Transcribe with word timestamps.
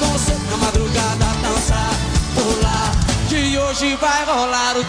você 0.00 0.34
na 0.50 0.56
madrugada, 0.56 1.26
dançar, 1.42 1.92
pular. 2.34 2.92
Que 3.28 3.58
hoje 3.58 3.96
vai 3.96 4.24
rolar 4.24 4.76
o 4.76 4.84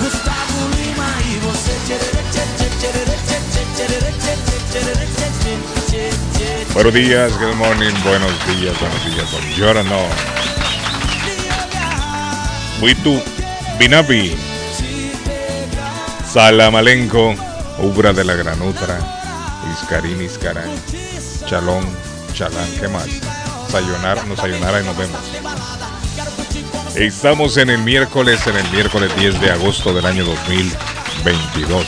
Gustavo 0.00 0.68
Lima 0.76 1.08
e 1.28 1.38
você 1.38 1.70
Buenos 6.72 6.92
días, 6.94 7.36
good 7.36 7.56
morning, 7.56 7.92
buenos 8.02 8.32
días, 8.46 8.76
buenos 8.78 9.02
días, 9.04 9.30
buongiorno. 9.30 9.98
Witu, 12.80 13.20
Binabi, 13.76 14.36
Salamalenco, 16.24 17.34
Ubra 17.82 18.12
de 18.12 18.24
la 18.24 18.34
Granutra, 18.34 18.98
Iscarín, 19.72 20.22
Iscarán, 20.22 20.70
Chalón, 21.46 21.86
Chalán, 22.34 22.68
¿qué 22.78 22.88
más? 22.88 23.08
Sayonara, 23.70 24.24
nos 24.24 24.38
sayonara 24.38 24.80
y 24.80 24.84
nos 24.84 24.96
vemos. 24.96 25.20
Estamos 26.94 27.56
en 27.56 27.70
el 27.70 27.78
miércoles, 27.78 28.46
en 28.46 28.56
el 28.56 28.70
miércoles 28.70 29.10
10 29.16 29.40
de 29.40 29.50
agosto 29.50 29.94
del 29.94 30.04
año 30.04 30.24
2022. 30.24 31.86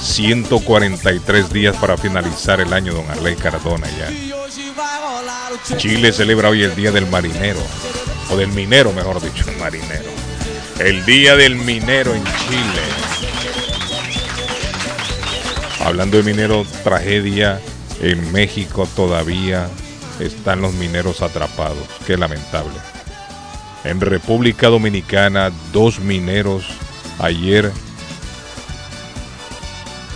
143 0.00 1.52
días 1.52 1.76
para 1.76 1.96
finalizar 1.96 2.60
el 2.60 2.72
año, 2.72 2.92
don 2.92 3.10
Arley 3.10 3.36
Cardona 3.36 3.88
ya. 3.88 4.10
Chile 5.76 6.12
celebra 6.12 6.50
hoy 6.50 6.62
el 6.62 6.74
Día 6.76 6.92
del 6.92 7.06
Marinero, 7.06 7.60
o 8.30 8.36
del 8.36 8.48
minero, 8.48 8.92
mejor 8.92 9.20
dicho, 9.22 9.48
el 9.48 9.56
marinero. 9.60 10.10
El 10.78 11.04
Día 11.06 11.36
del 11.36 11.56
Minero 11.56 12.14
en 12.14 12.22
Chile. 12.24 13.25
Hablando 15.86 16.16
de 16.16 16.24
minero, 16.24 16.66
tragedia 16.82 17.60
en 18.00 18.32
México 18.32 18.88
todavía 18.96 19.68
están 20.18 20.60
los 20.60 20.74
mineros 20.74 21.22
atrapados. 21.22 21.86
Qué 22.04 22.16
lamentable. 22.16 22.74
En 23.84 24.00
República 24.00 24.66
Dominicana, 24.66 25.52
dos 25.72 26.00
mineros 26.00 26.64
ayer 27.20 27.70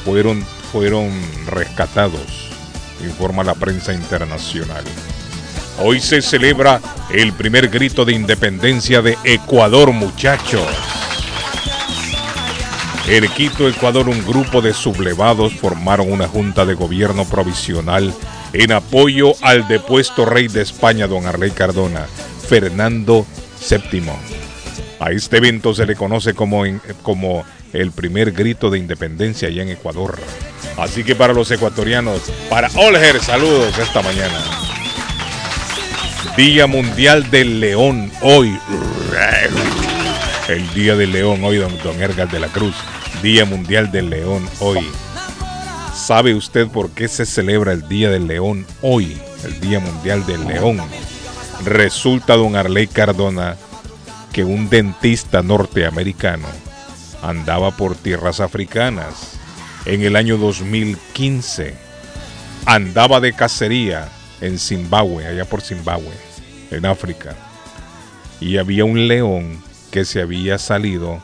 fueron, 0.05 0.43
fueron 0.73 1.13
rescatados, 1.47 2.51
informa 3.05 3.45
la 3.45 3.55
prensa 3.55 3.95
internacional. 3.95 4.83
Hoy 5.79 6.01
se 6.01 6.21
celebra 6.21 6.81
el 7.11 7.33
primer 7.33 7.69
grito 7.69 8.05
de 8.05 8.15
independencia 8.15 9.03
de 9.03 9.17
Ecuador, 9.23 9.93
muchachos. 9.93 10.67
En 13.07 13.27
Quito, 13.33 13.69
Ecuador, 13.69 14.09
un 14.09 14.25
grupo 14.25 14.61
de 14.61 14.73
sublevados 14.73 15.55
formaron 15.55 16.13
una 16.13 16.29
junta 16.29 16.65
de 16.65 16.75
gobierno 16.75 17.25
provisional 17.25 18.15
en 18.53 18.73
apoyo 18.73 19.33
al 19.43 19.67
depuesto 19.67 20.25
rey 20.25 20.49
de 20.49 20.63
España, 20.63 21.07
don 21.07 21.27
Arley 21.27 21.51
Cardona, 21.51 22.07
Fernando 22.49 23.27
VII. 23.69 24.03
A 25.01 25.11
este 25.13 25.39
evento 25.39 25.75
se 25.75 25.87
le 25.87 25.97
conoce 25.97 26.35
como, 26.35 26.63
como 27.03 27.45
el 27.73 27.91
primer 27.91 28.33
grito 28.33 28.71
de 28.71 28.79
independencia 28.79 29.49
allá 29.49 29.63
en 29.63 29.71
Ecuador. 29.71 30.19
Así 30.77 31.03
que 31.03 31.17
para 31.17 31.33
los 31.33 31.51
ecuatorianos, 31.51 32.31
para 32.49 32.69
Olger, 32.77 33.21
saludos 33.21 33.77
esta 33.79 34.03
mañana. 34.03 34.41
Día 36.37 36.67
Mundial 36.67 37.31
del 37.31 37.61
León 37.61 38.11
hoy. 38.23 38.57
El 40.51 40.69
Día 40.75 40.97
del 40.97 41.13
León 41.13 41.45
hoy, 41.45 41.59
don, 41.59 41.79
don 41.85 42.03
Edgar 42.03 42.29
de 42.29 42.41
la 42.41 42.49
Cruz. 42.49 42.75
Día 43.23 43.45
Mundial 43.45 43.93
del 43.93 44.11
León 44.11 44.45
hoy. 44.59 44.85
¿Sabe 45.95 46.35
usted 46.35 46.67
por 46.67 46.91
qué 46.91 47.07
se 47.07 47.25
celebra 47.25 47.73
el 47.73 47.87
Día 47.89 48.11
del 48.11 48.27
León 48.27 48.67
hoy? 48.83 49.17
El 49.45 49.61
Día 49.61 49.79
Mundial 49.79 50.27
del 50.27 50.45
León. 50.49 50.81
Resulta, 51.65 52.35
don 52.35 52.57
Arley 52.57 52.89
Cardona, 52.89 53.57
que 54.33 54.43
un 54.43 54.69
dentista 54.69 55.41
norteamericano 55.41 56.49
andaba 57.23 57.71
por 57.71 57.95
tierras 57.95 58.41
africanas 58.41 59.39
en 59.85 60.03
el 60.03 60.17
año 60.17 60.37
2015. 60.37 61.77
Andaba 62.67 63.21
de 63.21 63.35
cacería 63.35 64.09
en 64.41 64.59
Zimbabue, 64.59 65.29
allá 65.29 65.45
por 65.45 65.61
Zimbabue, 65.61 66.11
en 66.73 66.87
África. 66.87 67.37
Y 68.41 68.57
había 68.57 68.85
un 68.85 69.07
león 69.07 69.70
que 69.91 70.05
se 70.05 70.21
había 70.21 70.59
salido 70.59 71.21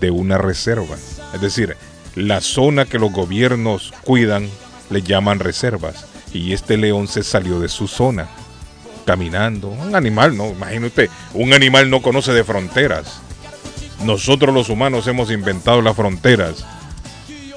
de 0.00 0.10
una 0.10 0.38
reserva. 0.38 0.96
Es 1.34 1.40
decir, 1.40 1.76
la 2.14 2.40
zona 2.40 2.84
que 2.84 2.98
los 2.98 3.12
gobiernos 3.12 3.92
cuidan 4.04 4.48
le 4.90 5.02
llaman 5.02 5.38
reservas. 5.38 6.06
Y 6.32 6.52
este 6.52 6.76
león 6.76 7.08
se 7.08 7.22
salió 7.22 7.60
de 7.60 7.68
su 7.68 7.88
zona, 7.88 8.28
caminando. 9.06 9.68
Un 9.68 9.94
animal, 9.94 10.36
¿no? 10.36 10.48
Imagínate, 10.48 11.10
un 11.34 11.52
animal 11.54 11.90
no 11.90 12.02
conoce 12.02 12.32
de 12.32 12.44
fronteras. 12.44 13.20
Nosotros 14.04 14.54
los 14.54 14.68
humanos 14.68 15.06
hemos 15.06 15.30
inventado 15.30 15.80
las 15.82 15.96
fronteras. 15.96 16.64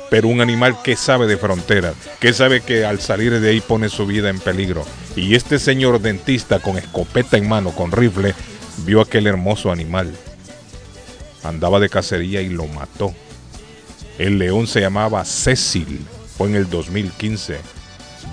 Pero 0.10 0.28
un 0.28 0.42
animal 0.42 0.82
que 0.84 0.98
sabe 0.98 1.26
de 1.26 1.38
fronteras, 1.38 1.96
que 2.20 2.34
sabe 2.34 2.62
que 2.62 2.86
al 2.86 3.00
salir 3.00 3.40
de 3.40 3.50
ahí 3.50 3.62
pone 3.62 3.88
su 3.88 4.06
vida 4.06 4.30
en 4.30 4.40
peligro. 4.40 4.86
Y 5.16 5.36
este 5.36 5.58
señor 5.58 6.02
dentista 6.02 6.60
con 6.60 6.78
escopeta 6.78 7.38
en 7.38 7.48
mano, 7.48 7.72
con 7.72 7.92
rifle, 7.92 8.36
vio 8.86 9.00
aquel 9.00 9.28
hermoso 9.28 9.72
animal. 9.72 10.12
Andaba 11.44 11.80
de 11.80 11.90
cacería 11.90 12.42
y 12.42 12.50
lo 12.50 12.68
mató. 12.68 13.14
El 14.18 14.38
león 14.38 14.68
se 14.68 14.82
llamaba 14.82 15.26
Cecil, 15.26 16.06
fue 16.38 16.50
en 16.50 16.56
el 16.56 16.70
2015. 16.70 17.60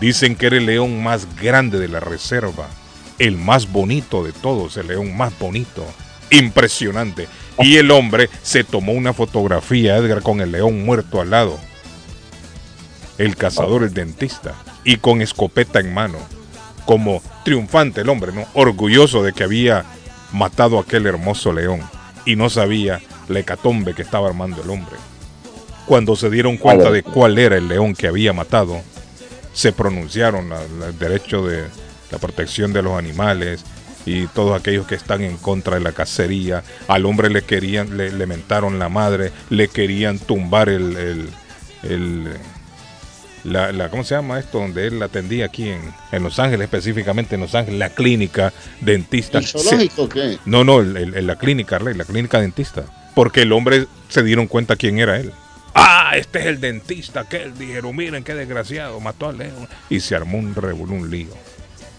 Dicen 0.01 0.37
que 0.37 0.47
era 0.47 0.57
el 0.59 0.67
león 0.67 1.03
más 1.03 1.27
grande 1.41 1.79
de 1.79 1.89
la 1.89 2.01
reserva, 2.01 2.69
el 3.19 3.37
más 3.37 3.73
bonito 3.73 4.23
de 4.23 4.33
todos, 4.33 4.77
el 4.77 4.89
león 4.89 5.17
más 5.17 5.37
bonito. 5.39 5.87
Impresionante. 6.31 7.27
Y 7.59 7.77
el 7.77 7.91
hombre 7.91 8.29
se 8.43 8.65
tomó 8.65 8.93
una 8.93 9.15
fotografía, 9.15 9.97
Edgar, 9.97 10.23
con 10.23 10.41
el 10.43 10.53
león 10.53 10.85
muerto 10.85 11.21
al 11.21 11.31
lado. 11.31 11.59
El 13.17 13.35
cazador, 13.35 13.83
el 13.83 13.95
dentista, 13.95 14.55
y 14.85 14.99
con 14.99 15.23
escopeta 15.23 15.81
en 15.81 15.93
mano, 15.93 16.19
como 16.85 17.23
triunfante 17.44 18.03
el 18.03 18.11
hombre, 18.11 18.32
¿no? 18.32 18.47
Orgulloso 18.53 19.23
de 19.23 19.32
que 19.32 19.43
había 19.43 19.85
matado 20.32 20.79
a 20.79 20.82
aquel 20.82 21.06
hermoso 21.06 21.53
león 21.53 21.81
y 22.29 22.37
no 22.37 22.51
sabía 22.51 23.01
la 23.29 23.39
hecatombe 23.41 23.95
que 23.95 24.03
estaba 24.03 24.29
armando 24.29 24.63
el 24.63 24.69
hombre. 24.71 24.97
Cuando 25.87 26.15
se 26.15 26.29
dieron 26.29 26.59
cuenta 26.59 26.91
de 26.91 27.03
cuál 27.03 27.39
era 27.39 27.57
el 27.57 27.69
león 27.69 27.95
que 27.95 28.07
había 28.07 28.33
matado, 28.35 28.83
se 29.55 29.73
pronunciaron 29.73 30.51
la- 30.51 30.61
la- 30.79 30.89
el 30.89 30.99
derecho 30.99 31.47
de 31.47 31.65
la 32.11 32.19
protección 32.19 32.73
de 32.75 32.83
los 32.83 32.99
animales 32.99 33.65
y 34.05 34.27
todos 34.27 34.59
aquellos 34.59 34.87
que 34.87 34.95
están 34.95 35.23
en 35.23 35.39
contra 35.39 35.77
de 35.77 35.81
la 35.81 35.93
cacería. 35.93 36.63
Al 36.87 37.07
hombre 37.07 37.31
le 37.31 37.43
querían, 37.43 37.97
le, 37.97 38.13
le 38.13 38.27
mentaron 38.27 38.79
la 38.79 38.89
madre, 38.91 39.33
le 39.49 39.69
querían 39.69 40.19
tumbar 40.19 40.69
el, 40.69 40.97
el- 40.97 41.29
el- 41.83 42.35
la, 43.44 43.73
la- 43.73 43.88
¿cómo 43.90 44.05
se 44.05 44.14
llama 44.14 44.38
esto? 44.38 44.58
Donde 44.58 44.87
él 44.87 45.02
atendía 45.02 45.46
aquí 45.46 45.69
en, 45.70 45.81
en 46.12 46.23
Los 46.23 46.38
Ángeles, 46.38 46.64
específicamente 46.64 47.35
en 47.35 47.40
Los 47.43 47.55
Ángeles, 47.55 47.79
la 47.79 47.90
clínica 47.90 48.52
dentista. 48.81 49.38
¿El 49.38 49.46
Se- 49.46 49.58
zoológico 49.58 50.02
o 50.05 50.08
qué? 50.08 50.38
no, 50.44 50.64
no, 50.64 50.81
el- 50.81 50.96
el- 50.96 51.14
el- 51.14 51.26
la 51.26 51.37
clínica, 51.37 51.79
la 51.79 52.05
clínica 52.05 52.40
dentista. 52.40 52.85
Porque 53.14 53.43
el 53.43 53.52
hombre 53.52 53.87
se 54.08 54.23
dieron 54.23 54.46
cuenta 54.46 54.76
quién 54.76 54.99
era 54.99 55.19
él. 55.19 55.32
¡Ah! 55.75 55.96
Ah, 56.11 56.17
este 56.17 56.38
es 56.40 56.46
el 56.46 56.58
dentista, 56.61 57.20
aquel. 57.20 57.52
Dijeron, 57.58 57.94
miren 57.94 58.25
qué 58.25 58.35
desgraciado, 58.35 58.99
mató 58.99 59.29
a 59.29 59.32
León. 59.32 59.69
Y 59.91 60.00
se 60.00 60.14
armó 60.17 60.38
un 60.38 60.55
revolú, 60.55 60.94
un 60.94 61.11
lío. 61.11 61.29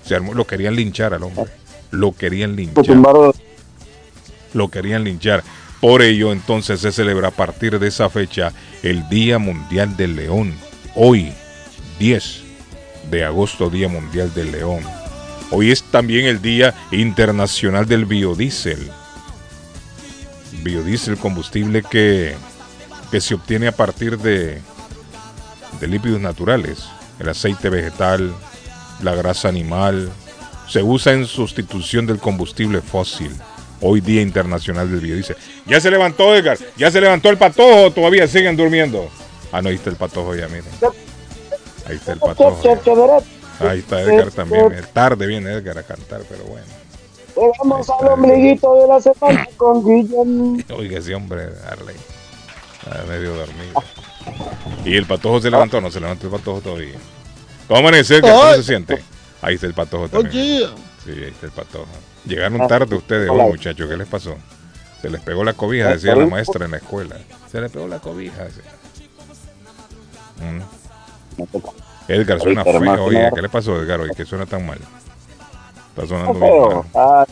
Se 0.03 0.15
armó, 0.15 0.33
lo 0.33 0.47
querían 0.47 0.75
linchar 0.75 1.13
al 1.13 1.21
hombre. 1.21 1.45
Lo 1.91 2.11
querían 2.13 2.55
linchar. 2.55 2.85
Lo 4.53 4.69
querían 4.69 5.03
linchar. 5.03 5.43
Por 5.79 6.01
ello, 6.01 6.31
entonces 6.31 6.79
se 6.79 6.91
celebra 6.91 7.27
a 7.27 7.31
partir 7.31 7.77
de 7.77 7.87
esa 7.87 8.09
fecha 8.09 8.51
el 8.81 9.07
Día 9.09 9.37
Mundial 9.37 9.95
del 9.95 10.15
León. 10.15 10.55
Hoy, 11.01 11.31
10 11.97 12.41
de 13.09 13.23
agosto, 13.23 13.69
Día 13.69 13.87
Mundial 13.87 14.33
del 14.33 14.51
León. 14.51 14.83
Hoy 15.49 15.71
es 15.71 15.81
también 15.81 16.25
el 16.25 16.41
Día 16.41 16.75
Internacional 16.91 17.85
del 17.85 18.03
Biodiesel. 18.03 18.91
Biodiesel, 20.61 21.15
combustible 21.15 21.83
que, 21.89 22.35
que 23.11 23.21
se 23.21 23.33
obtiene 23.33 23.67
a 23.67 23.71
partir 23.71 24.17
de, 24.17 24.59
de 25.79 25.87
lípidos 25.87 26.19
naturales, 26.19 26.83
el 27.17 27.29
aceite 27.29 27.69
vegetal, 27.69 28.35
la 29.01 29.15
grasa 29.15 29.47
animal, 29.47 30.11
se 30.67 30.83
usa 30.83 31.13
en 31.13 31.27
sustitución 31.27 32.07
del 32.07 32.19
combustible 32.19 32.81
fósil. 32.81 33.31
Hoy 33.79 34.01
Día 34.01 34.21
Internacional 34.21 34.91
del 34.91 34.99
Biodiesel. 34.99 35.37
Ya 35.65 35.79
se 35.79 35.91
levantó 35.91 36.35
Edgar, 36.35 36.57
ya 36.75 36.91
se 36.91 36.99
levantó 36.99 37.29
el 37.29 37.37
patojo, 37.37 37.89
todavía 37.93 38.27
siguen 38.27 38.57
durmiendo. 38.57 39.09
Ah, 39.51 39.61
no, 39.61 39.69
ahí 39.69 39.75
está 39.75 39.89
el 39.89 39.95
patojo 39.95 40.35
ya, 40.35 40.47
miren. 40.47 40.65
Ahí 41.85 41.95
está 41.95 42.13
el 42.13 42.19
patojo. 42.19 42.61
ya. 42.63 43.69
Ahí 43.69 43.79
está 43.79 44.01
Edgar 44.01 44.31
también. 44.31 44.73
Tarde 44.93 45.27
viene 45.27 45.51
Edgar 45.51 45.77
a 45.77 45.83
cantar, 45.83 46.21
pero 46.29 46.43
bueno. 46.45 46.65
Llegamos 47.35 47.89
al 47.89 48.07
ombliguito 48.07 48.75
de 48.75 48.87
la 48.87 49.01
semana 49.01 49.47
con 49.57 49.83
Guillermo. 49.83 50.57
Oiga, 50.75 50.99
ese 50.99 51.15
hombre, 51.15 51.49
Arley. 51.69 51.95
Está 52.83 53.03
medio 53.05 53.35
dormido. 53.35 53.83
Y 54.85 54.95
el 54.95 55.05
patojo 55.05 55.41
se 55.41 55.49
levantó, 55.49 55.81
no 55.81 55.91
se 55.91 55.99
levantó 55.99 56.27
el 56.27 56.33
patojo 56.33 56.61
todavía. 56.61 56.95
¿Cómo 57.67 57.79
amanece 57.79 58.17
Edgar? 58.17 58.33
¿Cómo 58.33 58.53
se 58.55 58.63
siente? 58.63 59.03
Ahí 59.41 59.55
está 59.55 59.67
el 59.67 59.73
patojo 59.73 60.09
también. 60.09 60.69
Sí, 61.03 61.11
ahí 61.11 61.23
está 61.29 61.45
el 61.45 61.51
patojo. 61.51 61.87
Llegaron 62.25 62.67
tarde 62.67 62.95
ustedes 62.95 63.29
hoy, 63.29 63.51
muchachos. 63.51 63.89
¿Qué 63.89 63.97
les 63.97 64.07
pasó? 64.07 64.35
Se 65.01 65.09
les 65.09 65.21
pegó 65.21 65.43
la 65.43 65.53
cobija, 65.53 65.89
decía 65.89 66.15
la 66.15 66.25
maestra 66.25 66.65
en 66.65 66.71
la 66.71 66.77
escuela. 66.77 67.17
Se 67.49 67.61
les 67.61 67.71
pegó 67.71 67.87
la 67.87 67.99
cobija. 67.99 68.43
decía. 68.43 68.63
Mm. 70.39 70.61
Edgar 72.07 72.39
suena 72.39 72.63
feo, 72.63 73.03
oye. 73.05 73.29
¿Qué 73.35 73.41
le 73.41 73.49
pasó, 73.49 73.81
Edgar, 73.81 73.99
hoy? 74.01 74.09
Que 74.15 74.25
suena 74.25 74.45
tan 74.45 74.65
mal. 74.65 74.79
Está 75.89 76.07
sonando 76.07 76.39
bien 76.39 76.61
mal. 76.61 76.83
Ah, 76.95 77.25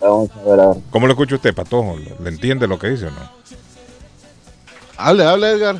Vamos 0.00 0.30
a 0.30 0.40
ver, 0.48 0.60
a 0.60 0.66
ver. 0.68 0.76
¿Cómo 0.90 1.06
lo 1.06 1.12
escucha 1.12 1.34
usted, 1.34 1.54
patojo? 1.54 1.98
¿Le 1.98 2.30
entiende 2.30 2.66
lo 2.66 2.78
que 2.78 2.88
dice 2.88 3.06
o 3.06 3.10
no? 3.10 3.30
Hable, 4.96 5.24
hable, 5.26 5.50
Edgar. 5.50 5.76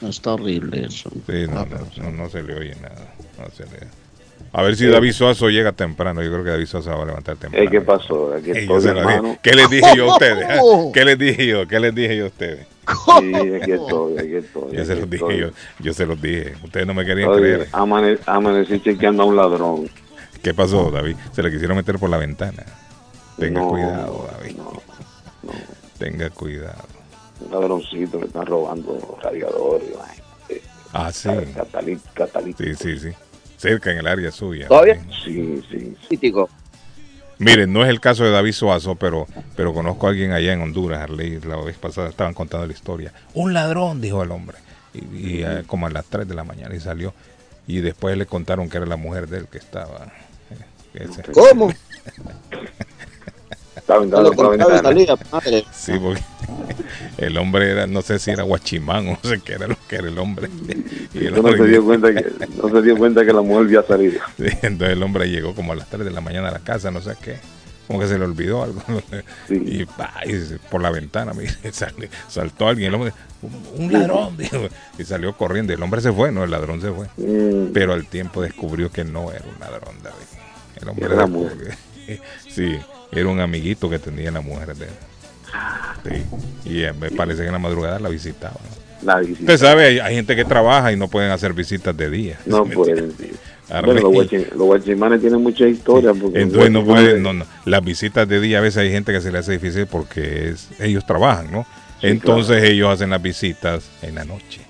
No 0.00 0.08
está 0.08 0.32
horrible 0.34 0.86
eso. 0.86 1.10
Sí, 1.26 1.46
no, 1.48 1.60
Ah, 1.60 1.66
no, 1.68 2.02
no, 2.04 2.10
no 2.10 2.28
se 2.30 2.42
le 2.42 2.54
oye 2.58 2.74
nada. 2.76 3.14
No 3.38 3.46
se 3.54 3.64
le- 3.64 4.03
A 4.52 4.62
ver 4.62 4.76
si 4.76 4.86
David 4.86 5.12
Suazo 5.12 5.48
llega 5.48 5.72
temprano. 5.72 6.22
Yo 6.22 6.30
creo 6.30 6.44
que 6.44 6.50
David 6.50 6.66
Suazo 6.66 6.90
va 6.90 7.02
a 7.02 7.06
levantar 7.06 7.36
temprano. 7.36 7.64
Ey, 7.64 7.68
¿Qué 7.70 7.80
pasó? 7.80 8.32
Aquí 8.34 8.50
estoy, 8.52 8.86
hermano. 8.86 9.36
¿Qué 9.42 9.52
les 9.54 9.68
dije 9.68 9.96
yo 9.96 10.10
a 10.10 10.12
ustedes? 10.14 10.46
ah? 10.48 10.60
¿Qué 10.94 11.04
les 11.04 11.18
dije 11.18 11.46
yo? 11.46 11.66
¿Qué 11.66 11.80
les 11.80 11.94
dije 11.94 12.16
yo 12.16 12.24
a 12.24 12.28
ustedes? 12.28 12.66
Sí, 13.20 13.34
aquí 13.34 13.72
estoy, 13.72 14.18
aquí 14.18 14.34
estoy. 14.36 14.76
Yo 14.76 14.84
se 14.84 14.94
los 14.96 15.08
dije 15.10 15.38
yo. 15.38 15.48
Yo 15.80 15.94
se 15.94 16.04
los 16.06 16.20
dije. 16.20 16.54
Ustedes 16.62 16.86
no 16.86 16.92
me 16.94 17.04
querían 17.06 17.30
Oye, 17.30 17.40
creer. 17.40 17.68
amane- 17.72 18.18
amanecí 18.26 18.78
chequeando 18.80 19.22
a 19.22 19.26
un 19.26 19.36
ladrón. 19.36 19.88
¿Qué 20.42 20.52
pasó, 20.52 20.90
David? 20.90 21.16
Se 21.32 21.42
le 21.42 21.50
quisieron 21.50 21.76
meter 21.78 21.98
por 21.98 22.10
la 22.10 22.18
ventana. 22.18 22.62
Tenga 23.38 23.60
No, 23.62 23.68
cuidado, 23.70 24.28
David. 24.38 24.56
no, 24.58 24.64
no. 25.44 25.52
Tenga 25.98 26.28
cuidado. 26.30 26.84
Un 27.40 27.52
ladroncito 27.52 28.20
que 28.20 28.26
están 28.26 28.44
robando 28.46 29.18
radiadores. 29.22 29.88
vaina, 29.96 30.22
eh, 30.50 30.60
Ah, 30.92 31.10
sí. 31.10 31.28
catali- 31.30 32.00
catalítico. 32.12 32.68
Sí, 32.78 32.98
sí, 32.98 32.98
sí. 32.98 33.16
Cerca 33.68 33.90
en 33.90 33.98
el 33.98 34.06
área 34.06 34.30
suya. 34.30 34.68
¿Todavía? 34.68 35.00
Sí. 35.24 35.32
Sí, 35.32 35.64
sí. 35.70 35.96
Crítico. 36.08 36.48
Miren, 37.38 37.72
no 37.72 37.82
es 37.82 37.88
el 37.90 37.98
caso 38.00 38.22
de 38.24 38.30
David 38.30 38.52
Suazo, 38.52 38.94
pero, 38.94 39.26
pero 39.56 39.72
conozco 39.74 40.06
a 40.06 40.10
alguien 40.10 40.32
allá 40.32 40.52
en 40.52 40.60
Honduras, 40.62 41.00
Arley, 41.02 41.40
la 41.40 41.56
vez 41.56 41.76
pasada 41.76 42.08
estaban 42.08 42.32
contando 42.34 42.66
la 42.66 42.72
historia. 42.72 43.12
Un 43.34 43.52
ladrón, 43.52 44.00
dijo 44.00 44.22
el 44.22 44.30
hombre. 44.30 44.58
Y, 44.92 44.98
y, 45.38 45.42
eh, 45.42 45.64
como 45.66 45.86
a 45.86 45.90
las 45.90 46.04
3 46.04 46.28
de 46.28 46.34
la 46.34 46.44
mañana 46.44 46.74
y 46.74 46.80
salió. 46.80 47.12
Y 47.66 47.80
después 47.80 48.16
le 48.16 48.26
contaron 48.26 48.68
que 48.68 48.76
era 48.76 48.86
la 48.86 48.96
mujer 48.96 49.26
de 49.28 49.38
él 49.38 49.48
que 49.50 49.58
estaba. 49.58 50.12
eh, 50.94 51.06
ese- 51.10 51.22
¿Cómo? 51.32 51.72
Estaba 53.84 54.02
entrando 54.02 54.32
por 54.32 54.44
la 54.46 54.50
ventana. 54.66 54.82
salía, 54.82 55.14
madre. 55.30 55.64
Sí, 55.70 55.92
porque 56.00 56.22
el 57.18 57.36
hombre 57.36 57.70
era, 57.70 57.86
no 57.86 58.00
sé 58.00 58.18
si 58.18 58.30
era 58.30 58.42
guachimán 58.42 59.06
o 59.08 59.10
no 59.12 59.18
sé 59.28 59.40
qué 59.44 59.52
era 59.52 59.66
lo 59.66 59.76
que 59.86 59.96
era 59.96 60.08
el 60.08 60.18
hombre. 60.18 60.48
Y 61.12 61.26
el 61.26 61.34
Yo 61.34 61.42
no 61.42 61.52
se 61.54 61.64
dio 61.66 61.84
cuenta 61.84 62.14
que 62.14 62.24
no 62.62 62.68
se 62.70 62.82
dio 62.82 62.96
cuenta 62.96 63.26
que 63.26 63.32
la 63.34 63.42
mujer 63.42 63.66
había 63.66 63.82
salido. 63.82 64.20
Sí, 64.38 64.46
entonces 64.62 64.96
el 64.96 65.02
hombre 65.02 65.28
llegó 65.28 65.54
como 65.54 65.72
a 65.72 65.76
las 65.76 65.88
3 65.90 66.02
de 66.04 66.10
la 66.12 66.22
mañana 66.22 66.48
a 66.48 66.52
la 66.52 66.60
casa, 66.60 66.90
no 66.90 67.02
sé 67.02 67.12
qué. 67.22 67.36
Como 67.86 68.00
que 68.00 68.06
se 68.08 68.18
le 68.18 68.24
olvidó 68.24 68.62
algo. 68.62 68.80
Sí. 69.46 69.62
Y, 69.62 69.84
pa, 69.84 70.14
y 70.24 70.32
por 70.70 70.80
la 70.80 70.90
ventana 70.90 71.34
mire, 71.34 71.52
sale- 71.70 72.08
saltó 72.28 72.66
alguien. 72.68 72.88
El 72.88 72.94
hombre, 72.94 73.12
un, 73.42 73.84
un 73.84 73.92
ladrón, 73.92 74.34
dijo. 74.38 74.56
Y 74.98 75.04
salió 75.04 75.36
corriendo. 75.36 75.74
El 75.74 75.82
hombre 75.82 76.00
se 76.00 76.10
fue, 76.10 76.32
no, 76.32 76.44
el 76.44 76.50
ladrón 76.50 76.80
se 76.80 76.90
fue. 76.90 77.08
Mm, 77.18 77.72
Pero 77.74 77.92
al 77.92 78.06
tiempo 78.06 78.40
descubrió 78.40 78.90
que 78.90 79.04
no 79.04 79.30
era 79.30 79.44
un 79.44 79.60
ladrón, 79.60 79.96
David. 80.02 80.80
El 80.80 80.88
hombre 80.88 81.04
Era 81.14 81.26
que- 82.06 82.20
sí, 82.48 82.78
era 83.14 83.28
un 83.28 83.40
amiguito 83.40 83.88
que 83.90 83.98
tenía 83.98 84.30
la 84.30 84.40
mujer 84.40 84.74
de 84.76 84.86
él. 84.86 84.90
Sí. 86.64 86.70
Y 86.70 86.82
eh, 86.82 86.92
me 86.92 87.10
parece 87.10 87.40
que 87.42 87.46
en 87.46 87.52
la 87.52 87.58
madrugada 87.58 87.98
la 87.98 88.08
visitaba. 88.08 88.56
la 89.02 89.20
visita. 89.20 89.40
Usted 89.40 89.56
sabe, 89.58 89.84
hay, 89.86 89.98
hay 90.00 90.14
gente 90.16 90.34
que 90.36 90.44
trabaja 90.44 90.92
y 90.92 90.96
no 90.96 91.08
pueden 91.08 91.30
hacer 91.30 91.52
visitas 91.52 91.96
de 91.96 92.10
día. 92.10 92.38
No 92.46 92.64
¿Me 92.64 92.74
pueden. 92.74 93.12
Bueno, 93.68 93.94
los 93.94 94.12
guachim- 94.12 94.50
los 94.50 94.66
guachimanes 94.66 95.20
tienen 95.22 95.42
mucha 95.42 95.66
historia. 95.66 96.12
Porque 96.12 96.42
Entonces 96.42 96.70
no 96.70 96.84
pueden, 96.84 97.22
no, 97.22 97.32
no. 97.32 97.46
Las 97.64 97.82
visitas 97.82 98.28
de 98.28 98.38
día 98.40 98.58
a 98.58 98.60
veces 98.60 98.78
hay 98.78 98.90
gente 98.90 99.10
que 99.12 99.20
se 99.22 99.32
le 99.32 99.38
hace 99.38 99.52
difícil 99.52 99.86
porque 99.86 100.50
es, 100.50 100.68
ellos 100.80 101.06
trabajan, 101.06 101.50
¿no? 101.50 101.66
Sí, 102.00 102.08
Entonces 102.08 102.62
ellos 102.64 102.90
hacen 102.90 103.08
las 103.10 103.22
visitas 103.22 103.84
en 104.02 104.16
la 104.16 104.24
noche, 104.26 104.60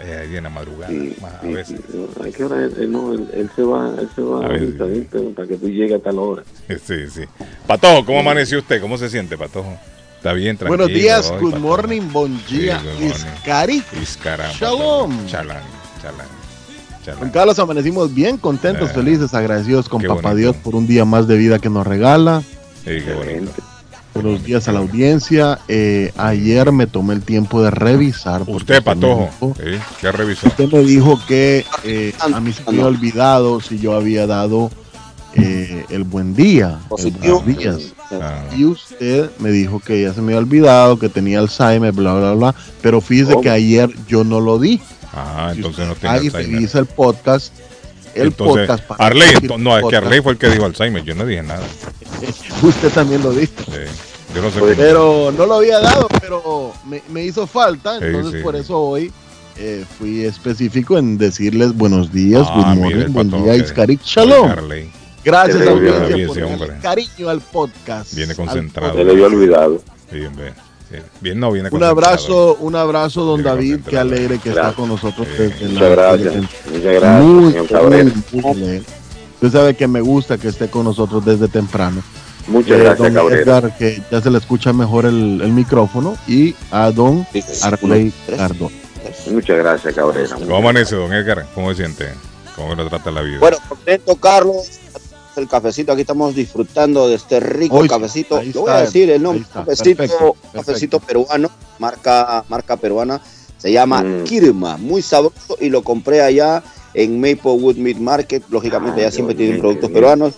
eh, 0.00 0.18
ahí 0.22 0.36
en 0.36 0.44
la 0.44 0.50
madrugada, 0.50 0.88
Sí, 0.92 1.16
más 1.20 1.34
a 1.34 1.40
sí, 1.40 1.52
veces. 1.52 1.80
sí. 1.90 2.06
¿A 2.20 2.30
qué 2.30 2.44
hora 2.44 2.66
es? 2.66 2.72
Eh, 2.78 2.86
no, 2.88 3.12
él, 3.14 3.28
él 3.32 3.50
se 3.56 3.62
va, 3.62 3.92
él 3.98 4.08
se 4.14 4.22
va 4.22 4.44
A 4.44 4.48
ver, 4.48 4.60
ahorita, 4.60 4.84
sí. 4.86 4.90
¿viste? 4.92 5.18
para 5.34 5.48
que 5.48 5.56
tú 5.56 5.68
llegues 5.68 6.00
a 6.00 6.02
tal 6.02 6.18
hora. 6.18 6.42
Sí, 6.84 7.08
sí. 7.10 7.22
Patojo, 7.66 8.04
¿cómo 8.04 8.20
amaneció 8.20 8.58
usted? 8.58 8.80
¿Cómo 8.80 8.98
se 8.98 9.08
siente, 9.08 9.36
Patojo? 9.38 9.78
¿Está 10.16 10.32
bien? 10.32 10.56
Tranquilo. 10.56 10.84
Buenos 10.84 10.88
días, 11.00 11.30
hoy, 11.30 11.40
good 11.40 11.50
Patojo? 11.52 11.68
morning, 11.68 12.02
bon 12.12 12.40
dia. 12.48 12.80
Iscari. 13.00 13.82
Iscaramba, 14.02 14.52
Shalom. 14.54 15.26
Chalán, 15.26 15.62
chalán, 16.02 16.26
chalán. 17.04 17.20
Con 17.20 17.30
Carlos 17.30 17.58
amanecimos 17.58 18.12
bien, 18.14 18.36
contentos, 18.36 18.90
Eh, 18.90 18.94
felices, 18.94 19.32
agradecidos 19.34 19.88
con 19.88 20.02
Papá 20.02 20.14
bonito. 20.14 20.34
Dios 20.36 20.56
por 20.56 20.74
un 20.74 20.86
día 20.86 21.04
más 21.04 21.28
de 21.28 21.36
vida 21.36 21.58
que 21.58 21.70
nos 21.70 21.86
regala. 21.86 22.42
Sí, 22.84 22.98
qué 23.04 23.14
bonito. 23.14 23.52
Buenos 24.22 24.42
días 24.44 24.66
a 24.68 24.72
la 24.72 24.78
audiencia. 24.80 25.58
Eh, 25.68 26.12
ayer 26.16 26.72
me 26.72 26.86
tomé 26.86 27.14
el 27.14 27.22
tiempo 27.22 27.62
de 27.62 27.70
revisar. 27.70 28.42
Usted, 28.46 28.82
Patojo, 28.82 29.28
dijo- 29.40 29.54
¿sí? 29.58 29.78
¿qué 30.00 30.10
revisó? 30.12 30.46
Usted 30.48 30.72
me 30.72 30.80
dijo 30.80 31.20
que 31.28 31.64
eh, 31.84 32.12
a 32.20 32.40
mí 32.40 32.52
se 32.52 32.62
me 32.62 32.68
había 32.70 32.86
olvidado 32.86 33.60
si 33.60 33.78
yo 33.78 33.94
había 33.94 34.26
dado 34.26 34.70
eh, 35.34 35.84
el 35.90 36.04
buen 36.04 36.34
día. 36.34 36.78
El 36.82 36.88
Positivo. 36.88 37.42
buenos 37.42 37.58
días. 37.58 37.92
Ah, 38.10 38.44
Y 38.56 38.64
usted 38.64 39.30
me 39.38 39.50
dijo 39.50 39.80
que 39.80 40.00
ya 40.02 40.14
se 40.14 40.20
me 40.22 40.32
había 40.32 40.38
olvidado, 40.38 40.98
que 40.98 41.08
tenía 41.10 41.38
Alzheimer, 41.40 41.92
bla, 41.92 42.14
bla, 42.14 42.32
bla. 42.32 42.54
Pero 42.80 43.00
fíjese 43.02 43.32
¿Cómo? 43.32 43.42
que 43.42 43.50
ayer 43.50 43.90
yo 44.08 44.24
no 44.24 44.40
lo 44.40 44.58
di. 44.58 44.80
ah, 45.12 45.50
Si 45.52 45.58
entonces 45.58 45.86
no 45.86 45.92
usted 45.92 46.08
tiene 46.08 46.18
ahí 46.20 46.26
Alzheimer. 46.26 46.52
revisa 46.52 46.78
el 46.78 46.86
podcast. 46.86 47.52
El 48.16 48.28
Entonces, 48.28 48.66
podcast. 48.66 48.84
para 48.84 49.06
Arley, 49.06 49.28
ento- 49.34 49.58
no, 49.58 49.76
es 49.78 49.84
que. 49.88 49.96
Arley 49.96 50.20
fue 50.20 50.32
el 50.32 50.38
que 50.38 50.48
dijo 50.48 50.64
Alzheimer, 50.64 51.02
yo 51.04 51.14
no 51.14 51.24
dije 51.26 51.42
nada. 51.42 51.62
Usted 52.62 52.90
también 52.90 53.22
lo 53.22 53.30
dijo. 53.32 53.52
Sí. 53.66 53.72
Yo 54.34 54.42
no 54.42 54.50
sé 54.50 54.58
cómo- 54.60 54.72
Pero 54.76 55.32
no 55.36 55.46
lo 55.46 55.54
había 55.56 55.80
dado, 55.80 56.08
pero 56.20 56.72
me, 56.86 57.02
me 57.10 57.24
hizo 57.24 57.46
falta. 57.46 57.98
Sí, 57.98 58.06
Entonces, 58.06 58.40
sí, 58.40 58.42
por 58.44 58.54
sí. 58.54 58.60
eso 58.62 58.78
hoy 58.80 59.12
eh, 59.56 59.84
fui 59.98 60.24
específico 60.24 60.98
en 60.98 61.16
decirles 61.18 61.74
buenos 61.74 62.12
días, 62.12 62.46
Ah, 62.50 62.54
good 62.74 62.82
morning, 62.82 62.96
el 63.00 63.08
buen 63.08 63.30
día, 63.30 63.54
shalom. 64.04 64.50
Arley 64.50 64.90
Gracias, 65.24 65.66
olvidó 65.66 65.96
audiencia, 66.04 66.44
por 66.44 66.52
hombre. 66.52 66.78
cariño 66.80 67.28
al 67.28 67.40
podcast. 67.40 68.14
Viene 68.14 68.34
concentrado. 68.34 68.94
Se 68.94 69.04
le 69.04 69.10
había 69.12 69.26
olvidado. 69.26 69.82
Bien, 70.12 70.34
bien. 70.36 70.54
Sí. 70.90 70.96
Bien, 71.20 71.40
no 71.40 71.50
viene 71.50 71.68
Un 71.72 71.82
abrazo, 71.82 72.56
un 72.60 72.76
abrazo, 72.76 73.24
don 73.24 73.36
Viene 73.42 73.50
David, 73.50 73.80
qué 73.88 73.98
alegre 73.98 74.38
que 74.38 74.50
está 74.50 74.72
con 74.72 74.88
nosotros 74.88 75.26
Sí. 75.36 75.42
desde 75.42 75.66
Muchas 75.68 75.80
la 75.82 75.88
gracias. 75.88 76.34
desde 76.34 76.40
Muchas 76.40 76.94
gracias, 77.00 78.32
muy, 78.32 78.54
muy. 78.54 78.82
Usted 79.34 79.50
sabe 79.52 79.74
que 79.74 79.86
me 79.88 80.00
gusta 80.00 80.38
que 80.38 80.48
esté 80.48 80.68
con 80.68 80.84
nosotros 80.84 81.24
desde 81.24 81.48
temprano. 81.48 82.02
Muchas 82.46 82.78
Eh, 82.78 82.82
gracias, 82.84 82.98
don 82.98 83.14
Cabrera. 83.14 83.42
Edgar, 83.42 83.76
que 83.76 84.00
ya 84.10 84.20
se 84.20 84.30
le 84.30 84.38
escucha 84.38 84.72
mejor 84.72 85.04
el, 85.06 85.40
el 85.42 85.50
micrófono, 85.52 86.16
y 86.28 86.54
a 86.70 86.90
don 86.92 87.26
Arley 87.62 88.12
Cardo. 88.36 88.70
Muchas 89.30 89.58
gracias, 89.58 89.94
Cabrera. 89.94 90.36
¿Cómo 90.36 90.56
amanece, 90.56 90.94
don 90.94 91.12
Edgar? 91.12 91.46
¿Cómo 91.54 91.70
se 91.70 91.76
siente? 91.82 92.08
¿Cómo 92.54 92.74
lo 92.76 92.88
trata 92.88 93.10
la 93.10 93.22
vida? 93.22 93.38
Bueno, 93.40 93.58
contento, 93.68 94.14
Carlos. 94.16 94.78
El 95.36 95.48
cafecito, 95.48 95.92
aquí 95.92 96.00
estamos 96.02 96.34
disfrutando 96.34 97.08
de 97.08 97.16
este 97.16 97.40
rico 97.40 97.86
cafecito. 97.86 98.42
Lo 98.54 98.62
voy 98.62 98.70
a 98.70 98.80
decir 98.80 99.10
el 99.10 99.22
nombre: 99.22 99.42
está, 99.42 99.64
cafecito, 99.64 99.96
perfecto, 99.96 100.36
cafecito 100.52 101.00
peruano. 101.00 101.50
marca, 101.78 102.44
marca 102.48 102.76
peruana. 102.76 103.20
Se 103.58 103.72
llama 103.72 104.02
Mm. 104.02 104.24
Kirma, 104.24 104.76
muy 104.76 105.02
sabroso 105.02 105.56
y 105.60 105.68
lo 105.68 105.82
compré 105.82 106.22
allá 106.22 106.62
en 106.94 107.20
Maplewood 107.20 107.76
Meat 107.76 107.98
Market. 107.98 108.42
Lógicamente, 108.50 109.00
Ah, 109.00 109.02
allá 109.04 109.08
qué 109.10 109.14
siempre 109.14 109.34
tienen 109.34 109.60
productos 109.60 109.90
peruanos. 109.90 110.34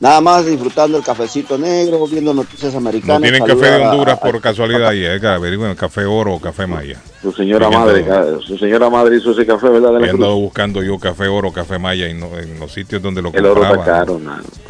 Nada 0.00 0.22
más 0.22 0.46
disfrutando 0.46 0.96
el 0.96 1.04
cafecito 1.04 1.58
negro, 1.58 2.06
viendo 2.06 2.32
noticias 2.32 2.74
americanas. 2.74 3.20
No 3.20 3.22
tienen 3.22 3.44
café 3.44 3.66
de 3.70 3.84
Honduras 3.86 4.16
a- 4.16 4.20
por 4.20 4.40
casualidad 4.40 4.88
ahí, 4.88 5.04
eh, 5.04 5.18
que 5.20 5.26
averigüen 5.26 5.74
café 5.74 6.06
oro 6.06 6.34
o 6.36 6.40
café 6.40 6.66
maya. 6.66 6.98
Su 7.20 7.30
señora 7.32 7.68
madre, 7.68 8.06
su 8.46 8.56
señora 8.56 8.88
madre 8.88 9.18
hizo 9.18 9.32
ese 9.32 9.44
café, 9.44 9.68
¿verdad? 9.68 9.90
De 9.92 9.98
He 9.98 10.06
la 10.06 10.10
andado 10.12 10.32
cruz? 10.32 10.42
buscando 10.44 10.82
yo 10.82 10.98
café 10.98 11.28
oro, 11.28 11.52
café 11.52 11.78
maya 11.78 12.08
y 12.08 12.14
no, 12.14 12.30
en 12.38 12.58
los 12.58 12.72
sitios 12.72 13.02
donde 13.02 13.20
lo 13.20 13.30
El 13.34 13.44
oro 13.44 13.60
compraba. 13.60 13.76
está 13.76 13.92
caro. 13.92 14.20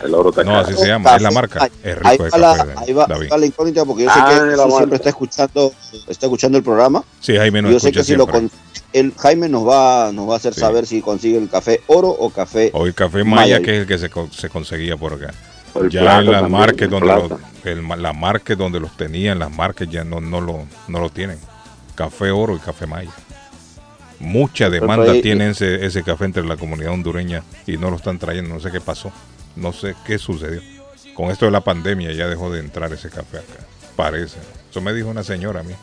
El 0.05 0.15
oro 0.17 0.31
está 0.31 0.43
No, 0.43 0.51
caro. 0.51 0.67
así 0.67 0.75
se 0.75 0.87
llama, 0.89 1.15
es 1.15 1.23
la 1.23 1.31
marca. 1.31 1.63
Ahí- 1.63 1.71
Es 1.85 1.97
ahí 2.03 2.13
rico 2.19 2.25
el 2.27 2.33
va 2.33 2.39
la- 2.39 2.57
café, 2.57 2.73
ahí 2.79 2.93
va, 2.93 3.07
David. 3.07 3.23
ahí 3.23 3.29
va 3.29 3.39
la 3.39 3.47
incógnita 3.47 3.85
porque 3.85 4.03
yo 4.05 4.11
sé 4.11 4.19
Ah, 4.21 4.29
que 4.51 4.57
la 4.57 4.67
siempre 4.69 4.97
está 4.97 5.09
escuchando, 5.11 5.73
está 6.09 6.27
escuchando 6.27 6.59
el 6.59 6.65
programa. 6.65 7.05
Sí, 7.21 7.37
Jaime 7.37 7.63
nos 7.63 7.71
yo 7.71 7.79
sé 7.79 7.93
que 7.93 8.03
si 8.03 8.17
lo 8.17 8.27
con- 8.27 8.51
el 8.93 9.15
Jaime 9.17 9.49
nos 9.49 9.67
va, 9.67 10.11
nos 10.13 10.29
va 10.29 10.35
a 10.35 10.37
hacer 10.37 10.55
Sí. 10.55 10.61
saber 10.61 10.87
si 10.87 11.01
consigue 11.03 11.39
el 11.39 11.49
café 11.49 11.81
oro 11.87 12.09
o 12.09 12.31
café. 12.31 12.71
O 12.75 12.87
el 12.87 12.95
café 12.95 13.25
Maya. 13.25 13.57
maya, 13.59 13.61
que 13.61 13.77
es 13.77 13.81
el 13.83 13.87
que 13.87 13.99
se, 13.99 14.11
se 14.33 14.49
conseguía 14.49 14.97
por 14.97 15.15
acá. 15.15 15.33
El 15.75 15.89
ya 15.91 16.19
en 16.19 16.27
la 16.27 16.41
también, 16.41 16.53
marca 16.61 16.85
el 16.85 16.91
donde 16.91 17.07
los, 17.07 17.31
el 17.65 18.03
la 18.03 18.13
marca 18.13 18.55
donde 18.57 18.81
los 18.81 18.97
tenían, 18.97 19.39
las 19.39 19.51
marcas 19.53 19.89
ya 19.89 20.03
no, 20.03 20.21
no 20.21 20.41
lo, 20.41 20.65
no 20.89 20.99
lo 21.01 21.11
tienen. 21.11 21.39
Café 21.95 22.31
oro 22.31 22.57
y 22.57 22.59
café 22.59 22.87
maya. 22.87 23.11
Mucha 24.19 24.69
demanda 24.69 25.13
ahí- 25.13 25.23
tiene 25.23 25.51
ese, 25.51 25.85
ese 25.87 26.03
café 26.03 26.25
entre 26.27 26.45
la 26.45 26.57
comunidad 26.57 26.93
hondureña 26.93 27.43
y 27.67 27.77
no 27.77 27.91
lo 27.91 27.97
están 27.97 28.19
trayendo. 28.19 28.53
No 28.55 28.61
sé 28.61 28.71
qué 28.71 28.81
pasó. 28.81 29.13
No 29.57 29.73
sé 29.73 29.95
qué 30.07 30.19
sucedió. 30.19 30.61
Con 31.15 31.31
esto 31.31 31.45
de 31.47 31.51
la 31.53 31.61
pandemia 31.63 32.13
ya 32.13 32.27
dejó 32.29 32.51
de 32.51 32.61
entrar 32.61 32.93
ese 32.93 33.09
café 33.09 33.39
acá. 33.39 33.65
Parece. 33.97 34.39
Eso 34.71 34.81
me 34.81 34.93
dijo 34.93 35.09
una 35.09 35.23
señora 35.25 35.61
a 35.61 35.63
mí. 35.63 35.75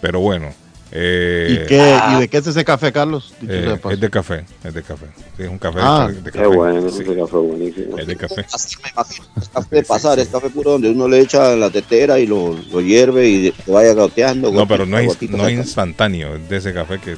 Pero 0.00 0.20
bueno. 0.20 0.52
Eh, 0.94 1.48
¿Y, 1.64 1.66
qué, 1.66 1.98
¿Y 2.16 2.20
de 2.20 2.28
qué 2.28 2.36
es 2.38 2.46
ese 2.46 2.64
café, 2.64 2.92
Carlos? 2.92 3.32
Dicho 3.40 3.52
eh, 3.52 3.60
sea 3.62 3.70
de 3.72 3.76
paso. 3.78 3.94
es 3.94 4.00
de 4.00 4.10
café. 4.10 4.44
Es 4.64 4.74
de 4.74 4.82
café. 4.82 5.06
Sí, 5.36 5.42
es 5.42 5.48
un 5.48 5.58
café 5.58 5.78
Ah, 5.80 6.08
de, 6.08 6.20
de 6.20 6.30
Qué 6.30 6.38
café. 6.38 6.46
bueno, 6.56 6.88
Sí, 6.90 7.02
ese 7.02 7.16
café 7.16 7.36
buenísimo. 7.36 7.98
es 7.98 8.06
de 8.06 8.16
café. 8.16 8.46
Así 8.52 8.76
me 8.82 8.90
imagino. 8.90 9.26
Es 9.40 9.48
café 9.48 9.76
de 9.76 9.82
pasar, 9.84 10.18
es 10.18 10.28
café 10.28 10.50
puro 10.50 10.72
donde 10.72 10.90
uno 10.90 11.08
le 11.08 11.20
echa 11.20 11.56
la 11.56 11.70
tetera 11.70 12.18
y 12.18 12.26
lo, 12.26 12.56
lo 12.70 12.80
hierve 12.80 13.28
y 13.28 13.52
que 13.52 13.70
vaya 13.72 13.94
goteando. 13.94 14.52
No, 14.52 14.68
pero 14.68 14.84
no 14.86 14.98
es, 14.98 15.20
no 15.30 15.46
es 15.48 15.54
instantáneo, 15.54 16.36
es 16.36 16.48
de 16.48 16.56
ese 16.58 16.74
café 16.74 16.98
que... 16.98 17.16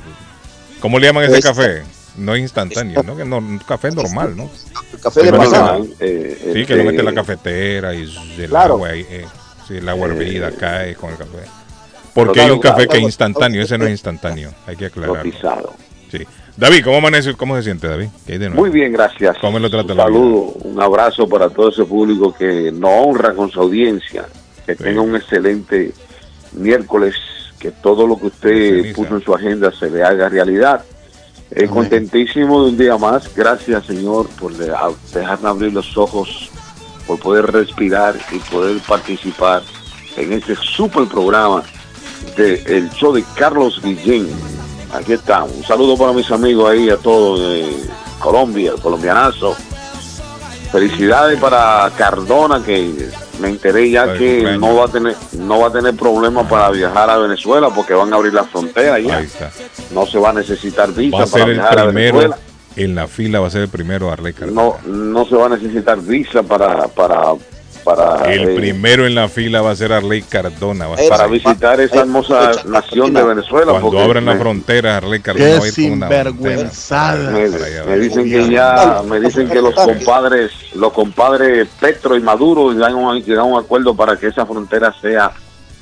¿Cómo 0.81 0.99
le 0.99 1.07
llaman 1.07 1.25
ese 1.25 1.38
Es- 1.38 1.45
café? 1.45 1.83
No 2.16 2.37
es 2.37 2.43
instantáneo, 2.43 3.02
¿no? 3.02 3.16
Que 3.16 3.25
no, 3.25 3.38
un 3.38 3.59
café 3.59 3.90
normal, 3.90 4.37
¿no? 4.37 4.49
El 4.93 5.00
café 5.00 5.25
de 5.25 5.31
bueno, 5.33 5.50
pasar. 5.50 5.81
no, 5.81 5.87
Eh, 5.99 6.52
Sí, 6.54 6.64
que 6.64 6.76
lo 6.76 6.85
mete 6.85 7.00
en 7.00 7.07
la 7.07 7.12
cafetera 7.14 7.93
y 7.93 8.02
el 8.38 8.49
Claro. 8.50 8.75
agua, 8.75 8.95
eh, 8.95 9.25
sí, 9.66 9.78
el 9.78 9.88
agua 9.88 10.07
Eh, 10.07 10.11
hervida 10.12 10.52
cae 10.52 10.95
con 10.95 11.11
el 11.11 11.16
café. 11.16 11.38
Porque 12.14 12.33
claro, 12.35 12.49
hay 12.49 12.54
un 12.54 12.61
café 12.61 12.76
claro, 12.87 12.90
que 12.90 12.97
es 12.99 13.02
instantáneo, 13.02 13.62
ese 13.62 13.76
no 13.78 13.85
es 13.85 13.90
instantáneo, 13.99 14.52
hay 14.66 14.76
que 14.76 14.87
aclararlo. 14.87 15.23
Rotizado. 15.23 15.75
Sí. 16.11 16.18
David, 16.56 16.85
¿cómo 16.85 16.99
amanece? 16.99 17.35
¿Cómo 17.35 17.56
se 17.56 17.64
siente, 17.64 17.88
David? 17.88 18.06
¿Qué 18.25 18.35
hay 18.35 18.38
de 18.38 18.49
nuevo? 18.49 18.62
Muy 18.62 18.71
bien, 18.71 18.92
gracias. 18.92 19.37
¿Cómo 19.40 19.59
lo 19.59 19.68
trata 19.68 19.92
un 19.92 19.97
la 19.99 20.04
saludo, 20.04 20.52
un 20.62 20.80
abrazo 20.80 21.28
para 21.28 21.50
todo 21.50 21.71
ese 21.71 21.85
público 21.85 22.33
que 22.33 22.71
nos 22.71 22.90
honra 23.06 23.35
con 23.35 23.50
su 23.50 23.61
audiencia. 23.61 24.26
Que 24.64 24.76
Sí. 24.76 24.85
tenga 24.85 25.00
un 25.00 25.16
excelente 25.16 25.92
miércoles, 26.52 27.14
que 27.59 27.73
todo 27.73 28.06
lo 28.06 28.16
que 28.18 28.26
usted 28.26 28.94
puso 28.94 29.16
en 29.16 29.23
su 29.25 29.35
agenda 29.35 29.73
se 29.73 29.90
le 29.90 30.02
haga 30.04 30.28
realidad. 30.28 30.85
Eh, 31.50 31.66
contentísimo 31.66 32.62
de 32.64 32.71
un 32.71 32.76
día 32.78 32.97
más. 32.97 33.35
Gracias, 33.35 33.87
Señor, 33.87 34.28
por 34.40 34.52
dejarme 34.54 35.49
abrir 35.49 35.73
los 35.73 35.97
ojos, 35.97 36.50
por 37.06 37.18
poder 37.18 37.47
respirar 37.52 38.14
y 38.33 38.38
poder 38.50 38.78
participar 38.87 39.62
en 40.16 40.33
este 40.33 40.54
super 40.56 41.06
programa 41.06 41.62
del 42.37 42.67
el 42.67 42.91
show 42.91 43.12
de 43.12 43.25
Carlos 43.35 43.81
Guillén. 43.83 44.29
Aquí 44.93 45.12
estamos. 45.12 45.53
Un 45.57 45.64
saludo 45.64 45.97
para 45.97 46.12
mis 46.12 46.31
amigos 46.31 46.71
ahí, 46.71 46.88
a 46.88 46.97
todos 46.97 47.41
de 47.41 47.67
Colombia, 48.21 48.73
el 48.75 48.81
colombianazo. 48.81 49.57
Felicidades 50.71 51.38
para 51.41 51.91
Cardona, 51.97 52.62
que 52.64 53.09
me 53.41 53.49
enteré 53.49 53.91
ya 53.91 54.05
Ay, 54.05 54.19
que 54.19 54.57
no 54.59 54.76
va 54.76 54.85
a 54.85 54.88
tener 54.88 55.17
no 55.38 55.61
va 55.61 55.69
a 55.69 55.73
tener 55.73 55.95
problema 55.95 56.49
para 56.49 56.71
viajar 56.71 57.11
a 57.11 57.19
Venezuela 57.19 57.71
porque 57.71 57.95
van 57.95 58.12
a 58.12 58.17
abrir 58.17 58.33
la 58.35 58.45
frontera 58.45 58.99
ya. 58.99 59.19
Ahí 59.19 59.25
está. 59.26 59.50
No 59.93 60.07
se 60.07 60.19
va 60.19 60.31
a 60.31 60.33
necesitar 60.33 60.93
visa 60.93 61.19
Va 61.19 61.25
a 61.25 61.26
para 61.26 61.45
viajar 61.47 61.79
a 61.79 61.85
Venezuela. 61.87 62.38
en 62.76 62.95
la 62.95 63.07
fila 63.09 63.41
va 63.41 63.49
a 63.49 63.50
ser 63.50 63.62
el 63.62 63.69
primero 63.69 64.11
Arley 64.11 64.33
Cardona. 64.33 64.62
No, 64.62 64.79
no 64.87 65.26
se 65.26 65.37
va 65.37 65.47
a 65.47 65.49
necesitar 65.50 66.00
visa 66.00 66.43
para 66.43 66.88
para 66.88 67.35
para 67.85 68.33
El 68.33 68.49
eh, 68.49 68.55
primero 68.55 69.07
en 69.07 69.14
la 69.14 69.29
fila 69.29 69.61
va 69.61 69.71
a 69.71 69.76
ser 69.76 69.93
Arley 69.93 70.23
Cardona. 70.23 70.87
va 70.87 70.97
para 71.09 71.26
visitar 71.26 71.81
esa 71.81 72.00
hermosa 72.00 72.53
nación 72.67 73.12
de. 73.12 73.23
Venezuela. 73.23 73.73
Cuando 73.73 73.91
porque 73.91 74.03
abran 74.03 74.25
la 74.25 74.35
me- 74.35 74.41
frontera, 74.41 74.97
Arley 74.97 75.21
Cardona 75.21 75.47
Qué 75.47 75.59
va 75.59 75.64
a 75.64 75.69
ir 75.69 75.75
con 75.75 75.85
una 75.85 76.09
sinvergüenzada. 76.09 77.31
Me, 77.31 77.49
me 77.87 77.99
dicen 77.99 78.25
que 78.25 78.50
ya, 78.50 79.03
me 79.07 79.21
dicen 79.21 79.49
que 79.49 79.61
los 79.61 79.75
compadres, 79.75 80.50
los 80.75 80.93
compadres 80.93 81.69
Petro 81.81 82.17
y 82.17 82.21
Maduro 82.21 82.73
llegaron 82.73 83.05
a, 83.05 83.43
un 83.45 83.59
acuerdo 83.59 83.95
para 83.95 84.17
que 84.17 84.29
esa 84.29 84.47
frontera 84.47 84.93
sea 85.00 85.33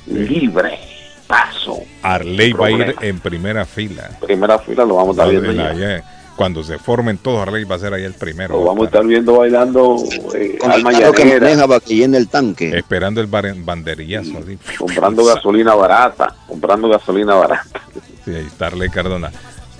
libre. 0.07 0.79
Paso. 1.27 1.79
Arley 2.01 2.51
va 2.51 2.67
a 2.67 2.71
ir 2.71 2.95
en 3.01 3.19
primera 3.19 3.65
fila. 3.65 4.09
Primera 4.19 4.59
fila 4.59 4.85
lo 4.85 4.95
vamos 4.95 5.17
a 5.17 5.23
estar 5.23 5.41
viendo 5.41 5.73
ya. 5.73 6.03
Cuando 6.35 6.63
se 6.63 6.79
formen 6.79 7.19
todos, 7.19 7.41
Arley 7.47 7.63
va 7.63 7.75
a 7.75 7.79
ser 7.79 7.93
ahí 7.93 8.03
el 8.03 8.13
primero. 8.13 8.55
Lo 8.55 8.65
vamos 8.65 8.83
a 8.83 8.85
estar 8.87 9.05
viendo 9.05 9.37
bailando 9.37 9.97
eh, 10.35 10.57
el 10.75 10.83
carro 10.83 11.13
que 11.13 11.25
maneja 11.39 11.67
para 11.67 11.79
que 11.79 11.95
llene 11.95 12.17
el 12.17 12.27
tanque. 12.27 12.75
Esperando 12.75 13.21
el 13.21 13.27
banderillazo. 13.27 14.39
así. 14.39 14.57
comprando 14.77 15.25
gasolina 15.25 15.75
barata, 15.75 16.35
comprando 16.47 16.89
gasolina 16.89 17.35
barata. 17.35 17.81
Sí, 18.25 18.31
ahí 18.31 18.45
está 18.47 18.67
Arley 18.67 18.89
Cardona. 18.89 19.31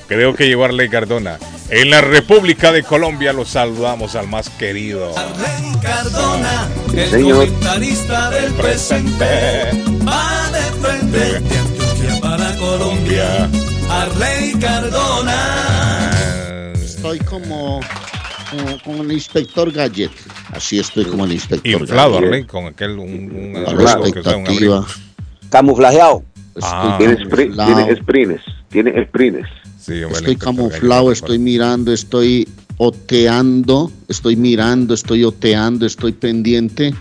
Creo 0.07 0.35
que 0.35 0.47
llegó 0.47 0.65
Arley 0.65 0.89
Cardona. 0.89 1.39
En 1.69 1.89
la 1.89 2.01
República 2.01 2.71
de 2.71 2.83
Colombia 2.83 3.33
los 3.33 3.49
saludamos 3.49 4.15
al 4.15 4.27
más 4.27 4.49
querido. 4.49 5.11
Arley 5.17 5.81
Cardona, 5.81 6.67
el 6.93 7.09
Señor. 7.09 7.47
comentarista 7.47 8.29
del 8.29 8.53
presente, 8.53 9.25
va 10.07 10.51
de 10.51 10.87
frente 10.87 11.17
de 11.17 11.57
Antioquia 11.57 12.21
para 12.21 12.55
Colombia. 12.57 13.49
Arley 13.89 14.53
Cardona. 14.59 16.12
Estoy 17.03 17.19
como, 17.19 17.81
como, 18.49 18.79
como 18.85 19.03
el 19.03 19.11
inspector 19.11 19.69
Gadget. 19.73 20.11
Así 20.53 20.79
estoy 20.79 21.03
como 21.03 21.25
el 21.25 21.33
inspector 21.33 21.69
Inflado 21.81 22.13
Gadget. 22.13 22.27
Arley 22.29 22.43
con 22.45 22.65
aquel 22.67 22.91
un, 22.91 23.09
un 23.09 24.13
que 24.13 24.69
usa. 24.69 24.85
Camuflajeado. 25.49 26.23
Ah. 26.61 26.95
Tiene, 26.97 27.17
spri- 27.17 27.53
camuflado. 27.53 27.75
tiene 27.85 27.95
sprines, 28.01 28.41
tiene 28.69 29.05
sprines. 29.05 29.45
Sí, 29.77 29.95
Estoy 29.95 30.37
camuflado, 30.37 31.11
estoy 31.11 31.39
mirando, 31.39 31.91
estoy 31.91 32.47
oteando, 32.77 33.91
estoy 34.07 34.37
mirando, 34.37 34.93
estoy 34.93 35.25
oteando, 35.25 35.85
estoy 35.85 36.13
pendiente. 36.13 36.95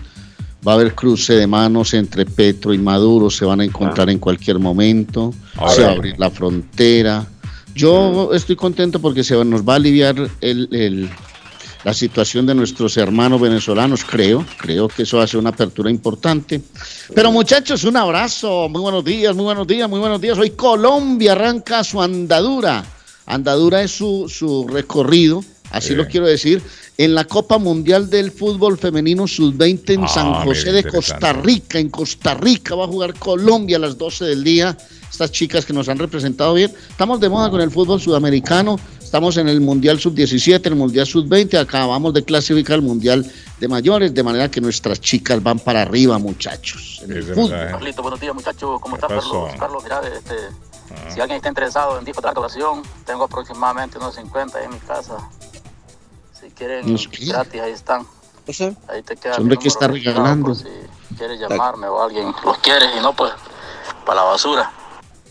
Va 0.67 0.73
a 0.73 0.75
haber 0.75 0.95
cruce 0.95 1.31
de 1.35 1.47
manos 1.47 1.93
entre 1.93 2.25
Petro 2.25 2.73
y 2.73 2.77
Maduro, 2.77 3.29
se 3.29 3.45
van 3.45 3.61
a 3.61 3.63
encontrar 3.63 4.09
en 4.09 4.19
cualquier 4.19 4.59
momento, 4.59 5.33
Ahora- 5.55 5.73
se 5.73 5.81
va 5.83 5.87
a 5.87 5.91
abrir 5.93 6.19
la 6.19 6.29
frontera. 6.29 7.25
Yo 7.75 8.31
estoy 8.33 8.55
contento 8.55 8.99
porque 8.99 9.23
se 9.23 9.43
nos 9.45 9.61
va 9.67 9.73
a 9.73 9.75
aliviar 9.77 10.15
el- 10.41 10.67
el- 10.71 11.09
la 11.83 11.93
situación 11.93 12.45
de 12.45 12.55
nuestros 12.55 12.95
hermanos 12.97 13.41
venezolanos, 13.41 14.05
creo, 14.05 14.45
creo 14.57 14.87
que 14.87 15.03
eso 15.03 15.17
va 15.17 15.23
a 15.23 15.27
ser 15.27 15.39
una 15.39 15.49
apertura 15.49 15.89
importante. 15.89 16.61
Pero 17.13 17.31
muchachos, 17.31 17.83
un 17.83 17.97
abrazo, 17.97 18.69
muy 18.69 18.81
buenos 18.81 19.03
días, 19.03 19.35
muy 19.35 19.43
buenos 19.43 19.67
días, 19.67 19.89
muy 19.89 19.99
buenos 19.99 20.21
días. 20.21 20.37
Hoy 20.37 20.51
Colombia 20.51 21.33
arranca 21.33 21.83
su 21.83 22.01
andadura. 22.01 22.85
Andadura 23.25 23.81
es 23.81 23.91
su, 23.91 24.29
su 24.29 24.67
recorrido, 24.67 25.43
así 25.71 25.89
Sí. 25.89 25.95
lo 25.95 26.07
quiero 26.07 26.25
decir, 26.25 26.61
en 26.97 27.15
la 27.15 27.25
Copa 27.25 27.57
Mundial 27.57 28.09
del 28.09 28.31
Fútbol 28.31 28.77
Femenino 28.77 29.27
Sub-20 29.27 29.93
en 29.95 30.03
Ah, 30.03 30.07
San 30.07 30.33
José 30.45 30.71
de. 30.71 30.83
Costa 30.83 31.33
Rica. 31.33 31.79
En 31.79 31.89
Costa 31.89 32.33
Rica 32.35 32.75
va 32.75 32.85
a 32.85 32.87
jugar 32.87 33.13
Colombia 33.15 33.77
a 33.77 33.79
las 33.79 33.97
12 33.97 34.25
del 34.25 34.43
día. 34.43 34.77
Estas 35.09 35.31
chicas 35.31 35.65
que 35.65 35.73
nos 35.73 35.89
han 35.89 35.99
representado 35.99 36.53
bien. 36.55 36.71
Estamos 36.89 37.19
de 37.19 37.29
moda 37.29 37.49
con 37.51 37.61
el 37.61 37.69
fútbol 37.71 38.01
sudamericano. 38.01 38.79
Estamos 38.99 39.37
en 39.37 39.47
el 39.47 39.61
Mundial 39.61 39.99
Sub-17, 39.99 40.65
el 40.65 40.75
Mundial 40.75 41.05
Sub-20. 41.05 41.59
Acabamos 41.59 42.13
de 42.15 42.23
clasificar 42.23 42.75
al 42.75 42.81
Mundial 42.81 43.23
de 43.59 43.67
mayores, 43.67 44.11
de 44.13 44.23
manera 44.23 44.49
que 44.49 44.59
nuestras 44.59 44.99
chicas 44.99 45.41
van 45.43 45.59
para 45.59 45.83
arriba, 45.83 46.17
muchachos. 46.17 46.99
En 47.03 47.11
el 47.11 47.23
fútbol. 47.23 47.49
mensaje. 47.51 47.71
Carlito, 47.71 48.01
buenos 48.01 48.19
días 48.19 48.33
muchachos, 48.33 48.81
¿cómo 48.81 48.97
¿Qué 48.97 49.05
estás 49.05 49.23
Carlos? 49.23 49.51
Carlos, 49.59 49.83
mira, 49.83 50.01
este, 50.17 50.33
si 51.13 51.19
alguien 51.19 51.37
está 51.37 51.49
interesado 51.49 51.99
en 51.99 52.05
discos 52.05 52.23
de 52.23 52.27
larga 52.27 52.41
duración, 52.41 52.81
tengo 53.05 53.23
aproximadamente 53.25 53.99
unos 53.99 54.15
50 54.15 54.57
ahí 54.57 54.65
en 54.65 54.71
mi 54.71 54.79
casa. 54.79 55.17
Quieren 56.63 56.85
¿Unos 56.87 57.09
qué? 57.09 57.25
gratis, 57.25 57.61
ahí 57.61 57.71
están. 57.73 58.07
Ahí 58.87 59.01
te 59.03 59.17
queda. 59.17 59.35
mi 59.35 59.41
Hombre, 59.41 59.57
¿qué 59.57 59.67
número 59.67 59.73
está 59.73 59.87
registrado 59.87 60.17
regalando? 60.19 60.45
por 60.47 60.55
Si 60.55 61.17
quieres 61.17 61.39
llamarme 61.41 61.87
o 61.89 62.01
alguien 62.01 62.33
los 62.45 62.57
quiere 62.59 62.85
y 62.97 63.01
no, 63.01 63.11
pues, 63.11 63.33
para 64.05 64.21
la 64.21 64.23
basura. 64.23 64.71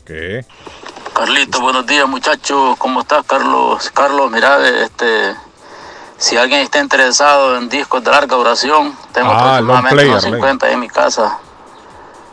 ¿Qué? 0.04 0.44
Carlito, 1.14 1.62
buenos 1.62 1.86
días 1.86 2.06
muchachos, 2.06 2.76
¿cómo 2.76 3.00
estás 3.00 3.24
Carlos? 3.26 3.90
Carlos, 3.94 4.30
mira, 4.30 4.58
este, 4.84 5.34
si 6.18 6.36
alguien 6.36 6.60
está 6.60 6.80
interesado 6.80 7.56
en 7.56 7.70
discos 7.70 8.04
de 8.04 8.10
larga 8.10 8.36
duración, 8.36 8.94
tengo 9.14 9.30
Ah, 9.30 9.56
aproximadamente 9.56 10.04
unos 10.08 10.24
Arley. 10.24 10.32
50 10.34 10.66
ahí 10.66 10.72
en 10.74 10.80
mi 10.80 10.88
casa. 10.88 11.38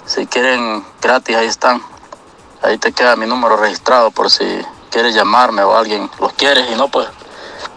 Si 0.06 0.27
quieren 0.27 0.86
gratis, 1.01 1.38
ahí 1.38 1.48
están. 1.48 1.82
Ahí 2.62 2.77
te 2.77 2.91
queda 2.91 3.15
mi 3.15 3.27
número 3.27 3.56
registrado 3.56 4.12
por 4.12 4.29
si 4.29 4.44
quieres 4.91 5.15
llamarme 5.15 5.63
o 5.63 5.74
alguien 5.74 6.12
los 6.20 6.34
quiere 6.34 6.70
y 6.74 6.75
no, 6.75 6.89
pues, 6.89 7.08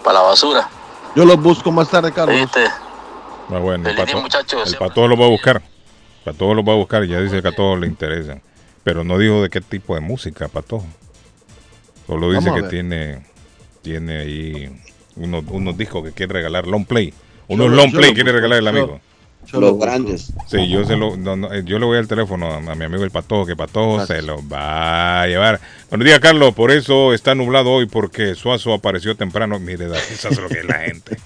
para 0.03 0.15
la 0.15 0.23
basura. 0.23 0.69
Yo 1.15 1.25
los 1.25 1.41
busco 1.43 1.71
más 1.73 1.91
tarde, 1.91 2.13
Carlos. 2.13 2.41
¿Viste? 2.41 2.65
Ah, 3.51 3.59
bueno, 3.59 3.89
el 3.89 3.95
Feliz 3.95 3.97
día, 3.97 4.05
pato, 4.07 4.23
muchachos. 4.23 4.73
el 4.73 4.79
pato 4.79 5.09
lo 5.09 5.17
va 5.17 5.27
a 5.27 5.29
buscar. 5.29 5.63
Para 6.25 6.37
todos 6.37 6.57
lo 6.57 6.65
va 6.65 6.73
a 6.73 6.77
buscar, 6.77 7.05
ya 7.05 7.21
dice 7.21 7.43
que 7.43 7.49
a 7.49 7.53
todos 7.55 7.79
le 7.79 7.87
interesa. 7.87 8.41
Pero 8.85 9.05
no 9.05 9.19
dijo 9.19 9.43
de 9.43 9.51
qué 9.51 9.61
tipo 9.61 9.95
de 9.95 10.01
música, 10.01 10.49
Pato. 10.49 10.83
Solo 12.07 12.33
dice 12.33 12.49
Vamos 12.51 12.63
que 12.65 12.69
tiene 12.69 13.27
tiene 13.83 14.19
ahí 14.21 14.81
unos, 15.17 15.45
unos 15.49 15.77
discos 15.77 16.05
que 16.05 16.13
quiere 16.13 16.33
regalar 16.35 16.67
long 16.67 16.85
play. 16.85 17.13
Unos 17.49 17.69
lo- 17.71 17.77
long 17.77 17.91
yo 17.91 17.99
play 17.99 18.11
lo 18.11 18.15
quiere 18.15 18.33
regalar 18.33 18.59
el 18.59 18.65
yo- 18.65 18.71
amigo. 18.71 19.01
Yo 19.47 19.61
lo 19.61 19.73
Los 19.73 19.79
grandes. 19.79 20.33
Sí, 20.47 20.69
yo 20.69 20.85
se 20.85 20.97
lo, 20.97 21.17
no, 21.17 21.37
no, 21.37 21.55
yo 21.61 21.79
le 21.79 21.85
voy 21.85 21.99
al 21.99 22.09
teléfono 22.09 22.47
a, 22.47 22.57
a 22.57 22.75
mi 22.75 22.85
amigo 22.85 23.05
el 23.05 23.11
Patojo, 23.11 23.45
que 23.45 23.57
Patojo 23.57 24.07
se 24.07 24.23
lo 24.23 24.47
va 24.49 25.23
a 25.23 25.27
llevar. 25.27 25.61
Buenos 25.91 26.07
días, 26.07 26.21
Carlos. 26.21 26.55
Por 26.55 26.71
eso 26.71 27.13
está 27.13 27.35
nublado 27.35 27.71
hoy, 27.71 27.87
porque 27.87 28.35
Suazo 28.35 28.73
apareció 28.73 29.15
temprano. 29.17 29.59
Mire, 29.59 29.89
da 29.89 29.99
risa 30.09 30.31
lo 30.31 30.49
que 30.49 30.61
es 30.61 30.65
la 30.65 30.79
gente. 30.79 31.17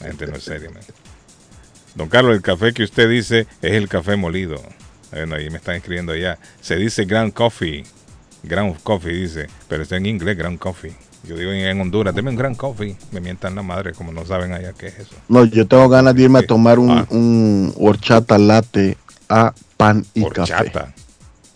La 0.00 0.06
gente 0.08 0.26
no 0.26 0.36
es 0.36 0.44
seria, 0.44 0.70
man. 0.70 0.82
Don 1.94 2.08
Carlos, 2.08 2.34
el 2.34 2.42
café 2.42 2.72
que 2.72 2.84
usted 2.84 3.08
dice 3.08 3.46
es 3.60 3.72
el 3.72 3.88
café 3.88 4.16
molido. 4.16 4.62
Bueno, 5.10 5.34
ahí 5.34 5.50
me 5.50 5.58
están 5.58 5.74
escribiendo 5.74 6.16
ya. 6.16 6.38
Se 6.60 6.76
dice 6.76 7.04
ground 7.04 7.34
coffee. 7.34 7.84
Ground 8.44 8.82
coffee 8.82 9.12
dice, 9.12 9.46
pero 9.68 9.82
está 9.82 9.96
en 9.96 10.06
inglés, 10.06 10.36
ground 10.38 10.58
coffee. 10.58 10.94
Yo 11.24 11.36
digo 11.36 11.52
en, 11.52 11.80
Honduras, 11.80 12.14
deme 12.14 12.30
un 12.30 12.36
ground 12.36 12.56
coffee. 12.56 12.96
Me 13.12 13.20
mientan 13.20 13.54
la 13.54 13.62
madre, 13.62 13.92
como 13.92 14.10
no 14.12 14.24
saben 14.26 14.52
allá 14.52 14.72
qué 14.72 14.88
es 14.88 14.98
eso. 15.00 15.14
No, 15.28 15.44
yo 15.44 15.66
tengo 15.68 15.88
ganas 15.88 16.14
de 16.16 16.22
irme 16.22 16.40
a 16.40 16.42
tomar 16.46 16.78
un, 16.80 16.90
Ah. 16.90 17.06
un 17.10 17.72
horchata 17.78 18.38
latte 18.38 18.96
a 19.28 19.52
pan 19.76 20.04
y 20.14 20.24
café. 20.28 20.54
Horchata. 20.54 20.94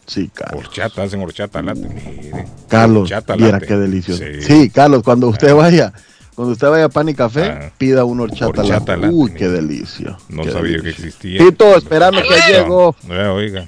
Sí, 0.06 0.30
Carlos. 0.32 0.66
Horchata, 0.66 1.02
hacen 1.02 1.20
horchata 1.20 1.62
latte. 1.62 1.80
Mire. 1.88 2.46
Carlos, 2.68 3.02
Horchata 3.02 3.34
latte. 3.36 3.66
qué 3.66 3.74
delicioso. 3.76 4.22
Sí. 4.22 4.42
Sí. 4.42 4.70
Carlos, 4.70 5.02
cuando 5.02 5.26
usted 5.28 5.48
Ah. 5.48 5.54
vaya, 5.54 5.92
cuando 6.36 6.52
usted 6.52 6.68
vaya 6.68 6.84
a 6.84 6.88
pan 6.88 7.08
y 7.08 7.14
café, 7.14 7.44
Ah. 7.46 7.72
pida 7.76 8.04
un 8.04 8.20
horchata, 8.20 8.46
Horchata 8.62 8.96
latte. 8.96 9.12
Uy, 9.12 9.34
qué 9.34 9.48
delicia. 9.48 10.16
No 10.28 10.44
qué 10.44 10.52
sabía 10.52 10.76
que 10.76 10.82
delicia. 10.82 11.06
existía. 11.06 11.38
Tito, 11.40 11.76
espérame 11.76 12.22
que 12.22 12.28
No, 12.38 12.46
llego. 12.46 12.96
eh, 13.10 13.26
oiga. 13.26 13.66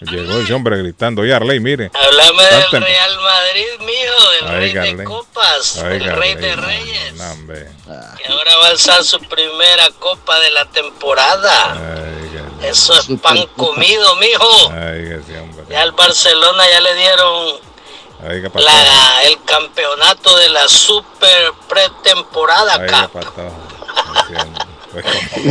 Llegó 0.00 0.38
ese 0.40 0.54
hombre 0.54 0.78
gritando. 0.78 1.20
Oye, 1.20 1.34
Arley, 1.34 1.60
mire. 1.60 1.90
Háblame 1.94 2.42
del 2.72 2.82
Real 2.82 3.10
Madrid, 3.22 3.86
mijo, 3.86 4.19
del 4.46 4.72
rey 4.72 4.94
de 4.94 5.04
copas, 5.04 5.76
el 5.76 6.16
rey 6.16 6.34
de 6.34 6.56
reyes, 6.56 7.14
que 7.14 8.32
ahora 8.32 8.56
va 8.62 8.66
a 8.66 8.70
alzar 8.70 9.04
su 9.04 9.20
primera 9.20 9.88
copa 9.98 10.38
de 10.40 10.50
la 10.50 10.64
temporada. 10.66 11.76
Eso 12.62 12.98
es 12.98 13.06
pan 13.22 13.46
comido, 13.56 14.16
mijo. 14.16 14.72
Ya 15.68 15.82
al 15.82 15.92
Barcelona 15.92 16.68
ya 16.68 16.80
le 16.80 16.94
dieron 16.94 17.60
la, 18.54 19.22
el 19.24 19.42
campeonato 19.44 20.36
de 20.36 20.48
la 20.50 20.68
super 20.68 21.52
pretemporada, 21.68 22.86
cap. 22.86 23.10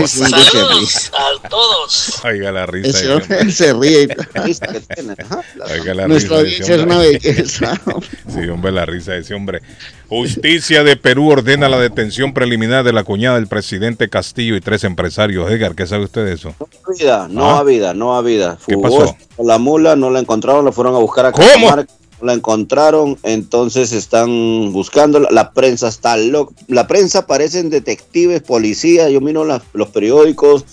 Saludos 0.08 1.12
a 1.17 1.48
todos. 1.50 2.22
Oiga 2.25 2.51
la 2.51 2.65
risa. 2.65 2.89
Ese 2.89 3.12
hombre 3.12 3.38
hombre. 3.38 3.51
se 3.51 3.74
ríe. 3.74 4.08
La 4.34 4.43
risa 4.43 4.67
que 4.67 4.79
tiene, 4.81 5.15
ajá. 5.17 5.41
Oiga 5.74 5.93
la 5.93 6.08
Nuestra 6.08 6.41
risa. 6.41 6.63
ese 6.63 6.75
es 6.75 6.81
una 6.81 6.98
belleza. 7.00 7.81
Sí, 8.27 8.50
hombre, 8.50 8.72
la 8.72 8.86
risa 8.86 9.13
de 9.13 9.19
ese 9.19 9.34
hombre. 9.34 9.62
Justicia 10.08 10.84
de 10.84 10.96
Perú 10.98 11.29
ordena 11.29 11.69
la 11.69 11.79
detención 11.79 12.34
preliminar 12.34 12.84
de 12.84 12.93
la 12.93 13.03
cuñada 13.03 13.36
del 13.36 13.48
presidente 13.48 14.10
Castillo 14.10 14.55
y 14.55 14.62
tres 14.62 14.84
empresarios. 14.84 15.50
Edgar, 15.51 15.75
¿qué 15.75 15.86
sabe 15.88 16.05
usted 16.05 16.25
de 16.25 16.34
eso? 16.34 16.55
Vida, 16.98 17.27
no 17.29 17.51
Ah. 17.51 17.60
a 17.60 17.63
vida, 17.63 17.93
no 17.93 18.15
a 18.15 18.22
vida. 18.22 18.58
¿Qué 18.67 18.74
Fugó 18.74 19.00
pasó? 19.05 19.17
La 19.43 19.58
mula 19.58 19.96
no 19.96 20.10
la 20.10 20.19
encontraron, 20.19 20.65
la 20.65 20.72
fueron 20.72 20.96
a 20.96 21.00
buscar 21.00 21.27
a 21.27 21.31
¿Cómo? 21.31 21.48
Cajamarca, 21.48 21.93
no 21.93 21.99
la 22.21 22.33
encontraron, 22.33 23.17
entonces 23.23 23.91
están 23.91 24.71
buscando. 24.71 25.19
La 25.19 25.51
prensa 25.51 25.88
está 25.88 26.17
loca. 26.17 26.53
La 26.67 26.88
prensa 26.88 27.25
parecen 27.27 27.69
detectives, 27.69 28.41
policías. 28.41 29.10
Yo 29.12 29.21
miro 29.21 29.45
las- 29.45 29.62
los 29.73 29.89
periódicos, 29.89 30.65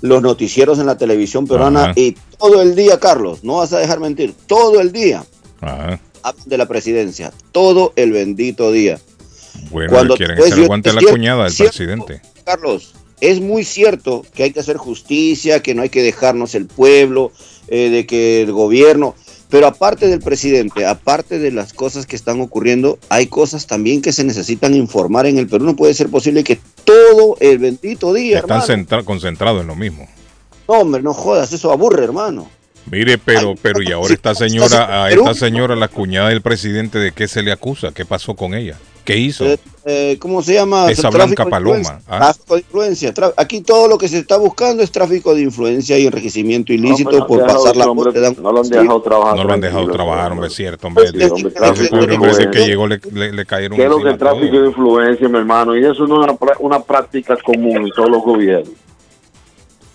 los 0.00 0.22
noticieros 0.22 0.78
en 0.78 0.86
la 0.86 0.96
televisión 0.98 1.46
peruana 1.46 1.84
Ajá. 1.86 1.92
y 1.96 2.16
todo 2.38 2.62
el 2.62 2.74
día, 2.76 2.98
Carlos, 3.00 3.42
no 3.42 3.56
vas 3.56 3.72
a 3.72 3.78
dejar 3.78 4.00
mentir, 4.00 4.34
todo 4.46 4.80
el 4.80 4.92
día 4.92 5.24
Ajá. 5.60 6.00
hablan 6.22 6.48
de 6.48 6.58
la 6.58 6.66
presidencia, 6.66 7.32
todo 7.52 7.92
el 7.96 8.12
bendito 8.12 8.70
día. 8.70 9.00
Bueno, 9.70 9.90
Cuando 9.92 10.16
quieren 10.16 10.38
echar 10.38 10.56
yo- 10.58 10.64
aguante 10.64 10.92
la 10.92 11.00
cuñada 11.00 11.44
del 11.44 11.54
presidente. 11.56 12.22
Carlos, 12.44 12.94
es 13.20 13.40
muy 13.40 13.64
cierto 13.64 14.24
que 14.34 14.44
hay 14.44 14.52
que 14.52 14.60
hacer 14.60 14.76
justicia, 14.76 15.60
que 15.62 15.74
no 15.74 15.82
hay 15.82 15.88
que 15.88 16.02
dejarnos 16.02 16.54
el 16.54 16.66
pueblo, 16.66 17.32
eh, 17.66 17.90
de 17.90 18.06
que 18.06 18.42
el 18.42 18.52
gobierno, 18.52 19.16
pero 19.50 19.66
aparte 19.66 20.08
del 20.08 20.20
presidente, 20.20 20.84
aparte 20.84 21.38
de 21.38 21.50
las 21.50 21.72
cosas 21.72 22.06
que 22.06 22.16
están 22.16 22.40
ocurriendo, 22.40 22.98
hay 23.08 23.26
cosas 23.26 23.66
también 23.66 24.02
que 24.02 24.12
se 24.12 24.24
necesitan 24.24 24.74
informar 24.74 25.26
en 25.26 25.38
el 25.38 25.48
Perú. 25.48 25.64
No 25.64 25.76
puede 25.76 25.94
ser 25.94 26.10
posible 26.10 26.44
que 26.44 26.58
todo 26.84 27.36
el 27.40 27.58
bendito 27.58 28.12
día, 28.12 28.38
Están 28.38 29.04
concentrados 29.04 29.62
en 29.62 29.66
lo 29.66 29.74
mismo. 29.74 30.06
No, 30.68 30.74
hombre, 30.80 31.02
no 31.02 31.14
jodas, 31.14 31.52
eso 31.52 31.72
aburre, 31.72 32.04
hermano. 32.04 32.50
Mire, 32.90 33.18
pero, 33.18 33.54
pero 33.60 33.82
y 33.82 33.92
ahora 33.92 34.14
esta 34.14 34.34
señora, 34.34 35.04
a 35.04 35.10
esta 35.10 35.34
señora, 35.34 35.76
la 35.76 35.88
cuñada 35.88 36.28
del 36.28 36.42
presidente, 36.42 36.98
¿de 36.98 37.12
qué 37.12 37.28
se 37.28 37.42
le 37.42 37.52
acusa? 37.52 37.92
¿Qué 37.92 38.04
pasó 38.04 38.34
con 38.34 38.54
ella? 38.54 38.76
¿Qué 39.04 39.16
hizo? 39.16 39.46
Eh, 39.90 40.18
¿Cómo 40.20 40.42
se 40.42 40.52
llama? 40.52 40.90
Esa 40.90 41.08
Tráfico 41.08 41.16
Blanca 41.26 41.44
de 41.46 41.50
Paloma, 41.50 41.76
influencia. 41.78 42.04
ah. 42.08 42.18
Tráfico 42.18 42.54
de 42.54 42.60
influencia. 42.60 43.14
Tra- 43.14 43.32
Aquí 43.38 43.60
todo 43.62 43.88
lo 43.88 43.96
que 43.96 44.06
se 44.08 44.18
está 44.18 44.36
buscando 44.36 44.82
es 44.82 44.92
tráfico 44.92 45.34
de 45.34 45.40
influencia 45.40 45.96
y 45.98 46.04
enriquecimiento 46.06 46.74
ilícito 46.74 47.10
No, 47.10 47.10
pero 47.10 47.20
no 47.20 47.26
por 47.26 47.46
pasar 47.54 47.74
la 47.76 47.86
hombre- 47.86 48.20
dan- 48.20 48.36
no 48.42 48.52
lo 48.52 48.60
han 48.60 48.68
dejado 48.68 49.00
trabajar. 49.00 49.36
No 49.36 49.44
lo 49.44 49.52
han 49.54 49.60
dejado 49.62 49.86
trabajar, 49.90 50.24
hombre. 50.32 50.32
hombre, 50.32 50.46
es 50.48 50.54
cierto, 50.54 50.86
hombre. 50.88 51.04
Hombre, 51.08 51.24
ese 51.72 51.88
pobre 51.88 52.14
hombre 52.14 52.28
desde 52.28 52.50
que 52.50 52.66
llegó 52.66 52.86
le, 52.86 53.00
le- 53.12 53.32
le 53.32 53.46
cayeron 53.46 53.78
¿Qué 53.78 53.84
es 53.84 53.88
lo 53.88 54.02
que 54.02 54.12
tráfico 54.14 54.50
todo. 54.52 54.60
de 54.62 54.68
influencia, 54.68 55.28
mi 55.28 55.38
hermano? 55.38 55.74
Y 55.74 55.84
eso 55.84 56.06
no 56.06 56.22
es 56.22 56.30
una, 56.30 56.38
una 56.60 56.80
práctica 56.80 57.36
común 57.42 57.78
en 57.86 57.90
todos 57.90 58.10
los 58.10 58.22
gobiernos. 58.22 58.68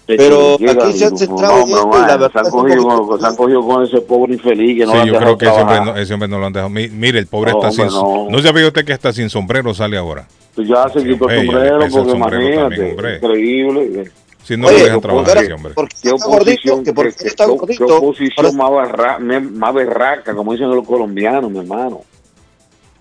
Pero 0.05 0.55
aquí 0.55 0.93
se 0.93 1.05
han 1.05 1.17
centrado 1.17 1.61
en 1.61 1.69
no, 1.69 1.75
esto 1.77 1.87
no, 1.87 1.97
y 1.97 2.01
la 2.01 2.17
verdad 2.17 2.31
se 2.33 2.39
han, 2.39 2.49
cogido 2.51 2.83
con, 3.07 3.19
se 3.21 3.25
han 3.27 3.35
cogido 3.37 3.61
con 3.65 3.83
ese 3.83 4.01
pobre 4.01 4.33
infeliz 4.33 4.77
que 4.77 4.85
no 4.85 4.91
Sí, 4.91 4.97
lo 4.97 5.05
yo 5.05 5.13
dejado 5.13 5.19
creo 5.25 5.37
que 5.37 5.45
ese 5.45 5.61
hombre, 5.61 5.81
no, 5.85 5.95
ese 5.97 6.13
hombre 6.13 6.27
no 6.29 6.39
lo 6.39 6.45
han 6.47 6.53
dejado. 6.53 6.69
Mi- 6.69 6.89
Mire, 6.89 7.19
el 7.19 7.27
pobre 7.27 7.51
No, 7.53 7.57
está 7.59 7.69
hombre, 7.69 7.89
sin. 7.89 8.01
no. 8.01 8.29
No. 8.29 8.39
sabía 8.41 8.67
usted 8.67 8.85
que 8.85 8.91
está 8.91 9.13
sin 9.13 9.29
sombrero 9.29 9.73
sale 9.73 9.97
ahora. 9.97 10.27
Pues 10.55 10.67
ya 10.67 10.89
se 10.89 11.03
quitó 11.07 11.29
el 11.29 11.47
sombrero 11.47 11.79
porque 11.79 11.89
sombrero 11.91 12.15
imagínate, 12.17 12.59
también, 12.61 12.89
hombre. 12.91 13.15
increíble. 13.15 14.11
Si 14.43 14.57
no 14.57 14.67
Oye, 14.67 14.77
lo 14.79 14.83
dejan 14.83 14.99
¿por 14.99 15.09
trabajar 15.09 15.37
qué- 15.37 15.43
ese 15.45 15.53
hombre. 15.53 15.73
por 15.73 15.87
qué 15.87 15.95
¿Qué 16.01 16.09
está 16.09 16.25
gordito? 16.27 16.41
oposición, 16.51 16.83
¿Que 16.83 16.93
por 16.93 17.05
qué- 17.05 17.15
qué 17.17 17.27
está 17.29 17.45
qué- 17.45 17.51
qué 17.51 17.57
gordito? 17.57 17.97
oposición 17.97 18.57
más, 18.57 18.69
barra- 18.71 19.19
más 19.19 19.73
berraca, 19.73 20.35
como 20.35 20.51
dicen 20.51 20.69
los 20.69 20.85
colombianos, 20.85 21.49
mi 21.49 21.59
hermano? 21.59 22.01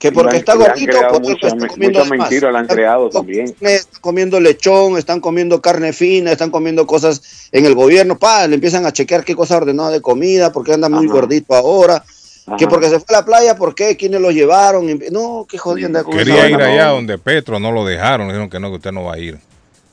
Que 0.03 0.11
porque 0.11 0.39
está 0.39 0.57
gordito, 0.57 0.91
creado 0.91 1.13
por 1.15 1.23
eso 1.23 1.31
muchas- 1.31 1.53
está 1.53 1.69
comiendo 1.69 1.99
muchas 2.01 2.11
mentiras 2.19 2.53
le 2.53 2.59
han 2.59 2.65
Están 2.65 2.77
creado 2.77 3.11
comiendo 3.11 3.53
también. 3.53 3.77
Están 3.77 4.01
comiendo 4.01 4.41
lechón, 4.41 4.99
están 4.99 5.21
comiendo 5.21 5.63
carne 5.63 5.93
fina, 5.93 6.33
están 6.33 6.51
comiendo 6.51 6.89
cosas 6.89 7.23
en 7.53 7.67
el 7.67 7.77
gobierno. 7.77 8.19
Pa, 8.19 8.49
le 8.49 8.57
empiezan 8.57 8.85
a 8.85 8.93
chequear 8.93 9.25
qué 9.25 9.37
cosa 9.37 9.59
ordenada 9.59 9.91
de 9.91 10.01
comida, 10.03 10.51
porque 10.53 10.73
anda 10.73 10.89
muy 10.89 11.05
Ajá. 11.07 11.15
gordito 11.15 11.55
ahora. 11.55 12.03
Que 12.59 12.67
porque 12.67 12.89
se 12.89 12.99
fue 12.99 13.15
a 13.15 13.21
la 13.21 13.25
playa, 13.25 13.55
¿por 13.55 13.77
qué? 13.77 13.97
¿Quiénes 13.97 14.21
lo 14.21 14.33
llevaron? 14.33 14.87
No, 15.13 15.47
qué 15.49 15.57
jodienda 15.57 16.03
Quería 16.03 16.51
ir 16.51 16.57
allá 16.61 16.87
no. 16.87 16.95
donde 16.95 17.17
Petro, 17.17 17.61
no 17.61 17.71
lo 17.71 17.85
dejaron. 17.85 18.27
Dijeron 18.27 18.51
que 18.51 18.59
no, 18.59 18.71
que 18.71 18.77
usted 18.79 18.91
no 18.91 19.05
va 19.05 19.15
a 19.15 19.19
ir. 19.21 19.39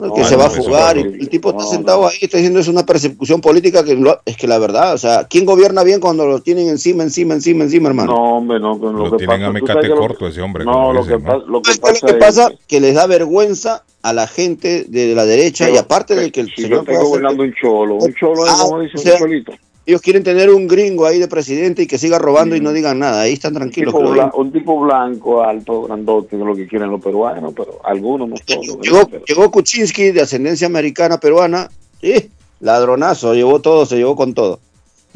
No, 0.00 0.14
que 0.14 0.20
No, 0.22 0.26
se 0.26 0.36
va 0.36 0.46
a 0.46 0.50
fugar 0.50 0.96
y 0.96 1.00
el 1.02 1.28
tipo 1.28 1.50
está 1.50 1.64
sentado 1.64 2.02
no. 2.02 2.08
ahí, 2.08 2.16
está 2.22 2.38
diciendo 2.38 2.58
es 2.60 2.68
una 2.68 2.86
persecución 2.86 3.40
política 3.40 3.84
que 3.84 3.94
lo- 3.96 4.20
es 4.24 4.36
que 4.36 4.46
la 4.46 4.58
verdad, 4.58 4.94
o 4.94 4.98
sea, 4.98 5.26
¿quién 5.28 5.44
gobierna 5.44 5.82
bien 5.82 6.00
cuando 6.00 6.26
lo 6.26 6.40
tienen 6.40 6.68
encima, 6.68 7.02
encima, 7.02 7.34
encima, 7.34 7.64
encima, 7.64 7.88
hermano? 7.88 8.12
No, 8.14 8.36
hombre, 8.38 8.58
no. 8.60 8.76
Lo, 8.78 8.92
Lo 8.92 9.10
que 9.10 9.18
tienen 9.18 9.38
pasa, 9.40 9.46
a 9.46 9.52
mecate 9.52 9.90
corto 9.90 10.26
ese 10.28 10.40
hombre, 10.40 10.64
No, 10.64 10.92
lo 10.92 11.02
dicen, 11.02 11.18
que, 11.18 11.24
¿no? 11.24 11.32
pasa, 11.32 11.44
lo 11.46 11.62
que 11.62 11.66
¿Qué 11.66 11.70
es 11.72 11.78
pasa 11.80 12.06
que 12.06 12.12
es 12.12 12.18
pasa? 12.18 12.50
Que 12.66 12.80
les 12.80 12.94
da 12.94 13.06
vergüenza 13.06 13.84
a 14.02 14.12
la 14.14 14.26
gente 14.26 14.84
de 14.88 15.14
la 15.14 15.26
derecha 15.26 15.64
y 15.68 15.72
Pero, 15.72 15.80
aparte 15.82 16.14
de 16.16 16.32
que 16.32 16.40
el 16.40 16.46
si 16.48 16.62
yo 16.62 16.68
señor 16.68 16.78
estoy 16.80 16.86
pueda 16.94 16.98
hacer- 17.00 17.08
gobernando 17.10 17.42
un 17.42 17.54
cholo, 17.60 17.94
un 17.96 18.14
cholo 18.14 18.44
es 18.46 18.52
Ah, 18.52 18.62
como 18.64 18.80
dice 18.80 18.96
o 18.96 19.00
sea, 19.00 19.12
un 19.14 19.18
cholito. 19.20 19.52
Ellos 19.86 20.00
quieren 20.02 20.22
tener 20.22 20.50
un 20.50 20.68
gringo 20.68 21.06
ahí 21.06 21.18
de 21.18 21.26
presidente 21.26 21.82
y 21.82 21.86
que 21.86 21.98
siga 21.98 22.18
robando 22.18 22.54
y 22.54 22.60
no 22.60 22.72
digan 22.72 22.98
nada, 22.98 23.22
ahí 23.22 23.32
están 23.32 23.52
Un 23.54 23.60
tranquilos. 23.60 23.94
tipo, 23.94 24.36
un 24.38 24.52
tipo 24.52 24.80
blanco, 24.80 25.42
alto, 25.42 25.82
grandote, 25.82 26.36
es 26.36 26.42
lo 26.42 26.54
que 26.54 26.66
quieren 26.68 26.90
los 26.90 27.00
peruanos, 27.02 27.52
pero 27.56 27.80
algunos 27.84 28.28
no 28.28 28.36
todos. 28.44 28.78
Llegó, 28.80 29.06
Pero- 29.08 29.24
llegó 29.24 29.50
Kuczynski 29.50 30.12
de 30.12 30.20
ascendencia 30.22 30.66
americana 30.66 31.18
peruana, 31.18 31.68
y 32.02 32.14
ladronazo, 32.60 33.34
llevó 33.34 33.60
todo, 33.60 33.86
se 33.86 33.96
llevó 33.96 34.14
con 34.16 34.34
todo. 34.34 34.60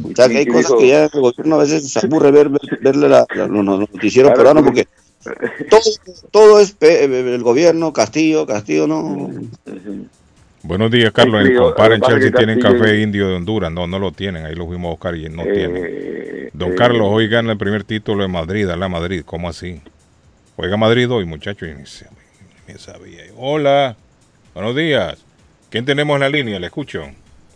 O 0.03 0.15
sea 0.17 0.29
que 0.29 0.39
hay 0.39 0.47
cosas 0.47 0.73
que 0.79 0.89
ya 0.89 1.05
el 1.05 1.21
gobierno 1.21 1.55
a 1.55 1.59
veces 1.59 1.89
se 1.89 2.01
aburre 2.05 2.33
ver, 2.33 2.49
ver- 2.49 2.79
verle 2.81 3.09
la- 3.09 3.27
la- 3.35 3.47
los 3.47 3.65
noticieros 3.65 4.33
Claro, 4.33 4.37
peruanos 4.39 4.65
porque- 4.65 4.89
todo, 5.71 5.81
todo 6.33 6.61
es 6.61 6.75
el 6.81 7.43
gobierno, 7.43 7.93
Castillo, 7.93 8.45
Castillo, 8.45 8.87
no. 8.89 9.31
Buenos 10.65 10.91
días, 10.91 11.13
Carlos. 11.13 11.41
En 11.43 11.47
Sí, 11.47 11.53
el 11.53 11.59
yo- 11.59 11.65
Compar 11.67 11.93
en 11.93 12.01
lo 12.01 12.07
que 12.07 12.13
pasa 12.15 12.21
Chelsea 12.21 12.39
tienen 12.39 12.59
café 12.61 13.01
indio 13.01 13.29
de 13.29 13.35
Honduras. 13.35 13.71
No, 13.71 13.87
no 13.87 13.99
lo 13.99 14.13
tienen. 14.13 14.47
Ahí 14.47 14.55
lo 14.55 14.67
fuimos 14.67 14.89
a 14.89 14.91
buscar 14.93 15.15
y 15.15 15.29
no 15.29 15.43
tienen. 15.43 15.85
Eh, 15.87 16.51
Don 16.55 16.73
eh, 16.73 16.75
Carlos, 16.75 17.07
hoy 17.11 17.29
gana 17.29 17.53
el 17.53 17.59
primer 17.59 17.85
título 17.85 18.23
de 18.23 18.29
Madrid, 18.29 18.67
a 18.71 18.77
la 18.77 18.89
Madrid. 18.89 19.23
¿Cómo 19.27 19.49
así? 19.49 19.81
Juega 20.57 20.77
Madrid 20.79 21.11
hoy, 21.11 21.27
muchachos. 21.27 21.69
ni 21.69 22.75
sabía. 22.79 23.25
Hola, 23.37 23.95
buenos 24.55 24.75
días. 24.75 25.23
¿Quién 25.69 25.85
tenemos 25.85 26.15
en 26.15 26.21
la 26.21 26.29
línea? 26.31 26.59
Le 26.59 26.67
escucho. 26.67 27.05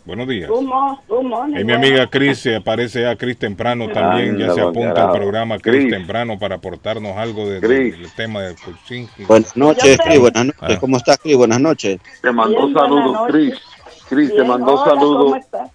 Buenos 0.09 0.27
días. 0.27 0.49
Good 0.49 0.63
mo- 0.63 0.99
good 1.07 1.21
morning. 1.23 1.59
Y 1.59 1.63
mi 1.63 1.73
amiga 1.73 2.07
Cris, 2.07 2.39
se 2.39 2.55
aparece 2.55 3.03
ya 3.03 3.15
Cris 3.15 3.37
temprano 3.37 3.87
también, 3.89 4.37
ya 4.39 4.53
se 4.55 4.59
apunta 4.61 4.79
al 4.89 4.93
bancarado. 4.95 5.13
programa 5.13 5.59
Cris 5.59 5.87
temprano 5.89 6.39
para 6.39 6.55
aportarnos 6.55 7.15
algo 7.15 7.47
de- 7.47 7.59
del 7.61 8.11
tema 8.15 8.41
del 8.41 8.55
Kuczynski. 8.55 9.25
Buenas 9.25 9.55
noches, 9.55 9.99
Cris. 10.03 10.19
Buenas 10.19 10.45
noches. 10.47 10.61
Ah. 10.77 10.79
¿Cómo 10.79 10.97
estás, 10.97 11.19
Cris? 11.19 11.37
Buenas 11.37 11.61
noches. 11.61 11.99
Te 12.23 12.31
mandó 12.31 12.65
Bien, 12.65 12.73
saludos. 12.73 13.17
Cris. 13.29 13.53
Cris, 14.09 14.35
te 14.35 14.43
mandó 14.43 14.73
hola, 14.81 14.85
saludos. 14.85 15.23
¿Cómo 15.25 15.35
estás? 15.35 15.69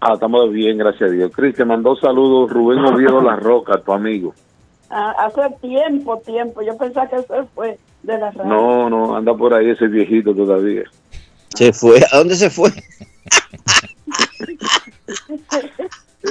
Ah, 0.00 0.12
estamos 0.12 0.52
bien, 0.52 0.76
gracias 0.76 1.08
a 1.08 1.12
Dios. 1.12 1.32
Cris, 1.34 1.54
te 1.56 1.64
mandó 1.64 1.96
saludos 1.96 2.50
Rubén 2.50 2.80
Oviedo 2.80 3.22
La 3.22 3.36
Roca, 3.36 3.80
tu 3.80 3.92
amigo. 3.94 4.34
Ah, 4.90 5.14
hace 5.26 5.40
tiempo, 5.62 6.18
tiempo. 6.18 6.60
Yo 6.60 6.76
pensaba 6.76 7.08
que 7.08 7.16
eso 7.16 7.48
fue 7.54 7.78
de 8.02 8.18
la 8.18 8.30
radio. 8.32 8.44
No, 8.44 8.90
no, 8.90 9.16
anda 9.16 9.34
por 9.34 9.54
ahí 9.54 9.70
ese 9.70 9.86
viejito 9.86 10.34
todavía. 10.34 10.82
Se 11.54 11.72
fue. 11.72 12.00
¿A 12.12 12.18
dónde 12.18 12.34
se 12.36 12.50
fue? 12.50 12.70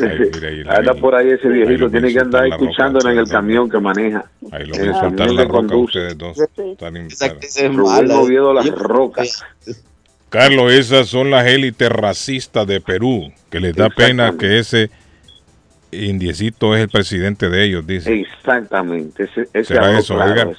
Ay, 0.02 0.20
mira, 0.34 0.48
ahí 0.50 0.64
Anda 0.68 0.94
por 0.96 1.16
ahí 1.16 1.30
ese 1.30 1.48
viejito, 1.48 1.90
tiene 1.90 2.12
que 2.14 2.20
andar 2.20 2.46
escuchándola 2.48 3.12
en 3.14 3.20
el 3.20 3.24
ustedes 3.24 3.38
camión 3.38 3.70
que 3.70 3.80
maneja. 3.80 4.26
Ahí 4.52 4.66
lo 4.66 4.76
En 4.76 4.82
voy 4.82 4.90
a 4.90 5.00
soltar 5.00 5.32
la 5.32 5.44
roca 5.46 5.76
ustedes 5.76 6.18
dos. 6.18 6.38
Sí. 6.56 6.62
Están 6.72 6.98
in- 6.98 7.08
Esa 7.08 7.26
actriz 7.28 7.58
es 7.58 7.74
Rubén 7.74 8.08
mala. 8.08 8.20
Oviedo 8.20 8.54
La 8.54 8.64
Yo- 8.64 8.76
Roca. 8.76 9.24
Carlos, 10.30 10.74
esas 10.74 11.08
son 11.08 11.32
las 11.32 11.48
élites 11.48 11.90
racistas 11.90 12.68
de 12.68 12.82
Perú, 12.82 13.32
que 13.50 13.62
les 13.62 13.74
da 13.76 13.90
pena 13.90 14.36
que 14.38 14.60
ese 14.60 14.90
indiecito 15.92 16.76
es 16.76 16.82
el 16.84 16.90
presidente 16.90 17.50
de 17.50 17.64
ellos, 17.64 17.88
dice. 17.88 18.14
Exactamente. 18.14 19.24
Ese, 19.24 19.48
ese 19.54 19.64
¿Será 19.74 19.98
eso, 19.98 20.16
claro 20.16 20.32
Edgar? 20.34 20.58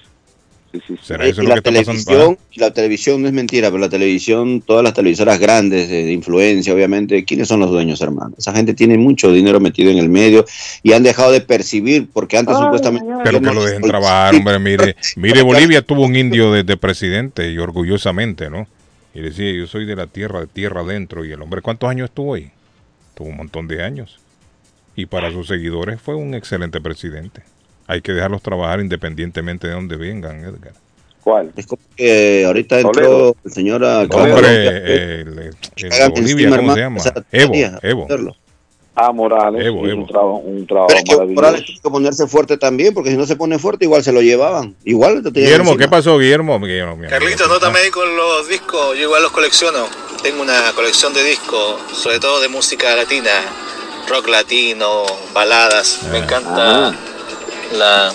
Es. 0.73 0.81
Sí, 0.81 0.87
sí, 0.87 0.97
sí. 0.97 1.01
¿Será 1.03 1.27
eso 1.27 1.43
y 1.43 1.47
lo 1.47 1.51
la 1.51 1.55
que 1.55 1.59
está 1.61 1.73
pasando? 1.73 2.05
televisión, 2.05 2.39
y 2.53 2.61
la 2.61 2.71
televisión 2.73 3.23
no 3.23 3.29
es 3.29 3.35
mentira, 3.35 3.69
pero 3.69 3.79
la 3.79 3.89
televisión, 3.89 4.61
todas 4.63 4.85
las 4.85 4.95
televisoras 4.95 5.39
grandes 5.39 5.89
de, 5.89 6.05
de 6.05 6.13
influencia, 6.13 6.75
obviamente, 6.75 7.25
¿quiénes 7.25 7.49
son 7.49 7.61
los 7.61 7.71
dueños, 7.71 8.01
hermano? 8.01 8.35
Esa 8.39 8.53
gente 8.53 8.75
tiene 8.75 8.99
mucho 8.99 9.33
dinero 9.33 9.61
metido 9.61 9.91
en 9.91 9.99
el 9.99 10.09
medio 10.09 10.45
y 10.83 10.93
han 10.93 11.03
dejado 11.03 11.33
de 11.33 11.41
percibir, 11.41 12.09
porque 12.13 12.37
antes 12.39 12.57
Ay, 12.57 12.63
supuestamente... 12.65 13.09
ay, 13.13 13.21
Pero 13.25 13.41
que 13.41 13.53
lo 13.53 13.65
dejen 13.65 13.83
trabajar, 13.83 14.35
hombre. 14.35 14.59
Mire, 14.59 14.97
mire, 15.17 15.43
Bolivia 15.49 15.83
tuvo 15.83 16.03
un 16.05 16.17
indio 16.17 16.53
de, 16.53 16.65
de 16.65 16.77
presidente 16.77 17.51
y 17.51 17.59
orgullosamente, 17.59 18.51
¿no? 18.51 18.67
Y 19.15 19.21
decía, 19.21 19.53
yo 19.53 19.67
soy 19.67 19.85
de 19.87 19.97
la 19.97 20.07
tierra, 20.07 20.41
de 20.41 20.47
tierra 20.47 20.83
adentro. 20.83 21.25
Y 21.25 21.33
el 21.33 21.43
hombre, 21.43 21.63
¿cuántos 21.63 21.91
años 21.91 22.11
estuvo 22.11 22.35
ahí? 22.35 22.51
Tuvo 23.15 23.29
un 23.29 23.37
montón 23.37 23.67
de 23.69 23.83
años. 23.83 24.21
Y 24.95 25.07
para 25.07 25.31
sus 25.33 25.49
seguidores 25.49 26.01
fue 26.01 26.15
un 26.15 26.35
excelente 26.35 26.81
presidente. 26.81 27.43
Hay 27.89 28.01
que 28.03 28.13
dejarlos 28.13 28.43
trabajar 28.43 28.81
independientemente 28.81 29.67
de 29.67 29.73
donde 29.73 29.97
vengan, 29.97 30.39
Edgar. 30.45 30.73
¿Cuál? 31.25 31.53
Es 31.57 31.67
como 31.67 31.83
que 31.97 32.45
ahorita 32.47 32.77
entró 32.81 32.93
Toledo. 32.93 33.37
el 33.45 33.51
señor 33.53 33.85
a 33.85 34.01
hombre, 34.03 35.21
el, 35.23 35.51
Bolivia, 36.15 36.57
¿cómo 36.57 36.75
se 36.75 36.81
llama? 36.81 37.01
Evo, 37.33 37.55
Evo. 37.83 38.05
hacerlo. 38.05 38.37
Ah, 38.95 39.13
Morales. 39.13 39.65
Evo, 39.65 39.87
Evo. 39.87 40.01
Un 40.03 40.07
trabajo, 40.07 40.37
un 40.39 40.67
trabajo 40.67 40.89
Pero 40.89 40.99
es 40.99 41.05
que 41.05 41.15
Morales 41.15 41.35
maravilloso. 41.37 41.65
tiene 41.67 41.81
que 41.83 41.91
ponerse 41.91 42.27
fuerte 42.27 42.57
también, 42.57 42.95
porque 42.95 43.11
si 43.11 43.17
no 43.17 43.27
se 43.27 43.37
pone 43.37 43.59
fuerte, 43.59 43.85
igual 43.85 44.03
se 44.03 44.13
lo 44.13 44.21
llevaban. 44.23 44.75
Igual 44.85 45.23
te 45.23 45.31
Guillermo. 45.31 45.77
¿qué 45.77 45.89
pasó, 45.89 46.19
Guillermo? 46.19 46.59
Guillermo, 46.61 46.97
mi 46.97 47.07
amigo. 47.07 47.11
Carlitos, 47.11 47.49
nótame 47.49 47.79
ahí 47.79 47.91
con 47.91 48.17
los 48.17 48.49
discos, 48.49 48.97
yo 48.97 49.03
igual 49.05 49.23
los 49.23 49.33
colecciono. 49.33 49.87
Tengo 50.23 50.43
una 50.43 50.73
colección 50.75 51.15
de 51.15 51.23
discos, 51.25 51.81
sobre 51.93 52.19
todo 52.19 52.41
de 52.41 52.49
música 52.49 52.95
latina, 52.97 53.31
rock 54.09 54.29
latino, 54.29 55.05
baladas. 55.33 56.01
Me 56.11 56.19
encanta 56.19 56.89
Ah. 56.89 56.95
La. 57.77 58.13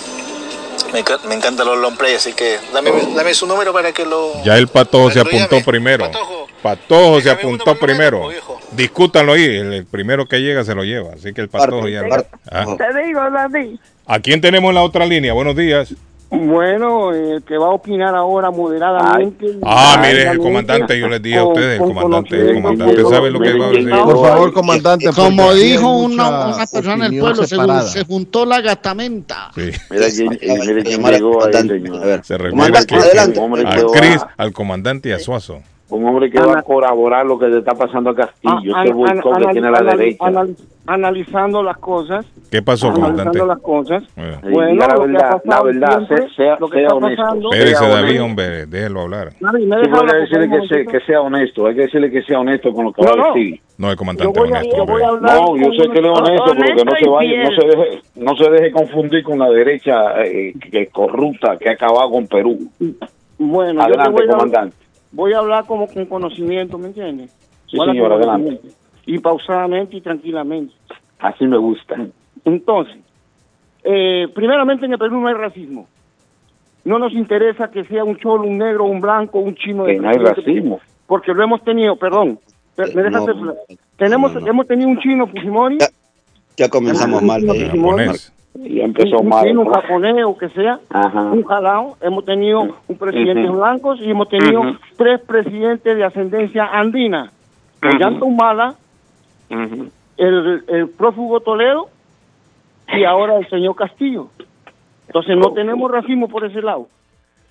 Me, 0.92 1.02
me 1.28 1.34
encantan 1.34 1.66
los 1.66 1.76
long 1.78 1.96
play, 1.96 2.14
así 2.14 2.32
que 2.34 2.58
dame, 2.72 2.90
dame 3.16 3.34
su 3.34 3.46
número 3.46 3.72
para 3.72 3.92
que 3.92 4.04
lo. 4.06 4.42
Ya 4.44 4.56
el 4.56 4.68
patojo 4.68 5.10
se 5.10 5.18
llame. 5.18 5.42
apuntó 5.42 5.64
primero. 5.70 6.04
Patojo. 6.06 6.46
Patojo 6.62 7.20
se 7.20 7.30
apuntó 7.30 7.74
primero, 7.76 8.26
primero. 8.28 8.58
Discútanlo 8.72 9.32
ahí. 9.32 9.44
El, 9.44 9.72
el 9.72 9.86
primero 9.86 10.26
que 10.26 10.38
llega 10.40 10.64
se 10.64 10.74
lo 10.74 10.84
lleva. 10.84 11.14
Así 11.14 11.32
que 11.34 11.40
el 11.40 11.48
patojo 11.48 11.88
ya. 11.88 12.02
Parte, 12.08 12.28
Ah. 12.50 12.64
Te 12.78 13.04
digo, 13.04 13.20
David. 13.30 13.78
¿A 14.06 14.20
quién 14.20 14.40
tenemos 14.40 14.68
en 14.70 14.74
la 14.76 14.82
otra 14.82 15.04
línea? 15.06 15.32
Buenos 15.32 15.56
días. 15.56 15.94
Bueno, 16.34 17.12
el 17.12 17.42
que 17.42 17.56
va 17.56 17.66
a 17.66 17.70
opinar 17.70 18.14
ahora 18.14 18.50
moderadamente. 18.50 19.58
Ah, 19.62 19.98
mire, 20.00 20.28
el 20.28 20.38
comandante, 20.38 20.98
yo 20.98 21.08
les 21.08 21.22
dije 21.22 21.38
a 21.38 21.44
ustedes, 21.44 21.80
el 21.80 21.86
comandante, 21.86 22.40
el 22.40 22.54
comandante 22.54 23.02
sabe 23.04 23.30
lo 23.30 23.40
que 23.40 23.58
va 23.58 23.66
a 23.66 23.70
decir. 23.70 23.90
Por 23.90 24.22
favor, 24.28 24.52
comandante. 24.52 25.06
Como 25.14 25.54
dijo 25.54 25.90
una, 25.98 26.46
una 26.54 26.66
persona 26.66 27.08
del 27.08 27.20
pueblo, 27.20 27.46
se, 27.46 27.56
se 27.90 28.04
juntó 28.04 28.44
la 28.46 28.60
gatamenta. 28.60 29.50
Sí. 29.54 29.70
Mira 29.90 30.06
quién, 30.10 30.28
al 30.50 31.12
llegó 31.12 31.44
ahí, 31.44 31.52
señor. 31.68 32.02
A 32.02 32.06
ver, 32.06 32.24
Se 32.24 32.36
refiere 32.38 32.50
comandante, 32.50 32.86
que- 32.94 33.00
adelante. 33.00 33.38
Un 33.38 33.44
hombre 33.44 33.62
que 33.62 33.68
a 33.68 33.84
va- 33.84 33.92
Cris, 33.92 34.20
al 34.36 34.52
comandante 34.52 35.08
y 35.08 35.12
a 35.12 35.18
Suazo. 35.18 35.62
Un 35.94 36.06
hombre 36.06 36.28
que 36.30 36.40
va 36.40 36.58
a 36.58 36.62
colaborar 36.62 37.24
lo 37.24 37.38
que 37.38 37.46
le 37.46 37.58
está 37.58 37.72
pasando 37.74 38.10
a 38.10 38.14
Castillo, 38.16 38.72
Ah, 38.74 38.82
ese 38.82 38.90
an- 38.90 38.96
boicot 38.96 39.38
que 39.38 39.46
tiene 39.52 39.68
a 39.68 39.70
la 39.70 39.78
anal- 39.78 39.98
derecha. 39.98 40.26
anal- 40.26 40.56
analizando 40.86 41.62
las 41.62 41.78
cosas. 41.78 42.26
¿Qué 42.50 42.60
pasó, 42.62 42.92
comandante? 42.92 43.22
Analizando 43.22 43.46
las 43.54 43.62
cosas. 43.62 44.02
Eh, 44.16 44.36
Bueno, 44.50 44.72
diga 44.72 44.88
la 44.88 44.98
verdad, 44.98 45.42
la 45.44 45.62
verdad, 45.62 45.96
siempre, 46.06 46.16
sea, 46.16 46.28
sea, 46.36 46.56
lo 46.58 46.68
que 46.68 46.78
sea 46.80 46.88
honesto. 46.94 47.52
Espérese, 47.52 47.88
David, 47.88 48.22
hombre, 48.22 48.66
déjelo 48.66 49.00
hablar. 49.02 49.32
Nadie 49.40 49.66
me 49.66 49.76
deja 49.76 49.96
hablar, 49.98 50.20
decirle 50.20 50.48
que, 50.50 50.66
sea, 50.68 50.84
que 50.84 51.00
sea 51.06 51.20
honesto, 51.20 51.66
hay 51.66 51.74
que 51.74 51.80
decirle 51.82 52.10
que 52.10 52.22
sea 52.22 52.40
honesto 52.40 52.72
con 52.72 52.84
lo 52.86 52.92
que 52.92 53.02
No, 53.02 53.08
va 53.08 53.14
a 53.14 53.16
no. 53.16 53.34
decir. 53.34 53.60
No, 53.78 53.86
el 53.90 53.92
Yo 53.94 53.98
comandante 53.98 54.38
voy 54.40 54.48
a, 54.52 54.58
honesto, 54.58 54.76
yo 54.76 54.86
voy 54.86 55.02
a. 55.02 55.06
No, 55.12 55.56
yo 55.56 55.64
sé 55.72 55.90
que 55.90 55.98
él 55.98 56.04
es 56.06 56.18
honesto, 56.18 56.52
pero 56.58 56.76
que 56.76 56.84
no 56.84 56.92
se 56.96 57.08
vaya, 57.08 57.44
no 57.44 57.50
se 57.50 57.66
deje, 57.66 58.02
no 58.16 58.36
se 58.36 58.50
deje 58.50 58.72
confundir 58.72 59.22
con 59.24 59.38
la 59.38 59.48
derecha 59.50 60.22
eh, 60.24 60.54
que 60.72 60.86
corrupta, 60.88 61.56
que 61.56 61.68
ha 61.68 61.72
acabado 61.72 62.10
con 62.10 62.26
Perú. 62.26 62.58
Bueno, 63.38 63.72
yo 63.72 63.94
te 63.94 64.00
Adelante, 64.00 64.12
voy 64.12 64.24
a, 64.24 64.30
comandante. 64.32 64.76
Voy 65.14 65.32
a 65.32 65.38
hablar 65.38 65.64
como 65.66 65.86
con 65.86 66.04
conocimiento, 66.06 66.76
¿me 66.78 66.88
entiendes? 66.88 67.30
Sí, 67.70 67.78
señor, 67.78 68.12
adelante. 68.12 68.60
Y 69.06 69.18
pausadamente 69.18 69.96
y 69.96 70.00
tranquilamente. 70.00 70.74
Así 71.18 71.46
me 71.46 71.56
gusta. 71.56 71.96
Entonces, 72.44 72.96
eh, 73.82 74.28
primeramente 74.34 74.86
en 74.86 74.92
el 74.92 74.98
Perú 74.98 75.20
no 75.20 75.28
hay 75.28 75.34
racismo. 75.34 75.86
No 76.84 76.98
nos 76.98 77.12
interesa 77.14 77.70
que 77.70 77.84
sea 77.84 78.04
un 78.04 78.16
cholo, 78.18 78.44
un 78.44 78.58
negro, 78.58 78.84
un 78.84 79.00
blanco, 79.00 79.38
un 79.38 79.54
chino. 79.54 79.86
Que 79.86 79.98
no 79.98 80.08
hay 80.08 80.18
racismo. 80.18 80.80
Porque 81.06 81.32
lo 81.32 81.42
hemos 81.42 81.62
tenido, 81.64 81.96
perdón. 81.96 82.38
per- 82.76 82.94
me 82.94 83.02
dejas 83.02 83.24
No. 83.26 83.54
Tenemos, 83.96 84.34
no, 84.34 84.40
no. 84.40 84.46
hemos 84.48 84.66
tenido 84.66 84.88
un 84.88 84.98
chino 84.98 85.26
Fujimori, 85.28 85.78
Ya, 85.78 85.86
ya 86.56 86.68
comenzamos 86.68 87.22
mal. 87.22 87.44
No, 87.46 87.52
ahí. 87.52 87.70
Y 88.56 88.80
empezó 88.80 89.18
un, 89.18 89.28
mal. 89.28 89.58
un 89.58 89.68
japonés 89.72 90.24
o 90.24 90.36
que 90.38 90.48
sea, 90.50 90.78
Ajá. 90.90 91.22
un 91.22 91.42
jalao. 91.42 91.96
Hemos 92.00 92.24
tenido 92.24 92.60
un 92.86 92.96
presidente 92.98 93.48
Ujú. 93.48 93.58
blancos 93.58 94.00
y 94.00 94.10
hemos 94.10 94.28
tenido 94.28 94.62
tres 94.96 95.20
presidentes 95.22 95.96
de 95.96 96.04
ascendencia 96.04 96.66
andina. 96.66 97.32
Ujú. 97.82 97.96
Ollanta 97.96 98.24
Humala, 98.24 98.74
el, 100.16 100.64
el 100.68 100.88
prófugo 100.90 101.40
Toledo 101.40 101.88
y 102.88 103.04
ahora 103.04 103.36
el 103.38 103.48
señor 103.48 103.74
Castillo. 103.74 104.28
Entonces 105.08 105.36
no 105.36 105.52
tenemos 105.52 105.90
racismo 105.90 106.28
por 106.28 106.44
ese 106.44 106.62
lado. 106.62 106.86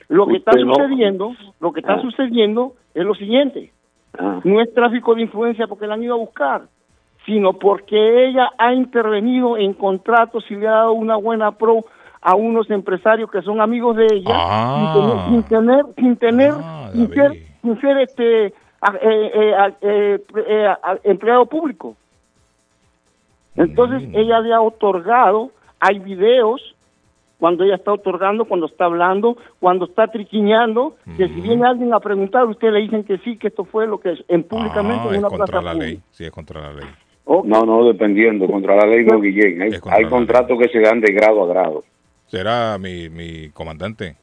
Lo 0.10 0.28
que 0.28 0.38
está 0.38 0.52
sucediendo, 0.54 1.34
lo 1.60 1.72
que 1.74 1.80
está 1.82 1.94
Ah. 1.96 2.02
sucediendo 2.02 2.74
es 2.94 3.04
lo 3.06 3.14
siguiente. 3.16 3.72
Ah. 4.18 4.40
No 4.44 4.62
es 4.62 4.74
tráfico 4.74 5.16
de 5.16 5.24
influencia 5.24 5.68
porque 5.68 5.88
la 5.88 5.96
han 5.96 6.04
ido 6.04 6.16
a 6.16 6.18
buscar, 6.18 6.64
sino 7.26 7.54
porque 7.54 8.28
ella 8.28 8.50
ha 8.58 8.74
intervenido 8.74 9.58
en 9.58 9.74
contratos 9.74 10.44
y 10.50 10.56
le 10.56 10.68
ha 10.68 10.72
dado 10.72 10.94
una 10.94 11.16
buena 11.16 11.52
pro 11.52 11.82
a 12.22 12.36
unos 12.36 12.70
empresarios 12.70 13.30
que 13.32 13.42
son 13.42 13.60
amigos 13.62 13.96
de 13.98 14.06
ella 14.12 14.32
Ah. 14.36 15.26
sin 15.30 15.44
tener 15.44 15.86
sin 15.96 16.16
tener 16.18 16.54
sin 16.54 16.64
Ah, 16.64 16.90
sin 16.94 17.14
ser, 17.14 17.32
sin 17.62 17.82
ser 17.82 17.98
este 18.00 18.46
eh, 18.48 18.54
eh, 19.02 19.74
eh, 19.82 20.20
eh, 20.48 20.76
empleado 21.04 21.46
público. 21.46 21.96
Entonces 23.56 24.02
Mm. 24.10 24.16
ella 24.16 24.40
le 24.40 24.54
ha 24.54 24.62
otorgado, 24.62 25.52
hay 25.80 26.00
videos 26.00 26.76
cuando 27.40 27.64
ella 27.66 27.76
está 27.76 27.92
otorgando, 27.94 28.46
cuando 28.46 28.68
está 28.68 28.86
hablando, 28.86 29.38
cuando 29.60 29.86
está 29.86 30.08
triquiñando, 30.08 30.96
que 31.18 31.28
si 31.28 31.42
viene 31.42 31.66
alguien 31.68 31.94
a 31.94 32.00
preguntar, 32.00 32.46
usted 32.46 32.72
le 32.72 32.80
dicen 32.80 33.04
que 33.04 33.18
sí, 33.20 33.38
que 33.38 33.48
esto 33.50 33.66
fue 33.66 33.86
lo 33.86 34.00
que 34.00 34.14
es 34.14 34.24
en 34.30 34.44
públicamente 34.44 35.04
Ah, 35.04 35.10
en 35.10 35.14
es 35.16 35.20
una 35.20 35.28
contra 35.30 35.46
plaza 35.48 35.62
la 35.66 35.72
pública. 35.74 35.86
ley. 35.92 36.00
Sí, 36.12 36.24
es 36.26 36.32
contra 36.32 36.62
la 36.62 36.74
ley. 36.74 36.86
No, 37.26 37.66
no, 37.66 37.86
dependiendo. 37.86 38.48
Contra 38.48 38.76
la 38.76 38.86
ley 38.86 39.06
no, 39.06 39.20
Guillén. 39.22 39.62
Hay, 39.62 39.72
hay 39.92 40.06
contratos 40.06 40.58
que 40.60 40.70
se 40.70 40.80
dan 40.80 41.00
de 41.00 41.14
grado 41.14 41.44
a 41.44 41.48
grado. 41.48 41.84
¿Será 42.28 42.78
mi, 42.78 43.10
mi 43.10 43.50
comandante? 43.50 44.16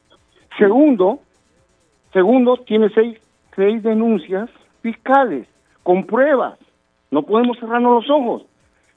Segundo, 0.57 1.19
segundo, 2.13 2.57
tiene 2.57 2.89
seis, 2.89 3.17
seis 3.55 3.81
denuncias 3.83 4.49
fiscales 4.81 5.47
con 5.83 6.05
pruebas. 6.05 6.57
No 7.09 7.23
podemos 7.23 7.57
cerrarnos 7.59 8.03
los 8.05 8.09
ojos. 8.15 8.43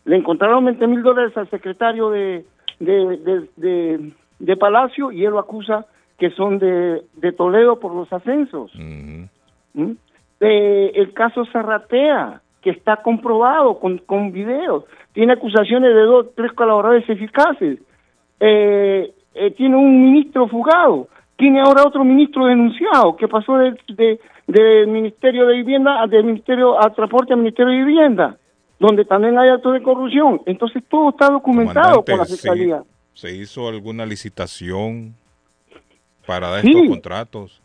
Le 0.04 0.16
encontraron 0.16 0.64
20 0.64 0.86
mil 0.86 1.02
dólares 1.02 1.34
al 1.36 1.48
secretario 1.48 2.10
de, 2.10 2.44
de, 2.80 3.16
de, 3.18 3.48
de- 3.56 4.12
de 4.40 4.56
Palacio 4.56 5.12
y 5.12 5.24
él 5.24 5.30
lo 5.30 5.38
acusa 5.38 5.86
que 6.18 6.30
son 6.30 6.58
de, 6.58 7.02
de 7.14 7.32
Toledo 7.32 7.78
por 7.80 7.94
los 7.94 8.12
ascensos. 8.12 8.70
¿Mm? 8.74 9.92
Eh, 10.40 10.92
el 10.96 11.12
caso 11.14 11.44
Zarratea, 11.52 12.42
que 12.64 12.70
está 12.70 12.96
comprobado 12.96 13.78
con, 13.78 13.98
con 13.98 14.32
videos. 14.32 14.84
Tiene 15.12 15.34
acusaciones 15.34 15.94
de 15.94 16.00
dos, 16.02 16.26
tres 16.34 16.50
colaboradores 16.52 17.06
eficaces. 17.08 17.78
Eh, 18.40 19.12
eh, 19.34 19.50
tiene 19.52 19.76
un 19.76 20.02
ministro 20.02 20.48
fugado. 20.48 21.08
tiene 21.36 21.60
ahora 21.60 21.82
otro 21.86 22.02
ministro 22.04 22.46
denunciado 22.46 23.16
que 23.16 23.28
pasó 23.28 23.58
del 23.58 23.78
de, 24.46 24.86
Ministerio 24.86 25.46
de 25.46 25.56
Vivienda 25.56 26.06
del 26.06 26.24
Ministerio 26.24 26.80
a 26.82 26.90
Transporte 26.94 27.32
al 27.32 27.40
Ministerio 27.40 27.72
de 27.72 27.84
Vivienda, 27.84 28.36
donde 28.78 29.04
también 29.04 29.36
hay 29.38 29.50
actos 29.50 29.72
de 29.74 29.82
corrupción. 29.82 30.40
Entonces 30.46 30.82
todo 30.88 31.10
está 31.10 31.28
documentado 31.30 32.02
por 32.04 32.08
la 32.18 32.24
Comandante, 32.24 32.26
¿se- 32.36 32.36
Fiscalía. 32.36 32.82
¿Se 33.12 33.30
hizo 33.36 33.68
alguna 33.68 34.06
licitación 34.06 35.14
para 36.26 36.60
Sí. 36.60 36.70
estos 36.70 36.88
contratos? 36.88 37.62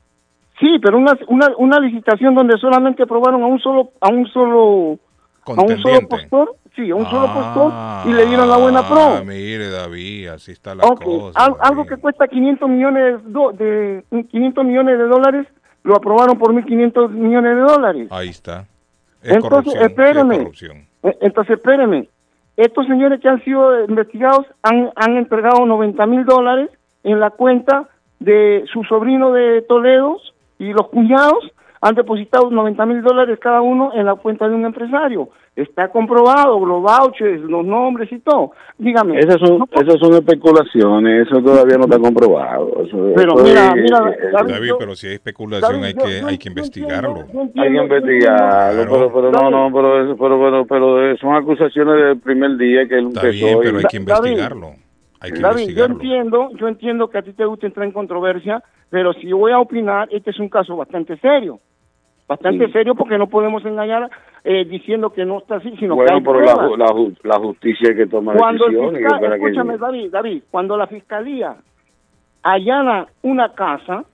Sí, 0.60 0.78
pero 0.82 0.98
una, 0.98 1.18
una, 1.28 1.48
una 1.58 1.80
licitación 1.80 2.36
donde 2.36 2.58
solamente 2.58 3.04
aprobaron 3.04 3.42
a 3.44 3.46
un 3.48 3.60
solo 3.60 3.92
a 4.02 4.10
un 4.10 4.28
solo 4.28 4.98
a 5.46 5.62
un 5.62 5.78
solo 5.82 6.08
postor, 6.08 6.56
sí, 6.76 6.92
a 6.92 6.96
un 6.96 7.06
solo 7.06 7.28
Ah, 7.30 8.02
postor 8.04 8.12
y 8.12 8.16
le 8.16 8.26
dieron 8.26 8.50
la 8.50 8.58
buena 8.58 8.88
pro. 8.88 9.24
mire, 9.26 9.70
David, 9.70 10.28
así 10.28 10.52
está 10.52 10.76
la 10.76 10.84
Ok, 10.84 11.04
cosa. 11.04 11.40
al- 11.46 11.56
algo 11.62 11.86
que 11.86 11.98
cuesta 11.98 12.28
500 12.28 12.70
millones 12.70 13.20
do- 13.26 13.52
de 13.54 14.04
500 14.30 14.66
millones 14.66 14.98
de 14.98 15.06
dólares 15.06 15.48
lo 15.84 15.96
aprobaron 15.96 16.38
por 16.38 16.54
1500 16.54 17.10
millones 17.12 17.56
de 17.56 17.62
dólares. 17.62 18.08
Ahí 18.12 18.30
está. 18.30 18.66
Es 19.24 19.32
Entonces, 19.34 19.74
sí, 19.74 19.80
es. 19.80 19.86
Eh, 21.04 21.18
Entonces, 21.22 21.58
espéreme. 21.58 22.10
Estos 22.58 22.86
señores 22.88 23.22
que 23.22 23.30
han 23.30 23.42
sido 23.46 23.86
investigados 23.86 24.46
han, 24.64 24.90
han 24.96 25.16
entregado 25.16 25.66
90 25.66 26.06
mil 26.06 26.26
dólares 26.26 26.70
en 27.04 27.20
la 27.22 27.30
cuenta 27.30 27.88
de 28.20 28.66
su 28.72 28.84
sobrino 28.84 29.32
de 29.32 29.62
Toledo 29.62 30.18
y 30.60 30.72
los 30.74 30.88
cuñados 30.90 31.52
han 31.82 31.96
depositado 31.96 32.50
90 32.52 32.86
mil 32.86 33.02
dólares 33.02 33.40
cada 33.42 33.62
uno 33.62 33.92
en 33.96 34.06
la 34.06 34.16
cuenta 34.16 34.50
de 34.50 34.54
un 34.56 34.66
empresario. 34.66 35.30
Está 35.56 35.88
comprobado, 35.90 36.60
los 36.66 36.82
vouchers, 36.82 37.42
los 37.42 37.66
nombres 37.66 38.12
y 38.12 38.20
todo. 38.20 38.52
Dígame. 38.78 39.18
Esas 39.20 39.38
son, 39.40 39.64
esas 39.72 39.96
son 40.00 40.14
especulaciones, 40.14 41.28
eso 41.28 41.42
todavía 41.42 41.78
no 41.78 41.84
está 41.86 41.98
comprobado. 42.00 42.68
Eso- 42.86 43.14
Pero 43.16 43.34
eso 43.36 43.44
mira, 43.44 43.68
es- 43.70 43.76
mira, 43.76 44.10
eh, 44.12 44.48
David, 44.54 44.72
pero 44.78 44.96
si 44.96 45.08
hay 45.08 45.14
especulación 45.16 45.84
hay 45.86 45.94
que, 45.94 46.22
hay 46.26 46.38
que 46.38 46.50
investigarlo. 46.50 47.26
hay 47.56 47.72
que 47.72 47.78
investigarlo, 47.82 48.84
pero, 48.92 49.14
pero 49.14 49.32
no, 49.32 49.50
no, 49.50 49.72
pero, 49.74 50.04
eso- 50.04 50.18
pero, 50.18 50.40
pero, 50.40 50.66
pero 50.66 51.18
son 51.18 51.36
acusaciones 51.36 51.96
del 51.96 52.20
primer 52.20 52.58
día 52.58 52.88
que 52.88 52.96
él 52.98 53.08
Está 53.08 53.22
empezó. 53.28 53.46
bien, 53.46 53.60
pero 53.64 53.78
hay 53.78 53.84
que 53.86 53.98
investigarlo. 53.98 54.68
Hay 55.22 55.32
que 55.32 55.40
David, 55.40 55.70
yo 55.76 55.86
entiendo, 55.86 56.50
yo 56.56 56.68
entiendo 56.68 57.10
que 57.10 57.18
a 57.18 57.22
ti 57.22 57.34
te 57.34 57.46
gusta 57.46 57.68
entrar 57.68 57.86
en 57.86 57.92
controversia, 57.92 58.64
pero 58.90 59.14
si 59.14 59.32
voy 59.34 59.52
a 59.52 59.60
opinar, 59.60 60.08
este 60.12 60.30
es 60.32 60.40
un 60.40 60.50
caso 60.50 60.76
bastante 60.78 61.18
serio. 61.18 61.60
Bastante 62.28 62.68
Sí. 62.68 62.72
serio 62.74 62.94
porque 62.96 63.18
no 63.18 63.28
podemos 63.28 63.66
engañar 63.66 64.10
eh, 64.44 64.64
diciendo 64.64 65.10
que 65.12 65.26
no 65.26 65.40
está 65.40 65.56
así, 65.58 65.70
sino 65.78 65.96
que 65.96 66.04
Bueno, 66.04 66.16
hay 66.18 66.22
pero 66.22 66.40
la, 66.42 66.78
la, 66.78 66.94
la 67.24 67.40
justicia 67.40 67.94
que 67.94 68.06
toma 68.08 68.34
Cuando 68.36 68.66
decisiones. 68.68 69.00
fiscal, 69.02 69.20
que- 69.20 69.36
escúchame 69.36 69.78
David, 69.78 70.12
David, 70.12 70.44
cuando 70.50 70.78
la 70.78 70.88
fiscalía 70.88 71.56
allana 72.44 73.08
una 73.22 73.54
casa, 73.54 74.06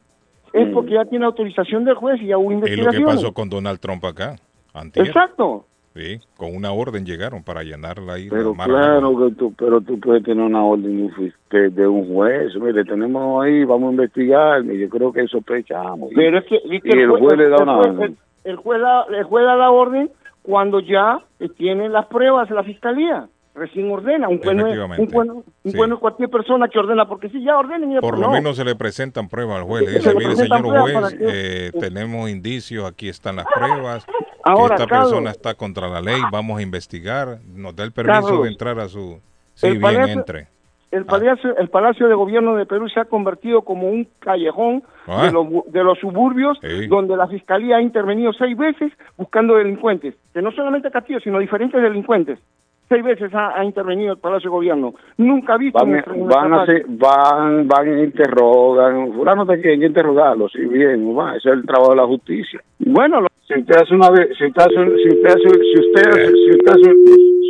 es 0.54 0.68
Mm. 0.70 0.74
porque 0.74 0.91
ya 0.94 1.06
tiene 1.06 1.26
autorización 1.26 1.86
del 1.86 1.96
juez 1.96 2.22
y 2.22 2.28
ya 2.28 2.38
hubo 2.38 2.52
Es 2.52 2.60
lo 2.60 2.65
que 2.65 2.72
investigación. 2.74 3.06
pasó 3.15 3.34
con 3.34 3.50
Donald 3.50 3.80
Trump 3.80 4.04
acá. 4.06 4.36
Antier. 4.74 5.08
Exacto. 5.08 5.65
Sí, 5.95 6.19
con 6.36 6.53
una 6.53 6.73
orden 6.73 7.05
llegaron 7.05 7.41
para 7.41 7.62
allanarla 7.62 8.15
ahí. 8.15 8.27
Pero 8.29 8.49
la 8.51 8.53
Mara- 8.53 8.73
claro 8.73 9.17
que 9.17 9.36
tú, 9.36 9.53
pero 9.58 9.79
tú 9.79 9.97
puedes 9.99 10.23
tener 10.23 10.43
una 10.43 10.62
orden 10.63 11.10
de 11.49 11.88
un 11.88 12.13
juez. 12.13 12.53
Mire, 12.55 12.84
tenemos 12.84 13.45
ahí, 13.45 13.63
vamos 13.63 13.88
a 13.89 13.91
investigar. 13.91 14.65
Y 14.65 14.77
yo 14.79 14.89
creo 14.89 15.13
que 15.13 15.25
sospechamos. 15.27 16.10
Pero 16.13 16.39
es 16.39 16.45
que, 16.45 16.55
es 16.58 16.84
que 16.84 16.89
y 16.97 17.01
el 17.01 17.10
juez 17.12 17.38
le 17.38 17.47
da 17.47 17.63
una 17.63 17.77
orden. 17.77 18.01
el- 18.03 18.17
el 18.51 18.55
juez 18.58 18.81
da, 18.81 19.05
el 19.10 19.23
juez 19.23 19.45
da 19.45 19.55
la 19.55 19.71
orden 19.71 20.12
cuando 20.43 20.81
ya 20.81 21.21
eh, 21.39 21.47
tienen 21.49 21.93
las 21.93 22.08
pruebas 22.08 22.49
la 22.51 22.63
fiscalía. 22.63 23.27
Recién 23.55 23.89
ordena. 23.89 24.27
Un 24.27 24.39
juez, 24.39 24.53
no 24.53 24.67
es- 24.67 24.73
Efectivamente. 24.73 25.01
un 25.03 25.10
juez 25.13 25.27
no- 25.27 25.34
un 25.36 25.71
Sí. 25.71 25.77
juez 25.77 25.88
no 25.89 25.95
es 25.95 26.01
cualquier 26.01 26.29
persona 26.29 26.67
que 26.67 26.77
ordena, 26.77 27.08
porque 27.08 27.29
si 27.29 27.41
ya 27.41 27.58
ordenen 27.58 27.97
Por 28.01 28.19
no. 28.19 28.27
lo 28.27 28.31
menos 28.34 28.58
se 28.58 28.65
le 28.65 28.75
presentan 28.75 29.29
pruebas 29.29 29.60
al 29.60 29.63
juez. 29.63 29.86
Le 29.86 29.91
dice, 29.93 30.13
mire, 30.13 30.36
señor 30.36 30.62
juez, 30.81 31.15
eh, 31.21 31.71
tenemos 31.79 32.29
indicios, 32.29 32.84
aquí 32.86 33.08
están 33.08 33.38
las 33.38 33.45
pruebas. 33.55 34.05
Ahora, 34.45 34.75
que 34.75 34.84
esta 34.84 34.88
Carlos. 34.95 35.10
persona 35.12 35.31
está 35.31 35.53
contra 35.55 35.88
la 35.88 36.01
ley, 36.01 36.21
vamos 36.31 36.60
a 36.60 36.62
investigar. 36.62 37.39
Nos 37.53 37.75
da 37.75 37.84
el 37.84 37.91
permiso 37.91 38.21
Carlos, 38.21 38.43
de 38.43 38.49
entrar 38.49 38.79
a 38.79 38.88
su... 38.88 39.19
Sí, 39.55 39.67
el 39.67 39.73
bien, 39.73 39.81
palacio- 39.81 40.13
entre. 40.13 40.47
El 40.91 41.03
palacio, 41.05 41.58
el 41.58 41.67
palacio 41.69 42.08
de 42.08 42.13
Gobierno 42.15 42.55
de 42.55 42.65
Perú 42.65 42.88
se 42.88 42.99
ha 43.01 43.05
convertido 43.05 43.63
como 43.63 43.89
un 43.89 44.08
callejón 44.19 44.84
Ah. 45.08 45.25
de, 45.25 45.31
los, 45.34 45.47
de 45.67 45.84
los 45.84 45.99
suburbios 45.99 46.58
Sí. 46.62 46.88
donde 46.88 47.17
la 47.17 47.27
Fiscalía 47.27 47.77
ha 47.77 47.81
intervenido 47.81 48.31
seis 48.34 48.55
veces 48.58 48.91
buscando 49.17 49.55
delincuentes, 49.55 50.15
que 50.34 50.41
no 50.41 50.51
solamente 50.51 50.89
Castillo, 50.91 51.19
sino 51.19 51.38
diferentes 51.39 51.81
delincuentes. 51.81 52.39
Seis 52.88 53.03
veces 53.03 53.34
ha, 53.34 53.60
ha 53.60 53.65
intervenido 53.65 54.13
el 54.13 54.19
Palacio 54.19 54.49
de 54.49 54.55
Gobierno. 54.55 54.93
Nunca 55.17 55.55
ha 55.55 55.58
visto 55.58 55.79
Van, 55.79 55.91
nuestra- 55.91 56.13
nuestra 56.15 56.41
van, 56.41 56.53
a 56.53 56.62
hacer, 56.63 56.86
van, 56.88 57.67
van, 57.67 57.99
interrogan. 57.99 59.13
Fulano 59.13 59.45
te 59.45 59.60
quieren 59.62 59.84
interrogarlo, 59.84 60.47
sí, 60.49 60.60
bien, 60.65 61.17
va, 61.17 61.36
ese 61.36 61.49
es 61.49 61.55
el 61.55 61.65
trabajo 61.65 61.91
de 61.91 61.97
la 61.97 62.05
justicia. 62.05 62.62
Bueno, 62.79 63.21
lo- 63.21 63.27
si 63.47 63.60
usted 63.60 63.75
hace 63.75 63.93
una, 63.93 64.10
de- 64.12 64.34
si 64.36 64.45
usted 64.45 64.62
hace, 64.62 64.73
si 64.73 65.08
usted 65.10 65.27
hace, 65.29 65.49
si 65.49 65.79
usted, 65.79 66.08
hace- 66.10 66.31
si 66.31 66.49
usted 66.51 66.71
hace, 66.71 66.93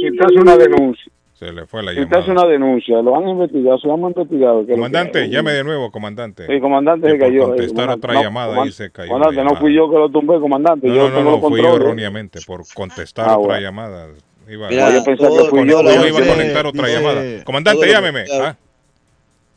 si 0.01 0.09
usted 0.11 0.25
hace 0.25 0.35
una 0.41 0.57
denuncia, 0.57 1.11
Se 1.33 1.51
le 1.51 1.65
fue 1.65 1.83
la 1.83 1.93
si 1.93 2.01
usted 2.01 2.17
hace 2.17 2.27
llamada. 2.29 2.47
una 2.47 2.51
denuncia, 2.53 3.01
lo 3.01 3.15
han 3.17 3.27
investigado, 3.29 3.77
se 3.79 3.87
lo 3.87 3.93
han 3.95 4.01
investigado. 4.01 4.61
lo 4.61 4.67
que- 4.67 4.73
Comandante, 4.73 5.29
llame 5.29 5.51
de 5.53 5.63
nuevo, 5.63 5.91
comandante. 5.91 6.47
Sí, 6.47 6.59
comandante 6.59 7.07
Que 7.07 7.13
se 7.13 7.19
cayó. 7.19 7.47
contestar 7.47 7.89
eh, 7.89 7.93
otra 7.93 8.13
no, 8.13 8.21
llamada 8.23 8.61
ahí 8.63 8.71
se 8.71 8.89
cayó. 8.91 9.09
Comandante, 9.09 9.35
no 9.37 9.41
llamada. 9.43 9.59
fui 9.61 9.73
yo 9.73 9.89
que 9.89 9.95
lo 9.97 10.09
tumbé, 10.09 10.39
comandante. 10.39 10.87
No, 10.87 10.95
yo 10.95 11.01
no, 11.03 11.09
no, 11.09 11.15
tengo 11.17 11.31
no, 11.31 11.49
fui 11.49 11.61
yo 11.61 11.75
erróneamente 11.75 12.39
por 12.45 12.61
contestar 12.73 13.29
Ah, 13.29 13.37
otra 13.37 13.47
bueno. 13.53 13.61
llamada. 13.61 14.07
Iba, 14.47 14.69
Mira, 14.69 14.93
yo 14.93 15.03
pensaba 15.03 15.29
que 15.41 15.49
fui 15.49 15.59
yo, 15.61 15.81
Yo 15.81 15.83
la- 15.83 16.07
iba 16.07 16.19
a 16.19 16.27
conectar 16.27 16.65
otra 16.67 16.87
dice- 16.87 16.99
llamada. 17.01 17.43
Comandante, 17.45 17.87
llámeme. 17.89 18.23
Ah. 18.41 18.55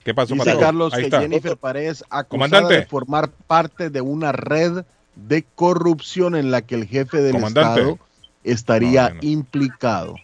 ¿Qué 0.05 0.15
pasó, 0.15 0.33
Dice 0.35 0.47
patrón? 0.47 0.63
Carlos 0.65 0.95
Ahí 0.95 1.01
que 1.01 1.07
está. 1.07 1.21
Jennifer 1.21 1.57
Paredes 1.59 2.03
acusada 2.05 2.25
Comandante. 2.29 2.75
de 2.75 2.87
formar 2.87 3.29
parte 3.47 3.91
de 3.91 4.01
una 4.01 4.33
red 4.33 4.83
de 5.27 5.45
corrupción 5.55 6.37
en 6.37 6.51
la 6.51 6.63
que 6.63 6.75
el 6.77 6.87
jefe 6.87 7.21
del 7.23 7.33
Comandante. 7.33 7.81
Estado 7.81 7.99
estaría 8.45 9.15
implicado. 9.21 10.15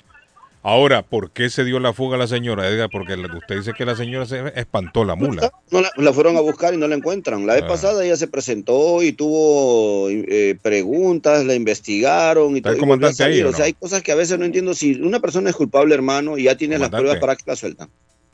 Ahora, 0.66 1.02
¿por 1.02 1.30
qué 1.30 1.50
se 1.50 1.62
dio 1.62 1.78
la 1.78 1.92
fuga 1.92 2.16
a 2.16 2.18
la 2.18 2.26
señora 2.26 2.66
Edgar? 2.66 2.88
Porque 2.90 3.12
usted 3.16 3.56
dice 3.56 3.72
que 3.76 3.84
la 3.84 3.96
señora 3.96 4.24
se 4.24 4.40
espantó 4.58 5.04
la 5.04 5.14
mula. 5.14 5.52
No 5.70 5.82
la, 5.82 5.90
la 5.94 6.12
fueron 6.14 6.38
a 6.38 6.40
buscar 6.40 6.72
y 6.72 6.78
no 6.78 6.88
la 6.88 6.94
encuentran. 6.94 7.46
La 7.46 7.52
vez 7.52 7.64
Ah. 7.64 7.68
pasada 7.68 8.02
ella 8.02 8.16
se 8.16 8.28
presentó 8.28 9.02
y 9.02 9.12
tuvo 9.12 10.08
eh, 10.08 10.56
preguntas, 10.62 11.44
la 11.44 11.52
investigaron 11.54 12.54
y 12.54 12.58
¿Está 12.58 12.70
el 12.70 12.76
todo. 12.76 12.78
y 12.78 12.80
comandante 12.88 13.22
ahí 13.24 13.32
salir. 13.32 13.46
o 13.46 13.52
sea, 13.52 13.66
hay 13.66 13.74
cosas 13.74 14.02
que 14.02 14.12
a 14.12 14.14
veces 14.14 14.38
no 14.38 14.46
entiendo. 14.46 14.72
Si 14.72 14.94
una 15.02 15.20
persona 15.20 15.50
es 15.50 15.56
culpable, 15.56 15.94
hermano, 15.94 16.38
y 16.38 16.44
ya 16.44 16.56
tiene 16.56 16.78
las 16.78 16.88
pruebas, 16.88 17.18
¿para 17.18 17.36
qué 17.36 17.42
la 17.46 17.56
sueltan? 17.56 17.88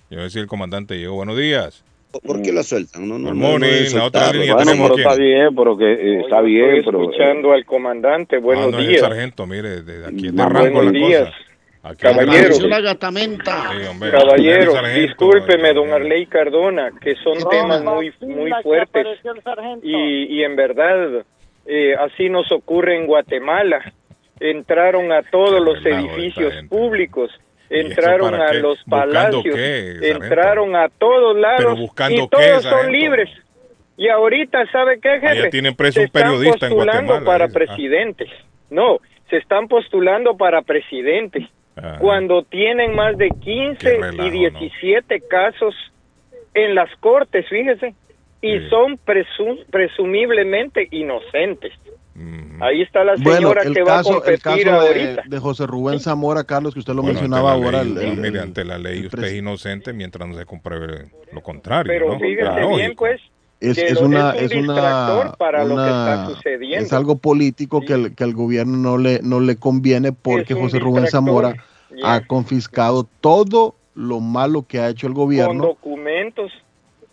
Yo 0.08 0.16
voy 0.18 0.20
a 0.20 0.24
decir, 0.24 0.40
el 0.42 0.46
comandante 0.46 0.96
llegó. 0.98 1.16
Buenos 1.16 1.36
días. 1.36 1.82
¿Por- 2.12 2.22
¿Por 2.22 2.42
qué 2.42 2.52
la 2.52 2.62
sueltan? 2.62 3.08
No, 3.08 3.18
no, 3.18 3.32
no, 3.34 3.58
no 3.58 3.66
la 3.66 4.04
otra 4.04 4.32
línea 4.32 4.54
Bueno, 4.54 4.70
tenemos 4.70 4.90
pero 4.90 5.08
está 5.08 5.20
bien, 5.22 5.54
pero 5.54 5.76
que 5.76 5.92
eh, 5.92 6.20
está 6.22 6.40
bien, 6.40 6.76
Estoy 6.76 6.84
pero... 6.92 7.02
escuchando 7.04 7.52
al 7.52 7.64
comandante. 7.64 8.38
Buenos 8.38 8.66
Ah, 8.66 8.70
no, 8.72 8.78
es 8.78 8.84
el 8.84 8.88
días. 8.90 9.00
sargento, 9.02 9.46
mire, 9.46 9.82
desde 9.82 10.06
aquí 10.06 10.22
de 10.26 10.32
Buenos 10.32 10.52
rango 10.52 10.82
la 10.82 10.90
días. 10.90 11.24
cosa. 11.28 11.36
Aquí 11.82 12.06
de 12.06 12.12
Caballero. 12.12 12.68
la 12.68 12.80
gatamenta. 12.80 13.70
Sí, 13.72 13.86
hombre, 13.88 14.10
Caballero, 14.10 14.72
sargento, 14.72 15.00
discúlpeme, 15.00 15.70
eh, 15.70 15.74
don 15.74 15.92
Arley 15.92 16.26
Cardona, 16.26 16.90
que 17.00 17.14
son 17.16 17.38
temas 17.48 17.82
muy, 17.82 18.12
muy 18.20 18.50
fuertes 18.62 19.06
y, 19.82 20.24
y 20.24 20.42
en 20.44 20.56
verdad 20.56 21.24
eh, 21.64 21.94
así 21.94 22.28
nos 22.28 22.50
ocurre 22.52 22.96
en 22.96 23.06
Guatemala. 23.06 23.94
Entraron 24.40 25.12
a 25.12 25.22
todos 25.22 25.60
los 25.62 25.84
edificios 25.84 26.52
públicos, 26.68 27.30
entraron 27.70 28.34
a 28.34 28.50
qué? 28.50 28.58
los 28.60 28.78
¿Buscando 28.84 29.12
palacios, 29.12 29.44
qué, 29.54 30.10
entraron 30.10 30.76
a 30.76 30.88
todos 30.88 31.36
lados 31.36 31.78
y 31.78 32.28
todos 32.28 32.62
son 32.64 32.92
libres. 32.92 33.28
Y 33.96 34.08
ahorita, 34.08 34.66
¿sabe 34.72 34.98
qué, 35.00 35.10
jefe? 35.20 35.28
Allá 35.28 35.50
tienen 35.50 35.74
preso 35.74 36.00
Se 36.00 36.06
un 36.06 36.10
periodista 36.10 36.54
están 36.66 36.70
en 36.72 36.76
postulando 36.76 37.12
Guatemala, 37.12 37.26
para 37.26 37.46
dice. 37.46 37.58
Ah. 37.58 37.66
presidentes. 37.66 38.28
No, 38.70 38.98
se 39.28 39.36
están 39.36 39.68
postulando 39.68 40.36
para 40.36 40.62
presidentes. 40.62 41.44
Ajá. 41.76 41.98
Cuando 41.98 42.42
tienen 42.42 42.94
más 42.94 43.16
de 43.18 43.28
15 43.28 43.78
Qué 43.78 43.96
relajo, 43.98 44.22
y 44.26 44.30
17 44.30 45.20
casos 45.28 45.74
en 46.54 46.74
las 46.74 46.90
cortes, 46.96 47.46
fíjese, 47.48 47.94
y 48.42 48.58
Sí. 48.58 48.68
son 48.70 48.98
presu- 48.98 49.64
presumiblemente 49.70 50.88
inocentes. 50.90 51.72
Ahí 52.60 52.82
está 52.82 53.04
la 53.04 53.14
Bueno, 53.16 53.36
señora 53.36 53.62
el 53.62 53.72
que 53.74 53.82
va 53.82 53.94
a 53.94 53.96
caso, 53.98 54.10
el 54.24 54.40
competir 54.40 54.42
caso 54.42 54.82
de, 54.82 54.88
ahorita. 54.88 55.22
de 55.26 55.38
José 55.38 55.66
Rubén 55.66 56.00
Zamora, 56.00 56.44
Carlos, 56.44 56.74
que 56.74 56.80
usted 56.80 56.92
lo 56.94 57.02
Bueno, 57.02 57.14
mencionaba 57.14 57.52
ahora. 57.52 57.82
ley, 57.84 57.92
el- 57.92 57.98
el- 57.98 58.16
mire, 58.20 58.40
ante 58.40 58.64
la 58.64 58.78
ley 58.78 58.98
el 59.00 59.06
usted 59.06 59.24
es 59.24 59.34
inocente 59.34 59.92
mientras 59.92 60.28
no 60.28 60.36
se 60.36 60.44
compruebe 60.44 61.10
lo 61.32 61.40
contrario. 61.42 61.90
Pero 61.92 62.12
¿no? 62.12 62.18
fíjese 62.20 62.46
Ah, 62.48 62.66
bien, 62.76 62.94
pues, 62.96 63.20
es, 63.60 63.78
es 63.78 64.00
una 64.00 64.32
es 64.32 64.42
es 64.50 64.52
un 64.52 64.64
una, 64.64 64.72
distractor 64.74 65.36
para 65.38 65.62
lo 65.62 65.68
que 65.68 65.74
una- 65.74 65.88
está 65.88 66.26
sucediendo. 66.26 66.84
es 66.86 66.92
algo 66.92 67.18
político 67.18 67.80
que, 67.80 67.92
el, 67.94 68.14
que 68.14 68.24
al 68.24 68.34
gobierno 68.34 68.76
no 68.76 68.98
le 68.98 69.20
no 69.22 69.40
le 69.40 69.56
conviene 69.56 70.12
porque 70.12 70.54
Es 70.54 70.58
José 70.58 70.78
Rubén. 70.78 71.06
Zamora 71.06 71.54
Ya. 71.96 72.14
ha 72.14 72.26
confiscado 72.26 73.08
todo 73.20 73.74
lo 73.94 74.20
malo 74.20 74.64
que 74.66 74.78
ha 74.80 74.88
hecho 74.88 75.06
el 75.06 75.12
con 75.14 75.24
gobierno 75.24 75.62
documentos 75.62 76.50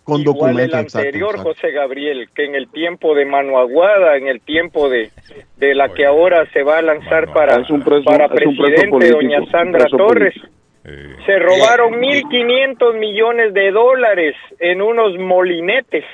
con 0.07 0.21
Igual 0.21 0.35
documentos 0.37 0.95
el 0.95 0.99
anterior, 1.03 1.31
exacto. 1.31 1.49
José 1.53 1.71
Gabriel, 1.71 2.29
que 2.33 2.45
en 2.45 2.55
el 2.55 2.69
tiempo 2.71 3.13
de 3.13 3.25
Mano 3.25 3.59
Aguada, 3.59 4.15
en 4.15 4.27
el 4.27 4.39
tiempo 4.39 4.87
de, 4.87 5.09
de 5.57 5.75
la 5.75 5.89
que 5.89 6.05
ahora 6.05 6.45
se 6.53 6.63
va 6.63 6.77
a 6.77 6.81
lanzar 6.81 7.25
Mano 7.25 7.33
para, 7.33 7.53
Aguada. 7.55 7.63
Es 7.63 7.69
un 7.69 7.83
preso- 7.83 8.05
para 8.05 8.25
es 8.25 8.31
un 8.31 8.35
preso 8.37 8.61
presidente, 8.63 8.87
político, 8.89 9.17
doña 9.17 9.51
Sandra 9.51 9.85
Torres, 9.89 10.33
político. 10.33 10.47
Eh, 10.85 11.15
se 11.25 11.39
robaron 11.39 11.95
1.500 11.99 12.97
millones 12.97 13.53
de 13.53 13.71
dólares 13.71 14.35
en 14.59 14.81
unos 14.81 15.17
molinetes 15.17 16.05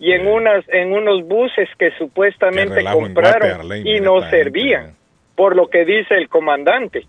y 0.00 0.10
en 0.12 0.26
unas 0.26 0.68
en 0.70 0.92
unos 0.92 1.22
buses 1.28 1.68
que 1.78 1.92
supuestamente 1.92 2.82
compraron 2.92 3.14
Guate, 3.14 3.52
Arley, 3.76 3.96
y 3.96 4.00
no 4.00 4.20
servían 4.28 4.96
por 5.36 5.54
lo 5.54 5.68
que 5.68 5.84
dice 5.84 6.16
el 6.16 6.28
comandante 6.28 7.06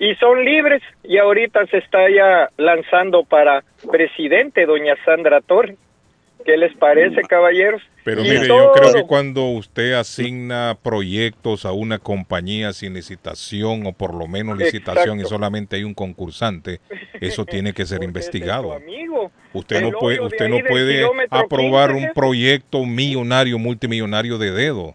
y 0.00 0.14
son 0.16 0.44
libres. 0.44 0.82
Y 1.04 1.18
ahorita 1.18 1.64
se 1.66 1.78
está 1.78 2.10
ya 2.10 2.50
lanzando 2.56 3.22
para 3.22 3.62
presidente 3.88 4.66
doña 4.66 4.96
Sandra 5.04 5.40
Torres 5.40 5.76
¿qué 6.44 6.56
les 6.56 6.74
parece 6.76 7.22
caballeros? 7.22 7.82
Pero 8.04 8.22
mire, 8.22 8.46
yo 8.46 8.72
creo 8.72 8.92
que 8.94 9.02
cuando 9.02 9.44
usted 9.44 9.92
asigna 9.92 10.76
proyectos 10.82 11.64
a 11.64 11.72
una 11.72 11.98
compañía 11.98 12.72
sin 12.72 12.94
licitación 12.94 13.86
o 13.86 13.92
por 13.92 14.14
lo 14.14 14.26
menos 14.26 14.56
licitación 14.56 15.20
y 15.20 15.24
solamente 15.24 15.76
hay 15.76 15.84
un 15.84 15.94
concursante, 15.94 16.80
eso 17.20 17.44
tiene 17.44 17.72
que 17.72 17.84
ser 17.84 18.02
investigado. 18.02 18.72
amigo. 18.72 19.30
Usted 19.52 19.76
El 19.76 19.90
no 19.90 19.98
puede, 19.98 20.20
usted 20.20 20.48
no 20.48 20.58
puede 20.66 21.04
aprobar 21.28 21.90
15, 21.90 22.06
un 22.06 22.12
proyecto 22.14 22.84
millonario, 22.86 23.58
multimillonario 23.58 24.38
de 24.38 24.50
dedo 24.52 24.94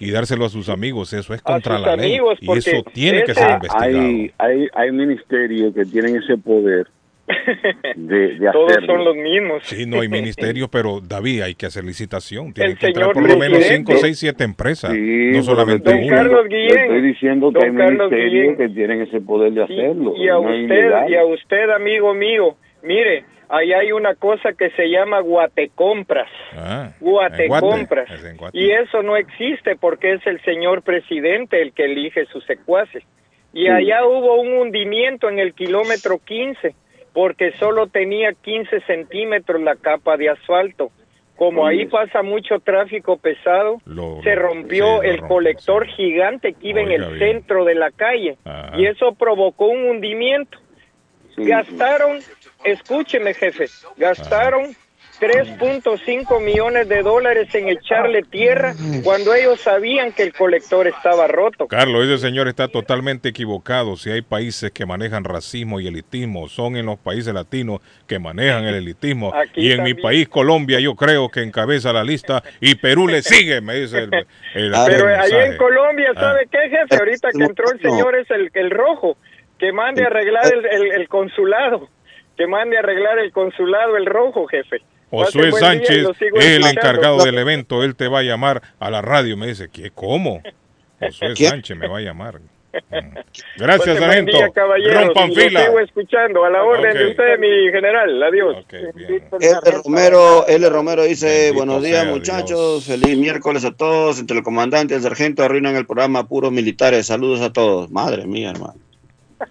y 0.00 0.10
dárselo 0.10 0.44
a 0.46 0.48
sus 0.48 0.68
amigos. 0.68 1.12
Eso 1.12 1.32
es 1.34 1.42
contra 1.42 1.78
la 1.78 1.94
ley 1.94 2.18
y 2.40 2.58
eso 2.58 2.82
tiene 2.92 3.22
que 3.22 3.34
ser 3.34 3.50
investigado. 3.50 4.00
hay, 4.00 4.32
hay, 4.38 4.66
hay 4.74 4.90
ministerios 4.92 5.72
que 5.74 5.84
tienen 5.84 6.16
ese 6.16 6.36
poder 6.38 6.88
de, 7.94 8.38
de 8.40 8.50
todos 8.52 8.72
son 8.86 9.04
los 9.04 9.14
mismos 9.14 9.62
Sí, 9.64 9.86
no 9.86 10.00
hay 10.00 10.08
ministerio, 10.20 10.68
pero 10.68 11.00
David, 11.00 11.42
hay 11.42 11.54
que 11.54 11.66
hacer 11.66 11.84
licitación. 11.84 12.52
Tienen 12.52 12.76
que 12.76 12.86
entrar 12.86 13.12
por 13.12 13.22
lo 13.28 13.36
menos 13.38 13.58
presidente. 13.58 13.92
5, 13.92 14.00
6, 14.04 14.18
7 14.18 14.44
empresas, 14.44 14.92
Sí, 14.92 15.30
no 15.32 15.42
solamente 15.42 15.90
una. 15.94 16.16
Carlos 16.16 16.44
diciendo- 16.48 16.74
Guillén. 16.74 16.78
estoy 16.84 17.02
diciendo 17.02 17.52
que 17.52 17.64
hay 17.64 17.70
ministerios 17.70 18.10
Guillén. 18.32 18.56
que 18.56 18.68
tienen 18.70 19.00
ese 19.02 19.20
poder 19.20 19.52
de 19.52 19.62
hacerlo. 19.62 20.14
y 20.16 20.28
a 20.28 20.32
no 20.32 20.52
es 20.52 20.62
usted 20.62 21.08
y 21.08 21.14
a 21.14 21.24
usted 21.24 21.70
amigo 21.70 22.14
mío 22.14 22.56
mire 22.82 23.24
ahí 23.50 23.72
hay 23.72 23.92
una 23.92 24.14
cosa 24.14 24.52
que 24.52 24.70
se 24.70 24.86
llama 24.88 25.20
guatecompras 25.20 26.28
Ah, 26.56 26.92
guatecompras 27.00 28.08
Guate, 28.08 28.14
es 28.14 28.24
en 28.24 28.36
Guate. 28.36 28.58
y 28.58 28.70
eso 28.70 29.02
no 29.02 29.16
existe 29.16 29.76
porque 29.76 30.12
es 30.14 30.26
el 30.26 30.40
señor 30.42 30.82
presidente 30.82 31.60
el 31.60 31.72
que 31.72 31.84
elige 31.84 32.26
sus 32.26 32.44
secuaces 32.46 33.02
y 33.52 33.62
Sí. 33.64 33.68
allá 33.68 34.04
hubo 34.06 34.40
un 34.40 34.52
hundimiento 34.58 35.28
en 35.28 35.38
el 35.40 35.54
kilómetro 35.54 36.18
15 36.24 36.74
porque 37.12 37.52
solo 37.58 37.88
tenía 37.88 38.32
15 38.34 38.80
centímetros 38.82 39.60
la 39.60 39.74
capa 39.76 40.16
de 40.16 40.30
asfalto 40.30 40.90
como 41.36 41.66
ahí 41.66 41.86
pasa 41.86 42.20
mucho 42.22 42.58
tráfico 42.60 43.16
pesado, 43.16 43.78
Lo- 43.86 44.20
se 44.22 44.34
rompió 44.34 45.00
sí, 45.00 45.08
el 45.08 45.22
colector 45.22 45.86
gigante 45.86 46.52
que 46.52 46.68
iba 46.68 46.82
en 46.82 46.90
el 46.92 47.06
bien. 47.06 47.18
centro 47.18 47.64
de 47.64 47.74
la 47.76 47.90
calle 47.90 48.36
Ajá. 48.44 48.72
y 48.76 48.84
eso 48.84 49.14
provocó 49.14 49.64
un 49.68 49.86
hundimiento. 49.88 50.58
Sí, 51.34 51.44
Gastaron, 51.46 52.18
escúcheme 52.64 53.34
jefe, 53.34 53.66
gastaron 53.96 54.74
3.5 55.20 56.40
millones 56.42 56.88
de 56.88 57.02
dólares 57.02 57.54
en 57.54 57.68
echarle 57.68 58.22
tierra 58.22 58.74
cuando 59.04 59.34
ellos 59.34 59.60
sabían 59.60 60.12
que 60.12 60.22
el 60.22 60.32
colector 60.32 60.86
estaba 60.86 61.26
roto. 61.28 61.66
Carlos, 61.68 62.06
ese 62.06 62.16
señor 62.18 62.48
está 62.48 62.68
totalmente 62.68 63.28
equivocado. 63.28 63.96
Si 63.96 64.10
hay 64.10 64.22
países 64.22 64.70
que 64.70 64.86
manejan 64.86 65.24
racismo 65.24 65.78
y 65.78 65.86
elitismo, 65.88 66.48
son 66.48 66.76
en 66.76 66.86
los 66.86 66.98
países 66.98 67.34
latinos 67.34 67.80
que 68.06 68.18
manejan 68.18 68.64
el 68.64 68.76
elitismo. 68.76 69.34
Aquí 69.34 69.68
y 69.68 69.72
en 69.72 69.82
mi 69.82 69.92
país, 69.92 70.26
Colombia, 70.28 70.80
yo 70.80 70.94
creo 70.94 71.28
que 71.28 71.42
encabeza 71.42 71.92
la 71.92 72.02
lista 72.02 72.42
y 72.60 72.76
Perú 72.76 73.06
le 73.06 73.20
sigue, 73.22 73.60
me 73.60 73.74
dice 73.74 73.98
el, 73.98 74.14
el- 74.54 74.74
Ah, 74.74 74.86
el 74.86 74.92
Pero 74.92 75.06
allá 75.06 75.18
mensaje. 75.20 75.46
en 75.46 75.56
Colombia, 75.58 76.12
Ah. 76.16 76.20
¿sabe 76.20 76.48
qué, 76.50 76.58
jefe? 76.70 76.96
Ahorita 76.98 77.28
que 77.36 77.44
entró 77.44 77.70
el 77.70 77.80
señor 77.80 78.16
es 78.16 78.30
el, 78.30 78.50
el 78.54 78.70
rojo, 78.70 79.18
que 79.58 79.70
mande 79.72 80.02
a 80.02 80.06
arreglar 80.06 80.46
el, 80.50 80.64
el- 80.64 80.92
el 80.92 81.08
consulado, 81.08 81.90
que 82.40 82.46
mande 82.46 82.78
a 82.78 82.80
arreglar 82.80 83.18
el 83.18 83.32
consulado 83.32 83.98
el 83.98 84.06
rojo, 84.06 84.46
jefe. 84.46 84.78
Josué 85.10 85.52
Sánchez 85.52 86.06
el 86.36 86.64
encargado 86.64 87.22
del 87.22 87.36
evento. 87.36 87.84
Él 87.84 87.94
te 87.94 88.08
va 88.08 88.20
a 88.20 88.22
llamar 88.22 88.62
a 88.78 88.88
la 88.88 89.02
radio. 89.02 89.36
Me 89.36 89.48
dice, 89.48 89.68
¿qué? 89.70 89.90
¿Cómo? 89.90 90.40
Josué 90.98 91.34
¿Qué? 91.36 91.48
Sánchez 91.48 91.76
me 91.76 91.86
va 91.86 91.98
a 91.98 92.00
llamar. 92.00 92.40
Mm. 92.40 93.18
Gracias, 93.58 93.98
sargento. 93.98 94.32
día, 94.32 95.00
Rompan 95.02 95.34
fila. 95.34 95.66
sigo 95.66 95.80
escuchando, 95.80 96.44
a 96.44 96.50
la 96.50 96.62
orden 96.64 96.96
de 96.96 97.10
usted, 97.10 97.38
mi 97.38 97.70
general. 97.72 98.22
Adiós. 98.22 98.56
Ok, 98.62 98.74
bien. 98.94 99.22
L. 99.38 99.82
Romero, 99.84 100.46
L. 100.46 100.68
Romero 100.70 101.02
dice, 101.04 101.26
Bendito 101.26 101.56
buenos 101.56 101.82
días 101.82 102.06
muchachos, 102.06 102.86
Dios. 102.86 103.00
feliz 103.00 103.18
miércoles 103.18 103.66
a 103.66 103.72
todos, 103.72 104.18
entre 104.18 104.38
el 104.38 104.42
comandante 104.42 104.94
y 104.94 104.96
el 104.96 105.02
sargento 105.02 105.42
arruinan 105.42 105.76
el 105.76 105.84
programa 105.84 106.26
puros 106.26 106.52
militares, 106.52 107.06
saludos 107.06 107.42
a 107.42 107.52
todos, 107.52 107.90
madre 107.90 108.24
mía 108.24 108.50
hermano. 108.50 108.80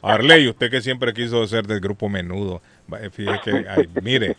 Arley, 0.01 0.47
usted 0.47 0.69
que 0.69 0.81
siempre 0.81 1.13
quiso 1.13 1.45
ser 1.47 1.67
del 1.67 1.79
grupo 1.79 2.09
menudo. 2.09 2.61
Va- 2.91 2.99
Fíjese 3.11 3.39
que, 3.43 3.65
ay, 3.69 3.89
mire, 4.01 4.35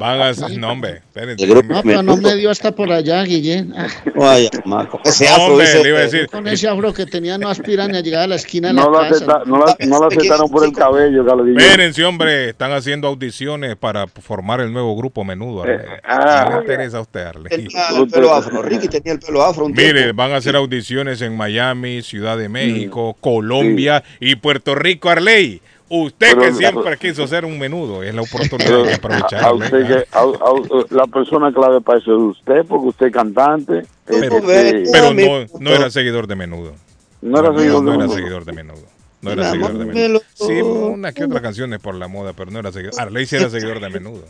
van 0.00 0.20
a 0.20 0.34
ser, 0.34 0.56
no 0.58 0.70
hombre, 0.72 0.96
espérense. 0.98 1.44
El 1.44 1.50
grupo 1.50 1.72
No, 1.74 1.82
pero 1.82 2.02
no 2.02 2.16
me 2.16 2.34
dio 2.36 2.50
hasta 2.50 2.72
por 2.72 2.90
allá, 2.90 3.22
Guillén. 3.24 3.72
Ah, 3.76 3.86
Vaya, 4.14 4.50
ma, 4.64 4.88
con 4.88 5.00
ese 5.04 5.28
afro, 5.28 5.44
hombre, 5.46 5.66
dice, 5.66 5.82
le 5.82 5.88
iba 5.90 5.98
a 5.98 6.02
decir, 6.02 6.26
Con 6.28 6.46
ese 6.48 6.68
afro 6.68 6.92
que 6.92 7.06
tenía 7.06 7.38
no 7.38 7.48
aspiran 7.48 7.90
ni 7.92 7.98
a 7.98 8.00
llegar 8.00 8.22
a 8.22 8.26
la 8.26 8.34
esquina 8.36 8.68
de 8.68 8.74
la 8.74 8.82
No 8.82 8.90
lo, 8.90 8.98
casa. 9.00 9.14
acepta- 9.14 9.42
no 9.46 9.58
la- 9.58 9.76
no 9.86 9.98
lo 10.00 10.06
aceptaron 10.06 10.50
por 10.50 10.64
el 10.64 10.72
cabello, 10.72 11.24
Carlos 11.26 11.46
Guillén. 11.46 11.60
espérense, 11.60 12.04
hombre, 12.04 12.48
están 12.50 12.72
haciendo 12.72 13.08
audiciones 13.08 13.76
para 13.76 14.06
formar 14.06 14.60
el 14.60 14.72
nuevo 14.72 14.96
grupo 14.96 15.24
menudo. 15.24 15.62
Arley. 15.62 15.78
ah. 16.04 16.46
¿No 16.50 16.56
le 16.56 16.60
interesa 16.62 16.98
a 16.98 17.00
usted, 17.02 17.20
Arley? 17.20 17.44
tenía 17.48 17.88
el 17.96 18.08
pelo 18.08 18.32
afro, 18.34 18.62
Ricky 18.62 18.88
tenía 18.88 19.12
el 19.12 19.18
pelo 19.20 19.42
afro 19.42 19.64
un 19.66 19.72
Mire, 19.72 19.92
tiempo. 19.92 20.14
van 20.16 20.32
a 20.32 20.36
hacer 20.36 20.56
audiciones 20.56 21.20
en 21.22 21.36
Miami, 21.36 22.02
Ciudad 22.02 22.36
de 22.38 22.48
México, 22.48 23.16
Colombia 23.20 24.02
y 24.20 24.36
Puerto 24.36 24.74
Rico, 24.74 25.08
Arley. 25.10 25.60
Usted 25.94 26.26
Pero- 26.30 26.40
que 26.40 26.52
siempre 26.54 26.96
quiso 26.96 27.26
ser 27.26 27.44
un 27.44 27.58
menudo, 27.58 28.02
es 28.02 28.14
la 28.14 28.22
oportunidad 28.22 28.66
Pero 28.66 28.82
de 28.84 28.94
aprovechar. 28.94 29.44
a 29.44 29.48
Arley, 29.48 29.62
usted 29.64 29.86
que- 29.86 30.06
a- 30.10 30.20
a- 30.20 30.86
la 30.96 31.06
persona 31.06 31.52
clave 31.52 31.82
para 31.82 31.98
eso 31.98 32.12
es 32.16 32.38
usted, 32.38 32.64
porque 32.66 32.86
usted 32.88 33.06
es 33.08 33.12
cantante. 33.12 33.82
Pero, 34.06 34.38
este, 34.50 34.84
no, 35.12 35.60
no 35.60 35.70
era 35.70 35.90
seguidor 35.90 36.26
de 36.26 36.34
menudo. 36.34 36.72
no 37.20 37.38
era 37.40 37.50
No, 37.50 37.58
seguidor 37.58 37.82
no 37.84 37.90
de 37.90 37.96
era 37.96 37.98
menudo. 38.06 38.16
seguidor 38.16 38.44
de 38.46 38.52
menudo. 38.54 38.82
No 39.20 39.30
era 39.32 39.50
seguidor 39.50 39.72
de 39.78 39.84
me 39.84 39.94
menudo. 39.94 40.22
Sí, 40.32 40.62
una 40.62 41.12
que 41.12 41.24
otra 41.24 41.42
canción 41.42 41.72
es 41.74 41.80
por 41.80 41.94
la 41.94 42.08
moda, 42.08 42.32
pero 42.32 42.50
no 42.50 42.58
era 42.58 42.72
seguidor. 42.72 42.94
Arley 42.98 43.26
sí 43.26 43.36
era 43.36 43.50
seguidor 43.50 43.78
de 43.80 43.90
menudo. 43.90 44.24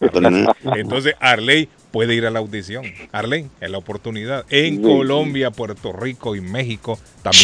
Entonces 0.76 1.14
Arley 1.20 1.68
puede 1.90 2.14
ir 2.14 2.26
a 2.26 2.30
la 2.30 2.38
audición. 2.38 2.84
Arley, 3.12 3.46
es 3.60 3.70
la 3.70 3.78
oportunidad. 3.78 4.44
En 4.50 4.76
Sí, 4.76 4.82
Colombia, 4.82 5.50
Puerto 5.50 5.92
Rico 5.92 6.36
y 6.36 6.40
México 6.40 6.98
también. 7.22 7.42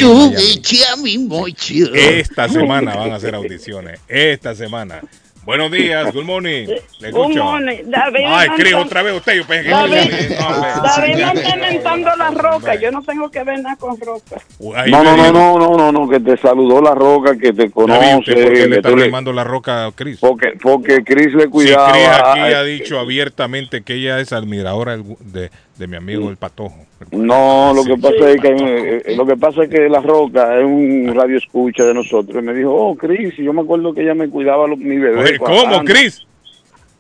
Esta 1.95 2.49
semana 2.49 2.95
van 2.95 3.13
a 3.13 3.17
hacer 3.17 3.35
audiciones. 3.35 4.01
Esta 4.09 4.55
semana. 4.55 5.01
Buenos 5.45 5.71
días, 5.71 6.11
good 6.15 6.25
morning. 6.25 6.67
Le 6.67 7.11
Good 7.11 7.21
escucho. 7.33 7.45
morning. 7.45 7.77
David 7.85 8.25
Ay, 8.27 8.49
no 8.49 8.55
Cris, 8.57 8.75
otra 8.75 9.03
vez 9.03 9.15
usted. 9.15 9.35
Yo 9.35 9.47
pensé 9.47 9.65
que 9.65 9.71
David, 9.71 10.39
No. 10.41 10.83
David 10.83 11.17
no 11.19 11.33
está 11.33 11.55
inventando 11.57 12.17
las 12.17 12.35
rocas. 12.35 12.81
Yo 12.81 12.91
no 12.91 13.03
tengo 13.03 13.31
que 13.31 13.45
ver 13.45 13.61
nada 13.61 13.77
con 13.77 14.01
rocas. 14.01 14.43
Ahí 14.75 14.91
No, 14.91 15.05
no, 15.05 15.15
no, 15.17 15.33
no, 15.33 15.59
no, 15.59 15.77
no, 15.77 15.93
no, 15.93 16.09
que 16.09 16.19
te 16.21 16.39
saludó 16.39 16.81
la 16.81 16.95
roca, 16.95 17.33
que 17.37 17.53
te 17.53 17.69
David, 17.69 17.73
conoce. 17.73 18.17
¿usted 18.17 18.35
por 18.43 18.53
qué 18.55 18.61
que 18.61 18.69
le 18.69 18.77
está 18.77 18.95
quemando 18.95 19.33
la 19.35 19.45
roca 19.45 19.87
a 19.87 19.93
Chris? 19.93 20.19
porque, 20.19 20.53
porque 20.63 21.05
Chris 21.05 21.35
le 21.35 21.43
Si 21.45 21.49
cuidaba. 21.51 21.93
Cris 21.93 22.07
aquí 22.09 22.41
ay, 22.41 22.55
ha 22.55 22.63
dicho 22.63 22.99
abiertamente 22.99 23.83
que 23.83 23.95
ella 23.97 24.21
es 24.21 24.33
admiradora 24.33 24.97
de, 24.97 25.51
de 25.77 25.87
mi 25.87 25.97
amigo 25.97 26.31
el 26.31 26.37
Patojo. 26.37 26.77
No, 27.11 27.73
lo 27.75 27.85
que 27.85 27.95
Sí. 27.97 28.01
pasa 28.01 28.31
es 28.31 28.41
que 28.41 28.49
eh, 28.49 29.03
eh, 29.07 29.17
lo 29.17 29.27
que 29.27 29.37
pasa 29.37 29.65
es 29.65 29.69
que 29.69 29.89
la 29.89 30.01
Roca 30.01 30.59
es 30.59 30.65
un 30.65 31.13
radio 31.15 31.37
escucha 31.37 31.85
de 31.85 31.95
nosotros 31.95 32.43
y 32.43 32.47
me 32.47 32.55
dijo, 32.55 32.73
"Oh, 32.75 32.97
Cris, 32.97 33.37
yo 33.37 33.53
me 33.53 33.63
acuerdo 33.63 33.93
que 33.93 34.03
ella 34.03 34.15
me 34.15 34.29
cuidaba 34.31 34.67
los, 34.67 34.79
mi 34.79 34.97
bebé." 34.99 35.21
Oye, 35.21 35.39
¿Cómo, 35.39 35.85
Chris? 35.85 36.25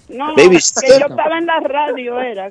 No, 0.08 0.34
que 0.34 0.44
yo 0.44 1.06
estaba 1.06 1.38
en 1.38 1.46
la 1.46 1.60
radio, 1.60 2.20
era. 2.20 2.50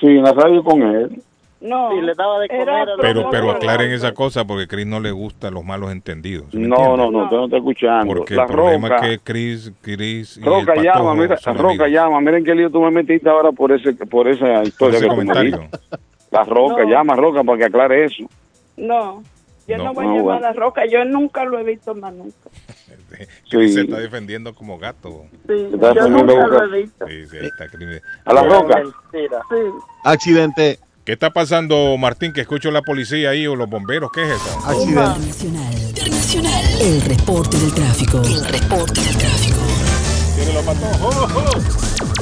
Sí, 0.00 0.06
en 0.06 0.22
la 0.22 0.32
radio 0.32 0.62
con 0.62 0.82
él. 0.82 1.22
No. 1.62 1.92
le 1.92 2.14
daba 2.14 2.40
de 2.40 2.48
comer 2.48 2.68
a 2.70 2.84
Pero, 3.00 3.30
pero 3.30 3.50
aclaren 3.52 3.92
esa 3.92 4.12
cosa 4.12 4.44
porque 4.44 4.66
Chris 4.66 4.86
no 4.86 4.98
le 5.00 5.10
gustan 5.12 5.54
los 5.54 5.64
malos 5.64 5.92
entendidos. 5.92 6.52
¿me 6.52 6.66
No, 6.68 6.96
no, 6.96 7.10
no, 7.10 7.30
no 7.30 7.44
está 7.44 7.56
escuchando. 7.58 8.06
Porque 8.14 8.34
la 8.34 8.42
el 8.42 8.48
problema 8.48 8.88
es 8.96 9.00
que 9.02 9.18
Chris, 9.20 9.72
Chris 9.80 10.36
y 10.38 10.40
Roca 10.42 10.72
el 10.74 10.82
llama, 10.82 11.14
mira, 11.14 11.36
Roca 11.44 11.68
amigos. 11.68 11.88
llama, 11.90 12.20
miren 12.20 12.44
qué 12.44 12.54
lío 12.54 12.70
tú 12.70 12.80
me 12.82 12.90
metiste 12.90 13.28
ahora 13.30 13.52
por 13.52 13.70
ese 13.72 13.92
por 13.94 14.26
esa 14.28 14.44
Por 14.44 14.66
historia 14.66 14.96
ese 14.98 15.08
que 15.08 15.10
tú 15.14 15.16
me 15.22 15.26
comentario. 15.32 15.68
La 16.30 16.44
Roca 16.44 16.82
No. 16.84 16.90
llama, 16.90 17.14
Roca, 17.14 17.44
para 17.44 17.58
que 17.58 17.64
aclare 17.66 18.04
eso. 18.06 18.24
No. 18.76 19.22
Yo 19.68 19.78
no, 19.78 19.84
No. 19.84 19.94
voy 19.94 20.06
No, 20.06 20.12
a 20.12 20.16
llamar 20.16 20.24
bueno. 20.40 20.46
a 20.48 20.52
Roca. 20.54 20.82
Yo 20.86 21.04
nunca 21.04 21.44
lo 21.44 21.58
he 21.58 21.62
visto 21.62 21.94
más 21.94 22.12
nunca. 22.12 22.50
Chris 23.50 23.70
Sí. 23.70 23.74
se 23.74 23.80
está 23.82 23.98
defendiendo 24.00 24.54
como 24.54 24.78
gato. 24.78 25.26
Sí, 25.46 25.68
Está 25.74 25.94
yo 25.94 26.08
nunca 26.08 26.34
lo 26.34 26.64
he 26.74 26.82
visto. 26.82 27.06
Sí, 27.06 27.26
sí, 27.26 27.36
está. 27.40 27.66
A 28.24 28.32
la 28.32 28.42
Roca. 28.42 28.82
Sí. 29.12 29.18
Accidente, 30.04 30.78
¿Qué 31.04 31.14
está 31.14 31.32
pasando, 31.32 31.96
Martín? 31.98 32.32
Que 32.32 32.42
escucho 32.42 32.70
la 32.70 32.80
policía 32.80 33.30
ahí 33.30 33.44
o 33.48 33.56
los 33.56 33.68
bomberos. 33.68 34.12
¿Qué 34.12 34.22
es 34.22 34.30
eso? 34.30 34.58
accidente. 34.64 35.00
Internacional. 35.00 35.74
Internacional. 35.88 36.80
El 36.80 37.00
reporte 37.00 37.58
del 37.58 37.74
tráfico. 37.74 38.22
El 38.22 38.44
reporte 38.44 39.00
del 39.00 39.16
tráfico. 39.18 39.58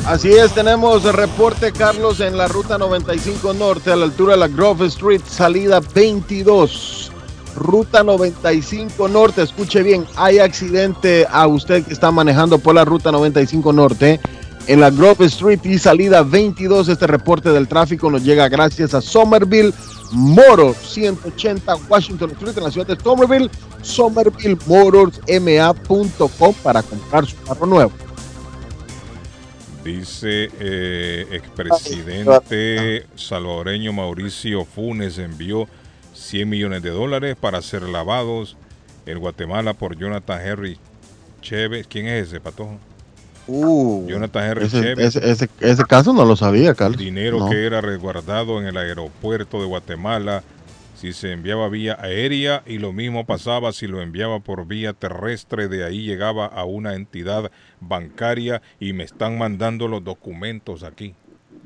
Así 0.06 0.30
es, 0.30 0.54
tenemos 0.54 1.04
el 1.04 1.12
reporte, 1.12 1.72
Carlos, 1.72 2.20
en 2.20 2.38
la 2.38 2.48
ruta 2.48 2.78
95 2.78 3.52
Norte, 3.52 3.92
a 3.92 3.96
la 3.96 4.06
altura 4.06 4.32
de 4.32 4.38
la 4.38 4.48
Grove 4.48 4.86
Street, 4.86 5.20
salida 5.26 5.80
22. 5.94 7.12
Ruta 7.56 8.02
95 8.02 9.08
Norte, 9.08 9.42
escuche 9.42 9.82
bien, 9.82 10.06
hay 10.16 10.38
accidente 10.38 11.26
a 11.30 11.46
usted 11.46 11.84
que 11.84 11.92
está 11.92 12.10
manejando 12.10 12.58
por 12.58 12.74
la 12.74 12.86
ruta 12.86 13.12
95 13.12 13.72
Norte 13.74 14.20
en 14.66 14.80
la 14.80 14.90
Grove 14.90 15.26
Street 15.26 15.60
y 15.64 15.78
salida 15.78 16.22
22. 16.22 16.88
Este 16.88 17.06
reporte 17.06 17.50
del 17.50 17.68
tráfico 17.68 18.10
nos 18.10 18.24
llega 18.24 18.48
gracias 18.48 18.94
a 18.94 19.00
Somerville 19.00 19.72
Motors, 20.12 20.76
180 20.92 21.76
Washington 21.88 22.32
Street 22.32 22.56
en 22.56 22.64
la 22.64 22.70
ciudad 22.70 22.86
de 22.86 22.96
Somerville. 23.02 23.50
SomervilleMotorsMA.com 23.82 26.54
para 26.62 26.82
comprar 26.82 27.24
su 27.26 27.36
carro 27.42 27.66
nuevo. 27.66 27.92
Dice 29.84 30.50
eh, 30.60 31.26
expresidente 31.32 33.06
salvadoreño 33.16 33.92
Mauricio 33.94 34.66
Funes 34.66 35.16
envió 35.16 35.66
100 36.12 36.48
millones 36.48 36.82
de 36.82 36.90
dólares 36.90 37.34
para 37.40 37.62
ser 37.62 37.84
lavados 37.84 38.58
en 39.06 39.18
Guatemala 39.18 39.72
por 39.72 39.96
Jonathan 39.96 40.46
Henry 40.46 40.78
Chévez. 41.40 41.86
¿Quién 41.88 42.08
es 42.08 42.28
ese, 42.28 42.40
Patojo? 42.40 42.78
Uh, 43.52 44.06
Jonathan 44.08 44.44
Henry 44.50 44.66
ese, 44.66 44.92
ese, 44.98 45.30
ese- 45.30 45.48
ese 45.60 45.84
caso 45.84 46.12
no 46.12 46.24
lo 46.24 46.36
sabía, 46.36 46.74
Carlos. 46.74 46.98
Dinero 46.98 47.38
No. 47.40 47.50
que 47.50 47.64
era 47.66 47.80
resguardado 47.80 48.60
en 48.60 48.66
el 48.66 48.76
aeropuerto 48.76 49.60
de 49.60 49.66
Guatemala 49.66 50.44
si 50.94 51.12
se 51.12 51.32
enviaba 51.32 51.68
vía 51.68 51.96
aérea 52.00 52.62
y 52.66 52.78
lo 52.78 52.92
mismo 52.92 53.24
pasaba 53.26 53.72
si 53.72 53.86
lo 53.86 54.02
enviaba 54.02 54.40
por 54.40 54.66
vía 54.66 54.92
terrestre, 54.92 55.66
de 55.68 55.82
ahí 55.84 56.02
llegaba 56.04 56.46
a 56.46 56.64
una 56.64 56.94
entidad 56.94 57.50
bancaria 57.80 58.60
y 58.78 58.92
me 58.92 59.04
están 59.04 59.38
mandando 59.38 59.88
los 59.88 60.04
documentos 60.04 60.82
aquí. 60.82 61.14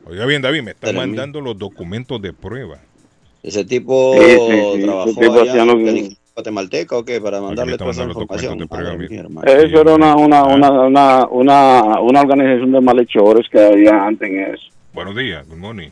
Oiga 0.06 0.24
bien, 0.26 0.40
David, 0.40 0.62
me 0.62 0.70
están 0.70 0.90
Pero, 0.90 1.00
mandando 1.00 1.40
los 1.40 1.58
documentos 1.58 2.22
de 2.22 2.32
prueba. 2.32 2.78
Ese 3.42 3.64
tipo 3.64 4.14
Sí, 4.18 4.30
sí, 4.30 4.36
sí, 4.76 4.82
trabajó 4.82 5.10
ese 5.10 5.20
tipo 5.20 5.40
allá 5.40 5.64
lo 5.64 5.76
que- 5.78 6.16
Ejército 6.34 6.50
guatemalteco 6.50 6.98
o 6.98 7.04
qué 7.04 7.20
para 7.20 7.40
mandarle 7.40 7.78
toda 7.78 7.92
esa 7.92 8.04
información. 8.04 8.60
Eso 9.46 9.80
era 9.80 9.94
una, 9.94 10.16
una, 10.16 10.42
una, 10.44 10.70
una, 10.70 11.26
una, 11.26 12.00
una 12.00 12.20
organización 12.20 12.72
de 12.72 12.80
malhechores 12.80 13.48
que 13.50 13.64
había 13.64 14.04
antes 14.04 14.28
en 14.28 14.54
eso. 14.54 14.64
Buenos 14.92 15.14
días, 15.16 15.46
good 15.48 15.58
morning. 15.58 15.90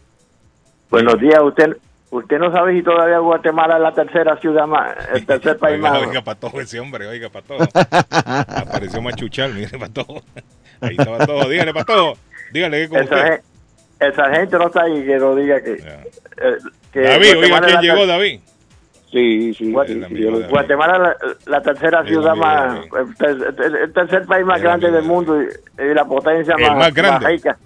Buenos 0.90 1.20
días, 1.20 1.40
usted 1.42 1.76
usted 2.10 2.38
no 2.38 2.52
sabe 2.52 2.74
si 2.76 2.82
todavía 2.82 3.18
Guatemala 3.18 3.76
es 3.76 3.82
la 3.82 3.94
tercera 3.94 4.36
ciudad 4.38 4.66
más, 4.66 4.94
el 5.14 5.24
tercer 5.26 5.58
país 5.58 5.76
Oiga, 5.76 5.90
más. 5.92 6.02
oiga, 6.06 6.22
Patojo, 6.22 6.60
ese 6.60 6.78
hombre, 6.80 7.06
oiga, 7.06 7.30
Patojo. 7.30 7.64
Apareció 7.74 9.00
Machuchal, 9.00 9.54
mire, 9.54 9.78
Patojo. 9.78 10.22
Ahí 10.80 10.96
está 10.98 11.18
Patojo, 11.18 11.48
dígale, 11.48 11.72
Patojo. 11.72 12.18
Dígale 12.52 12.88
que 12.88 12.96
usted. 13.00 13.08
sargento, 13.08 13.46
el 14.00 14.14
sargento 14.14 14.58
no 14.58 14.66
está 14.66 14.82
ahí 14.82 15.04
que 15.06 15.16
lo 15.16 15.34
diga 15.36 15.62
que, 15.62 15.72
eh, 15.74 16.58
que 16.92 17.00
David, 17.00 17.36
oiga, 17.38 17.48
Guatemala 17.48 17.66
¿quién 17.66 17.68
es 17.68 17.74
la 17.74 17.80
llegó, 17.94 18.06
David? 18.06 18.40
Sí, 19.12 19.52
sí. 19.54 19.70
Guatemala 19.72 21.14
es 21.20 21.46
la, 21.46 21.58
la 21.58 21.62
tercera 21.62 22.02
ciudad 22.04 22.34
más, 22.34 22.78
el, 22.98 23.14
ter- 23.16 23.76
el 23.82 23.92
tercer 23.92 24.24
país 24.26 24.46
más 24.46 24.56
El 24.56 24.62
grande 24.62 24.86
amigo 24.86 25.00
del 25.00 25.08
mundo 25.08 25.42
y, 25.42 25.82
y 25.82 25.94
la 25.94 26.04
potencia 26.06 26.56
más, 26.56 26.76
más 26.76 26.94
grande. 26.94 27.28
rica. 27.28 27.58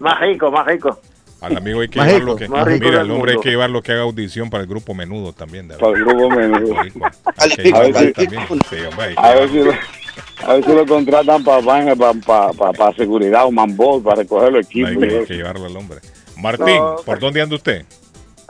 Más 0.00 0.20
rico, 0.20 0.50
más 0.50 0.66
rico. 0.66 0.98
Al 1.42 1.56
amigo 1.56 1.80
hay 1.80 1.88
que 1.88 1.98
Más 1.98 2.08
llevarlo 2.08 2.36
rico, 2.36 2.54
que. 2.64 2.74
Mira, 2.80 3.00
el 3.02 3.10
hombre 3.12 3.32
hay 3.32 3.38
que 3.38 3.50
llevarlo 3.50 3.82
que 3.82 3.92
haga 3.92 4.02
audición 4.02 4.50
para 4.50 4.62
el 4.64 4.68
grupo 4.68 4.92
menudo 4.92 5.32
también. 5.32 5.68
David. 5.68 5.80
Para 5.80 5.96
el 5.96 6.04
grupo 6.04 6.28
menudo. 6.30 6.74
A 9.16 9.34
ver 9.34 9.48
si- 9.48 9.62
lo, 9.62 9.72
a 10.46 10.54
ver 10.54 10.64
si 10.64 10.72
lo 10.74 10.86
contratan 10.86 11.44
para 11.44 11.62
para 11.62 12.14
para 12.14 12.72
para 12.72 12.92
seguridad 12.96 13.46
o 13.46 13.50
manbol 13.52 14.02
para 14.02 14.16
recoger 14.16 14.52
los 14.52 14.66
Hay 14.66 14.82
equipos. 14.82 15.04
que, 15.08 15.18
hay 15.18 15.24
que 15.26 15.34
llevarlo 15.36 15.66
al 15.66 15.76
hombre. 15.76 15.98
Martín, 16.36 16.76
No. 16.76 16.96
¿por 17.04 17.18
dónde 17.18 17.42
anda 17.42 17.56
usted? 17.56 17.84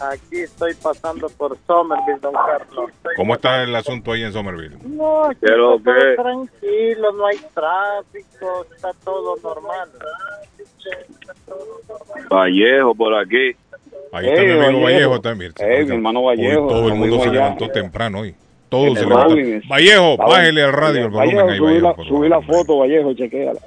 Aquí 0.00 0.40
estoy 0.40 0.72
pasando 0.74 1.28
por 1.28 1.56
Somerville, 1.66 2.18
don 2.20 2.32
Carlos. 2.32 2.90
¿Cómo 3.16 3.34
está 3.34 3.62
el 3.62 3.74
asunto 3.76 4.12
ahí 4.12 4.22
en 4.22 4.32
Somerville? 4.32 4.76
No, 4.84 5.24
aquí 5.24 5.38
está 5.42 5.54
todo 5.56 5.78
tranquilo, 6.16 7.12
no 7.12 7.26
hay 7.26 7.36
tráfico, 7.54 8.66
está 8.74 8.92
todo 9.04 9.36
normal. 9.42 9.88
Vallejo 12.30 12.94
por 12.94 13.14
aquí. 13.14 13.52
Ahí 14.12 14.28
está 14.28 14.42
mi 14.42 14.50
amigo 14.52 14.82
Vallejo 14.84 15.20
también. 15.20 15.52
Eh, 15.58 15.84
mi 15.84 15.94
hermano 15.96 16.20
hoy 16.20 16.36
Vallejo. 16.36 16.68
todo 16.68 16.88
el 16.88 16.94
mundo 16.94 17.16
se 17.16 17.22
allá. 17.24 17.32
levantó 17.32 17.68
temprano 17.68 18.20
hoy. 18.20 18.34
Todo 18.70 18.94
se. 18.94 19.04
Vallejo, 19.68 20.16
bájele 20.16 20.62
al 20.62 20.72
radio 20.72 21.04
el 21.06 21.10
volumen 21.10 21.36
Vallejo, 21.36 21.48
ahí, 21.50 21.58
subí, 21.58 21.66
Vallejo. 21.80 22.02
la, 22.02 22.08
subí 22.08 22.28
la 22.28 22.40
foto, 22.42 22.78
Vallejo, 22.78 23.14
chequéala. 23.14 23.60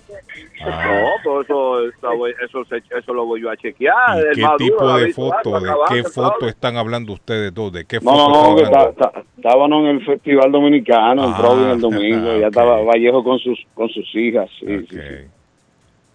Ah. 0.66 1.02
todo 1.24 1.42
eso, 1.42 2.66
eso, 2.98 3.14
lo 3.14 3.26
voy 3.26 3.42
yo 3.42 3.50
a 3.50 3.58
chequear. 3.58 3.96
¿Y 4.16 4.20
el 4.30 4.36
qué 4.36 4.42
Maduro, 4.42 4.58
tipo 4.66 4.98
de 4.98 5.14
foto? 5.14 5.52
¿De 5.52 5.58
acabando 5.70 5.84
qué 5.90 6.04
foto 6.06 6.48
están 6.48 6.78
hablando 6.78 7.12
ustedes 7.14 7.54
dos? 7.54 7.74
¿De 7.74 7.84
qué 7.86 7.98
No, 7.98 8.12
foto 8.12 8.30
no, 8.30 8.50
no, 8.52 8.56
que 8.56 8.64
hablando? 8.66 8.90
está- 8.92 9.08
está- 9.10 9.24
estábamos 9.36 9.80
en 9.82 9.86
el 9.88 10.06
Festival 10.06 10.52
Dominicano, 10.54 11.26
en 11.26 11.34
Ah, 11.34 11.38
Providence 11.38 11.74
el 11.76 11.82
domingo. 11.82 12.30
ah, 12.30 12.34
ya 12.38 12.48
ok. 12.48 12.54
estaba 12.54 12.82
Vallejo 12.84 13.24
con 13.26 13.40
sus 13.40 13.60
con 13.74 13.90
sus 13.90 14.16
hijas. 14.16 14.50
Sí, 14.60 14.66
sí, 14.90 14.96
sí. 14.96 15.28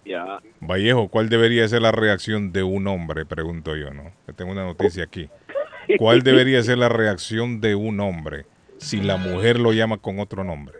Ya. 0.05 0.39
Vallejo, 0.61 1.07
¿cuál 1.09 1.29
debería 1.29 1.67
ser 1.67 1.83
la 1.83 1.91
reacción 1.91 2.51
de 2.51 2.63
un 2.63 2.87
hombre? 2.87 3.27
Pregunto 3.27 3.75
yo, 3.75 3.93
¿no? 3.93 4.11
Tengo 4.35 4.51
una 4.51 4.63
noticia 4.63 5.03
aquí. 5.03 5.29
¿Cuál 5.99 6.21
debería 6.23 6.61
ser 6.63 6.79
la 6.79 6.89
reacción 6.89 7.61
de 7.61 7.75
un 7.75 7.99
hombre 7.99 8.45
si 8.79 9.01
la 9.01 9.17
mujer 9.17 9.59
lo 9.59 9.71
llama 9.73 9.97
con 9.97 10.19
otro 10.19 10.43
nombre? 10.43 10.79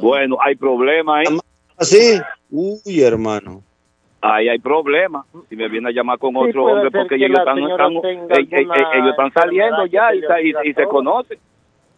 Bueno, 0.00 0.36
hay 0.40 0.56
problemas 0.56 1.26
ahí. 1.28 1.38
¿Así? 1.76 2.20
Uy, 2.50 3.00
hermano. 3.02 3.62
Ahí 4.20 4.48
hay 4.48 4.58
problemas. 4.58 5.24
Si 5.48 5.56
me 5.56 5.68
viene 5.68 5.88
a 5.88 5.92
llamar 5.92 6.18
con 6.18 6.32
Sí, 6.34 6.40
otro 6.40 6.64
hombre, 6.66 6.90
porque 6.90 7.14
ellos 7.14 7.30
están, 7.38 7.58
están- 7.58 8.00
tenga 8.02 8.34
eh, 8.34 8.48
eh, 8.50 8.56
alguna 8.58 8.74
eh, 8.76 8.98
ellos 8.98 9.10
están 9.10 9.32
saliendo 9.32 9.86
ya 9.86 10.14
y, 10.14 10.20
se 10.20 10.42
y- 10.68 10.70
y 10.70 10.74
conocen. 10.86 11.38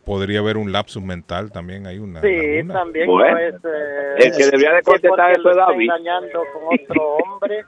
Podría 0.04 0.40
haber 0.40 0.56
un 0.56 0.70
lapsus 0.72 1.02
mental 1.02 1.50
también. 1.52 1.86
Hay 1.86 1.98
una. 1.98 2.20
Sí, 2.20 2.28
laguna. 2.56 2.74
también 2.74 3.06
Bueno. 3.06 3.30
no 3.32 3.38
es... 3.38 3.54
eh, 3.54 4.14
El 4.18 4.36
que 4.36 4.44
debería 4.46 4.72
de 4.74 4.82
contestar 4.82 5.32
eso 5.32 5.50
es 5.50 5.56
David. 5.56 5.82
engañando 5.90 6.40
con 6.52 6.78
otro 6.80 7.16
hombre. 7.16 7.64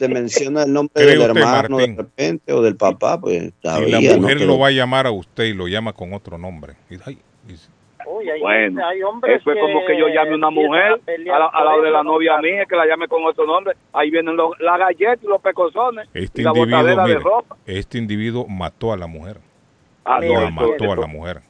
Te 0.00 0.08
menciona 0.14 0.62
el 0.64 0.72
nombre 0.72 0.94
¿Cree 0.94 1.06
del 1.18 1.22
hermano 1.22 1.76
Martín? 1.76 1.96
de 1.96 2.02
repente 2.02 2.52
o 2.52 2.62
del 2.62 2.76
papá, 2.76 3.20
pues 3.20 3.52
Si 3.62 3.68
la 3.68 3.78
¿no? 3.80 4.00
mujer 4.20 4.36
Pero- 4.38 4.46
lo 4.46 4.58
va 4.58 4.68
a 4.68 4.70
llamar 4.72 5.06
a 5.06 5.10
usted 5.10 5.44
y 5.44 5.54
lo 5.54 5.68
llama 5.68 5.92
con 5.92 6.12
otro 6.14 6.38
nombre. 6.38 6.72
Y, 6.90 6.94
ay, 7.04 7.18
Uy, 8.06 8.28
hay, 8.28 8.40
Bueno, 8.40 8.84
hay 8.88 9.02
hombres 9.02 9.40
eso 9.40 9.52
es 9.52 9.58
como 9.60 9.84
que 9.86 9.96
yo 9.96 10.08
llame 10.08 10.32
a 10.32 10.34
una 10.34 10.50
mujer 10.50 11.00
a 11.06 11.38
la, 11.38 11.46
a 11.46 11.64
la 11.64 11.82
de 11.82 11.90
la 11.90 12.02
novia 12.02 12.38
mía 12.40 12.64
que 12.66 12.74
la 12.74 12.86
llame 12.86 13.06
con 13.08 13.22
otro 13.24 13.46
nombre. 13.46 13.74
Ahí 13.92 14.10
vienen 14.10 14.36
los, 14.36 14.58
la 14.58 14.78
galleta 14.78 15.18
y 15.22 15.26
los 15.28 15.40
pecosones 15.40 16.08
este 16.14 16.40
y 16.42 16.44
la 16.44 16.52
de 16.52 17.14
ropa. 17.18 17.56
este 17.66 17.98
individuo 17.98 18.46
mató 18.48 18.92
a 18.92 18.96
la 18.96 19.06
mujer. 19.06 19.36
Ah, 20.04 20.18
no, 20.20 20.32
la 20.32 20.42
eso- 20.48 20.50
mató 20.50 20.92
a 20.92 20.96
la 20.96 21.06
mujer. 21.06 21.40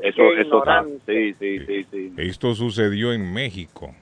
Eso, 0.00 0.22
eso. 0.36 0.62
Sí, 1.06 1.34
sí, 1.40 1.58
sí, 1.66 1.86
sí. 1.90 2.12
Esto 2.18 2.54
sucedió 2.54 3.12
en 3.12 3.32
México. 3.32 3.94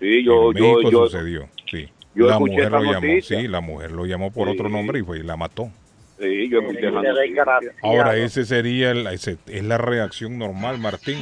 Sí, 0.00 0.24
yo, 0.24 0.50
en 0.50 0.56
yo, 0.58 0.64
México 0.74 0.90
yo, 0.90 1.06
sucedió. 1.06 1.48
Sí. 1.70 1.88
Yo 2.14 2.26
la 2.26 2.32
escuché 2.34 2.52
mujer 2.52 2.66
esa 2.68 2.78
lo 2.80 2.92
llamó. 2.92 3.20
Sí, 3.22 3.48
la 3.48 3.60
mujer 3.60 3.90
lo 3.92 4.06
llamó 4.06 4.30
por 4.30 4.48
Sí. 4.48 4.54
otro 4.54 4.68
nombre 4.68 4.98
y 4.98 5.02
fue 5.02 5.18
y 5.18 5.22
la 5.22 5.36
mató. 5.36 5.70
sí, 6.18 6.48
yo 6.48 6.60
escuché 6.60 6.88
esa 6.88 7.00
Le 7.00 7.08
doy 7.08 7.14
noticia. 7.30 7.44
gracias. 7.44 7.74
Ahora 7.82 8.16
ese 8.16 8.44
sería 8.44 8.90
el, 8.92 9.06
ese- 9.08 9.38
es 9.46 9.64
la 9.64 9.78
reacción 9.78 10.38
normal, 10.38 10.78
Martín. 10.78 11.18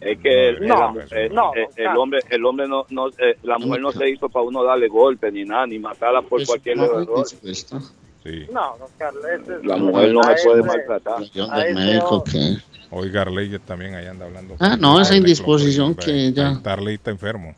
Es 0.00 0.18
que 0.18 0.48
el, 0.50 0.66
No, 0.66 0.94
el- 0.98 1.18
el- 1.18 1.34
no, 1.34 1.52
el- 1.54 1.88
hombre, 1.98 2.20
el 2.30 2.44
hombre 2.46 2.66
no, 2.66 2.86
no 2.88 3.08
eh, 3.08 3.36
la 3.42 3.58
mujer 3.58 3.82
no 3.82 3.92
se 3.92 4.08
hizo 4.08 4.28
para 4.30 4.44
uno 4.46 4.64
darle 4.64 4.88
golpe 4.88 5.30
ni 5.30 5.44
nada, 5.44 5.66
ni 5.66 5.78
matarla 5.78 6.22
por 6.22 6.40
Es 6.40 6.46
cualquier 6.48 6.78
error. 6.78 7.06
dispuesta. 7.18 7.80
Sí. 8.22 8.46
No, 8.50 8.76
don 8.78 8.88
Carlos, 8.96 9.22
ese 9.26 9.56
es- 9.56 9.64
La 9.66 9.76
mujer 9.76 10.12
no 10.14 10.22
se 10.22 10.42
puede 10.46 10.60
ese- 10.60 10.68
maltratar. 10.68 11.18
Del 11.64 11.74
médico 11.74 12.24
que... 12.24 12.56
Hoy 12.90 13.10
Garley 13.10 13.58
también 13.58 13.94
ahí 13.96 14.06
anda 14.06 14.24
hablando. 14.24 14.54
Ah, 14.60 14.76
no, 14.80 15.00
esa 15.00 15.16
indisposición 15.16 15.94
que 15.96 16.32
ya- 16.32 16.58
Garley 16.62 16.94
está 16.94 17.10
enfermo. 17.10 17.54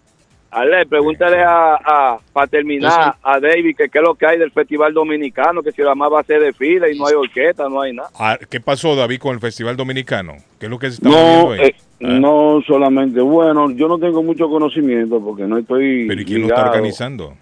Ale, 0.56 0.86
pregúntale 0.86 1.42
a, 1.42 1.74
a 1.74 2.18
para 2.32 2.46
terminar 2.46 3.14
a 3.22 3.38
David 3.40 3.76
que 3.76 3.88
qué 3.90 3.98
es 3.98 4.04
lo 4.04 4.14
que 4.14 4.26
hay 4.26 4.38
del 4.38 4.50
Festival 4.50 4.94
Dominicano, 4.94 5.62
que 5.62 5.70
si 5.70 5.82
la 5.82 5.94
más 5.94 6.10
va 6.10 6.20
a 6.20 6.24
ser 6.24 6.40
de 6.40 6.52
fila 6.54 6.88
y 6.90 6.98
no 6.98 7.06
hay 7.06 7.14
orquesta, 7.14 7.68
no 7.68 7.82
hay 7.82 7.92
nada. 7.92 8.08
Ah, 8.18 8.38
¿Qué 8.48 8.58
pasó, 8.60 8.96
David, 8.96 9.18
con 9.18 9.34
el 9.34 9.40
Festival 9.40 9.76
Dominicano? 9.76 10.36
¿Qué 10.58 10.66
es 10.66 10.70
lo 10.70 10.78
que 10.78 10.88
se 10.90 10.94
está 10.94 11.08
No, 11.10 11.52
ahí? 11.52 11.60
eh, 11.60 11.74
Ah, 12.02 12.08
no 12.08 12.60
solamente, 12.66 13.20
bueno, 13.20 13.70
yo 13.70 13.88
no 13.88 13.98
tengo 13.98 14.22
mucho 14.22 14.48
conocimiento 14.50 15.18
porque 15.22 15.44
no 15.44 15.56
estoy 15.58 16.06
¿Pero 16.06 16.20
y 16.20 16.24
quién 16.26 16.42
lo 16.42 16.48
está 16.48 16.64
organizando? 16.66 17.34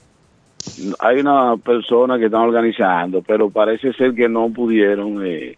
Hay 1.01 1.19
una 1.19 1.57
persona 1.57 2.19
que 2.19 2.27
están 2.27 2.43
organizando, 2.43 3.21
pero 3.23 3.51
parece 3.51 3.93
ser 3.95 4.15
que 4.15 4.29
no 4.29 4.49
pudieron 4.51 5.25
eh, 5.27 5.57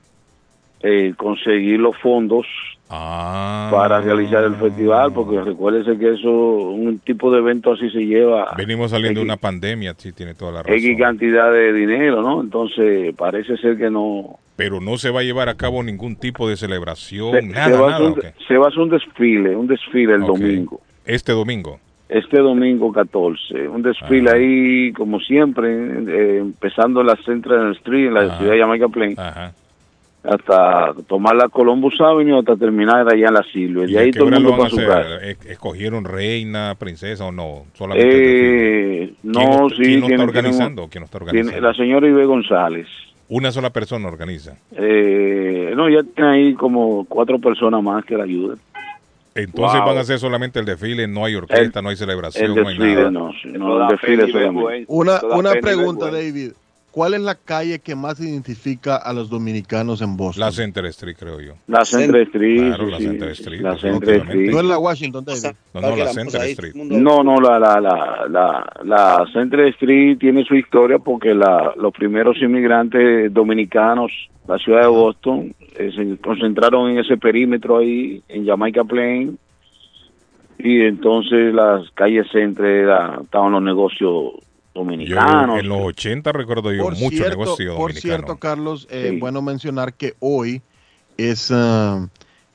eh, 0.83 1.15
conseguir 1.17 1.79
los 1.81 1.97
fondos 1.99 2.47
Ah. 2.89 3.69
para 3.73 4.01
realizar 4.01 4.45
el 4.45 4.55
festival, 4.55 5.13
porque 5.13 5.41
recuérdese 5.41 5.99
que 5.99 6.15
eso, 6.15 6.31
un 6.31 6.99
tipo 7.01 7.33
de 7.33 7.39
evento 7.39 7.73
así 7.73 7.91
se 7.91 7.99
lleva 8.07 8.55
Venimos 8.57 8.93
saliendo 8.93 9.21
de 9.21 9.25
una 9.25 9.37
pandemia, 9.37 9.95
sí, 9.97 10.13
tiene 10.13 10.35
toda 10.35 10.53
la 10.53 10.63
razón. 10.63 10.75
X 10.79 10.97
cantidad 10.99 11.51
de 11.53 11.73
dinero, 11.73 12.23
¿no? 12.23 12.41
Entonces 12.41 13.15
parece 13.17 13.57
ser 13.57 13.77
que 13.77 13.91
no... 13.91 14.39
Pero 14.55 14.81
no 14.81 14.97
se 14.99 15.11
va 15.11 15.21
a 15.21 15.23
llevar 15.25 15.49
a 15.49 15.55
cabo 15.57 15.83
ningún 15.83 16.17
tipo 16.17 16.49
de 16.49 16.57
celebración, 16.57 17.33
Se, 17.33 17.43
nada, 17.43 17.67
se 17.67 17.73
va 17.77 17.87
a 17.87 17.91
nada. 17.99 18.09
hacer 18.11 18.25
un, 18.39 18.47
se 18.47 18.57
va 18.57 18.65
a 18.67 18.69
hacer 18.69 18.81
un 18.81 18.89
desfile, 18.91 19.57
un 19.57 19.67
desfile 19.67 20.15
el 20.15 20.23
domingo. 20.23 20.81
Este 21.05 21.33
domingo. 21.33 21.79
Este 22.09 22.39
domingo 22.39 22.93
14, 22.93 23.67
un 23.69 23.83
desfile 23.83 24.31
Ajá. 24.31 24.39
ahí 24.39 24.93
como 24.93 25.19
siempre, 25.19 25.69
eh, 25.73 26.39
empezando 26.39 27.01
en 27.01 27.09
la 27.09 27.17
Central 27.17 27.73
Street, 27.79 28.07
en 28.07 28.15
la 28.15 28.21
Ajá. 28.21 28.39
ciudad 28.39 28.53
de 28.53 28.61
Jamaica 28.61 28.89
Plain. 28.89 29.19
Ajá. 29.19 29.53
Hasta 30.29 30.93
tomar 31.07 31.37
la 31.37 31.49
Columbus 31.49 32.01
Avenue 32.01 32.39
hasta 32.39 32.57
terminar 32.57 33.07
allá 33.13 33.29
en 33.29 33.35
la 33.35 33.43
Silvia. 33.53 33.85
¿Y 33.87 33.93
De 33.93 33.99
ahí 33.99 34.11
todo 34.11 34.29
el 34.29 34.35
mundo 34.35 34.57
para 34.57 34.71
su 34.71 34.77
casa. 34.77 35.23
¿E- 35.23 35.37
¿Escogieron 35.49 36.05
reina, 36.05 36.75
princesa 36.79 37.25
o 37.27 37.33
no? 37.33 37.65
Solamente. 37.75 39.03
Eh, 39.05 39.13
¿Quién 39.23 39.33
no, 39.33 39.63
lo- 39.63 39.69
sí. 39.71 39.77
¿Quién 39.77 40.01
lo 40.01 40.07
está 40.07 40.09
tiene- 40.09 40.23
organizando? 40.25 40.89
¿Quién 40.89 41.05
está 41.05 41.19
tiene- 41.19 41.31
organizando? 41.41 41.69
la 41.69 41.75
señora 41.75 42.09
Ibe 42.09 42.25
González. 42.27 42.87
Una 43.29 43.51
sola 43.51 43.71
persona 43.71 44.07
organiza. 44.09 44.57
Eh, 44.73 45.73
no, 45.77 45.89
ya 45.89 46.03
tiene 46.15 46.31
ahí 46.31 46.55
como 46.55 47.05
cuatro 47.09 47.39
personas 47.41 47.83
más 47.83 48.05
que 48.05 48.17
la 48.17 48.25
ayudan. 48.25 48.59
Entonces 49.35 49.79
Wow. 49.81 49.89
van 49.89 49.99
a 49.99 50.01
hacer 50.01 50.19
solamente 50.19 50.59
el 50.61 50.65
desfile, 50.65 51.07
no 51.07 51.25
hay 51.25 51.35
orquesta, 51.35 51.83
no 51.83 51.91
hay 51.91 51.97
celebración, 51.97 52.53
el 52.57 52.63
no 52.63 52.69
hay 52.69 52.79
nada. 52.79 53.11
no, 53.11 53.33
no, 53.59 53.83
el 53.83 53.89
desfile 53.89 54.31
solamente. 54.33 54.85
Una, 54.89 55.21
una 55.31 55.53
pregunta. 55.57 56.11
David. 56.11 56.53
¿Cuál 56.97 57.13
es 57.13 57.21
la 57.21 57.35
calle 57.35 57.79
que 57.81 57.95
más 57.95 58.19
identifica 58.21 58.97
a 58.97 59.13
los 59.13 59.29
dominicanos 59.29 60.01
en 60.01 60.17
Boston? 60.17 60.41
La 60.41 60.51
Center 60.51 60.87
Street, 60.87 61.15
creo 61.19 61.39
yo. 61.43 61.53
La 61.67 61.85
Central 61.85 62.23
Street. 62.23 62.57
Claro, 62.69 62.87
la 62.87 62.97
Center 62.97 63.29
Street. 63.33 63.61
La 63.61 63.73
definitivamente. 63.73 64.17
Street. 64.33 64.51
No 64.51 64.59
es 64.61 64.65
la 64.65 64.79
Washington, 64.79 65.25
David. 65.27 65.43
No, 65.75 65.81
no, 65.83 65.95
la 65.97 66.07
Center 66.09 66.41
Street. 66.45 66.75
No, 66.75 67.23
no, 67.23 67.37
la, 67.37 67.59
la, 67.59 67.81
la, 67.83 68.27
la, 68.31 68.73
la 68.83 69.27
Central 69.31 69.69
Street 69.69 70.17
tiene 70.19 70.43
su 70.47 70.55
historia 70.55 70.99
porque 70.99 71.35
la, 71.35 71.75
los 71.77 71.93
primeros 71.93 72.41
inmigrantes 72.41 73.31
dominicanos, 73.31 74.11
la 74.49 74.57
ciudad 74.57 74.81
de 74.81 74.87
Boston, 74.89 75.55
eh, 75.79 75.93
se 75.95 76.17
concentraron 76.23 76.93
en 76.93 77.01
ese 77.01 77.19
perímetro 77.19 77.77
ahí, 77.77 78.23
en 78.27 78.47
Jamaica 78.47 78.85
Plain, 78.85 79.39
y 80.59 80.81
entonces 80.81 81.53
las 81.53 81.91
calles 81.91 82.27
entre 82.33 82.81
era- 82.81 83.19
estaban 83.23 83.53
los 83.53 83.63
negocios 83.63 84.33
Yo, 84.77 84.85
dominicanos. 84.85 85.59
en 85.61 85.69
los 85.69 85.81
80 85.81 86.33
recuerdo 86.33 86.73
yo 86.73 86.83
Por 86.85 86.95
mucho 86.97 87.17
cierto, 87.17 87.31
negocio 87.31 87.73
por 87.77 87.89
dominicano. 87.93 88.01
cierto, 88.17 88.37
Carlos, 88.37 88.87
eh, 88.91 89.09
Sí. 89.13 89.19
bueno 89.19 89.43
mencionar 89.43 89.95
que 89.95 90.15
hoy 90.21 90.63
es 91.17 91.51
ah, 91.55 92.07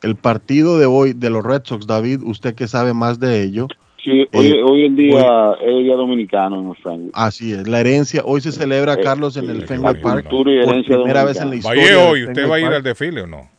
el 0.01 0.15
partido 0.15 0.78
de 0.80 0.86
hoy 0.86 1.13
de 1.13 1.30
los 1.30 1.43
Red 1.43 1.61
Sox. 1.65 1.86
David, 1.88 2.22
usted 2.24 2.55
que 2.55 2.67
sabe 2.67 2.93
más 2.93 3.19
de 3.19 3.41
ello. 3.43 3.67
Sí, 4.03 4.28
hoy, 4.34 4.47
Eh, 4.47 4.63
hoy 4.63 4.86
en 4.86 4.95
día 4.95 5.51
es 5.61 5.67
el 5.67 5.84
día 5.84 5.95
dominicano 5.95 6.55
en 6.59 6.74
Frank. 6.76 7.01
Así 7.13 7.53
es, 7.53 7.67
la 7.67 7.82
herencia. 7.82 8.24
Hoy 8.26 8.41
se 8.41 8.51
celebra, 8.51 8.95
Eh, 8.95 9.01
Carlos, 9.03 9.38
en 9.38 9.47
el 9.49 9.67
Fenway 9.67 10.01
Park. 10.01 10.28
Por 10.28 10.43
primera 10.45 11.24
vez 11.24 11.39
en 11.39 11.49
la 11.51 11.55
historia. 11.57 11.84
Vallejo, 11.84 12.13
del 12.13 12.17
¿y 12.17 12.24
usted 12.26 12.36
Fenway 12.41 12.49
va 12.49 12.55
a 12.55 12.59
ir 12.59 12.65
Park. 12.65 12.76
al 12.78 12.84
desfile 12.84 13.22
o 13.22 13.28
no? 13.28 13.49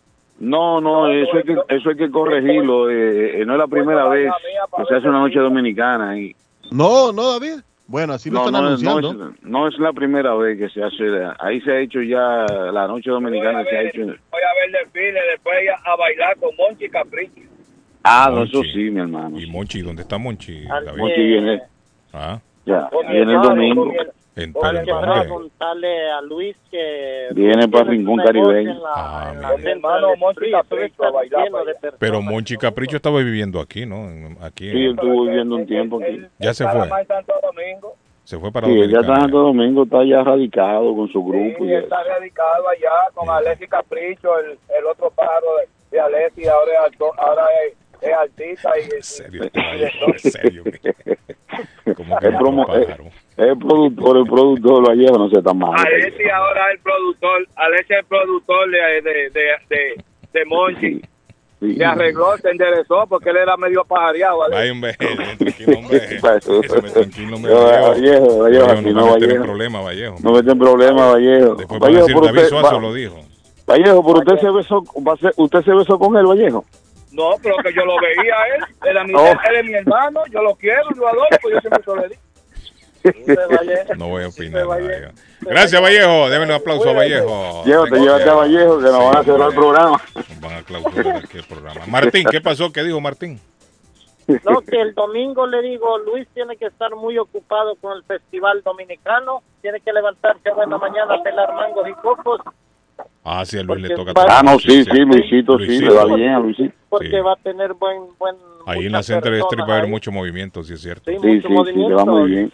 No, 0.40 0.80
no, 0.80 1.08
eso 1.08 1.36
hay 1.36 1.42
que, 1.44 1.52
eso 1.68 1.90
hay 1.90 1.96
que 1.96 2.10
corregirlo. 2.10 2.90
eh, 2.90 3.42
eh, 3.42 3.46
no 3.46 3.52
es 3.52 3.58
la 3.60 3.68
primera 3.68 4.08
vez 4.08 4.28
que 4.76 4.84
se 4.88 4.96
hace 4.96 5.08
una 5.08 5.20
noche 5.20 5.38
dominicana. 5.38 6.18
Y, 6.18 6.34
No, 6.72 7.12
no, 7.12 7.30
David. 7.38 7.60
Bueno, 7.86 8.14
así 8.14 8.30
lo 8.30 8.38
no, 8.38 8.46
están 8.46 8.62
no, 8.64 8.74
es- 8.74 8.82
no 8.82 8.98
es, 9.28 9.42
no 9.42 9.68
es 9.68 9.78
la 9.78 9.92
primera 9.92 10.34
vez 10.34 10.58
que 10.58 10.68
se 10.70 10.82
hace. 10.82 11.04
Ahí 11.40 11.60
se 11.60 11.72
ha 11.72 11.80
hecho 11.80 12.00
ya 12.02 12.46
la 12.72 12.86
noche 12.86 13.10
dominicana. 13.10 13.64
Se 13.64 13.76
ha 13.76 13.82
hecho. 13.82 14.00
Voy 14.00 14.06
a 14.12 14.72
ver 14.72 14.84
desfile, 14.84 15.20
después 15.32 15.56
a, 15.84 15.92
a 15.92 15.96
bailar 15.96 16.36
con 16.38 16.50
Monchi 16.56 16.88
Capricho. 16.88 17.40
Ah, 18.04 18.28
no, 18.32 18.44
eso 18.44 18.58
Monchi. 18.58 18.72
sí, 18.72 18.90
mi 18.90 19.00
hermano. 19.00 19.38
¿Y 19.38 19.46
Monchi? 19.46 19.82
¿Dónde 19.82 20.02
está 20.02 20.18
Monchi? 20.18 20.64
Monchi 20.96 21.20
viene, 21.22 21.62
Ah, 22.12 22.40
ya, 22.66 22.88
viene 23.10 23.32
el 23.34 23.40
domingo. 23.42 23.92
En, 24.34 24.52
Con 24.52 24.62
pero 24.62 24.70
el 24.72 24.76
¿en 24.78 24.84
que 24.84 24.90
dónde? 24.92 25.20
preguntarle 25.20 26.10
a 26.10 26.20
Luis 26.22 26.56
que 26.70 27.28
Viene 27.32 27.68
para 27.68 27.84
Rincón 27.84 28.16
Caribeño. 28.24 28.80
Ah, 28.86 29.34
hermano 29.62 30.16
Monchi 30.16 30.50
Capricho 30.50 31.04
a 31.04 31.10
bailar. 31.10 31.48
Pero 31.98 32.22
Monchi 32.22 32.56
Capricho 32.56 32.96
estaba 32.96 33.18
viviendo 33.18 33.60
aquí, 33.60 33.84
¿no? 33.84 34.08
Aquí. 34.40 34.70
Sí, 34.70 34.84
él 34.86 34.90
estuvo 34.94 35.24
viviendo 35.26 35.56
un 35.56 35.66
tiempo 35.66 36.00
aquí. 36.02 36.22
Ya 36.38 36.54
se 36.54 36.66
fue. 36.66 36.88
Se 38.24 38.38
fue 38.38 38.52
para 38.52 38.68
Sí, 38.68 38.72
él 38.78 38.90
ya 38.90 39.00
está 39.00 39.14
en 39.14 39.18
Dominicana. 39.18 39.20
Santo 39.22 39.38
Domingo, 39.38 39.82
está 39.82 40.04
ya 40.04 40.22
radicado 40.22 40.94
con 40.94 41.08
su 41.12 41.24
grupo. 41.24 41.64
Y 41.64 41.70
y 41.70 41.74
está 41.74 42.02
radicado 42.04 42.68
allá 42.68 42.90
con 43.14 43.28
Alexis 43.28 43.68
Capricho, 43.68 44.38
el, 44.38 44.52
el 44.78 44.86
otro 44.90 45.10
pájaro 45.10 45.46
de, 45.90 45.96
de 45.96 46.00
Alexis, 46.00 46.48
ahora 46.48 46.72
es, 46.72 46.78
alto- 46.92 47.12
ahora 47.18 47.42
es, 47.66 47.74
es 48.00 48.12
artista 48.14 48.70
y, 48.78 48.82
En 48.94 49.02
serio, 49.02 49.42
y- 49.44 49.82
este 49.82 50.04
en 50.06 50.18
serio. 50.18 50.64
Como 51.96 52.16
que 52.18 52.28
Es, 52.28 52.34
promo- 52.34 52.74
es 52.76 52.88
el 53.48 53.58
productor, 53.58 54.16
el 54.18 54.24
productor 54.26 54.88
Vallejo 54.88 55.18
no 55.18 55.28
se 55.30 55.42
tan 55.42 55.58
mal. 55.58 55.74
Alexis 55.78 56.26
ahora 56.32 56.68
es 56.68 56.74
el 56.76 56.80
productor, 56.82 57.46
Alexis 57.56 57.90
es 57.90 57.98
el 57.98 58.04
productor 58.06 58.70
de, 58.70 58.78
de, 59.02 59.30
de, 59.30 59.50
de, 59.68 60.04
de 60.32 60.44
Monchi. 60.46 61.00
Sí. 61.60 61.76
Se 61.76 61.84
arregló, 61.84 62.36
se 62.38 62.50
enderezó 62.50 63.06
porque 63.08 63.30
él 63.30 63.36
era 63.36 63.56
medio 63.56 63.84
pajareado. 63.84 64.40
Tranquilo, 64.50 65.78
hombre. 65.78 66.00
Pasó. 66.20 66.60
Ese 66.60 66.82
me 66.82 66.90
tranquilo, 66.90 67.36
Vallejo. 67.40 67.88
Vallejo, 67.88 68.38
Vallejo, 68.38 68.66
Vallejo, 68.66 68.82
no 68.82 68.90
no, 68.92 69.06
va 69.06 69.12
meter 69.14 69.22
en 69.22 69.28
Vallejo. 69.28 69.44
problema, 69.44 69.80
Vallejo. 69.80 70.16
No 70.22 70.32
meten 70.32 70.58
problema, 70.58 71.06
Vallejo. 71.12 71.54
Después 71.54 71.80
van 71.80 71.90
a 71.90 72.00
Vallejo, 72.00 72.06
decir, 72.08 72.22
David 72.22 72.38
usted, 72.38 72.48
Suazo 72.48 72.74
va- 72.76 72.80
lo 72.82 72.92
dijo. 72.94 73.16
Vallejo, 73.64 74.04
pero 74.06 74.18
usted 74.18 74.36
se 74.40 74.50
besó, 74.50 74.84
va 75.06 75.12
a 75.12 75.16
ser- 75.18 75.34
usted 75.36 75.62
se 75.62 75.72
besó 75.72 75.98
con 76.00 76.16
él, 76.16 76.26
Vallejo. 76.26 76.64
No, 77.12 77.30
pero 77.42 77.54
que 77.62 77.72
yo 77.74 77.84
lo 77.84 77.94
veía 78.00 78.34
a 78.34 78.46
él. 78.56 78.64
Era 78.90 79.04
mi, 79.04 79.12
Oh. 79.14 79.24
Él 79.48 79.56
es 79.56 79.64
mi 79.66 79.74
hermano, 79.74 80.20
yo 80.32 80.42
lo 80.42 80.54
quiero, 80.56 80.82
lo 80.96 81.06
adoro, 81.06 81.26
pues 81.42 81.54
yo 81.54 81.60
siempre 81.60 81.82
se 81.84 81.94
lo 81.94 82.02
digo. 82.08 82.20
No 83.98 84.08
voy 84.08 84.24
a 84.24 84.28
opinar. 84.28 84.66
Vallejo. 84.66 85.12
Gracias, 85.40 85.82
Vallejo. 85.82 86.30
Démosle 86.30 86.54
un 86.54 86.60
aplauso 86.60 86.90
a 86.90 86.92
Vallejo. 86.92 87.64
Llévate, 87.64 87.98
llévate 88.00 88.30
a 88.30 88.34
Vallejo, 88.34 88.78
que 88.78 88.84
nos 88.84 88.92
Sí, 88.98 89.04
van 89.04 89.16
a 89.16 89.22
cerrar 89.24 89.48
el 89.48 89.54
programa. 89.54 90.00
Nos 90.14 90.40
van 90.40 90.52
a 90.54 90.62
clausurar 90.62 91.16
aquí 91.16 91.38
el 91.38 91.44
programa. 91.44 91.80
Martín, 91.86 92.26
¿qué 92.30 92.40
pasó? 92.40 92.72
¿Qué 92.72 92.82
dijo 92.82 93.00
Martín? 93.00 93.40
No, 94.28 94.60
que 94.60 94.80
el 94.80 94.94
domingo 94.94 95.46
le 95.48 95.60
digo, 95.62 95.98
Luis 95.98 96.28
tiene 96.32 96.56
que 96.56 96.66
estar 96.66 96.94
muy 96.94 97.18
ocupado 97.18 97.74
con 97.76 97.96
el 97.96 98.04
Festival 98.04 98.62
Dominicano, 98.64 99.42
tiene 99.60 99.80
que 99.80 99.92
levantarse 99.92 100.48
a 100.48 100.54
buena 100.54 100.78
mañana 100.78 101.14
a 101.14 101.22
pelar 101.22 101.52
mangos 101.54 101.88
y 101.88 101.92
cocos, 101.94 102.40
Ah, 103.24 103.44
sí, 103.44 103.58
a 103.58 103.62
Luis 103.62 103.80
le 103.82 103.94
toca. 103.94 104.12
Ah, 104.28 104.42
no, 104.44 104.58
sí, 104.60 104.68
sí, 104.70 104.84
cierto. 104.84 105.04
Luisito, 105.04 105.58
sí, 105.58 105.78
le 105.80 105.92
va 105.92 106.04
bien 106.14 106.30
a 106.30 106.38
Luisito. 106.38 106.72
porque 106.88 107.10
Sí. 107.10 107.16
va 107.20 107.32
a 107.32 107.36
tener 107.36 107.72
buen... 107.74 108.02
buen 108.18 108.36
Ahí 108.66 108.86
en 108.86 108.92
la 108.92 109.02
Center 109.02 109.32
Street 109.34 109.64
va 109.68 109.74
a 109.74 109.78
haber 109.78 109.90
mucho 109.90 110.12
movimiento, 110.12 110.62
sí 110.62 110.74
es 110.74 110.80
cierto. 110.82 111.10
Sí, 111.10 111.16
Sí, 111.20 111.40
sí, 111.40 111.48
sí, 111.48 111.72
le 111.88 111.94
va 111.94 112.04
muy 112.04 112.30
bien. 112.30 112.52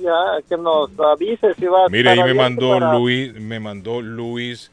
Ya, 0.00 0.42
que 0.48 0.56
nos 0.56 0.90
avise 0.98 1.54
si 1.54 1.66
va 1.66 1.86
a 1.86 1.88
Mire, 1.88 2.10
ahí 2.10 2.18
estar 2.18 2.34
me 2.34 2.40
abierto 2.42 2.64
mandó 2.66 2.78
para- 2.80 2.98
Luis, 2.98 3.34
me 3.34 3.60
mandó 3.60 4.00
Luis 4.02 4.70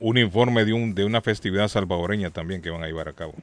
un 0.00 0.18
informe 0.18 0.64
de 0.64 0.72
un 0.72 0.94
de 0.94 1.04
una 1.04 1.20
festividad 1.20 1.68
salvadoreña 1.68 2.30
también 2.30 2.60
que 2.62 2.70
van 2.70 2.82
a 2.82 2.86
llevar 2.86 3.08
a 3.08 3.12
cabo. 3.12 3.34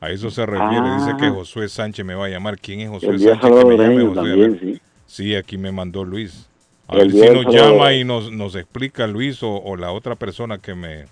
A 0.00 0.10
eso 0.10 0.30
se 0.30 0.46
refiere, 0.46 0.82
Ah. 0.86 0.96
dice 0.98 1.16
que 1.18 1.28
Josué 1.28 1.68
Sánchez 1.68 2.04
me 2.06 2.14
va 2.14 2.26
a 2.26 2.28
llamar. 2.28 2.58
¿Quién 2.58 2.80
es 2.80 2.88
Josué 2.88 3.18
Sánchez? 3.18 3.38
Que 3.40 3.50
me 3.64 3.76
llame 3.76 4.10
a 4.10 4.14
también, 4.14 4.58
sí. 4.58 4.80
Sí, 5.06 5.34
aquí 5.34 5.58
me 5.58 5.72
mandó 5.72 6.04
Luis. 6.04 6.48
A 6.88 6.94
El 6.96 7.12
ver 7.12 7.28
si 7.28 7.34
nos 7.44 7.54
llama 7.54 7.92
y 7.92 8.04
nos, 8.04 8.32
nos 8.32 8.54
explica 8.56 9.06
Luis 9.06 9.42
o, 9.42 9.52
o 9.54 9.76
la 9.76 9.92
otra 9.92 10.14
persona 10.16 10.58
que 10.58 10.74
me, 10.74 11.04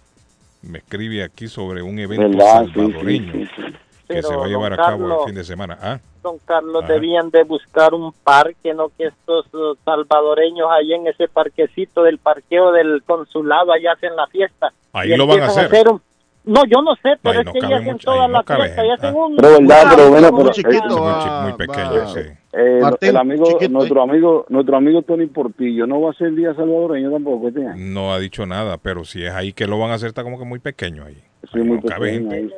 me 0.62 0.79
escribe 0.79 1.22
aquí 1.22 1.47
sobre 1.49 1.83
un 1.83 1.99
evento 1.99 2.39
salvadoreño 2.39 3.33
sí, 3.33 3.45
sí, 3.45 3.62
sí. 3.68 3.74
que 4.09 4.22
se 4.22 4.35
va 4.35 4.47
a 4.47 4.49
llevar 4.49 4.72
a 4.72 4.76
cabo 4.76 5.20
el 5.20 5.26
fin 5.26 5.35
de 5.35 5.45
semana. 5.45 5.79
Ah, 5.81 6.01
Don 6.23 6.39
Carlos, 6.45 6.85
Ajá. 6.85 6.93
debían 6.95 7.31
de 7.31 7.45
buscar 7.45 7.95
un 7.95 8.12
parque, 8.25 8.75
no 8.75 8.89
que 8.97 9.07
estos 9.07 9.47
uh, 9.55 9.77
salvadoreños 9.85 10.69
ahí 10.71 10.93
en 10.93 11.07
ese 11.07 11.29
parquecito 11.29 12.03
del 12.03 12.19
parqueo 12.19 12.73
del 12.73 13.03
consulado 13.07 13.73
allá 13.73 13.93
hacen 13.93 14.14
la 14.16 14.27
fiesta. 14.27 14.73
Ahí 14.93 15.16
lo 15.16 15.27
van 15.27 15.41
a 15.43 15.47
hacer. 15.47 15.89
un- 15.89 16.01
No, 16.45 16.62
yo 16.64 16.81
no 16.83 16.95
sé, 16.97 17.11
pero 17.23 17.35
Ahí 17.35 17.41
es 17.41 17.45
no 17.47 17.53
que 17.53 17.59
ellos 17.59 17.73
hacen 17.73 17.93
mucho, 17.93 18.05
toda 18.11 18.29
la 18.29 18.39
no 18.39 18.43
fiesta 18.45 18.85
y 18.85 18.89
gente, 18.89 18.93
hacen 19.07 19.14
ah. 19.21 19.25
un... 19.27 19.37
Pero 19.37 19.49
verdad, 19.59 19.83
pero 19.95 20.09
bueno, 20.11 20.31
muy 20.33 20.41
pero- 20.41 20.53
chiquito, 20.53 20.87
es 20.87 20.93
muy, 20.93 21.01
va- 21.03 21.23
chi- 21.23 21.43
muy 21.43 21.51
va- 21.53 21.57
pequeño, 21.59 22.07
sí. 22.09 22.21
Eh, 22.55 22.79
Martín, 22.81 23.09
el 23.11 23.16
amigo, 23.19 23.45
chiquito, 23.45 23.69
nuestro 23.71 24.03
amigo, 24.03 24.47
nuestro 24.49 24.77
amigo 24.79 25.03
Tony 25.03 25.27
Portillo 25.27 25.87
no 25.87 26.01
va 26.01 26.11
a 26.11 26.14
ser 26.14 26.29
el 26.29 26.37
día 26.37 26.55
salvadoreño 26.55 27.11
tampoco 27.11 27.49
este 27.49 27.66
año. 27.66 27.75
No 27.77 28.12
ha 28.14 28.19
dicho 28.19 28.47
nada, 28.47 28.79
pero 28.79 29.05
si 29.05 29.23
es 29.25 29.33
ahí 29.33 29.53
que 29.53 29.66
lo 29.66 29.79
van 29.79 29.91
a 29.91 29.95
hacer, 29.95 30.09
está 30.09 30.23
como 30.23 30.39
que 30.39 30.47
muy 30.47 30.59
pequeño 30.59 31.05
ahí. 31.05 31.23
Sí, 31.53 31.59
Ahí 31.61 31.62
muy 31.64 31.80
pequeño, 31.80 32.30
ahí, 32.32 32.51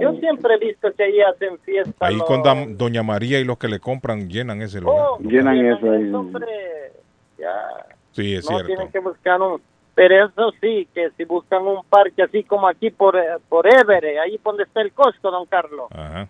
Yo 0.00 0.12
siempre 0.20 0.54
he 0.54 0.58
visto 0.58 0.92
que 0.94 1.02
ahí 1.02 1.20
hacen 1.20 1.58
fiesta. 1.60 1.92
Ahí 2.06 2.16
no- 2.16 2.24
con 2.24 2.76
Doña 2.78 3.02
María 3.02 3.40
y 3.40 3.44
los 3.44 3.58
que 3.58 3.68
le 3.68 3.80
compran 3.80 4.28
llenan 4.30 4.62
ese 4.62 4.80
lugar. 4.80 5.04
Oh, 5.10 5.18
Llenan 5.18 5.58
eso 5.66 5.90
ahí. 5.90 6.12
hombre, 6.12 6.46
ya. 7.36 7.52
Sí, 8.12 8.34
es 8.36 8.44
no 8.44 8.50
cierto. 8.50 8.66
tienen 8.66 8.90
que 8.90 8.98
buscar 9.00 9.40
un 9.42 9.60
pero 9.96 10.26
eso 10.26 10.52
sí 10.60 10.88
que 10.92 11.10
si 11.16 11.24
buscan 11.24 11.62
un 11.66 11.84
parque 11.88 12.22
así 12.22 12.42
como 12.44 12.66
aquí 12.66 12.90
por 12.90 13.16
eh, 13.16 13.36
por 13.48 13.66
Everett 13.66 14.18
ahí 14.18 14.40
donde 14.44 14.64
está 14.64 14.80
el 14.80 14.92
Costco 14.92 15.30
don 15.30 15.46
Carlos 15.46 15.86
Ajá. 15.92 16.28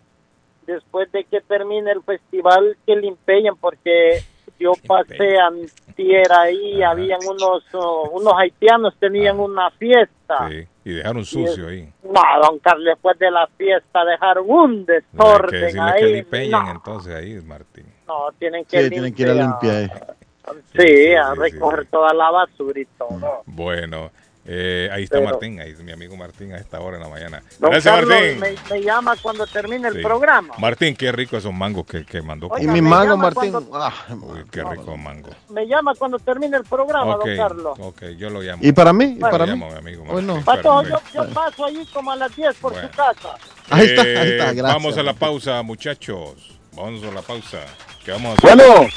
después 0.67 1.11
de 1.13 1.25
que 1.25 1.41
termine 1.41 1.91
el 1.93 2.03
festival 2.03 2.77
que 2.87 2.95
limpian 2.97 3.57
porque 3.57 4.19
yo 4.59 4.73
pasé 4.87 5.39
antier 5.39 6.33
ahí 6.33 6.83
Ajá. 6.83 6.93
habían 6.93 7.21
unos 7.27 7.65
oh, 7.73 8.11
unos 8.13 8.33
haitianos 8.37 8.95
tenían 8.99 9.39
una 9.41 9.71
fiesta 9.73 10.49
Sí. 10.49 10.67
Y 10.87 10.95
dejaron 10.95 11.25
sucio 11.25 11.69
ahí. 11.69 11.89
no 12.03 12.21
don 12.43 12.59
Carlos 12.59 12.85
después 12.87 13.19
de 13.19 13.31
la 13.31 13.47
fiesta 13.57 14.05
dejaron 14.05 14.45
un 14.49 14.53
No, 14.53 14.65
hay 14.65 14.85
que 14.85 14.97
desorden 15.17 15.61
decirle 15.61 15.83
ahí 15.91 16.25
que 16.31 16.49
no, 16.51 16.71
entonces 16.71 17.15
ahí, 17.15 17.41
Martín. 17.47 17.87
no, 18.07 18.27
tienen 18.39 18.65
que 18.65 18.83
Sí, 18.85 18.91
tienen 18.91 19.15
que 19.15 19.23
ir 19.23 19.31
a 19.31 19.35
limpiar. 19.35 20.17
Sí, 20.45 20.79
Sí, 20.79 20.87
sí, 20.87 21.15
a 21.15 21.33
sí, 21.33 21.41
recoger 21.41 21.85
sí. 21.85 21.89
toda 21.91 22.13
la 22.13 22.31
basura 22.31 22.79
y 22.79 22.85
todo. 22.99 23.43
Bueno, 23.47 24.11
Eh, 24.47 24.91
ahí 24.93 25.05
está 25.05 25.17
Pero- 25.19 25.31
Martín, 25.31 25.59
ahí 25.59 25.75
mi 25.83 25.93
amigo 25.93 26.17
Martín 26.17 26.53
a 26.53 26.59
esta 26.59 26.79
hora 26.81 26.99
en 26.99 27.03
la 27.03 27.09
mañana. 27.09 27.43
Don 27.59 27.71
Gracias, 27.71 27.95
Carlos 27.95 28.11
Martín. 28.11 28.41
me, 28.41 28.75
me 28.77 28.83
llama 28.83 29.17
cuando 29.23 29.47
termine 29.47 29.89
el 29.89 29.95
Sí. 29.95 30.03
programa. 30.03 30.55
Martín, 30.59 30.95
qué 30.97 31.11
rico 31.13 31.37
esos 31.39 31.53
mangos 31.53 31.87
que, 31.87 32.05
que 32.05 32.21
mandó. 32.21 32.49
Oiga, 32.49 32.63
Y 32.63 32.67
mi 32.67 32.83
me 32.83 32.91
mango, 32.91 33.13
llama 33.15 33.31
Martín, 33.31 33.55
ah, 33.73 33.93
Uy, 34.21 34.45
qué 34.51 34.63
rico 34.63 34.97
mango. 34.99 35.31
Me 35.49 35.67
llama 35.67 35.95
cuando 35.99 36.19
termine 36.19 36.59
el 36.59 36.65
programa, 36.65 37.17
Ok, 37.17 37.25
don 37.27 37.37
Carlos. 37.37 37.79
ok, 37.81 38.03
yo 38.19 38.29
lo 38.29 38.43
llamo. 38.43 38.63
¿Y 38.63 38.73
para 38.73 38.93
mí? 38.93 39.05
¿Y 39.05 39.19
Yo 39.19 39.27
lo 39.27 39.31
para 39.31 39.45
mí? 39.47 39.53
llamo, 39.53 39.71
mi 39.71 39.77
amigo 39.79 40.05
Pato, 40.45 40.83
yo, 40.83 41.29
paso 41.33 41.65
ahí 41.65 41.87
como 41.93 42.13
a 42.13 42.17
las 42.17 42.37
10 42.37 42.55
por 42.57 42.73
Bueno. 42.73 42.89
su 42.89 42.95
casa. 42.97 43.35
Ahí 43.71 43.87
está, 43.87 44.03
ahí 44.03 44.09
Eh, 44.09 44.31
está, 44.37 44.45
gracias. 44.53 44.63
Vamos 44.75 44.99
a 44.99 45.03
la 45.03 45.15
pausa, 45.15 45.63
muchachos. 45.63 46.59
Vamos 46.73 47.03
a 47.03 47.11
la 47.13 47.23
pausa. 47.23 47.61
¿Qué 48.05 48.11
vamos 48.13 48.33
a 48.33 48.47
hacer? 48.49 48.57
Bueno, 48.67 48.89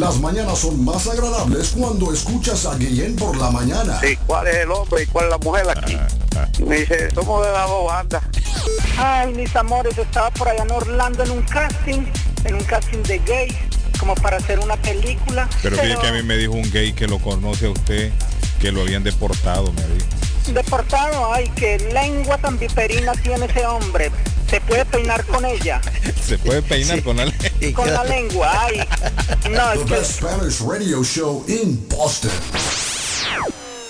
Las 0.00 0.18
mañanas 0.20 0.58
son 0.58 0.82
más 0.84 1.06
agradables 1.06 1.74
cuando 1.76 2.12
escuchas 2.14 2.64
a 2.64 2.76
Guillén 2.76 3.14
por 3.14 3.36
la 3.36 3.50
mañana. 3.50 4.00
Sí, 4.00 4.16
¿cuál 4.26 4.46
es 4.46 4.56
el 4.56 4.70
hombre 4.70 5.02
y 5.02 5.06
cuál 5.06 5.26
es 5.26 5.30
la 5.32 5.38
mujer 5.38 5.68
aquí? 5.68 5.98
Y 6.58 6.62
me 6.62 6.76
dice, 6.78 7.10
somos 7.10 7.44
de 7.44 7.52
las 7.52 7.68
dos 7.68 7.86
bandas. 7.86 8.22
Ay, 8.96 9.34
mis 9.34 9.54
amores, 9.54 9.96
estaba 9.98 10.30
por 10.30 10.48
allá 10.48 10.62
en 10.62 10.70
Orlando 10.70 11.22
en 11.24 11.30
un 11.32 11.42
casting, 11.42 12.06
en 12.44 12.54
un 12.54 12.64
casting 12.64 13.02
de 13.02 13.18
gay, 13.18 13.48
como 14.00 14.14
para 14.14 14.38
hacer 14.38 14.60
una 14.60 14.76
película. 14.76 15.46
Pero 15.62 15.76
fíjate 15.76 16.00
que 16.00 16.08
a 16.08 16.12
mí 16.12 16.22
me 16.22 16.38
dijo 16.38 16.52
un 16.52 16.70
gay 16.70 16.94
que 16.94 17.06
lo 17.06 17.18
conoce 17.18 17.66
a 17.66 17.70
usted, 17.70 18.12
que 18.60 18.72
lo 18.72 18.80
habían 18.80 19.02
deportado, 19.02 19.72
me 19.74 19.82
dijo. 19.82 20.06
Deportado, 20.48 21.32
ay, 21.32 21.50
qué 21.54 21.78
lengua 21.92 22.36
tan 22.38 22.58
viperina 22.58 23.12
tiene 23.22 23.46
ese 23.46 23.64
hombre. 23.64 24.10
Se 24.50 24.60
puede 24.60 24.84
peinar 24.84 25.24
con 25.24 25.44
ella, 25.46 25.80
Se 26.22 26.36
puede 26.36 26.60
peinar 26.62 27.02
con 27.02 27.16
la 27.16 27.24
con 27.74 27.90
la 27.90 28.04
lengua, 28.04 28.52
ay. 28.66 28.86
No, 29.50 29.72
es 29.72 29.78
The 29.80 29.84
que 29.86 29.94
best 29.94 30.18
Spanish 30.18 30.60
radio 30.60 31.02
show 31.02 31.44
in 31.48 31.88
Boston. 31.88 32.30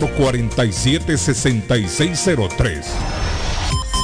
617-447-6603. 0.00 2.84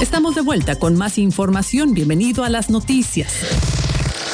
Estamos 0.01 0.35
de 0.35 0.41
vuelta 0.41 0.77
con 0.77 0.95
más 0.95 1.17
información. 1.17 1.93
Bienvenido 1.93 2.43
a 2.43 2.49
las 2.49 2.69
noticias. 2.69 3.33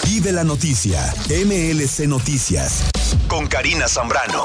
Vive 0.05 0.34
la 0.34 0.43
noticia. 0.43 1.14
MLC 1.30 2.07
Noticias. 2.07 2.84
Con 3.28 3.47
Karina 3.47 3.88
Zambrano. 3.88 4.43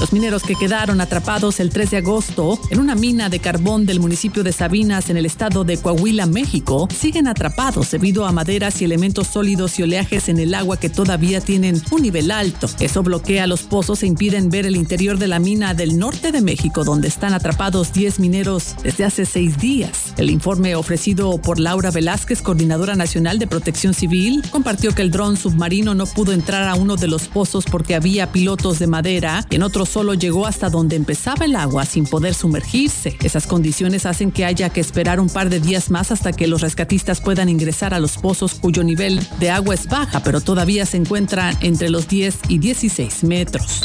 Los 0.00 0.12
mineros 0.12 0.44
que 0.44 0.54
quedaron 0.54 1.00
atrapados 1.00 1.58
el 1.58 1.70
3 1.70 1.90
de 1.90 1.96
agosto 1.96 2.60
en 2.70 2.78
una 2.78 2.94
mina 2.94 3.28
de 3.28 3.40
carbón 3.40 3.84
del 3.84 3.98
municipio 3.98 4.44
de 4.44 4.52
Sabinas 4.52 5.10
en 5.10 5.16
el 5.16 5.26
estado 5.26 5.64
de 5.64 5.76
Coahuila, 5.76 6.26
México, 6.26 6.88
siguen 6.96 7.26
atrapados 7.26 7.90
debido 7.90 8.24
a 8.24 8.30
maderas 8.30 8.80
y 8.80 8.84
elementos 8.84 9.26
sólidos 9.26 9.76
y 9.78 9.82
oleajes 9.82 10.28
en 10.28 10.38
el 10.38 10.54
agua 10.54 10.76
que 10.76 10.88
todavía 10.88 11.40
tienen 11.40 11.82
un 11.90 12.02
nivel 12.02 12.30
alto. 12.30 12.70
Eso 12.78 13.02
bloquea 13.02 13.48
los 13.48 13.62
pozos 13.62 14.04
e 14.04 14.06
impiden 14.06 14.50
ver 14.50 14.66
el 14.66 14.76
interior 14.76 15.18
de 15.18 15.26
la 15.26 15.40
mina 15.40 15.74
del 15.74 15.98
norte 15.98 16.30
de 16.30 16.42
México, 16.42 16.84
donde 16.84 17.08
están 17.08 17.34
atrapados 17.34 17.92
10 17.92 18.20
mineros 18.20 18.76
desde 18.84 19.04
hace 19.04 19.26
seis 19.26 19.58
días. 19.58 20.14
El 20.16 20.30
informe 20.30 20.76
ofrecido 20.76 21.38
por 21.38 21.58
Laura 21.58 21.90
Velázquez, 21.90 22.40
coordinadora 22.40 22.94
nacional 22.94 23.40
de 23.40 23.48
protección 23.48 23.94
civil, 23.94 24.44
compartió 24.50 24.94
que 24.94 25.02
el 25.02 25.10
dron 25.10 25.36
submarino 25.36 25.96
no 25.96 26.06
pudo 26.06 26.32
entrar 26.32 26.68
a 26.68 26.76
uno 26.76 26.94
de 26.94 27.08
los 27.08 27.26
pozos 27.26 27.64
porque 27.64 27.96
había 27.96 28.30
pilotos 28.30 28.78
de 28.78 28.86
madera 28.86 29.44
y 29.50 29.56
en 29.56 29.64
otros 29.64 29.87
solo 29.88 30.14
llegó 30.14 30.46
hasta 30.46 30.70
donde 30.70 30.96
empezaba 30.96 31.46
el 31.46 31.56
agua 31.56 31.84
sin 31.84 32.06
poder 32.06 32.34
sumergirse. 32.34 33.16
Esas 33.22 33.46
condiciones 33.46 34.06
hacen 34.06 34.30
que 34.30 34.44
haya 34.44 34.70
que 34.70 34.80
esperar 34.80 35.18
un 35.18 35.28
par 35.28 35.48
de 35.48 35.60
días 35.60 35.90
más 35.90 36.12
hasta 36.12 36.32
que 36.32 36.46
los 36.46 36.60
rescatistas 36.60 37.20
puedan 37.20 37.48
ingresar 37.48 37.94
a 37.94 37.98
los 37.98 38.16
pozos 38.18 38.54
cuyo 38.54 38.84
nivel 38.84 39.20
de 39.40 39.50
agua 39.50 39.74
es 39.74 39.88
baja, 39.88 40.22
pero 40.22 40.40
todavía 40.40 40.86
se 40.86 40.98
encuentran 40.98 41.56
entre 41.60 41.90
los 41.90 42.08
10 42.08 42.38
y 42.48 42.58
16 42.58 43.24
metros. 43.24 43.82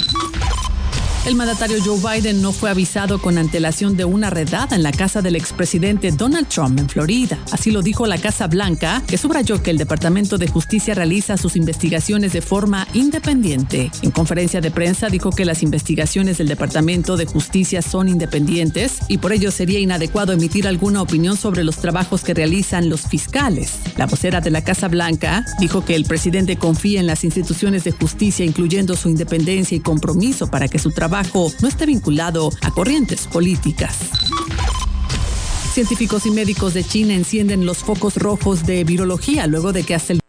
El 1.25 1.35
mandatario 1.35 1.77
Joe 1.81 2.19
Biden 2.19 2.41
no 2.41 2.51
fue 2.51 2.69
avisado 2.69 3.17
con 3.17 3.37
antelación 3.37 3.95
de 3.95 4.03
una 4.03 4.29
redada 4.29 4.75
en 4.75 4.83
la 4.83 4.91
casa 4.91 5.21
del 5.21 5.37
expresidente 5.37 6.11
Donald 6.11 6.49
Trump 6.49 6.77
en 6.77 6.89
Florida. 6.89 7.39
Así 7.53 7.71
lo 7.71 7.81
dijo 7.81 8.05
la 8.07 8.17
Casa 8.17 8.47
Blanca, 8.47 9.01
que 9.07 9.17
subrayó 9.17 9.63
que 9.63 9.71
el 9.71 9.77
Departamento 9.77 10.37
de 10.37 10.49
Justicia 10.49 10.93
realiza 10.93 11.37
sus 11.37 11.55
investigaciones 11.55 12.33
de 12.33 12.41
forma 12.41 12.89
independiente. 12.93 13.89
En 14.01 14.11
conferencia 14.11 14.59
de 14.59 14.69
prensa 14.69 15.07
dijo 15.07 15.29
que 15.29 15.45
las 15.45 15.63
investigaciones 15.63 16.39
del 16.39 16.49
Departamento 16.49 17.15
de 17.15 17.25
Justicia 17.25 17.81
son 17.81 18.09
independientes 18.09 18.97
y 19.07 19.17
por 19.17 19.31
ello 19.31 19.49
sería 19.49 19.79
inadecuado 19.79 20.33
emitir 20.33 20.67
alguna 20.67 21.01
opinión 21.01 21.37
sobre 21.37 21.63
los 21.63 21.77
trabajos 21.77 22.25
que 22.25 22.33
realizan 22.33 22.89
los 22.89 23.03
fiscales. 23.03 23.75
La 23.95 24.07
vocera 24.07 24.41
de 24.41 24.51
la 24.51 24.65
Casa 24.65 24.89
Blanca 24.89 25.45
dijo 25.61 25.85
que 25.85 25.95
el 25.95 26.03
presidente 26.03 26.57
confía 26.57 26.99
en 26.99 27.07
las 27.07 27.23
instituciones 27.23 27.85
de 27.85 27.93
justicia, 27.93 28.43
incluyendo 28.43 28.97
su 28.97 29.07
independencia 29.07 29.77
y 29.77 29.79
compromiso 29.79 30.51
para 30.51 30.67
que 30.67 30.79
su 30.79 30.91
trabajo 30.91 31.12
no 31.13 31.67
esté 31.67 31.85
vinculado 31.85 32.49
a 32.63 32.71
corrientes 32.71 33.27
políticas. 33.27 33.99
Científicos 35.71 36.25
y 36.25 36.31
médicos 36.31 36.73
de 36.73 36.83
China 36.83 37.13
encienden 37.13 37.67
los 37.67 37.79
focos 37.79 38.15
rojos 38.17 38.65
de 38.65 38.83
virología 38.83 39.45
luego 39.45 39.73
de 39.73 39.83
que 39.83 39.93
hasta 39.93 40.13
el 40.13 40.19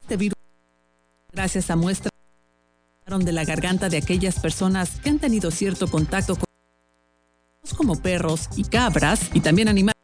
este 0.00 0.16
virus 0.16 0.38
gracias 1.30 1.70
a 1.70 1.76
muestras 1.76 2.10
de 3.06 3.32
la 3.32 3.44
garganta 3.44 3.90
de 3.90 3.98
aquellas 3.98 4.40
personas 4.40 4.98
que 5.00 5.10
han 5.10 5.18
tenido 5.18 5.50
cierto 5.50 5.88
contacto 5.88 6.36
con 6.36 6.44
como 7.76 8.00
perros 8.00 8.48
y 8.56 8.64
cabras 8.64 9.28
y 9.34 9.40
también 9.40 9.68
animales 9.68 9.97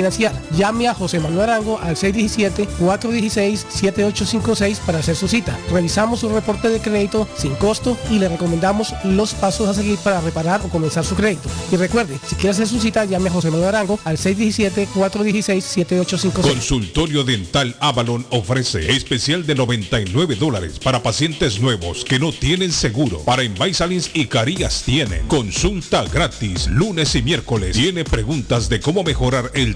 financiar. 0.01 0.33
Llame 0.57 0.87
a 0.87 0.95
José 0.95 1.19
Manuel 1.19 1.49
Arango 1.49 1.79
al 1.79 1.95
617-416-7856 1.95 4.79
para 4.79 4.97
hacer 4.99 5.15
su 5.15 5.27
cita. 5.27 5.57
Revisamos 5.71 6.19
su 6.21 6.29
reporte 6.29 6.69
de 6.69 6.79
crédito 6.79 7.27
sin 7.37 7.53
costo 7.55 7.95
y 8.09 8.17
le 8.17 8.29
recomendamos 8.29 8.95
los 9.03 9.35
pasos 9.35 9.69
a 9.69 9.75
seguir 9.75 9.99
para 9.99 10.21
reparar 10.21 10.61
o 10.61 10.69
comenzar 10.69 11.05
su 11.05 11.13
crédito. 11.15 11.47
Y 11.71 11.75
recuerde, 11.75 12.17
si 12.27 12.33
quiere 12.35 12.49
hacer 12.49 12.67
su 12.67 12.79
cita, 12.79 13.05
llame 13.05 13.29
a 13.29 13.31
José 13.31 13.51
Manuel 13.51 13.69
Arango 13.69 13.99
al 14.03 14.17
617-416-7856. 14.17 16.41
Consultorio 16.41 17.23
Dental 17.23 17.75
Avalon 17.79 18.25
ofrece 18.31 18.91
especial 18.91 19.45
de 19.45 19.53
99 19.53 20.35
dólares 20.35 20.79
para 20.79 21.03
pacientes 21.03 21.61
nuevos 21.61 22.03
que 22.03 22.17
no 22.17 22.31
tienen 22.31 22.71
seguro. 22.71 23.19
Para 23.19 23.43
Invisalins 23.43 24.09
y 24.15 24.25
Carías 24.25 24.81
tiene 24.83 25.21
consulta 25.27 26.05
gratis 26.05 26.65
lunes 26.67 27.13
y 27.15 27.21
miércoles. 27.21 27.75
Tiene 27.75 28.03
preguntas 28.03 28.67
de 28.67 28.79
cómo 28.79 29.03
mejorar 29.03 29.51
el 29.53 29.75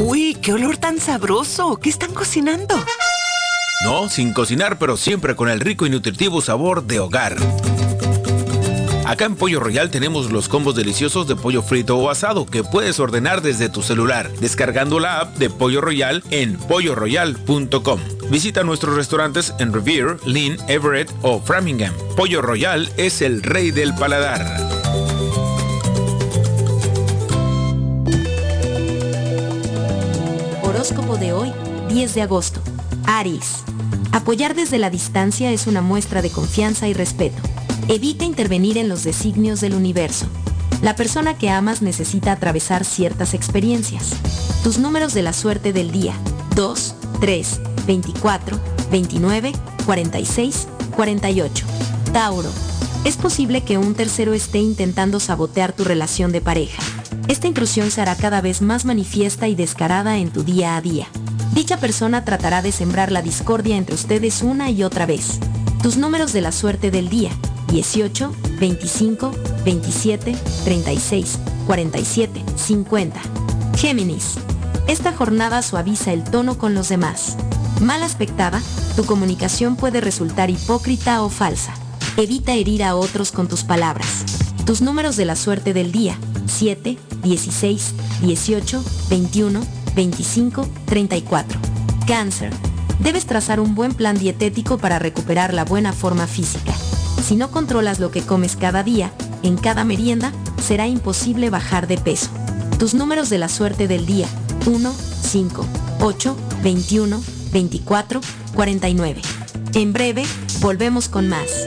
Uy, 0.00 0.36
qué 0.40 0.52
olor 0.52 0.76
tan 0.76 1.00
sabroso. 1.00 1.76
¿Qué 1.76 1.90
están 1.90 2.12
cocinando? 2.12 2.74
No, 3.84 4.08
sin 4.08 4.32
cocinar, 4.32 4.78
pero 4.78 4.96
siempre 4.96 5.36
con 5.36 5.48
el 5.48 5.60
rico 5.60 5.86
y 5.86 5.90
nutritivo 5.90 6.40
sabor 6.40 6.84
de 6.84 6.98
hogar. 7.00 7.36
Acá 9.06 9.24
en 9.26 9.36
Pollo 9.36 9.60
Royal 9.60 9.88
tenemos 9.88 10.32
los 10.32 10.48
combos 10.48 10.74
deliciosos 10.74 11.28
de 11.28 11.36
pollo 11.36 11.62
frito 11.62 11.96
o 11.96 12.10
asado 12.10 12.44
que 12.44 12.64
puedes 12.64 12.98
ordenar 12.98 13.40
desde 13.40 13.68
tu 13.68 13.80
celular, 13.80 14.28
descargando 14.40 14.98
la 14.98 15.20
app 15.20 15.36
de 15.36 15.48
Pollo 15.48 15.80
Royal 15.80 16.24
en 16.30 16.56
polloroyal.com. 16.56 18.00
Visita 18.30 18.64
nuestros 18.64 18.96
restaurantes 18.96 19.54
en 19.60 19.72
Revere, 19.72 20.16
Lynn, 20.26 20.58
Everett 20.66 21.08
o 21.22 21.40
Framingham. 21.40 21.94
Pollo 22.16 22.42
Royal 22.42 22.90
es 22.96 23.22
el 23.22 23.44
rey 23.44 23.70
del 23.70 23.94
paladar. 23.94 24.44
Horóscopo 30.64 31.16
de 31.16 31.32
hoy, 31.32 31.52
10 31.90 32.12
de 32.12 32.22
agosto. 32.22 32.60
Aries. 33.06 33.62
Apoyar 34.10 34.56
desde 34.56 34.78
la 34.78 34.90
distancia 34.90 35.52
es 35.52 35.68
una 35.68 35.80
muestra 35.80 36.22
de 36.22 36.30
confianza 36.30 36.88
y 36.88 36.92
respeto. 36.92 37.40
Evita 37.88 38.24
intervenir 38.24 38.78
en 38.78 38.88
los 38.88 39.04
designios 39.04 39.60
del 39.60 39.74
universo. 39.74 40.26
La 40.82 40.96
persona 40.96 41.38
que 41.38 41.50
amas 41.50 41.82
necesita 41.82 42.32
atravesar 42.32 42.84
ciertas 42.84 43.32
experiencias. 43.32 44.10
Tus 44.62 44.78
números 44.78 45.14
de 45.14 45.22
la 45.22 45.32
suerte 45.32 45.72
del 45.72 45.92
día. 45.92 46.14
2, 46.56 46.94
3, 47.20 47.60
24, 47.86 48.58
29, 48.90 49.52
46, 49.86 50.68
48. 50.96 51.66
Tauro. 52.12 52.50
Es 53.04 53.16
posible 53.16 53.62
que 53.62 53.78
un 53.78 53.94
tercero 53.94 54.34
esté 54.34 54.58
intentando 54.58 55.20
sabotear 55.20 55.72
tu 55.72 55.84
relación 55.84 56.32
de 56.32 56.40
pareja. 56.40 56.82
Esta 57.28 57.46
intrusión 57.46 57.90
se 57.90 58.00
hará 58.00 58.16
cada 58.16 58.40
vez 58.40 58.62
más 58.62 58.84
manifiesta 58.84 59.46
y 59.46 59.54
descarada 59.54 60.18
en 60.18 60.30
tu 60.30 60.42
día 60.42 60.76
a 60.76 60.80
día. 60.80 61.06
Dicha 61.54 61.76
persona 61.76 62.24
tratará 62.24 62.62
de 62.62 62.72
sembrar 62.72 63.12
la 63.12 63.22
discordia 63.22 63.76
entre 63.76 63.94
ustedes 63.94 64.42
una 64.42 64.70
y 64.70 64.82
otra 64.82 65.06
vez. 65.06 65.38
Tus 65.82 65.96
números 65.96 66.32
de 66.32 66.40
la 66.40 66.52
suerte 66.52 66.90
del 66.90 67.08
día. 67.08 67.30
18, 67.68 68.32
25, 68.58 69.32
27, 69.64 70.36
36, 70.64 71.38
47, 71.66 72.44
50. 72.56 73.20
Géminis. 73.76 74.34
Esta 74.88 75.12
jornada 75.12 75.62
suaviza 75.62 76.12
el 76.12 76.24
tono 76.24 76.58
con 76.58 76.74
los 76.74 76.88
demás. 76.88 77.36
Mal 77.80 78.02
aspectada, 78.02 78.62
tu 78.94 79.04
comunicación 79.04 79.76
puede 79.76 80.00
resultar 80.00 80.48
hipócrita 80.48 81.22
o 81.22 81.28
falsa. 81.28 81.74
Evita 82.16 82.54
herir 82.54 82.82
a 82.82 82.94
otros 82.96 83.32
con 83.32 83.48
tus 83.48 83.64
palabras. 83.64 84.24
Tus 84.64 84.80
números 84.80 85.16
de 85.16 85.26
la 85.26 85.36
suerte 85.36 85.74
del 85.74 85.92
día. 85.92 86.16
7, 86.46 86.96
16, 87.22 87.94
18, 88.22 88.84
21, 89.10 89.60
25, 89.94 90.68
34. 90.86 91.60
Cáncer. 92.06 92.52
Debes 93.00 93.26
trazar 93.26 93.60
un 93.60 93.74
buen 93.74 93.92
plan 93.92 94.16
dietético 94.18 94.78
para 94.78 94.98
recuperar 94.98 95.52
la 95.52 95.64
buena 95.64 95.92
forma 95.92 96.26
física. 96.26 96.72
Si 97.26 97.34
no 97.34 97.50
controlas 97.50 97.98
lo 97.98 98.12
que 98.12 98.22
comes 98.22 98.54
cada 98.54 98.84
día, 98.84 99.10
en 99.42 99.56
cada 99.56 99.82
merienda, 99.82 100.30
será 100.62 100.86
imposible 100.86 101.50
bajar 101.50 101.88
de 101.88 101.98
peso. 101.98 102.30
Tus 102.78 102.94
números 102.94 103.30
de 103.30 103.38
la 103.38 103.48
suerte 103.48 103.88
del 103.88 104.06
día. 104.06 104.28
1, 104.64 104.92
5, 104.92 105.66
8, 106.02 106.36
21, 106.62 107.20
24, 107.50 108.20
49. 108.54 109.22
En 109.74 109.92
breve, 109.92 110.24
volvemos 110.60 111.08
con 111.08 111.28
más. 111.28 111.66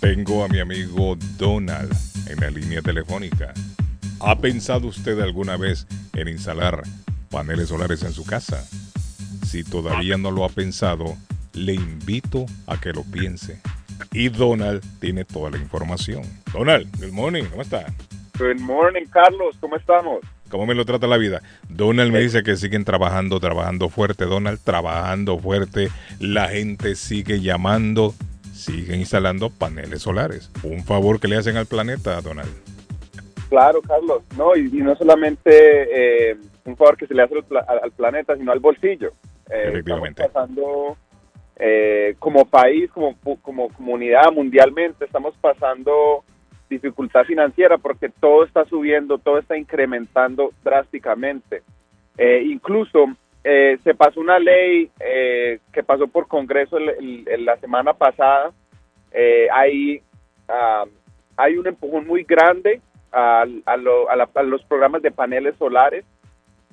Tengo 0.00 0.44
a 0.44 0.48
mi 0.48 0.60
amigo 0.60 1.16
Donald 1.38 1.92
en 2.28 2.38
la 2.38 2.50
línea 2.50 2.80
telefónica. 2.82 3.52
¿Ha 4.20 4.38
pensado 4.38 4.86
usted 4.86 5.18
alguna 5.20 5.56
vez 5.56 5.88
en 6.14 6.28
instalar 6.28 6.82
paneles 7.30 7.68
solares 7.68 8.04
en 8.04 8.12
su 8.12 8.24
casa? 8.24 8.64
Si 9.44 9.64
todavía 9.64 10.16
no 10.16 10.30
lo 10.30 10.44
ha 10.44 10.50
pensado, 10.50 11.16
le 11.52 11.74
invito 11.74 12.46
a 12.68 12.80
que 12.80 12.92
lo 12.92 13.02
piense. 13.02 13.60
Y 14.12 14.28
Donald 14.28 14.84
tiene 15.00 15.24
toda 15.24 15.50
la 15.50 15.58
información. 15.58 16.22
Donald, 16.52 16.88
good 17.00 17.12
morning, 17.12 17.44
¿cómo 17.50 17.62
está? 17.62 17.86
Good 18.38 18.60
morning, 18.60 19.06
Carlos, 19.10 19.56
¿cómo 19.60 19.74
estamos? 19.76 20.20
¿Cómo 20.48 20.64
me 20.64 20.76
lo 20.76 20.84
trata 20.84 21.08
la 21.08 21.16
vida? 21.16 21.42
Donald 21.68 22.12
me 22.12 22.20
dice 22.20 22.44
que 22.44 22.56
siguen 22.56 22.84
trabajando, 22.84 23.40
trabajando 23.40 23.88
fuerte. 23.88 24.26
Donald, 24.26 24.60
trabajando 24.62 25.38
fuerte. 25.38 25.90
La 26.20 26.48
gente 26.48 26.94
sigue 26.94 27.40
llamando, 27.40 28.14
sigue 28.58 28.96
instalando 28.96 29.50
paneles 29.50 30.02
solares. 30.02 30.50
Un 30.62 30.84
favor 30.84 31.20
que 31.20 31.28
le 31.28 31.36
hacen 31.36 31.56
al 31.56 31.66
planeta, 31.66 32.20
Donald. 32.20 32.50
Claro, 33.48 33.80
Carlos, 33.80 34.22
no, 34.36 34.54
y, 34.56 34.66
y 34.66 34.82
no 34.82 34.94
solamente 34.96 35.50
eh, 36.30 36.36
un 36.64 36.76
favor 36.76 36.96
que 36.96 37.06
se 37.06 37.14
le 37.14 37.22
hace 37.22 37.34
al, 37.36 37.44
pla- 37.44 37.64
al- 37.66 37.80
al 37.84 37.92
planeta, 37.92 38.36
sino 38.36 38.52
al 38.52 38.58
bolsillo. 38.60 39.12
Eh, 39.50 39.68
Efectivamente. 39.68 40.22
Estamos 40.24 40.50
pasando, 40.50 40.96
eh, 41.56 42.14
como 42.18 42.44
país, 42.44 42.90
como, 42.90 43.16
como 43.40 43.68
comunidad 43.70 44.30
mundialmente, 44.32 45.04
estamos 45.06 45.34
pasando 45.40 46.24
dificultad 46.68 47.24
financiera 47.24 47.78
porque 47.78 48.10
todo 48.10 48.44
está 48.44 48.66
subiendo, 48.66 49.16
todo 49.16 49.38
está 49.38 49.56
incrementando 49.56 50.52
drásticamente. 50.62 51.62
Eh, 52.18 52.42
incluso 52.44 53.06
eh, 53.44 53.78
se 53.84 53.94
pasó 53.94 54.20
una 54.20 54.38
ley 54.38 54.90
eh, 55.00 55.60
que 55.72 55.82
pasó 55.82 56.06
por 56.08 56.28
Congreso 56.28 56.76
el- 56.78 57.24
la 57.44 57.56
semana 57.58 57.94
pasada. 57.94 58.52
Eh, 59.12 59.48
hay, 59.52 60.02
hay 61.36 61.56
un 61.56 61.66
empujón 61.66 62.06
muy 62.06 62.24
grande 62.24 62.80
a, 63.12 63.44
a 63.64 63.76
lo- 63.76 64.10
a 64.10 64.16
la- 64.16 64.28
a 64.34 64.42
los 64.42 64.62
programas 64.64 65.02
de 65.02 65.10
paneles 65.10 65.56
solares 65.56 66.04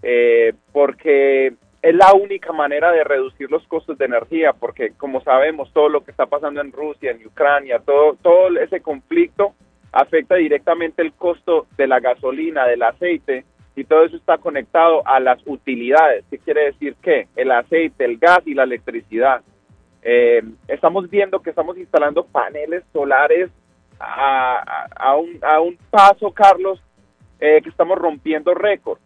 eh, 0.04 0.54
porque 0.74 1.54
es 1.82 1.96
la 1.96 2.14
única 2.14 2.52
manera 2.52 2.92
de 2.92 3.04
reducir 3.04 3.50
los 3.50 3.66
costos 3.68 3.98
de 3.98 4.06
energía, 4.06 4.54
porque 4.54 4.92
como 4.98 5.22
sabemos 5.22 5.72
todo 5.72 5.88
lo 5.88 6.04
que 6.04 6.12
está 6.12 6.26
pasando 6.26 6.60
en 6.62 6.72
Rusia, 6.72 7.12
en 7.12 7.26
Ucrania, 7.26 7.80
todo, 7.80 8.16
todo 8.22 8.48
ese 8.60 8.82
conflicto 8.82 9.54
afecta 9.92 10.36
directamente 10.36 11.02
el 11.02 11.14
costo 11.14 11.68
de 11.78 11.88
la 11.88 12.00
gasolina, 12.00 12.66
del 12.68 12.82
aceite, 12.84 13.46
y 13.76 13.84
todo 13.84 14.04
eso 14.06 14.16
está 14.16 14.38
conectado 14.38 15.06
a 15.06 15.20
las 15.20 15.40
utilidades. 15.46 16.24
¿Qué 16.30 16.38
quiere 16.40 16.66
decir 16.66 16.96
que 17.02 17.28
El 17.36 17.52
aceite, 17.52 18.06
el 18.06 18.18
gas 18.18 18.40
y 18.46 18.54
la 18.54 18.64
electricidad. 18.64 19.42
Eh, 20.02 20.42
estamos 20.68 21.10
viendo 21.10 21.40
que 21.42 21.50
estamos 21.50 21.78
instalando 21.78 22.26
paneles 22.26 22.84
solares 22.94 23.50
a- 24.00 24.88
a 24.96 25.16
un, 25.16 25.40
a 25.42 25.60
un 25.62 25.78
paso, 25.90 26.32
Carlos, 26.32 26.80
eh, 27.40 27.62
que 27.62 27.70
estamos 27.70 27.98
rompiendo 27.98 28.54
récord. 28.54 29.00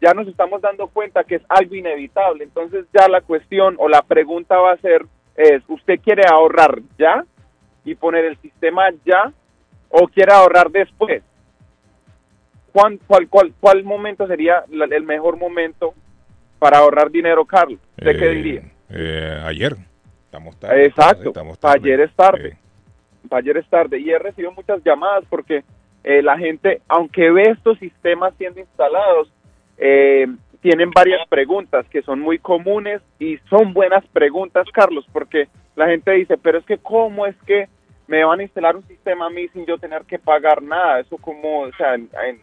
Ya 0.00 0.12
nos 0.12 0.28
estamos 0.28 0.60
dando 0.60 0.88
cuenta 0.88 1.24
que 1.24 1.36
es 1.36 1.42
algo 1.48 1.74
inevitable. 1.74 2.44
Entonces 2.44 2.84
ya 2.92 3.08
la 3.08 3.22
cuestión 3.22 3.76
o 3.78 3.88
la 3.88 4.02
pregunta 4.02 4.56
va 4.58 4.72
a 4.72 4.76
ser, 4.78 5.06
es, 5.36 5.62
¿usted 5.68 5.98
quiere 6.00 6.22
ahorrar 6.28 6.80
ya 6.98 7.24
y 7.84 7.94
poner 7.94 8.24
el 8.26 8.36
sistema 8.38 8.90
ya 9.04 9.32
o 9.88 10.06
quiere 10.08 10.32
ahorrar 10.32 10.70
después? 10.70 11.22
¿Cuál, 12.76 13.00
cuál, 13.06 13.26
cuál, 13.30 13.54
cuál 13.58 13.84
momento 13.84 14.26
sería 14.26 14.62
la- 14.68 14.84
el 14.84 15.02
mejor 15.04 15.38
momento 15.38 15.94
para 16.58 16.76
ahorrar 16.78 17.10
dinero, 17.10 17.46
Carlos? 17.46 17.80
¿Usted 17.96 18.18
qué 18.18 18.26
Eh, 18.26 18.34
diría? 18.34 18.62
eh, 18.90 19.40
ayer. 19.46 19.72
Estamos 20.26 20.60
tarde. 20.60 20.84
Exacto. 20.84 21.28
Estamos 21.28 21.56
Pa' 21.56 21.72
tarde. 21.72 21.80
ayer 21.94 22.00
es 22.02 22.14
tarde. 22.14 22.56
Pa' 23.30 23.38
ayer 23.38 23.56
es 23.56 23.66
tarde. 23.70 23.98
Y 23.98 24.10
he 24.10 24.18
recibido 24.18 24.52
muchas 24.52 24.84
llamadas 24.84 25.24
porque 25.30 25.64
eh, 26.04 26.20
la 26.22 26.36
gente, 26.36 26.82
aunque 26.86 27.30
ve 27.30 27.44
estos 27.44 27.78
sistemas 27.78 28.34
siendo 28.36 28.60
instalados, 28.60 29.32
eh, 29.78 30.26
tienen 30.60 30.90
varias 30.90 31.26
preguntas 31.28 31.86
que 31.88 32.02
son 32.02 32.20
muy 32.20 32.38
comunes 32.38 33.00
y 33.18 33.38
son 33.48 33.72
buenas 33.72 34.04
preguntas, 34.08 34.66
Carlos, 34.74 35.06
porque 35.14 35.48
la 35.76 35.86
gente 35.86 36.10
dice, 36.12 36.36
pero 36.36 36.58
es 36.58 36.66
que 36.66 36.76
cómo 36.76 37.24
es 37.24 37.36
que 37.46 37.68
me 38.06 38.22
van 38.22 38.40
a 38.40 38.42
instalar 38.42 38.76
un 38.76 38.86
sistema 38.86 39.26
a 39.26 39.30
mí 39.30 39.48
sin 39.48 39.64
yo 39.64 39.78
tener 39.78 40.02
que 40.02 40.18
pagar 40.18 40.62
nada, 40.62 41.00
eso 41.00 41.16
como, 41.16 41.62
o 41.62 41.72
sea, 41.72 41.94
en, 41.94 42.10
en- 42.28 42.38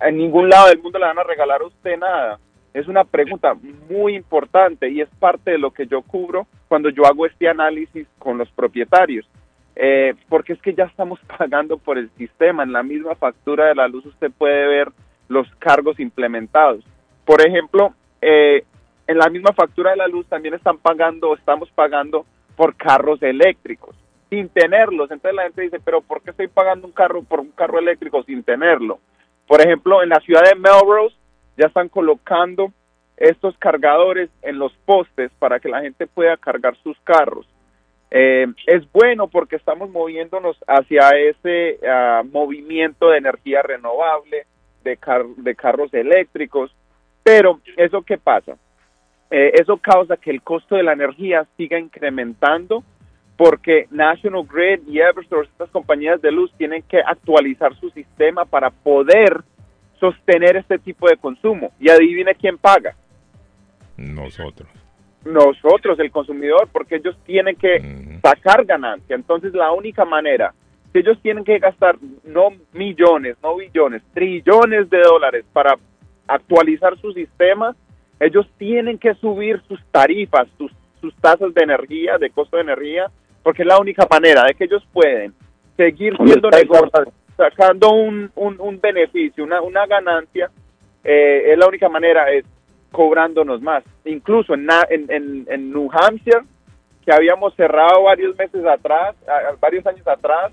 en 0.00 0.16
ningún 0.16 0.48
lado 0.48 0.68
del 0.68 0.80
mundo 0.80 0.98
le 0.98 1.06
van 1.06 1.18
a 1.18 1.24
regalar 1.24 1.62
a 1.62 1.66
usted 1.66 1.98
nada. 1.98 2.38
Es 2.74 2.88
una 2.88 3.04
pregunta 3.04 3.54
muy 3.88 4.14
importante 4.14 4.90
y 4.90 5.00
es 5.00 5.08
parte 5.18 5.52
de 5.52 5.58
lo 5.58 5.70
que 5.70 5.86
yo 5.86 6.02
cubro 6.02 6.46
cuando 6.68 6.90
yo 6.90 7.06
hago 7.06 7.24
este 7.24 7.48
análisis 7.48 8.06
con 8.18 8.36
los 8.36 8.50
propietarios. 8.50 9.26
Eh, 9.74 10.14
porque 10.28 10.54
es 10.54 10.62
que 10.62 10.74
ya 10.74 10.84
estamos 10.84 11.20
pagando 11.38 11.78
por 11.78 11.98
el 11.98 12.10
sistema. 12.16 12.62
En 12.62 12.72
la 12.72 12.82
misma 12.82 13.14
factura 13.14 13.66
de 13.66 13.74
la 13.74 13.88
luz 13.88 14.04
usted 14.06 14.30
puede 14.36 14.66
ver 14.66 14.88
los 15.28 15.48
cargos 15.58 15.98
implementados. 15.98 16.84
Por 17.24 17.46
ejemplo, 17.46 17.94
eh, 18.20 18.64
en 19.06 19.18
la 19.18 19.28
misma 19.28 19.52
factura 19.52 19.90
de 19.90 19.96
la 19.96 20.08
luz 20.08 20.26
también 20.26 20.54
están 20.54 20.78
pagando, 20.78 21.34
estamos 21.34 21.70
pagando 21.70 22.26
por 22.56 22.76
carros 22.76 23.22
eléctricos 23.22 23.96
sin 24.30 24.48
tenerlos. 24.48 25.10
Entonces 25.10 25.34
la 25.34 25.44
gente 25.44 25.62
dice, 25.62 25.80
pero 25.84 26.00
¿por 26.00 26.22
qué 26.22 26.30
estoy 26.30 26.48
pagando 26.48 26.86
un 26.86 26.92
carro 26.92 27.22
por 27.22 27.40
un 27.40 27.50
carro 27.50 27.78
eléctrico 27.78 28.22
sin 28.24 28.42
tenerlo? 28.42 28.98
Por 29.46 29.60
ejemplo, 29.60 30.02
en 30.02 30.08
la 30.08 30.20
ciudad 30.20 30.42
de 30.42 30.54
Melrose 30.56 31.16
ya 31.56 31.66
están 31.66 31.88
colocando 31.88 32.72
estos 33.16 33.56
cargadores 33.58 34.28
en 34.42 34.58
los 34.58 34.72
postes 34.84 35.30
para 35.38 35.58
que 35.60 35.68
la 35.68 35.80
gente 35.80 36.06
pueda 36.06 36.36
cargar 36.36 36.76
sus 36.82 36.98
carros. 37.00 37.46
Eh, 38.10 38.46
es 38.66 38.90
bueno 38.92 39.26
porque 39.28 39.56
estamos 39.56 39.90
moviéndonos 39.90 40.56
hacia 40.66 41.10
ese 41.10 41.78
ah, 41.88 42.22
movimiento 42.30 43.08
de 43.10 43.18
energía 43.18 43.62
renovable, 43.62 44.46
de, 44.84 44.96
car- 44.96 45.26
de 45.36 45.54
carros 45.56 45.92
eléctricos, 45.94 46.74
pero 47.24 47.60
¿eso 47.76 48.02
qué 48.02 48.18
pasa? 48.18 48.56
Eh, 49.30 49.52
eso 49.54 49.76
causa 49.78 50.16
que 50.16 50.30
el 50.30 50.42
costo 50.42 50.76
de 50.76 50.84
la 50.84 50.92
energía 50.92 51.46
siga 51.56 51.78
incrementando 51.78 52.84
porque 53.36 53.86
National 53.90 54.46
Grid 54.46 54.80
y 54.88 55.00
Eversource, 55.00 55.50
estas 55.50 55.70
compañías 55.70 56.20
de 56.22 56.32
luz, 56.32 56.50
tienen 56.56 56.82
que 56.82 56.98
actualizar 56.98 57.74
su 57.76 57.90
sistema 57.90 58.44
para 58.44 58.70
poder 58.70 59.42
sostener 60.00 60.56
este 60.56 60.78
tipo 60.78 61.08
de 61.08 61.16
consumo. 61.16 61.72
Y 61.78 61.90
adivine 61.90 62.34
quién 62.34 62.56
paga. 62.56 62.94
Nosotros. 63.96 64.68
Nosotros, 65.24 65.98
el 65.98 66.10
consumidor, 66.10 66.68
porque 66.72 66.96
ellos 66.96 67.16
tienen 67.24 67.56
que 67.56 68.18
sacar 68.22 68.64
ganancia. 68.64 69.16
Entonces, 69.16 69.52
la 69.52 69.72
única 69.72 70.04
manera, 70.04 70.54
si 70.92 71.00
ellos 71.00 71.18
tienen 71.20 71.44
que 71.44 71.58
gastar 71.58 71.96
no 72.24 72.50
millones, 72.72 73.36
no 73.42 73.56
billones, 73.56 74.02
trillones 74.14 74.88
de 74.88 75.00
dólares 75.00 75.44
para 75.52 75.76
actualizar 76.28 76.96
su 77.00 77.12
sistema, 77.12 77.74
ellos 78.20 78.48
tienen 78.56 78.98
que 78.98 79.14
subir 79.14 79.60
sus 79.68 79.84
tarifas, 79.90 80.48
sus, 80.56 80.72
sus 81.00 81.14
tasas 81.16 81.52
de 81.52 81.62
energía, 81.62 82.18
de 82.18 82.30
costo 82.30 82.56
de 82.56 82.62
energía, 82.62 83.10
porque 83.46 83.62
es 83.62 83.68
la 83.68 83.78
única 83.78 84.04
manera 84.10 84.42
de 84.42 84.54
que 84.54 84.64
ellos 84.64 84.84
pueden 84.92 85.32
seguir 85.76 86.16
siendo 86.16 86.50
negocios, 86.50 87.08
sacando 87.36 87.92
un, 87.92 88.28
un, 88.34 88.60
un 88.60 88.80
beneficio, 88.80 89.44
una, 89.44 89.62
una 89.62 89.86
ganancia, 89.86 90.50
eh, 91.04 91.52
es 91.52 91.56
la 91.56 91.68
única 91.68 91.88
manera, 91.88 92.28
es 92.32 92.44
cobrándonos 92.90 93.62
más. 93.62 93.84
Incluso 94.04 94.54
en, 94.54 94.66
en, 94.90 95.08
en, 95.12 95.46
en 95.48 95.70
New 95.70 95.88
Hampshire, 95.92 96.40
que 97.04 97.12
habíamos 97.12 97.54
cerrado 97.54 98.02
varios 98.02 98.36
meses 98.36 98.66
atrás, 98.66 99.14
a- 99.28 99.54
varios 99.60 99.86
años 99.86 100.08
atrás, 100.08 100.50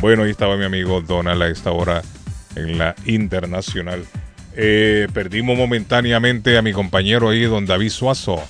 Bueno, 0.00 0.22
ahí 0.22 0.30
estaba 0.30 0.56
mi 0.56 0.64
amigo 0.64 1.00
Donald 1.02 1.42
a 1.42 1.48
esta 1.48 1.72
hora 1.72 2.02
en 2.56 2.78
la 2.78 2.94
internacional. 3.04 4.04
Eh, 4.56 5.06
perdimos 5.12 5.56
momentáneamente 5.56 6.56
a 6.56 6.62
mi 6.62 6.72
compañero 6.72 7.28
ahí, 7.28 7.42
don 7.42 7.66
David 7.66 7.90
Suazo. 7.90 8.42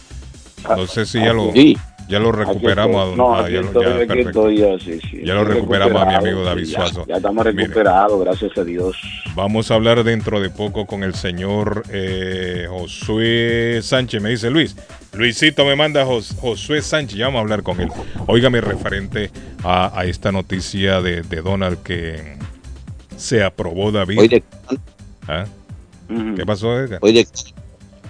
No 0.69 0.87
sé 0.87 1.07
si 1.07 1.19
ya 1.19 1.32
lo, 1.32 1.53
Sí. 1.53 1.77
Ya 2.11 2.19
lo 2.19 2.32
recuperamos. 2.32 2.97
a 3.01 3.05
don- 3.07 3.16
No, 3.16 3.35
ah, 3.35 3.45
aquí 3.45 3.55
ya 3.55 3.61
lo- 3.61 3.66
estoy, 3.69 3.85
ya, 3.85 3.91
perfecto. 3.99 4.28
estoy, 4.28 4.57
ya, 4.59 4.78
sí, 4.78 5.01
sí, 5.11 5.20
Ya 5.24 5.35
lo 5.35 5.45
recuperamos 5.45 6.03
a 6.03 6.05
mi 6.07 6.15
amigo 6.15 6.43
David 6.43 6.65
sí, 6.65 6.73
ya, 6.73 6.78
Suazo. 6.81 7.07
Ya 7.07 7.16
estamos 7.16 7.47
Mire, 7.47 7.62
recuperados, 7.62 8.20
gracias 8.24 8.59
a 8.59 8.65
Dios. 8.65 8.97
Vamos 9.35 9.70
a 9.70 9.74
hablar 9.77 10.03
dentro 10.05 10.41
de 10.41 10.51
poco 10.51 10.87
con 10.87 11.03
el 11.05 11.15
señor 11.15 11.85
eh, 11.91 12.66
Josué 12.69 13.81
Sánchez. 13.82 14.20
Me 14.20 14.31
dice 14.31 14.51
Luis. 14.51 14.77
Luisito 15.12 15.65
me 15.65 15.77
manda 15.77 16.05
Jos- 16.05 16.35
Josué 16.41 16.82
Sánchez. 16.82 17.16
Ya 17.16 17.27
vamos 17.27 17.39
a 17.39 17.43
hablar 17.43 17.62
con 17.62 17.81
él. 17.81 17.89
Óigame 18.27 18.61
referente 18.61 19.31
a, 19.65 19.99
a 19.99 20.05
esta 20.05 20.32
noticia 20.32 21.01
de, 21.01 21.23
de 21.23 21.43
Donald 21.43 21.82
que 21.82 22.37
se 23.16 23.43
aprobó 23.45 23.93
David. 23.93 24.43
¿Ah? 25.28 25.45
¿Qué 26.37 26.45
pasó, 26.45 26.77
Edgar? 26.78 26.99
Hoy 27.03 27.12
de- 27.12 27.27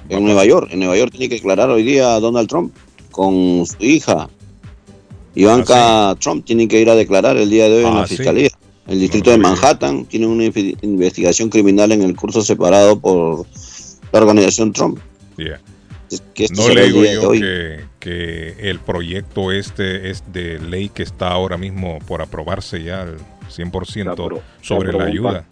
en 0.08 0.24
Nueva 0.24 0.44
York, 0.44 0.68
en 0.72 0.80
Nueva 0.80 0.96
York 0.96 1.10
tiene 1.12 1.28
que 1.28 1.36
declarar 1.36 1.70
hoy 1.70 1.82
día 1.84 2.18
Donald 2.18 2.48
Trump 2.48 2.74
con 3.10 3.64
su 3.66 3.76
hija. 3.84 4.28
Ivanka 5.34 6.16
Trump 6.20 6.44
tiene 6.44 6.66
que 6.68 6.80
ir 6.80 6.90
a 6.90 6.94
declarar 6.94 7.36
el 7.36 7.50
día 7.50 7.64
de 7.68 7.76
hoy 7.78 7.84
en 7.84 7.96
Ah, 7.96 8.00
la 8.00 8.06
sí. 8.06 8.16
fiscalía. 8.16 8.48
El 8.88 8.98
distrito 8.98 9.30
de 9.30 9.38
Manhattan 9.38 10.04
tiene 10.06 10.26
una 10.26 10.44
investigación 10.82 11.48
criminal 11.48 11.92
en 11.92 12.02
el 12.02 12.16
curso 12.16 12.42
separado 12.42 12.98
por 12.98 13.46
la 14.12 14.18
organización 14.18 14.72
Trump. 14.72 14.98
Yeah. 15.36 15.60
Que 16.34 16.44
esto 16.46 16.66
No 16.66 16.74
le 16.74 16.86
digo 16.90 17.04
yo 17.04 17.30
que, 17.30 17.84
que 18.00 18.68
el 18.68 18.80
proyecto 18.80 19.52
este 19.52 20.10
es 20.10 20.24
de 20.32 20.58
ley 20.58 20.88
que 20.88 21.04
está 21.04 21.28
ahora 21.28 21.56
mismo 21.56 22.00
por 22.08 22.20
aprobarse 22.20 22.82
ya 22.82 23.02
al 23.02 23.18
100% 23.48 24.16
apro- 24.16 24.40
se 24.60 24.66
sobre 24.66 24.92
la 24.92 25.04
ayuda 25.04 25.46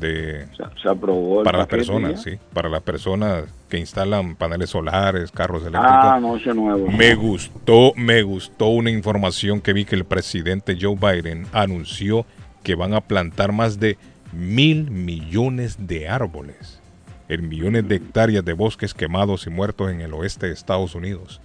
de 0.00 0.46
Se 0.82 0.88
aprobó 0.88 1.40
el 1.40 1.44
para 1.44 1.58
las 1.58 1.66
personas, 1.66 2.12
ya. 2.24 2.32
sí, 2.32 2.38
para 2.52 2.68
las 2.68 2.82
personas 2.82 3.44
que 3.68 3.78
instalan 3.78 4.36
paneles 4.36 4.70
solares, 4.70 5.30
carros 5.30 5.62
eléctricos. 5.62 5.88
Ah, 5.90 6.18
no, 6.20 6.36
ese 6.36 6.54
nuevo. 6.54 6.88
Me 6.90 7.14
gustó, 7.14 7.92
me 7.96 8.22
gustó 8.22 8.68
una 8.68 8.90
información 8.90 9.60
que 9.60 9.72
vi 9.72 9.84
que 9.84 9.96
el 9.96 10.04
presidente 10.04 10.76
Joe 10.80 10.96
Biden 10.96 11.46
anunció 11.52 12.26
que 12.62 12.74
van 12.74 12.94
a 12.94 13.00
plantar 13.00 13.52
más 13.52 13.78
de 13.80 13.98
mil 14.32 14.90
millones 14.90 15.76
de 15.86 16.08
árboles 16.08 16.80
en 17.28 17.48
millones 17.48 17.88
de 17.88 17.96
hectáreas 17.96 18.44
de 18.44 18.52
bosques 18.52 18.92
quemados 18.94 19.46
y 19.46 19.50
muertos 19.50 19.90
en 19.90 20.00
el 20.00 20.12
oeste 20.14 20.46
de 20.48 20.52
Estados 20.52 20.94
Unidos. 20.94 21.40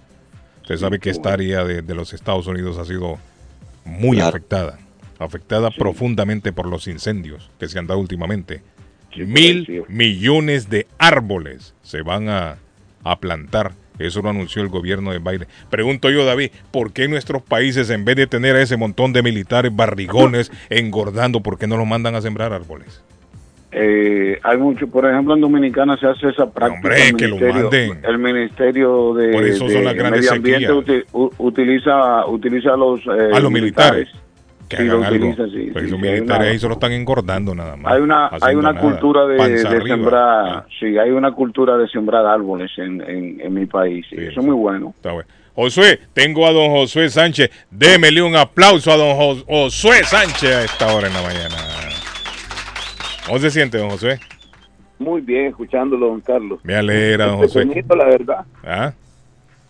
Usted 0.62 0.76
sabe 0.76 0.98
que 0.98 1.10
esta 1.10 1.32
área 1.32 1.64
de, 1.64 1.82
de 1.82 1.94
los 1.94 2.12
Estados 2.12 2.46
Unidos 2.46 2.78
ha 2.78 2.84
sido 2.84 3.18
muy 3.84 4.16
Claro. 4.18 4.28
afectada, 4.30 4.78
afectada 5.20 5.70
profundamente 5.70 6.52
por 6.52 6.66
los 6.66 6.88
incendios 6.88 7.50
que 7.60 7.68
se 7.68 7.78
han 7.78 7.86
dado 7.86 8.00
últimamente. 8.00 8.62
Mil 9.16 9.84
millones 9.88 10.70
de 10.70 10.86
árboles 10.98 11.74
se 11.82 12.02
van 12.02 12.28
a, 12.28 12.56
a 13.04 13.18
plantar 13.18 13.72
Eso 13.98 14.22
lo 14.22 14.30
anunció 14.30 14.62
el 14.62 14.68
gobierno 14.68 15.12
de 15.12 15.18
Biden. 15.18 15.46
Pregunto 15.68 16.10
yo, 16.10 16.24
David, 16.24 16.50
¿por 16.70 16.92
qué 16.92 17.06
nuestros 17.06 17.42
países, 17.42 17.90
en 17.90 18.04
vez 18.06 18.16
de 18.16 18.26
tener 18.26 18.56
a 18.56 18.62
ese 18.62 18.76
montón 18.78 19.12
de 19.12 19.22
militares 19.22 19.74
barrigones 19.76 20.50
engordando, 20.70 21.40
¿por 21.40 21.58
qué 21.58 21.66
no 21.66 21.76
los 21.76 21.86
mandan 21.86 22.14
a 22.14 22.22
sembrar 22.22 22.52
árboles? 22.54 23.02
Eh, 23.72 24.38
hay 24.42 24.56
mucho, 24.58 24.88
por 24.88 25.06
ejemplo, 25.08 25.34
en 25.34 25.40
Dominicana 25.42 25.96
se 25.98 26.06
hace 26.06 26.28
esa 26.30 26.50
práctica. 26.50 26.76
Hombre, 26.88 27.08
el 27.08 27.16
que 27.16 27.28
lo 27.28 27.36
ministerio- 27.36 27.88
manden. 27.88 28.04
El 28.10 28.18
Ministerio 28.18 29.14
de, 29.14 29.32
Por 29.32 29.44
eso 29.44 29.68
son 29.68 29.84
las 29.84 29.94
grandes 29.94 30.20
Medio 30.22 30.32
Ambiente 30.32 31.04
utiliza, 31.12 32.26
utiliza 32.26 32.76
los, 32.76 33.00
eh, 33.00 33.30
a 33.34 33.38
los 33.40 33.50
militares. 33.50 34.08
Que 34.70 34.76
Sí, 34.76 34.82
hagan 34.88 35.02
algo. 35.04 35.26
utiliza, 35.28 35.44
sí, 35.48 35.70
Porque 35.72 35.88
sí, 35.88 35.94
hay 35.94 36.00
militares 36.00 36.26
una- 36.42 36.50
ahí 36.52 36.58
solo 36.60 36.74
están 36.74 36.92
engordando 36.92 37.54
nada 37.56 37.74
más. 37.76 37.92
Hay 37.92 38.00
una, 38.00 38.30
hay 38.40 38.54
una 38.54 38.72
nada. 38.72 38.80
cultura 38.80 39.26
de, 39.26 39.34
de 39.34 39.66
arriba. 39.68 39.84
sembrar, 39.86 40.66
sí, 40.78 40.96
hay 40.96 41.10
una 41.10 41.32
cultura 41.32 41.76
de 41.76 41.88
sembrar 41.88 42.24
árboles 42.24 42.70
en, 42.78 43.00
en, 43.02 43.40
en 43.40 43.52
mi 43.52 43.66
país. 43.66 44.06
y 44.12 44.20
eso 44.26 44.40
es 44.40 44.46
muy 44.46 44.54
bueno. 44.54 44.94
Está 44.96 45.10
bueno. 45.12 45.28
Josué, 45.56 45.98
tengo 46.14 46.46
a 46.46 46.52
don 46.52 46.70
Josué 46.70 47.08
Sánchez. 47.10 47.50
Démele 47.70 48.22
un 48.22 48.36
aplauso 48.36 48.92
a 48.92 48.96
don 48.96 49.16
Jos- 49.16 49.44
Josué 49.48 50.04
Sánchez 50.04 50.54
a 50.54 50.62
esta 50.64 50.94
hora 50.94 51.08
en 51.08 51.14
la 51.14 51.22
mañana. 51.22 51.56
¿Cómo 53.26 53.38
se 53.40 53.50
siente, 53.50 53.76
don 53.78 53.90
Josué? 53.90 54.18
Muy 54.98 55.20
bien, 55.20 55.46
escuchándolo, 55.46 56.06
don 56.08 56.20
Carlos. 56.20 56.60
Me 56.62 56.74
alegra, 56.76 57.26
don 57.26 57.38
Josué. 57.38 57.62
Entretenido, 57.62 57.96
la 57.96 58.04
verdad. 58.04 58.44
¿Ah? 58.64 58.92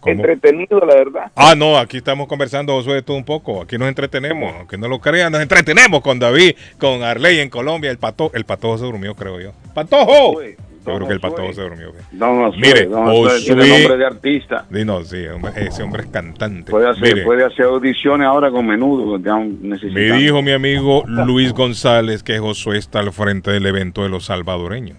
¿Cómo? 0.01 0.15
Entretenido, 0.15 0.81
la 0.81 0.95
verdad. 0.95 1.33
Ah, 1.37 1.55
no, 1.55 1.77
aquí 1.77 1.99
estamos 1.99 2.27
conversando, 2.27 2.73
Josué, 2.75 2.95
de 2.95 3.03
todo 3.03 3.17
un 3.17 3.25
poco. 3.25 3.63
Aquí 3.63 3.77
nos 3.77 3.89
entretenemos. 3.89 4.55
Aunque 4.57 4.79
no 4.79 4.89
lo 4.89 4.99
crean, 4.99 5.31
nos 5.31 5.43
entretenemos 5.43 6.01
con 6.01 6.19
David, 6.19 6.53
con 6.79 7.03
Arley 7.03 7.41
en 7.41 7.51
Colombia. 7.51 7.91
El 7.91 7.99
pato, 7.99 8.31
el 8.35 8.45
patojo 8.45 8.79
se 8.79 8.85
durmió, 8.85 9.15
creo 9.15 9.41
yo. 9.41 9.53
¡Patojo! 9.75 10.41
Yo 10.87 10.97
creo 10.97 11.07
que 11.07 11.13
el 11.13 11.21
patojo 11.21 11.53
se 11.53 11.61
durmió. 11.61 11.93
Don 12.13 12.39
Josué, 12.39 12.61
Mire, 12.61 12.87
don 12.87 13.05
Josué 13.05 13.41
tiene 13.45 13.69
nombre 13.69 13.97
de 13.99 14.07
artista. 14.07 14.67
No, 14.71 15.05
sí, 15.05 15.25
ese 15.57 15.83
hombre 15.83 16.05
es 16.05 16.09
cantante. 16.09 16.71
Puede 16.71 16.89
hacer, 16.89 17.03
Mire, 17.03 17.25
puede 17.25 17.45
hacer 17.45 17.67
audiciones 17.67 18.27
ahora 18.27 18.51
con 18.51 18.67
menudo. 18.67 19.19
me 19.19 20.13
dijo 20.13 20.41
mi 20.41 20.53
amigo 20.53 21.05
Luis 21.07 21.53
González 21.53 22.23
que 22.23 22.39
Josué 22.39 22.79
está 22.79 23.01
al 23.01 23.13
frente 23.13 23.51
del 23.51 23.67
evento 23.67 24.03
de 24.03 24.09
los 24.09 24.25
salvadoreños. 24.25 24.99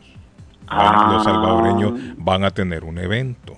Ah. 0.67 1.13
Los 1.13 1.23
salvadoreños 1.23 1.93
van 2.17 2.43
a 2.43 2.51
tener 2.51 2.83
un 2.83 2.99
evento. 2.99 3.57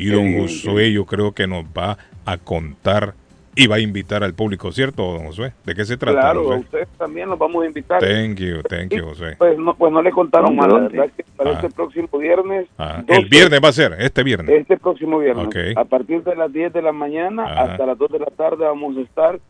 Y 0.00 0.10
don 0.10 0.38
Josué 0.38 0.92
yo 0.92 1.04
creo 1.04 1.32
que 1.32 1.46
nos 1.46 1.64
va 1.64 1.98
a 2.24 2.36
contar 2.38 3.14
y 3.56 3.66
va 3.66 3.76
a 3.76 3.80
invitar 3.80 4.22
al 4.22 4.34
público, 4.34 4.70
¿cierto, 4.70 5.02
don 5.14 5.24
Josué? 5.26 5.52
¿De 5.66 5.74
qué 5.74 5.84
se 5.84 5.96
trata, 5.96 6.20
Claro, 6.20 6.52
a 6.52 6.56
ustedes 6.58 6.86
también 6.96 7.28
los 7.28 7.36
vamos 7.36 7.64
a 7.64 7.66
invitar. 7.66 8.00
Thank 8.00 8.36
you, 8.38 8.62
thank 8.62 8.94
you, 8.94 9.04
Josué. 9.04 9.34
Pues 9.36 9.58
no, 9.58 9.74
pues 9.74 9.92
no 9.92 10.00
le 10.00 10.12
contaron 10.12 10.54
mal, 10.54 10.68
la 10.70 10.78
verdad 10.88 11.10
que 11.16 11.24
para 11.36 11.50
Ah. 11.50 11.52
este 11.54 11.68
próximo 11.70 12.06
viernes, 12.18 12.68
Ah, 12.78 13.02
12, 13.04 13.20
el 13.20 13.28
viernes 13.28 13.60
va 13.64 13.68
a 13.68 13.72
ser, 13.72 13.96
este 13.98 14.22
viernes. 14.22 14.54
este 14.60 14.76
próximo 14.76 15.18
viernes, 15.18 15.48
a 15.76 15.84
partir 15.84 16.22
de 16.22 16.36
las 16.36 16.52
10 16.52 16.72
de 16.72 16.82
la 16.82 16.92
mañana 16.92 17.44
Ajá. 17.46 17.62
hasta 17.72 17.86
las 17.86 17.98
2 17.98 18.12
de 18.12 18.18
la 18.20 18.26
tarde 18.26 18.64
vamos 18.64 18.96
a 18.96 19.00
estar, 19.00 19.40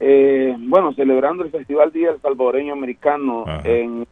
eh, 0.00 0.54
bueno, 0.58 0.94
celebrando 0.94 1.44
el 1.44 1.50
Festival 1.50 1.92
Día 1.92 2.12
del 2.12 2.20
Salvadoreño 2.22 2.72
Americano 2.72 3.44
en, 3.64 4.06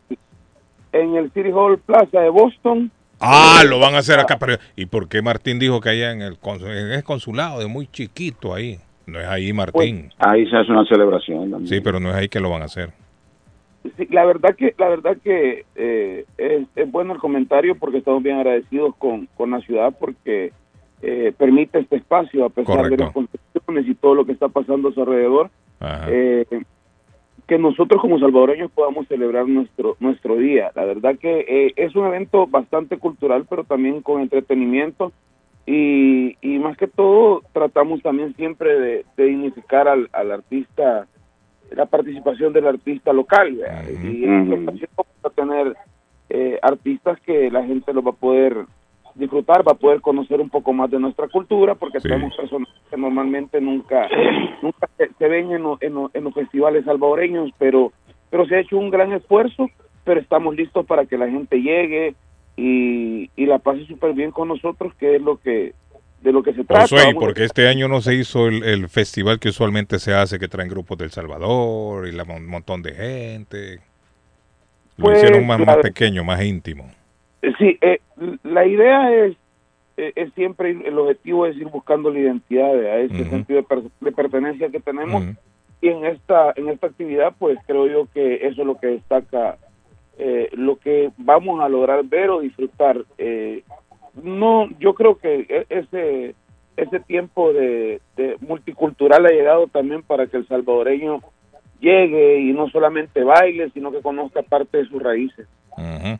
en 0.93 1.17
el 1.17 1.31
City 1.33 1.51
Hall 1.51 1.79
Plaza 1.79 2.21
de 2.21 2.29
Boston. 2.29 2.91
Ah, 3.21 3.63
lo 3.69 3.79
van 3.79 3.95
a 3.95 3.99
hacer 3.99 4.19
acá. 4.19 4.39
Pero, 4.39 4.57
¿Y 4.77 4.87
por 4.87 5.09
qué 5.09 5.23
Martín 5.23 5.59
dijo 5.59 5.81
que 5.81 5.91
allá 5.91 6.13
en 6.13 6.23
el, 6.23 6.37
en 6.43 6.93
el 6.93 7.05
consulado, 7.05 7.61
de 7.61 7.67
muy 7.67 7.87
chiquito 7.87 8.55
ahí? 8.55 8.79
No 9.07 9.21
es 9.21 9.27
ahí, 9.27 9.53
Martín. 9.53 10.11
Ahí 10.19 10.49
se 10.49 10.57
hace 10.57 10.71
una 10.71 10.85
celebración 10.87 11.51
también. 11.51 11.69
sí, 11.69 11.81
pero 11.81 12.01
no 12.01 12.11
es 12.11 12.17
ahí 12.17 12.29
que 12.29 12.41
lo 12.41 12.51
van 12.51 12.63
a 12.63 12.67
hacer. 12.67 12.91
Sí, 13.99 14.09
la 14.11 14.25
verdad 14.25 14.57
que 14.57 14.75
la 14.79 14.89
verdad 14.89 15.19
que 15.23 15.67
eh, 15.75 16.25
es, 16.39 16.67
es 16.75 16.91
bueno 16.91 17.13
el 17.13 17.19
comentario 17.19 17.75
porque 17.75 17.99
estamos 17.99 18.23
bien 18.23 18.37
agradecidos 18.37 18.97
con, 18.97 19.27
con 19.37 19.51
la 19.51 19.61
ciudad 19.61 19.95
porque 20.01 20.53
eh, 21.03 21.35
permite 21.37 21.81
este 21.81 21.97
espacio 21.97 22.47
a 22.47 22.49
pesar 22.49 22.89
de 22.89 22.97
las 22.97 23.13
construcciones 23.13 23.87
y 23.87 23.95
todo 23.95 24.15
lo 24.15 24.25
que 24.25 24.33
está 24.33 24.49
pasando 24.49 24.89
a 24.89 24.93
su 24.93 25.03
alrededor 25.03 25.51
Ajá. 25.81 26.07
eh, 26.09 26.47
que 27.47 27.59
nosotros 27.59 28.01
como 28.01 28.19
salvadoreños 28.19 28.71
podamos 28.71 29.07
celebrar 29.09 29.47
nuestro 29.47 29.97
nuestro 30.01 30.37
día. 30.37 30.71
La 30.75 30.85
verdad 30.85 31.19
que 31.19 31.41
eh, 31.41 31.73
es 31.77 31.95
un 31.95 32.07
evento 32.07 32.47
bastante 32.47 32.99
cultural 32.99 33.47
pero 33.49 33.65
también 33.65 34.03
con 34.03 34.21
entretenimiento. 34.21 35.13
Y, 35.67 36.37
y 36.43 36.59
más 36.59 36.77
que 36.77 36.87
todo 36.87 37.43
tratamos 37.55 38.03
también 38.03 38.37
siempre 38.37 38.79
de, 38.79 39.07
de 39.17 39.25
dignificar 39.25 39.89
al, 39.89 40.11
al 40.13 40.31
artista 40.31 41.07
la 41.71 41.87
participación 41.87 42.53
del 42.53 42.67
artista 42.67 43.13
local 43.13 43.59
y 44.03 44.25
en 44.25 44.53
esta 44.53 44.71
ocasión 44.71 44.91
vamos 44.97 45.25
a 45.25 45.31
tener 45.31 45.77
eh, 46.31 46.59
artistas 46.63 47.21
que 47.21 47.51
la 47.51 47.65
gente 47.65 47.93
los 47.93 48.05
va 48.05 48.11
a 48.11 48.15
poder 48.15 48.67
disfrutar, 49.15 49.67
va 49.67 49.73
a 49.73 49.77
poder 49.77 50.01
conocer 50.01 50.41
un 50.41 50.51
poco 50.51 50.73
más 50.73 50.91
de 50.91 50.99
nuestra 50.99 51.29
cultura, 51.29 51.75
porque 51.75 52.01
tenemos 52.01 52.37
personas 52.37 52.69
que 52.91 52.97
normalmente 52.97 53.61
nunca, 53.61 54.09
nunca 54.63 54.89
se, 54.97 55.11
se 55.19 55.29
ven 55.29 55.53
en, 55.53 55.63
lo- 55.63 55.79
en 55.81 55.95
lo- 55.95 56.11
en 56.13 56.25
los 56.25 56.35
festivales 56.35 56.85
salvadoreños, 56.85 57.51
pero, 57.59 57.93
pero 58.31 58.47
se 58.47 58.57
ha 58.57 58.61
hecho 58.61 58.77
un 58.77 58.91
gran 58.91 59.13
esfuerzo, 59.13 59.69
pero 60.05 60.21
estamos 60.21 60.57
listos 60.57 60.85
para 60.87 61.07
que 61.07 61.17
la 61.17 61.29
gente 61.29 61.59
llegue 61.63 62.15
y, 62.57 63.31
y 63.37 63.47
la 63.47 63.59
pase 63.59 63.85
súper 63.87 64.13
bien 64.15 64.31
con 64.31 64.49
nosotros, 64.49 64.93
que 64.99 65.17
es 65.17 65.23
lo 65.23 65.37
que 65.39 65.75
de 66.23 66.33
lo 66.33 66.43
que 66.43 66.55
se 66.55 66.65
trata. 66.65 66.83
Josué, 66.83 67.03
¿y 67.03 67.05
Vamos 67.09 67.17
a- 67.23 67.27
por 67.27 67.35
qué 67.35 67.45
este 67.45 67.69
año 67.69 67.87
no 67.87 68.01
se 68.01 68.15
hizo 68.15 68.47
el, 68.49 68.65
el 68.65 68.89
festival 68.89 69.39
que 69.39 69.51
usualmente 69.51 69.99
se 69.99 70.15
hace, 70.15 70.39
que 70.39 70.49
traen 70.49 70.71
grupos 70.71 70.97
del 70.97 71.11
Salvador 71.11 72.09
y 72.09 72.13
la- 72.13 72.25
un 72.25 72.47
montón 72.47 72.83
de 72.83 72.95
gente? 72.95 73.81
Lo 74.97 75.05
Pues, 75.07 75.19
hicieron 75.19 75.47
más, 75.47 75.59
más 75.59 75.77
pequeño, 75.79 76.25
más 76.25 76.43
íntimo. 76.43 76.91
Sí, 77.59 77.79
eh, 77.81 78.01
la 78.43 78.67
idea 78.67 79.13
es, 79.27 79.37
eh, 79.97 80.13
es 80.17 80.33
siempre, 80.35 80.71
el 80.71 80.99
objetivo 80.99 81.47
es 81.47 81.57
ir 81.57 81.67
buscando 81.69 82.11
la 82.11 82.19
identidad, 82.21 82.75
a 82.75 82.97
ese 82.99 83.25
sentido 83.31 83.61
de, 83.61 83.67
per- 83.67 83.83
de 84.01 84.13
pertenencia 84.13 84.69
que 84.71 84.81
tenemos. 84.81 85.23
Y 85.81 85.89
en 85.89 86.05
esta, 86.07 86.53
en 86.57 86.69
esta 86.71 86.87
actividad, 86.87 87.35
pues 87.39 87.59
creo 87.67 87.87
yo 87.87 88.07
que 88.15 88.47
eso 88.47 88.63
es 88.63 88.67
lo 88.67 88.77
que 88.79 88.87
destaca, 88.87 89.59
eh, 90.19 90.49
lo 90.53 90.77
que 90.77 91.11
vamos 91.19 91.61
a 91.61 91.69
lograr 91.69 92.05
ver 92.05 92.31
o 92.31 92.41
disfrutar. 92.41 92.99
Eh, 93.19 93.63
no, 94.23 94.69
yo 94.79 94.95
creo 94.95 95.19
que 95.19 95.41
e- 95.49 95.67
ese, 95.69 96.35
ese 96.77 97.01
tiempo 97.01 97.53
de, 97.53 98.01
de 98.17 98.37
multicultural 98.41 99.27
ha 99.27 99.31
llegado 99.31 99.67
también 99.67 100.03
para 100.03 100.27
que 100.27 100.39
el 100.39 100.47
salvadoreño 100.49 101.21
llegue 101.81 102.39
y 102.41 102.53
no 102.53 102.69
solamente 102.71 103.23
baile, 103.23 103.69
sino 103.75 103.93
que 103.93 104.01
conozca 104.01 104.41
parte 104.43 104.79
de 104.79 104.87
sus 104.87 105.03
raíces. 105.03 105.47
Ujú. 105.77 106.19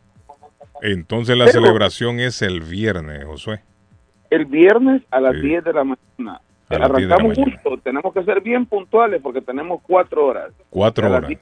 Entonces 0.81 1.37
la 1.37 1.45
Pero- 1.45 1.61
celebración 1.61 2.19
es 2.19 2.41
el 2.41 2.61
viernes, 2.61 3.23
Josué. 3.25 3.61
el 4.29 4.45
viernes 4.45 5.01
a 5.11 5.19
las 5.19 5.35
Sí. 5.35 5.41
10 5.41 5.63
de 5.63 5.73
la 5.73 5.83
mañana. 5.83 6.41
A 6.69 6.77
las 6.79 6.89
10 6.95 7.01
de 7.03 7.07
la 7.07 7.15
Arrancamos 7.15 7.37
justo, 7.37 7.77
tenemos 7.83 8.13
que 8.13 8.23
ser 8.23 8.41
bien 8.41 8.65
puntuales 8.65 9.21
porque 9.21 9.41
tenemos 9.41 9.81
cuatro 9.83 10.25
horas. 10.25 10.51
Cuatro 10.69 11.07
horas, 11.11 11.27
10 11.29 11.39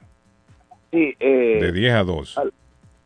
Sí, 0.92 1.14
eh, 1.18 1.58
de 1.60 1.72
10 1.72 1.92
a 1.94 2.04
2. 2.04 2.38
al- 2.38 2.52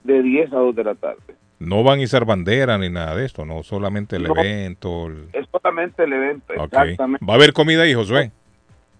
de 0.04 0.22
10 0.22 0.52
a 0.52 0.56
2 0.56 0.74
de 0.76 0.84
la 0.84 0.94
tarde. 0.94 1.36
No 1.60 1.82
van 1.82 2.00
a 2.00 2.02
izar 2.02 2.24
bandera 2.24 2.76
ni 2.78 2.88
nada 2.90 3.16
de 3.16 3.24
esto, 3.24 3.44
no 3.44 3.62
solamente 3.62 4.16
el 4.16 4.24
No. 4.24 4.34
evento. 4.36 5.06
el- 5.06 5.28
Es 5.32 5.46
solamente 5.50 6.04
el 6.04 6.12
evento, 6.12 6.52
Ok. 6.56 6.64
exactamente. 6.66 7.24
Va 7.24 7.32
a 7.32 7.36
haber 7.36 7.52
comida 7.52 7.82
ahí, 7.82 7.94
Josué. 7.94 8.30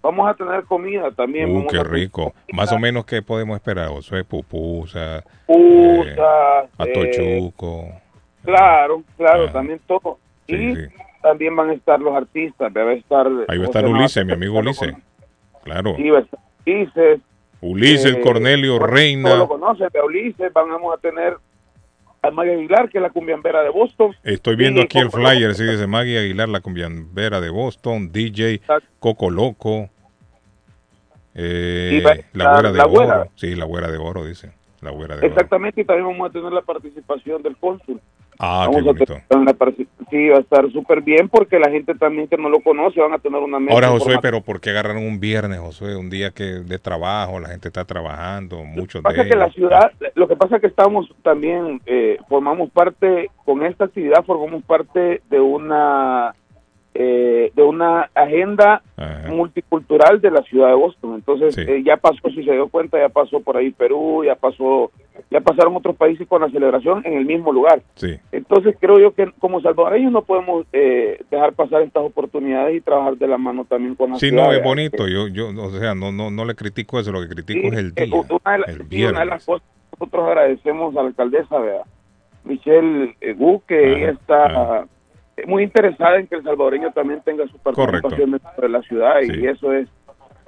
Vamos 0.03 0.29
a 0.31 0.35
tener 0.35 0.63
comida 0.65 1.11
también. 1.11 1.55
Uh, 1.57 1.67
qué 1.67 1.83
rico. 1.83 2.33
Más 2.53 2.73
o 2.73 2.79
menos, 2.79 3.05
¿qué 3.05 3.21
podemos 3.23 3.57
esperar, 3.57 3.89
Josué? 3.89 4.25
Pupusa, 4.25 5.25
pupusas, 5.47 6.17
eh, 6.17 6.69
atochuco. 6.79 7.89
claro, 8.45 9.03
claro, 9.17 9.47
Ah. 9.49 9.53
también 9.53 9.81
todo. 9.87 10.19
Sí, 10.47 10.55
y 10.55 10.75
sí. 10.77 10.83
también 11.23 11.55
van 11.57 11.71
a 11.71 11.75
estar 11.75 12.01
los 12.01 12.15
artistas, 12.15 12.73
va 12.75 12.83
a 12.83 12.93
estar... 12.95 13.27
Ahí 13.49 13.59
va 13.59 13.65
a 13.65 13.67
estar 13.67 13.85
Ulises, 13.87 14.25
mi 14.25 14.33
amigo 14.33 14.59
Ulises. 14.59 14.95
Claro. 15.65 15.95
Sí, 15.97 16.09
va 16.11 16.19
a 16.19 16.23
estar 16.23 16.41
Ulises. 16.67 17.21
Ulises, 17.61 18.15
eh, 18.17 18.21
Cornelio, 18.21 18.79
Reina. 18.79 19.31
Todos 19.31 19.39
lo 19.41 19.49
conocen, 19.49 19.89
de 19.93 20.01
Ulises. 20.01 20.53
Vamos 20.53 20.95
a 20.95 20.99
tener 20.99 21.37
a 22.29 22.31
Maya 22.31 22.53
Aguilar, 22.53 22.89
que 22.89 22.99
es 22.99 23.03
la 23.03 23.11
cumbiambera 23.11 23.63
de 23.63 23.71
Boston. 23.71 24.15
Estoy 24.23 24.57
viendo 24.57 24.83
aquí 24.83 24.99
el 24.99 25.11
flyer, 25.11 25.55
sí, 25.55 25.65
dice 25.65 25.87
Maggie 25.87 26.19
Aguilar, 26.19 26.49
la 26.49 26.61
cumbiambera 26.61 27.41
de 27.41 27.51
Boston, 27.51 28.11
DJ 28.13 28.61
Coco 29.01 29.31
Loco, 29.31 29.89
eh, 31.35 32.01
la 32.33 32.45
la- 32.45 32.53
güera 32.53 32.73
de 32.73 32.79
la 32.79 32.85
oro, 32.85 32.93
güera. 32.93 33.29
sí, 33.37 33.55
la 33.55 33.65
güera 33.65 33.91
de 33.91 33.99
oro, 33.99 34.25
dice, 34.25 34.53
la 34.81 34.91
güera 34.91 35.15
de 35.17 35.21
oro. 35.21 35.29
Exactamente, 35.29 35.81
y 35.83 35.85
también 35.85 36.07
vamos 36.07 36.29
a 36.31 36.33
tener 36.33 36.53
la 36.53 36.63
participación 36.63 37.43
del 37.43 37.57
cónsul. 37.57 38.01
Ah, 38.41 38.69
qué 38.71 38.81
Vamos 39.31 39.49
a 39.49 39.51
la 39.51 39.59
partic- 39.59 39.89
sí, 40.11 40.29
va 40.29 40.37
a 40.37 40.41
estar 40.41 40.71
súper 40.71 41.03
bien 41.03 41.29
porque 41.29 41.59
la 41.59 41.71
gente 41.71 41.95
también 41.95 42.29
que 42.29 42.37
no 42.37 42.49
lo 42.49 42.61
conoce 42.61 43.01
van 43.01 43.13
a 43.13 43.19
tener 43.19 43.41
una 43.41 43.59
mesa. 43.59 43.75
Ahora, 43.75 43.89
Josué, 43.89 44.19
pero 44.23 44.43
¿por 44.43 44.61
qué 44.61 44.71
agarraron 44.71 45.05
un 45.05 45.19
viernes, 45.19 45.59
Josué? 45.59 45.97
Un 45.97 46.09
día 46.09 46.31
que 46.31 46.45
de 46.45 46.79
trabajo, 46.79 47.41
la 47.41 47.49
gente 47.49 47.69
está 47.69 47.85
trabajando, 47.85 48.65
muchos 48.65 49.03
de 49.03 49.09
pasa 49.09 49.25
que 49.29 49.35
la 49.37 49.51
ciudad, 49.51 49.91
lo 50.15 50.29
que 50.29 50.37
pasa 50.37 50.57
es 50.57 50.61
que 50.61 50.69
estamos 50.69 51.09
también, 51.23 51.81
eh, 51.87 52.19
formamos 52.29 52.71
parte, 52.71 53.29
con 53.45 53.65
esta 53.65 53.87
actividad 53.87 54.25
formamos 54.25 54.63
parte 54.63 55.21
de 55.29 55.41
una 55.41 56.35
eh, 56.95 57.53
de 57.55 57.63
una 57.63 58.11
agenda 58.15 58.83
multicultural 59.29 60.21
de 60.21 60.31
la 60.31 60.43
ciudad 60.43 60.69
de 60.69 60.75
Boston. 60.75 61.15
Entonces 61.15 61.55
Sí. 61.55 61.63
eh, 61.67 61.83
ya 61.85 61.97
pasó, 61.97 62.29
si 62.31 62.43
se 62.45 62.53
dio 62.53 62.69
cuenta, 62.69 62.99
ya 62.99 63.09
pasó 63.09 63.41
por 63.41 63.57
ahí 63.57 63.71
Perú, 63.71 64.25
ya 64.25 64.35
pasó 64.35 64.91
ya 65.31 65.41
pasaron 65.41 65.75
otros 65.77 65.97
países 65.97 66.27
con 66.29 66.41
la 66.43 66.49
celebración 66.49 67.03
en 67.05 67.15
el 67.15 67.27
mismo 67.27 67.53
lugar. 67.53 67.83
Sí. 67.97 68.17
Entonces 68.33 68.77
creo 68.81 68.99
yo 69.01 69.13
que 69.15 69.31
como 69.41 69.61
salvadoreños 69.61 70.13
no 70.13 70.23
podemos 70.23 70.65
eh, 70.73 71.21
dejar 71.31 71.53
pasar 71.55 71.83
estas 71.83 72.05
oportunidades 72.05 72.77
y 72.77 72.81
trabajar 72.81 73.17
de 73.17 73.27
la 73.27 73.37
mano 73.37 73.65
también 73.69 73.95
con 73.97 74.11
la 74.11 74.17
Sí, 74.19 74.29
ciudad, 74.29 74.45
no, 74.47 74.53
es 74.53 74.63
bonito. 74.63 75.07
Yo, 75.09 75.27
yo, 75.29 75.49
o 75.61 75.71
sea, 75.71 75.95
no, 75.95 76.13
no, 76.13 76.31
no 76.31 76.45
le 76.45 76.55
critico 76.55 76.99
eso. 77.01 77.11
Lo 77.13 77.21
que 77.21 77.29
critico 77.29 77.67
es 77.69 77.79
el 77.79 77.93
eh, 77.97 78.07
día. 78.07 78.15
una 78.15 78.53
de 78.53 78.59
la- 78.59 78.67
el 78.67 78.75
sí, 78.77 78.81
una 78.81 78.89
de 78.89 78.97
viernes. 78.97 79.27
las 79.27 79.45
cosas 79.45 79.63
que 79.69 79.97
nosotros 80.01 80.29
agradecemos 80.29 80.97
a 80.97 81.03
la 81.03 81.09
alcaldesa, 81.09 81.59
¿verdad? 81.59 81.83
Michelle 82.45 83.17
eh, 83.21 83.33
Gu, 83.35 83.63
que 83.67 83.79
Ajá, 83.87 83.99
ella 83.99 84.11
está 84.13 84.79
eh, 84.83 84.85
muy 85.47 85.63
interesada 85.63 86.19
en 86.19 86.27
que 86.27 86.37
el 86.37 86.43
salvadoreño 86.43 86.91
también 86.93 87.21
tenga 87.25 87.47
su 87.49 87.59
participación 87.59 88.33
dentro 88.33 88.51
de 88.57 88.69
la 88.69 88.83
ciudad 88.83 89.21
y 89.23 89.47
eso 89.47 89.73
es, 89.73 89.89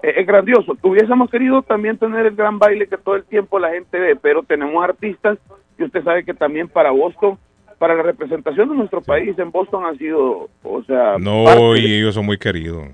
es 0.03 0.27
grandioso. 0.27 0.77
Hubiésemos 0.83 1.31
querido 1.31 1.63
también 1.63 1.99
tener 1.99 2.27
el 2.27 2.35
gran 2.35 2.59
baile 2.59 2.87
que 2.87 2.97
todo 2.97 3.17
el 3.17 3.25
tiempo 3.25 3.59
la 3.59 3.71
gente 3.71 3.99
ve, 3.99 4.17
pero 4.17 4.43
tenemos 4.43 4.83
artistas 4.83 5.39
y 5.79 5.85
usted 5.85 6.03
sabe 6.05 6.25
que 6.25 6.35
también 6.35 6.69
para 6.69 6.91
Boston, 6.91 7.39
para 7.79 7.95
la 7.95 8.03
representación 8.03 8.69
de 8.69 8.77
nuestro 8.77 9.01
país 9.01 9.39
en 9.39 9.51
Boston 9.51 9.85
ha 9.87 9.95
sido, 9.97 10.49
o 10.63 10.83
sea, 10.85 11.17
No, 11.19 11.45
parte 11.45 11.81
y 11.81 11.95
ellos 11.95 12.15
son 12.15 12.27
muy 12.27 12.39
queridos. 12.39 12.89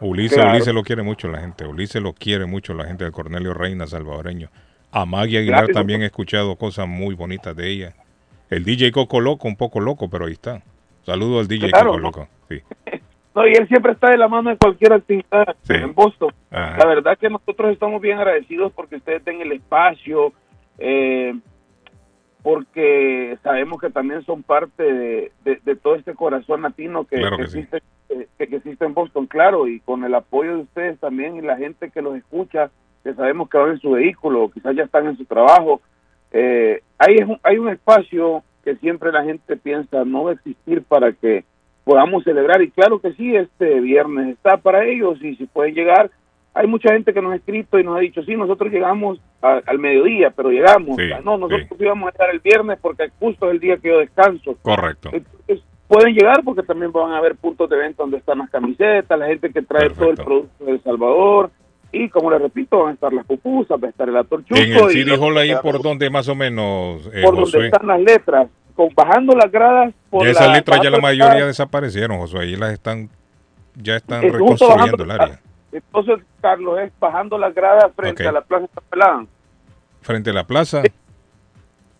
Ulises, 0.00 0.36
Claro. 0.36 0.50
Ulises 0.50 0.74
lo 0.74 0.82
quiere 0.82 1.02
mucho 1.02 1.28
la 1.28 1.40
gente. 1.40 1.64
Ulises 1.64 2.02
lo 2.02 2.12
quiere 2.12 2.46
mucho 2.46 2.74
la 2.74 2.84
gente 2.84 3.04
de 3.04 3.12
Cornelio 3.12 3.54
Reina, 3.54 3.86
salvadoreño. 3.86 4.48
A 4.90 5.06
Maggie 5.06 5.38
Aguilar 5.38 5.68
también 5.68 6.02
he 6.02 6.06
escuchado 6.06 6.56
cosas 6.56 6.86
muy 6.88 7.14
bonitas 7.14 7.56
de 7.56 7.68
ella. 7.70 7.94
El 8.50 8.64
DJ 8.64 8.92
Coco 8.92 9.20
Loco, 9.20 9.48
un 9.48 9.56
poco 9.56 9.80
loco, 9.80 10.10
pero 10.10 10.26
ahí 10.26 10.32
está. 10.32 10.62
Saludo 11.04 11.40
al 11.40 11.48
DJ 11.48 11.70
Claro. 11.70 11.94
Sí. 12.48 12.60
No, 13.34 13.46
y 13.46 13.52
él 13.54 13.66
siempre 13.66 13.92
está 13.92 14.10
de 14.10 14.18
la 14.18 14.28
mano 14.28 14.50
de 14.50 14.58
cualquier 14.58 14.92
actividad 14.92 15.56
en 15.70 15.94
Boston. 15.94 16.34
Ajá. 16.50 16.76
La 16.76 16.84
verdad 16.86 17.16
que 17.16 17.30
nosotros 17.30 17.72
estamos 17.72 18.02
bien 18.02 18.18
agradecidos 18.18 18.72
porque 18.74 18.96
ustedes 18.96 19.24
den 19.24 19.40
el 19.40 19.52
espacio, 19.52 20.34
eh, 20.78 21.34
porque 22.42 23.38
sabemos 23.42 23.80
que 23.80 23.90
también 23.90 24.22
son 24.24 24.42
parte 24.42 24.82
de, 24.82 25.32
de- 25.44 25.60
de 25.64 25.76
todo 25.76 25.94
este 25.94 26.14
corazón 26.14 26.62
latino 26.62 27.04
que, 27.04 27.16
Claro 27.16 27.36
que 27.38 27.44
que 27.44 27.48
sí. 27.48 27.58
existe, 27.60 27.82
eh, 28.10 28.26
que, 28.36 28.48
que 28.48 28.56
existe 28.56 28.84
en 28.84 28.94
Boston, 28.94 29.26
claro, 29.26 29.68
y 29.68 29.80
con 29.80 30.04
el 30.04 30.14
apoyo 30.14 30.56
de 30.56 30.62
ustedes 30.62 30.98
también 31.00 31.36
y 31.36 31.40
la 31.40 31.56
gente 31.56 31.90
que 31.90 32.02
los 32.02 32.16
escucha, 32.16 32.70
que 33.04 33.14
sabemos 33.14 33.48
que 33.48 33.58
van 33.58 33.70
en 33.70 33.78
su 33.78 33.92
vehículo, 33.92 34.50
quizás 34.52 34.74
ya 34.76 34.82
están 34.84 35.06
en 35.06 35.16
su 35.16 35.24
trabajo. 35.24 35.80
Eh, 36.32 36.82
hay, 36.98 37.16
un, 37.26 37.38
hay 37.42 37.58
un 37.58 37.68
espacio 37.68 38.42
que 38.64 38.76
siempre 38.76 39.10
la 39.12 39.24
gente 39.24 39.56
piensa 39.56 40.04
no 40.04 40.24
va 40.24 40.30
a 40.30 40.34
existir 40.34 40.82
para 40.82 41.12
que 41.12 41.44
podamos 41.84 42.22
celebrar 42.24 42.62
y 42.62 42.70
claro 42.70 43.00
que 43.00 43.12
sí, 43.14 43.34
este 43.34 43.80
viernes 43.80 44.28
está 44.36 44.56
para 44.56 44.84
ellos 44.86 45.22
y 45.22 45.34
si 45.36 45.46
pueden 45.46 45.74
llegar, 45.74 46.10
hay 46.54 46.66
mucha 46.66 46.92
gente 46.92 47.12
que 47.12 47.20
nos 47.22 47.32
ha 47.32 47.36
escrito 47.36 47.78
y 47.78 47.82
nos 47.84 47.96
ha 47.96 48.00
dicho, 48.00 48.22
sí, 48.22 48.36
nosotros 48.36 48.70
llegamos 48.72 49.20
a- 49.40 49.62
al 49.66 49.78
mediodía, 49.78 50.30
pero 50.30 50.50
llegamos, 50.50 50.96
Sí, 50.96 51.10
no, 51.24 51.38
nosotros 51.38 51.80
íbamos 51.80 52.06
a 52.06 52.10
estar 52.10 52.30
el 52.30 52.38
viernes 52.40 52.78
porque 52.80 53.08
justo 53.18 53.46
es 53.46 53.52
el 53.54 53.60
día 53.60 53.78
que 53.78 53.88
yo 53.88 53.98
descanso. 53.98 54.56
Correcto. 54.62 55.10
Entonces, 55.12 55.60
pueden 55.88 56.14
llegar 56.14 56.42
porque 56.44 56.62
también 56.62 56.92
van 56.92 57.12
a 57.12 57.18
haber 57.18 57.34
puntos 57.36 57.68
de 57.68 57.76
venta 57.76 58.02
donde 58.02 58.18
están 58.18 58.38
las 58.38 58.50
camisetas, 58.50 59.18
la 59.18 59.26
gente 59.26 59.50
que 59.50 59.62
trae 59.62 59.90
todo 59.90 60.10
el 60.10 60.16
producto 60.16 60.64
de 60.64 60.72
El 60.72 60.82
Salvador 60.82 61.50
y 61.92 62.08
como 62.08 62.30
les 62.30 62.40
repito, 62.40 62.78
van 62.80 62.90
a 62.90 62.92
estar 62.94 63.12
las 63.12 63.26
pupusas, 63.26 63.78
va 63.82 63.86
a 63.86 63.90
estar 63.90 64.08
el 64.08 64.16
atorchuco 64.16 64.58
En 64.58 64.72
el 64.72 64.88
City 64.90 65.10
Hall 65.10 65.36
ahí 65.38 65.54
por 65.62 65.82
donde 65.82 66.08
más 66.10 66.26
o 66.28 66.34
menos, 66.34 67.06
eh, 67.12 67.22
por 67.22 67.34
donde 67.34 67.40
Josué. 67.52 67.66
están 67.66 67.86
las 67.86 68.00
letras, 68.00 68.48
con, 68.74 68.88
bajando 68.94 69.34
las 69.36 69.50
gradas 69.52 69.92
por 70.10 70.26
esas 70.26 70.46
la- 70.48 70.54
letras 70.54 70.80
ya 70.82 70.90
la 70.90 70.98
mayoría 71.00 71.26
gradas, 71.34 71.46
desaparecieron, 71.48 72.18
Josué. 72.18 72.40
Ahí 72.44 72.56
las 72.56 72.72
están, 72.72 73.10
ya 73.76 73.96
están 73.96 74.22
reconstruyendo 74.22 75.04
el 75.04 75.10
área. 75.10 75.40
Entonces, 75.70 76.18
Carlos, 76.40 76.78
es 76.80 76.92
bajando 76.98 77.38
las 77.38 77.54
gradas 77.54 77.90
frente 77.94 78.26
a 78.26 78.32
la 78.32 78.40
Plaza 78.42 78.66
Tapelán. 78.74 79.28
Frente 80.02 80.30
a 80.30 80.32
la 80.32 80.44
plaza. 80.44 80.82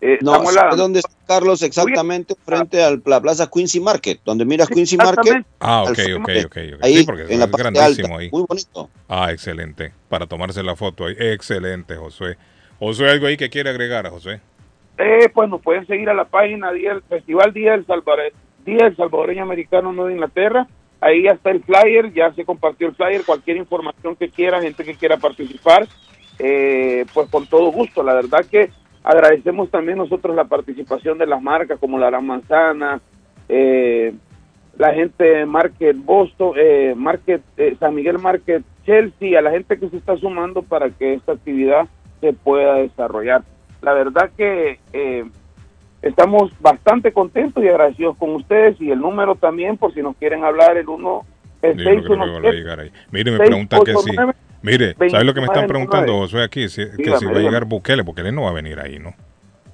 Eh, 0.05 0.17
No, 0.21 0.31
estamos 0.33 0.53
¿sabe 0.53 0.59
hablando- 0.65 0.83
dónde 0.83 0.99
está 0.99 1.11
Carlos? 1.25 1.61
Exactamente 1.63 2.35
frente 2.45 2.83
a 2.83 2.91
la 3.05 3.21
plaza 3.21 3.49
Quincy 3.49 3.79
Market, 3.79 4.19
donde 4.25 4.43
miras 4.43 4.67
Quincy 4.67 4.97
Market. 4.97 5.45
Ah, 5.61 5.83
ok, 5.83 5.97
ok, 6.19 6.29
ok. 6.45 6.45
ok. 6.45 6.57
Ahí, 6.81 6.97
sí, 6.97 7.03
porque 7.05 7.21
en 7.29 7.39
la 7.39 7.45
es 7.45 7.51
parte 7.51 7.69
grandísimo 7.71 8.07
alta, 8.07 8.19
ahí. 8.21 8.29
muy 8.29 8.43
bonito. 8.45 8.89
Ah, 9.07 9.31
excelente. 9.31 9.93
Para 10.09 10.27
tomarse 10.27 10.61
la 10.61 10.75
foto 10.75 11.05
ahí. 11.05 11.15
Excelente, 11.17 11.95
Josué. 11.95 12.35
Josué, 12.79 13.11
algo 13.11 13.27
ahí 13.27 13.37
que 13.37 13.49
quiere 13.49 13.69
agregar, 13.69 14.09
Josué. 14.09 14.41
Eh, 14.97 15.29
pues 15.33 15.47
nos 15.49 15.61
pueden 15.61 15.87
seguir 15.87 16.09
a 16.09 16.13
la 16.13 16.25
página 16.25 16.73
Día 16.73 16.89
del 16.95 17.03
Festival 17.03 17.53
Día 17.53 17.71
del, 17.71 17.85
Salvador, 17.85 18.33
Día 18.65 18.79
del 18.83 18.97
Salvadoreño 18.97 19.43
Americano 19.43 19.93
No 19.93 20.07
de 20.07 20.13
Inglaterra. 20.15 20.67
Ahí 20.99 21.23
ya 21.23 21.31
está 21.31 21.51
el 21.51 21.63
flyer, 21.63 22.11
ya 22.13 22.33
se 22.33 22.43
compartió 22.43 22.87
el 22.87 22.95
flyer. 22.95 23.23
Cualquier 23.23 23.55
información 23.55 24.17
que 24.17 24.27
quiera, 24.29 24.61
gente 24.61 24.83
que 24.83 24.95
quiera 24.95 25.15
participar, 25.15 25.87
eh, 26.39 27.05
pues 27.13 27.29
con 27.29 27.47
todo 27.47 27.71
gusto. 27.71 28.03
La 28.03 28.13
verdad 28.15 28.45
que 28.51 28.69
Agradecemos 29.03 29.69
también 29.69 29.97
nosotros 29.97 30.35
la 30.35 30.45
participación 30.45 31.17
de 31.17 31.27
las 31.27 31.41
marcas 31.41 31.79
como 31.79 31.99
la 31.99 32.09
Gran 32.09 32.25
Manzana, 32.25 33.01
eh, 33.49 34.13
la 34.77 34.93
gente 34.93 35.23
de 35.23 35.45
Market 35.45 35.97
Boston, 35.97 36.53
eh, 36.57 36.93
Market, 36.95 37.41
eh, 37.57 37.75
San 37.79 37.93
Miguel 37.95 38.19
Market 38.19 38.63
Chelsea, 38.85 39.37
a 39.37 39.41
la 39.41 39.51
gente 39.51 39.77
que 39.77 39.89
se 39.89 39.97
está 39.97 40.17
sumando 40.17 40.63
para 40.63 40.89
que 40.89 41.13
esta 41.13 41.33
actividad 41.33 41.87
se 42.21 42.33
pueda 42.33 42.75
desarrollar. 42.75 43.43
La 43.81 43.93
verdad 43.93 44.31
que 44.35 44.79
eh, 44.93 45.25
estamos 46.01 46.51
bastante 46.61 47.11
contentos 47.11 47.63
y 47.63 47.67
agradecidos 47.67 48.17
con 48.17 48.33
ustedes 48.35 48.79
y 48.81 48.91
el 48.91 48.99
número 48.99 49.35
también, 49.35 49.77
por 49.77 49.93
si 49.93 50.01
nos 50.01 50.15
quieren 50.15 50.43
hablar, 50.43 50.77
el 50.77 50.87
1 50.87 51.25
yo 51.63 51.73
creo 51.73 52.03
que 52.03 52.15
va 52.15 52.49
a 52.49 52.51
llegar 52.51 52.79
ahí. 52.79 52.91
Mire, 53.11 53.31
me 53.31 53.37
preguntan 53.37 53.83
que 53.83 53.95
sí. 53.95 54.11
9, 54.13 54.33
Mire, 54.63 54.95
¿sabes 55.09 55.25
lo 55.25 55.33
que 55.33 55.41
me 55.41 55.47
están 55.47 55.67
preguntando, 55.67 56.17
Josué, 56.19 56.43
aquí? 56.43 56.63
Que 56.63 56.69
si 56.69 57.25
va 57.25 57.37
a 57.37 57.39
llegar 57.39 57.65
Bukele. 57.65 58.01
Bukele 58.01 58.31
no 58.31 58.43
va 58.43 58.49
a 58.49 58.53
venir 58.53 58.79
ahí, 58.79 58.99
¿no? 58.99 59.13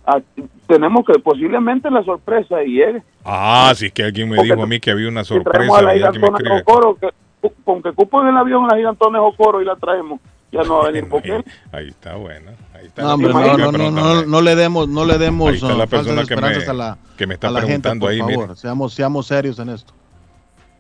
Ah, 0.06 0.20
tenemos 0.68 1.06
que 1.06 1.20
posiblemente 1.20 1.92
la 1.92 2.04
sorpresa 2.04 2.64
y 2.64 2.78
llegue. 2.78 3.04
Ah, 3.24 3.72
sí, 3.76 3.92
que 3.92 4.04
alguien 4.04 4.30
me 4.30 4.42
dijo 4.42 4.62
a 4.62 4.66
mí 4.66 4.80
que 4.80 4.90
había 4.90 5.08
una 5.08 5.24
sorpresa. 5.24 5.80
Si 6.12 6.18
y 6.18 6.20
me 6.20 6.62
Ocoro, 6.62 6.96
que, 6.96 7.10
con 7.64 7.84
que 7.84 7.92
cupo 7.92 8.22
en 8.22 8.30
el 8.30 8.38
avión 8.38 8.68
las 8.68 8.78
gigantones 8.78 9.22
Ocoro 9.24 9.62
y 9.62 9.66
la 9.66 9.76
traemos, 9.76 10.20
ya 10.52 10.64
no 10.64 10.78
va 10.78 10.86
a 10.86 10.92
venir 10.92 11.06
Bukele. 11.10 11.44
ahí 11.72 11.90
está, 11.90 12.16
bueno. 12.16 12.52
No, 12.98 13.18
no, 13.18 13.92
no, 13.92 14.26
no, 14.26 14.42
le 14.42 14.56
demos, 14.56 14.88
no 14.88 15.06
le 15.06 15.18
demos 15.18 15.62
uh, 15.62 15.78
la 15.78 15.86
persona 15.86 16.24
que 16.26 16.36
me, 16.36 16.48
a 16.48 16.74
la, 16.74 16.98
que 17.18 17.28
me 17.28 17.36
está 17.36 17.54
preguntando 17.54 18.08
ahí. 18.08 18.20
Seamos, 18.56 18.94
seamos 18.94 19.28
serios 19.28 19.60
en 19.60 19.70
esto. 19.70 19.94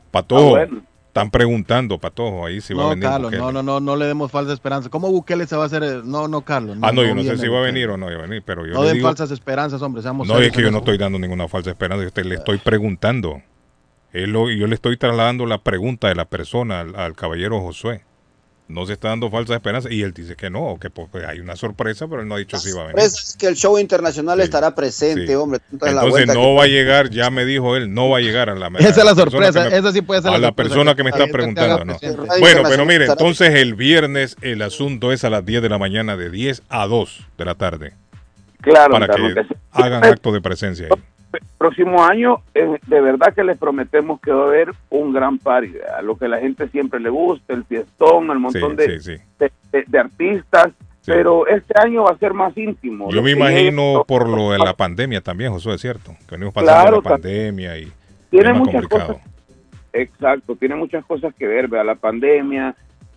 Pato, 0.09 0.55
ah 0.55 0.65
están 1.19 1.31
preguntando, 1.31 1.97
Patojo, 1.99 2.45
ahí 2.45 2.61
si 2.61 2.73
va 2.73 2.81
a 2.81 2.83
no, 2.85 2.89
venir 2.91 3.03
Carlos, 3.03 3.31
Bukele. 3.31 3.41
no, 3.43 3.51
no, 3.51 3.63
no, 3.63 3.79
no 3.79 3.95
le 3.95 4.05
demos 4.05 4.31
falsas 4.31 4.53
esperanzas. 4.53 4.89
¿Cómo 4.89 5.11
Bukele 5.11 5.45
se 5.47 5.55
va 5.55 5.63
a 5.63 5.65
hacer? 5.67 6.03
No, 6.05 6.27
no, 6.27 6.41
Carlos. 6.41 6.77
ah, 6.81 6.91
no, 6.91 7.03
yo 7.03 7.13
no 7.15 7.23
sé 7.23 7.37
si 7.37 7.47
va 7.47 7.59
a 7.59 7.61
venir 7.63 7.89
o 7.89 7.97
no 7.97 8.07
va 8.07 8.11
a 8.13 8.17
venir, 8.17 8.41
pero 8.45 8.65
yo 8.65 8.73
No 8.73 8.81
le 8.81 8.87
den 8.89 8.97
digo... 8.97 9.07
falsas 9.07 9.31
esperanzas, 9.31 9.81
hombre. 9.81 10.01
Seamos 10.01 10.27
No, 10.27 10.39
es 10.39 10.51
que 10.51 10.61
yo 10.61 10.71
no 10.71 10.77
esto. 10.79 10.91
estoy 10.91 10.97
dando 10.97 11.19
ninguna 11.19 11.47
falsa 11.47 11.69
esperanza, 11.71 12.03
yo 12.03 12.11
te- 12.11 12.23
le 12.23 12.35
estoy 12.35 12.57
preguntando. 12.57 13.41
Lo- 14.11 14.49
yo 14.49 14.65
le 14.67 14.73
estoy 14.75 14.97
trasladando 14.97 15.45
la 15.45 15.59
pregunta 15.59 16.07
de 16.07 16.15
la 16.15 16.25
persona 16.25 16.79
al, 16.79 16.95
al 16.95 17.15
caballero 17.15 17.61
Josué. 17.61 18.03
No 18.69 18.85
se 18.85 18.93
está 18.93 19.07
dando 19.09 19.31
falsa 19.31 19.55
esperanza 19.55 19.91
y 19.91 20.03
él 20.03 20.13
dice 20.13 20.35
que 20.35 20.51
no, 20.51 20.77
que 20.79 20.91
porque 20.91 21.25
hay 21.25 21.39
una 21.39 21.55
sorpresa, 21.55 22.07
pero 22.07 22.21
él 22.21 22.27
no 22.27 22.35
ha 22.35 22.37
dicho 22.37 22.55
si 22.59 22.71
va 22.71 22.83
a 22.83 22.87
venir. 22.87 23.01
Sorpresa 23.01 23.23
es 23.27 23.35
que 23.35 23.47
el 23.47 23.55
show 23.55 23.79
internacional 23.79 24.39
estará 24.41 24.75
presente, 24.75 25.25
Sí. 25.25 25.33
hombre. 25.33 25.59
Entonces, 25.71 25.95
la 25.95 26.05
vuelta 26.05 26.33
no 26.35 26.41
que- 26.41 26.55
va 26.55 26.63
a 26.65 26.67
llegar, 26.67 27.09
ya 27.09 27.31
me 27.31 27.45
dijo 27.45 27.75
él, 27.75 27.91
no 27.91 28.09
va 28.09 28.19
a 28.19 28.21
llegar 28.21 28.47
a 28.51 28.53
la 28.55 28.67
Esa 28.77 28.89
es 28.89 28.97
la 29.03 29.15
sorpresa, 29.15 29.67
me- 29.67 29.75
esa 29.75 29.91
sí 29.91 30.03
puede 30.03 30.21
ser 30.21 30.29
A 30.29 30.33
la 30.33 30.37
la 30.37 30.51
persona 30.51 30.93
que 30.93 31.03
me 31.03 31.09
la 31.09 31.17
está 31.17 31.31
preguntando, 31.31 31.83
¿no? 31.83 31.97
Bueno, 32.39 32.61
pero 32.69 32.85
mire, 32.85 33.05
entonces 33.07 33.55
el 33.55 33.73
viernes 33.73 34.35
el 34.41 34.61
asunto 34.61 35.11
es 35.11 35.23
a 35.23 35.31
las 35.31 35.43
10 35.43 35.63
de 35.63 35.69
la 35.69 35.79
mañana, 35.79 36.15
de 36.15 36.29
10 36.29 36.61
a 36.69 36.85
2 36.85 37.25
de 37.39 37.45
la 37.45 37.55
tarde, 37.55 37.93
Claro, 38.61 38.91
para 38.93 39.07
Carlos, 39.07 39.33
que 39.33 39.41
que 39.41 39.47
sí. 39.47 39.53
hagan 39.71 40.03
acto 40.05 40.31
de 40.31 40.41
presencia 40.41 40.89
ahí. 40.91 41.01
Próximo 41.57 42.03
año, 42.03 42.37
eh, 42.55 42.77
de 42.87 43.01
verdad 43.01 43.33
que 43.33 43.43
les 43.43 43.57
prometemos 43.57 44.19
que 44.21 44.31
va 44.31 44.43
a 44.45 44.47
haber 44.47 44.71
un 44.89 45.13
gran 45.13 45.37
party, 45.37 45.73
a 45.97 46.01
lo 46.01 46.17
que 46.17 46.27
la 46.27 46.39
gente 46.39 46.67
siempre 46.69 46.99
le 46.99 47.09
gusta, 47.09 47.53
el 47.53 47.63
fiestón, 47.65 48.31
el 48.31 48.39
montón 48.39 48.71
Sí, 48.71 48.77
de, 48.77 48.99
sí, 48.99 49.15
sí. 49.17 49.23
de, 49.39 49.51
de- 49.71 49.85
de 49.87 49.99
artistas, 49.99 50.69
pero 51.05 51.47
este 51.47 51.73
año 51.79 52.03
va 52.03 52.11
a 52.11 52.17
ser 52.17 52.33
más 52.33 52.55
íntimo. 52.57 53.09
Yo 53.11 53.21
me 53.23 53.31
imagino 53.31 54.03
por 54.07 54.27
lo 54.29 54.51
de 54.51 54.59
la 54.59 54.73
pandemia 54.77 55.21
también, 55.21 55.51
Josué, 55.51 55.75
es 55.75 55.81
cierto, 55.81 56.11
que 56.27 56.35
venimos 56.35 56.53
pasando 56.53 56.81
Claro, 56.81 57.01
la 57.03 57.09
pandemia 57.09 57.77
y 57.77 57.91
tiene 58.29 58.49
es 58.49 58.51
más 58.55 58.59
muchas 58.59 58.81
complicado. 58.87 59.13
cosas. 59.15 59.29
Exacto, 59.93 60.55
tiene 60.55 60.75
muchas 60.75 61.03
cosas 61.05 61.33
que 61.35 61.47
ver, 61.47 61.67
¿verdad? 61.67 61.85
la 61.85 61.95
pandemia, 61.95 62.75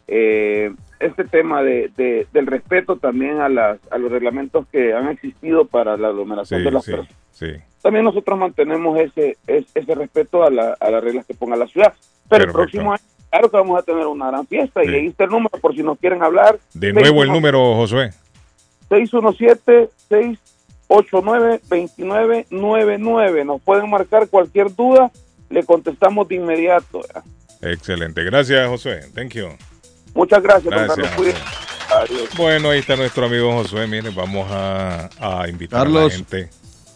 eh, 0.08 0.72
este 1.00 1.24
tema 1.24 1.62
de, 1.62 1.90
de- 1.96 2.26
del 2.32 2.46
respeto 2.46 2.96
también 2.96 3.40
a, 3.40 3.48
las, 3.48 3.78
a 3.90 3.98
los 3.98 4.10
reglamentos 4.10 4.66
que 4.72 4.94
han 4.94 5.08
existido 5.08 5.66
para 5.66 5.96
la 5.96 6.08
aglomeración 6.08 6.64
de 6.64 6.70
las 6.70 6.84
personas. 6.86 7.21
Sí. 7.32 7.46
También 7.82 8.04
nosotros 8.04 8.38
mantenemos 8.38 8.96
ese 9.00 9.36
es- 9.46 9.66
ese 9.74 9.94
respeto 9.96 10.44
a, 10.44 10.50
la- 10.50 10.76
a 10.78 10.90
las 10.90 11.02
reglas 11.02 11.26
que 11.26 11.34
ponga 11.34 11.56
la 11.56 11.66
ciudad. 11.66 11.92
Pero 12.28 12.44
el 12.44 12.52
próximo 12.52 12.92
año, 12.92 13.02
claro 13.28 13.50
que 13.50 13.56
vamos 13.56 13.76
a 13.78 13.82
tener 13.82 14.06
una 14.06 14.28
gran 14.28 14.46
fiesta 14.46 14.84
y 14.84 14.88
ahí 14.88 15.06
está 15.08 15.24
el 15.24 15.30
número 15.30 15.58
por 15.60 15.74
si 15.74 15.82
nos 15.82 15.98
quieren 15.98 16.22
hablar. 16.22 16.60
De 16.74 16.92
nuevo 16.92 17.24
el 17.24 17.30
número, 17.32 17.74
Josué. 17.74 18.12
617-689-2999. 22.10 23.44
Nos 23.44 23.60
pueden 23.62 23.88
marcar 23.90 24.28
cualquier 24.28 24.74
duda, 24.74 25.10
le 25.50 25.64
contestamos 25.64 26.28
de 26.28 26.36
inmediato. 26.36 27.00
¿verdad? 27.00 27.24
Excelente. 27.62 28.22
Gracias, 28.24 28.68
Josué. 28.68 29.00
Thank 29.14 29.32
you. 29.34 29.48
Muchas 30.14 30.42
gracias, 30.42 30.70
Gracias, 30.72 30.96
Carlos. 31.08 31.14
Josué. 31.16 31.34
Bueno, 32.36 32.70
ahí 32.70 32.78
está 32.80 32.96
nuestro 32.96 33.26
amigo 33.26 33.52
Josué. 33.52 33.86
Mire, 33.86 34.10
vamos 34.10 34.50
a, 34.50 35.08
a 35.20 35.48
invitar 35.48 35.86
a 35.86 35.90
la 35.90 36.10
gente. 36.10 36.48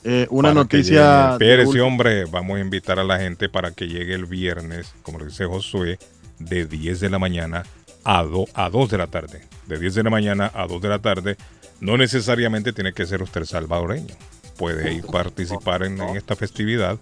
Eh, 0.06 0.26
una 0.30 0.48
para 0.50 0.54
noticia 0.54 1.32
Espérese, 1.32 1.80
hombre. 1.80 2.24
Vamos 2.26 2.56
a 2.56 2.60
invitar 2.60 2.98
a 2.98 3.04
la 3.04 3.18
gente 3.18 3.48
para 3.48 3.72
que 3.72 3.88
llegue 3.88 4.14
el 4.14 4.26
viernes, 4.26 4.94
como 5.02 5.18
lo 5.18 5.24
dice 5.24 5.44
Josué, 5.46 5.98
de 6.38 6.66
10 6.66 7.00
de 7.00 7.10
la 7.10 7.18
mañana 7.18 7.64
a, 8.04 8.22
do- 8.22 8.46
a 8.54 8.70
2 8.70 8.90
de 8.90 8.98
la 8.98 9.06
tarde. 9.08 9.42
De 9.66 9.78
10 9.78 9.94
de 9.96 10.02
la 10.04 10.10
mañana 10.10 10.50
a 10.54 10.66
2 10.66 10.80
de 10.80 10.88
la 10.88 10.98
tarde. 11.00 11.36
No 11.80 11.96
necesariamente 11.96 12.72
tiene 12.72 12.92
que 12.92 13.04
ser 13.06 13.22
usted 13.22 13.44
salvadoreño. 13.44 14.14
Puede 14.56 14.92
ir 14.94 15.04
participar 15.12 15.82
en, 15.82 16.00
en 16.00 16.16
esta 16.16 16.36
festividad. 16.36 16.98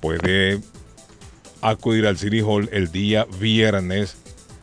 Puede 0.00 0.60
acudir 1.60 2.06
al 2.06 2.16
City 2.18 2.40
Hall 2.40 2.68
el 2.72 2.92
día 2.92 3.26
viernes 3.40 4.16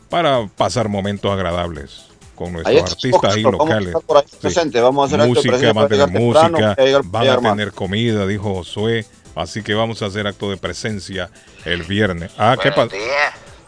para 0.08 0.46
pasar 0.46 0.88
momentos 0.88 1.30
agradables 1.30 2.05
con 2.36 2.52
nuestros 2.52 2.92
artistas 2.92 3.34
ahí 3.34 3.42
Carlos, 3.42 3.58
vamos 3.58 3.70
a 3.70 3.80
locales. 3.80 3.94
ahí 3.94 4.36
presentes, 4.40 4.82
vamos 4.82 5.02
a 5.02 5.06
hacer 5.06 5.20
acto 5.20 5.42
de 5.42 5.48
música, 5.50 5.50
presencia 5.50 5.72
van 5.72 5.84
a 5.84 5.88
tener 5.88 6.06
temprano, 6.06 6.58
música, 6.58 7.02
van 7.04 7.28
a 7.28 7.50
tener 7.50 7.72
comida, 7.72 8.26
dijo 8.26 8.54
Josué. 8.54 9.04
Así 9.34 9.62
que 9.62 9.74
vamos 9.74 10.00
a 10.02 10.06
hacer 10.06 10.26
acto 10.26 10.48
de 10.48 10.56
presencia 10.56 11.30
el 11.64 11.82
viernes. 11.82 12.30
Ah, 12.38 12.56
¿qué 12.60 12.70
pasa? 12.70 12.96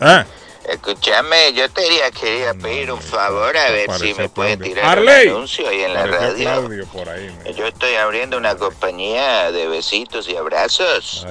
Ah, 0.01 0.24
Escúchame, 0.69 1.53
yo 1.55 1.69
te 1.70 1.82
quería, 1.82 2.11
quería 2.11 2.55
pedir 2.55 2.93
un 2.93 3.01
favor 3.01 3.57
a 3.57 3.70
ver 3.70 3.90
si 3.99 4.12
me 4.15 4.28
puedes 4.28 4.59
tirar 4.61 4.85
Arley. 4.99 5.28
un 5.28 5.36
anuncio 5.36 5.66
ahí 5.69 5.82
en 5.82 5.95
la 5.95 6.07
radio. 6.07 6.36
Claudio 6.45 6.86
por 6.86 7.09
ahí. 7.09 7.35
Yo 7.57 7.66
estoy 7.66 7.95
abriendo 7.95 8.36
una 8.36 8.55
compañía 8.55 9.51
de 9.51 9.66
besitos 9.66 10.28
y 10.28 10.36
abrazos 10.36 11.27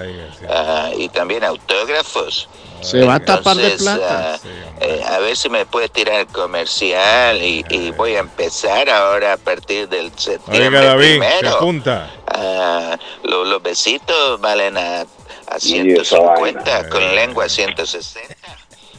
ah, 0.50 0.90
y 0.98 1.10
también 1.10 1.44
autógrafos. 1.44 2.50
Se 2.82 3.04
va 3.06 3.16
a 3.16 3.20
tapar 3.20 3.58
de 3.58 3.64
Entonces, 3.72 3.84
plata. 3.98 4.34
ah, 4.36 4.40
eh, 4.82 5.04
a 5.08 5.20
ver 5.20 5.36
si 5.38 5.50
me 5.50 5.66
puedes 5.66 5.92
tirar 5.92 6.20
el 6.22 6.28
comercial 6.28 7.42
y, 7.42 7.64
y 7.70 7.92
voy 7.92 8.16
a 8.16 8.20
empezar 8.20 8.90
ahora 8.90 9.34
a 9.34 9.38
partir 9.38 9.88
del 9.88 10.12
septiembre 10.18 10.68
Oiga, 10.80 10.82
David, 10.96 11.22
apunta. 11.48 12.12
Ah, 12.28 12.98
lo- 13.24 13.46
los 13.46 13.62
besitos 13.62 14.40
valen 14.42 14.78
a, 14.78 15.02
a 15.02 15.58
Y 15.62 15.92
esa 15.94 16.18
150, 16.18 16.90
con 16.90 17.16
lengua 17.16 17.46
a 17.46 17.50
160 17.50 18.36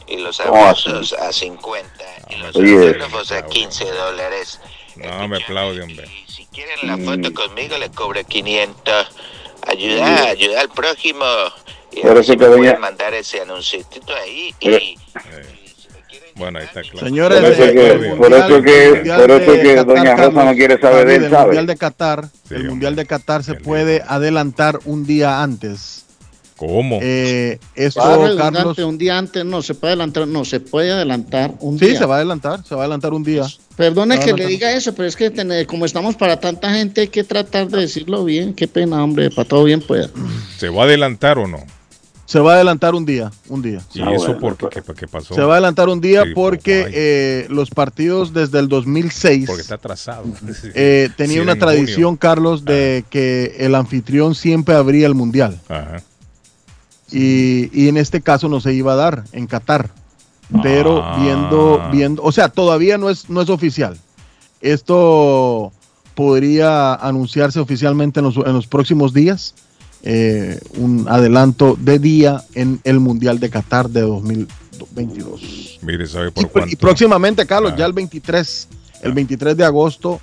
y 0.09 0.17
los 0.17 0.39
abrazos 0.39 1.13
a 1.13 1.31
50 1.31 1.87
y 2.29 2.35
los 2.37 2.55
autógrafos 2.55 3.31
a 3.31 3.45
15 3.45 3.85
dólares. 3.85 4.59
No, 4.95 5.27
me 5.27 5.37
aplaude, 5.37 5.81
hombre. 5.81 6.07
Si 6.27 6.45
quieren 6.47 6.77
la 6.83 6.97
foto 6.97 7.33
conmigo 7.33 7.77
les 7.77 7.89
cobro 7.91 8.21
500. 8.23 9.07
Ayuda, 9.67 10.25
ayuda 10.29 10.61
al 10.61 10.69
prójimo. 10.69 11.25
Y 11.91 12.05
a 12.05 12.11
eso 12.13 12.23
si 12.23 12.31
que 12.31 12.37
me 12.37 12.45
doña- 12.47 12.57
pueden 12.57 12.81
mandar 12.81 13.13
ese 13.13 13.41
anuncito 13.41 14.13
ahí 14.15 14.53
y 14.59 14.95
Bueno, 16.35 16.59
ahí 16.59 16.65
está 16.65 16.81
claro. 16.83 16.99
Señores, 17.07 17.39
Por 17.41 17.51
eso 17.51 17.63
eh, 17.65 17.73
que- 17.73 18.15
por 18.15 18.33
eso 18.33 18.61
que- 18.61 19.13
por 19.17 19.31
eso 19.31 19.51
que 19.53 19.75
Qatar, 19.75 19.85
doña 19.85 20.15
Rosa 20.15 20.15
Carlos, 20.15 20.45
no 20.45 20.53
quiere 20.53 20.79
saber 20.79 21.07
de 21.07 21.15
él, 21.15 21.23
el 21.25 21.31
¿sabe? 21.31 21.45
mundial 21.45 21.67
de 21.67 21.77
Qatar, 21.77 22.29
el 22.49 22.63
mundial 22.69 22.95
de 22.95 23.05
Qatar 23.05 23.43
se 23.43 23.55
puede 23.55 24.01
adelantar 24.07 24.79
un 24.85 25.05
día 25.05 25.41
antes. 25.43 26.05
¿Cómo? 26.59 26.99
Eh, 27.01 27.57
esto, 27.73 28.01
Carlos, 28.37 28.77
un 28.79 28.97
día 28.97 29.17
antes 29.17 29.45
no 29.45 29.61
se 29.61 29.75
puede 29.75 29.93
adelantar, 29.93 30.27
no 30.27 30.43
se 30.43 30.59
puede 30.59 30.91
adelantar 30.91 31.53
un 31.61 31.79
sí, 31.79 31.85
día. 31.85 31.99
se 31.99 32.05
va 32.05 32.15
a 32.15 32.17
adelantar, 32.17 32.65
se 32.65 32.75
va 32.75 32.81
a 32.81 32.83
adelantar 32.83 33.13
un 33.13 33.23
día. 33.23 33.43
Perdone 33.77 34.15
Se 34.15 34.19
va 34.19 34.23
a 34.23 34.25
que 34.25 34.33
le 34.33 34.43
adelantar. 34.43 34.49
diga 34.49 34.71
eso, 34.73 34.93
pero 34.93 35.07
es 35.07 35.15
que 35.15 35.29
tener- 35.29 35.65
como 35.67 35.85
estamos 35.85 36.17
para 36.17 36.37
tanta 36.41 36.73
gente 36.73 36.99
hay 37.01 37.07
que 37.07 37.23
tratar 37.23 37.69
de 37.69 37.79
decirlo 37.79 38.25
bien. 38.25 38.53
Qué 38.53 38.67
pena, 38.67 39.01
hombre, 39.01 39.29
para 39.31 39.47
todo 39.47 39.63
bien 39.63 39.79
pueda. 39.81 40.09
¿Se 40.57 40.67
va 40.67 40.81
a 40.81 40.85
adelantar 40.85 41.37
o 41.39 41.47
no? 41.47 41.59
Se 42.25 42.39
va 42.39 42.51
a 42.51 42.55
adelantar 42.55 42.93
un 42.93 43.05
día, 43.05 43.31
un 43.47 43.61
día. 43.61 43.81
¿Y 43.93 44.01
eso 44.13 44.37
por 44.37 44.55
qué? 44.57 44.67
¿Qué, 44.69 44.93
qué 44.93 45.07
pasó? 45.07 45.33
Se 45.33 45.41
va 45.41 45.53
a 45.53 45.57
adelantar 45.57 45.87
un 45.89 45.99
día 46.01 46.23
Sí, 46.25 46.31
porque 46.35 46.85
eh, 46.93 47.47
los 47.49 47.69
partidos 47.71 48.33
desde 48.33 48.59
el 48.59 48.67
2006 48.67 49.45
Porque 49.47 49.61
está 49.61 49.75
atrasado. 49.75 50.25
eh, 50.75 51.09
tenía 51.17 51.35
Sí, 51.35 51.39
una 51.39 51.53
en 51.53 51.59
junio. 51.59 51.73
tradición, 51.73 52.17
Carlos, 52.17 52.65
de 52.65 53.03
que 53.09 53.55
el 53.59 53.73
anfitrión 53.73 54.35
siempre 54.35 54.75
abría 54.75 55.07
el 55.07 55.15
mundial. 55.15 55.59
Ajá. 55.69 56.03
Y, 57.11 57.69
y 57.73 57.87
en 57.87 57.97
este 57.97 58.21
caso 58.21 58.47
no 58.49 58.59
se 58.61 58.73
iba 58.73 58.93
a 58.93 58.95
dar 58.95 59.23
en 59.31 59.47
Qatar. 59.47 59.89
Pero 60.63 61.01
Ah. 61.03 61.19
viendo, 61.21 61.81
viendo, 61.91 62.23
o 62.23 62.31
sea, 62.31 62.49
todavía 62.49 62.97
no 62.97 63.09
es, 63.09 63.29
no 63.29 63.41
es 63.41 63.49
oficial. 63.49 63.97
Esto 64.61 65.71
podría 66.15 66.95
anunciarse 66.95 67.59
oficialmente 67.59 68.19
en 68.19 68.25
los, 68.25 68.35
en 68.37 68.53
los 68.53 68.67
próximos 68.67 69.13
días. 69.13 69.53
eh, 70.01 70.57
un 70.77 71.07
adelanto 71.09 71.75
de 71.77 71.99
día 71.99 72.45
en 72.55 72.79
el 72.85 73.01
Mundial 73.01 73.37
de 73.41 73.49
Qatar 73.49 73.89
de 73.89 73.99
2022. 74.01 75.79
Mire, 75.81 76.07
¿sabe 76.07 76.31
por 76.31 76.45
Y 76.45 76.47
cuánto? 76.47 76.77
próximamente, 76.77 77.45
Carlos, 77.45 77.73
ya 77.77 77.85
el 77.85 77.91
23, 77.91 78.67
el 79.01 79.11
23 79.11 79.57
de 79.57 79.65
agosto, 79.65 80.21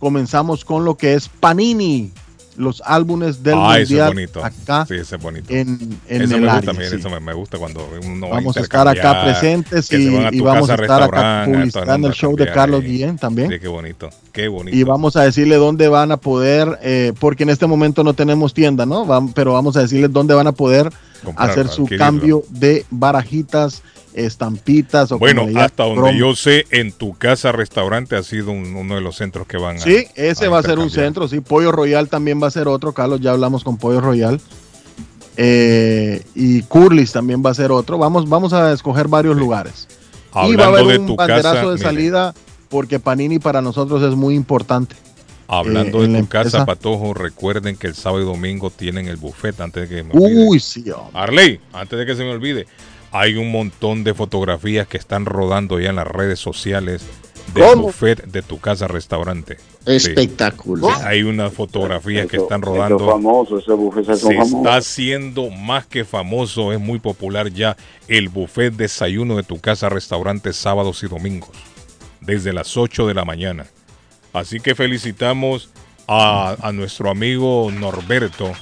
comenzamos 0.00 0.64
con 0.64 0.84
lo 0.84 0.96
que 0.96 1.14
es 1.14 1.28
Panini, 1.28 2.10
los 2.56 2.82
álbumes 2.84 3.42
del 3.42 3.54
ah, 3.56 3.78
eso 3.78 3.82
es 3.82 3.88
Mundial 3.90 4.08
bonito. 4.14 4.44
acá 4.44 4.84
sí, 4.86 4.94
ese 4.94 5.16
es 5.16 5.22
bonito. 5.22 5.52
en, 5.52 5.98
en 6.08 6.22
eso 6.22 6.34
el 6.36 6.40
me 6.42 6.46
gusta 6.46 6.56
área, 6.56 6.66
también, 6.66 6.90
sí. 6.90 6.96
eso 6.96 7.10
me, 7.10 7.20
me 7.20 7.32
gusta 7.32 7.58
cuando 7.58 7.88
uno 8.04 8.28
va 8.28 8.34
Vamos 8.36 8.56
a 8.56 8.60
estar 8.60 8.86
acá 8.88 9.24
presentes 9.24 9.90
y, 9.92 10.16
a 10.16 10.30
vamos 10.42 10.68
a 10.70 10.74
estar 10.74 11.02
acá 11.02 11.44
publicitando 11.46 12.08
el 12.08 12.14
show 12.14 12.36
de 12.36 12.50
Carlos. 12.52 12.82
Guillén 12.82 13.16
también. 13.18 13.50
Sí, 13.50 13.58
qué 13.60 13.68
bonito, 13.68 14.10
qué 14.32 14.48
bonito. 14.48 14.76
Y 14.76 14.82
vamos 14.82 15.16
a 15.16 15.22
decirle 15.22 15.56
dónde 15.56 15.88
van 15.88 16.12
a 16.12 16.16
poder, 16.16 16.78
eh, 16.82 17.12
porque 17.18 17.44
en 17.44 17.50
este 17.50 17.66
momento 17.66 18.02
no 18.04 18.14
tenemos 18.14 18.52
tienda, 18.54 18.84
¿no? 18.86 19.06
Pero 19.34 19.52
vamos 19.54 19.76
a 19.76 19.80
decirles 19.80 20.12
dónde 20.12 20.34
van 20.34 20.46
a 20.46 20.52
poder 20.52 20.90
Comprar, 21.24 21.50
hacer 21.50 21.68
su 21.68 21.82
adquirirlo. 21.82 22.04
cambio 22.04 22.42
de 22.50 22.84
barajitas, 22.90 23.82
estampitas 24.14 25.10
o 25.12 25.18
Bueno, 25.18 25.46
hasta 25.56 25.84
donde 25.84 26.16
yo 26.16 26.34
sé, 26.36 26.64
en 26.70 26.92
tu 26.92 27.14
casa 27.14 27.52
restaurante 27.52 28.16
ha 28.16 28.22
sido 28.22 28.50
un- 28.50 28.74
uno 28.76 28.94
de 28.94 29.00
los 29.00 29.16
centros 29.16 29.46
que 29.46 29.56
van 29.56 29.76
a. 29.76 29.80
Sí, 29.80 30.06
ese 30.14 30.46
a 30.46 30.50
va 30.50 30.58
a 30.58 30.62
ser 30.62 30.78
un 30.78 30.90
centro, 30.90 31.28
sí. 31.28 31.40
Pollo 31.40 31.72
Royal 31.72 32.08
también 32.08 32.42
va 32.42 32.46
a 32.48 32.50
ser 32.50 32.68
otro, 32.68 32.92
Carlos, 32.92 33.20
ya 33.20 33.32
hablamos 33.32 33.64
con 33.64 33.76
Pollo 33.78 34.00
Royal. 34.00 34.40
Eh, 35.36 36.22
y 36.34 36.62
Curlis 36.62 37.12
también 37.12 37.42
va 37.44 37.50
a 37.50 37.54
ser 37.54 37.72
otro. 37.72 37.96
Vamos, 37.98 38.28
vamos 38.28 38.52
a 38.52 38.72
escoger 38.72 39.08
varios 39.08 39.36
lugares. 39.36 39.88
y 40.30 40.34
va 40.34 40.40
a 40.40 40.44
Hablando 40.44 40.78
haber 40.78 40.92
de 40.94 40.98
un 41.00 41.06
tu 41.08 41.16
banderazo 41.16 41.48
casa, 41.54 41.60
de 41.66 41.72
mire. 41.74 41.82
salida 41.82 42.34
porque 42.68 42.98
Panini 43.00 43.38
para 43.38 43.60
nosotros 43.62 44.02
es 44.02 44.14
muy 44.14 44.34
importante. 44.34 44.94
Hablando 45.48 46.00
eh, 46.02 46.06
en 46.06 46.12
de 46.14 46.20
tu 46.22 46.28
casa. 46.28 46.64
Patojo, 46.64 47.12
recuerden 47.12 47.76
que 47.76 47.86
el 47.86 47.94
sábado 47.94 48.22
y 48.22 48.24
domingo 48.24 48.70
tienen 48.70 49.08
el 49.08 49.16
buffet 49.16 49.60
antes 49.60 49.88
de 49.88 49.96
que 49.96 50.02
me 50.02 50.10
Uy, 50.14 50.46
olvide. 50.48 50.60
sí. 50.60 50.90
hombre. 50.90 51.10
Arley, 51.20 51.60
antes 51.74 51.98
de 51.98 52.06
que 52.06 52.14
se 52.14 52.22
me 52.24 52.30
olvide, 52.30 52.66
hay 53.12 53.36
un 53.36 53.50
montón 53.52 54.04
de 54.04 54.14
fotografías 54.14 54.86
que 54.86 54.96
están 54.96 55.26
rodando 55.26 55.78
ya 55.78 55.90
en 55.90 55.96
las 55.96 56.06
redes 56.08 56.40
sociales 56.40 57.04
del 57.54 57.64
¿Cómo? 57.64 57.82
buffet 57.84 58.24
de 58.26 58.40
tu 58.42 58.58
casa 58.58 58.88
restaurante. 58.88 59.56
Sí. 59.84 59.92
Espectacular. 59.96 61.06
Hay 61.06 61.22
unas 61.24 61.52
fotografías 61.52 62.26
que 62.26 62.36
Eso- 62.36 62.44
están 62.44 62.62
eso 62.62 62.72
rodando. 62.72 63.04
es 63.04 63.10
famoso, 63.10 63.58
ese 63.58 63.72
buffet 63.72 64.08
es 64.08 64.20
Se 64.20 64.34
famoso. 64.34 64.56
está 64.58 64.76
haciendo 64.76 65.50
más 65.50 65.86
que 65.86 66.04
famoso, 66.04 66.72
es 66.72 66.80
muy 66.80 66.98
popular 67.00 67.50
ya 67.50 67.76
el 68.08 68.28
buffet 68.28 68.72
desayuno 68.74 69.36
de 69.36 69.42
tu 69.42 69.60
casa 69.60 69.88
restaurante 69.88 70.52
sábados 70.52 71.02
y 71.02 71.08
domingos, 71.08 71.50
desde 72.20 72.52
las 72.52 72.76
8 72.76 73.06
de 73.08 73.14
la 73.14 73.24
mañana. 73.24 73.66
Así 74.32 74.60
que 74.60 74.74
felicitamos 74.74 75.68
a, 76.08 76.56
a 76.62 76.72
nuestro 76.72 77.10
amigo 77.10 77.70
Norberto, 77.72 78.52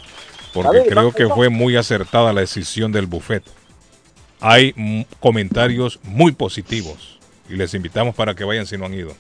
porque 0.52 0.85
creo 0.89 1.12
que 1.12 1.28
fue 1.28 1.48
muy 1.51 1.77
acertada 1.77 2.32
la 2.32 2.40
decisión 2.40 2.90
del 2.93 3.06
buffet. 3.06 3.44
Hay 4.40 5.06
comentarios 5.20 6.00
muy 6.04 6.32
positivos 6.32 7.18
y 7.48 7.54
les 7.56 7.74
invitamos 7.74 8.14
para 8.14 8.34
que 8.34 8.44
vayan 8.44 8.66
si 8.66 8.78
no 8.78 8.86
han 8.86 8.94
ido. 8.94 9.12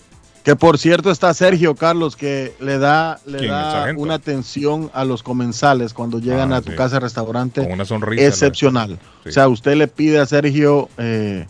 Que 0.44 0.56
por 0.56 0.78
cierto 0.78 1.10
está 1.10 1.34
Sergio 1.34 1.74
Carlos 1.74 2.16
que 2.16 2.54
le 2.60 2.78
da, 2.78 3.20
le 3.26 3.38
¿Quién, 3.38 3.50
el 3.50 3.56
da 3.56 3.92
una 3.96 4.14
atención 4.14 4.90
a 4.94 5.04
los 5.04 5.22
comensales 5.22 5.92
cuando 5.92 6.18
llegan 6.18 6.54
Ah, 6.54 6.56
a 6.56 6.62
tu 6.62 6.70
sí. 6.70 6.76
casa 6.76 6.98
restaurante. 6.98 7.62
Con 7.62 7.72
una 7.72 7.84
sonrisa, 7.84 8.22
¿no? 8.22 8.28
Excepcional. 8.28 8.98
Sí. 9.24 9.28
O 9.28 9.32
sea, 9.32 9.48
usted 9.48 9.74
le 9.74 9.86
pide 9.86 10.18
a 10.18 10.24
Sergio 10.24 10.88
eh, 10.96 11.46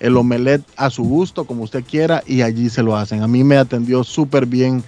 el 0.00 0.16
omelette 0.16 0.64
a 0.76 0.90
su 0.90 1.04
gusto, 1.04 1.44
como 1.44 1.62
usted 1.62 1.84
quiera, 1.84 2.24
y 2.26 2.42
allí 2.42 2.68
se 2.68 2.82
lo 2.82 2.96
hacen. 2.96 3.22
A 3.22 3.28
mí 3.28 3.44
me 3.44 3.56
atendió 3.56 4.02
súper 4.02 4.46
bien. 4.46 4.82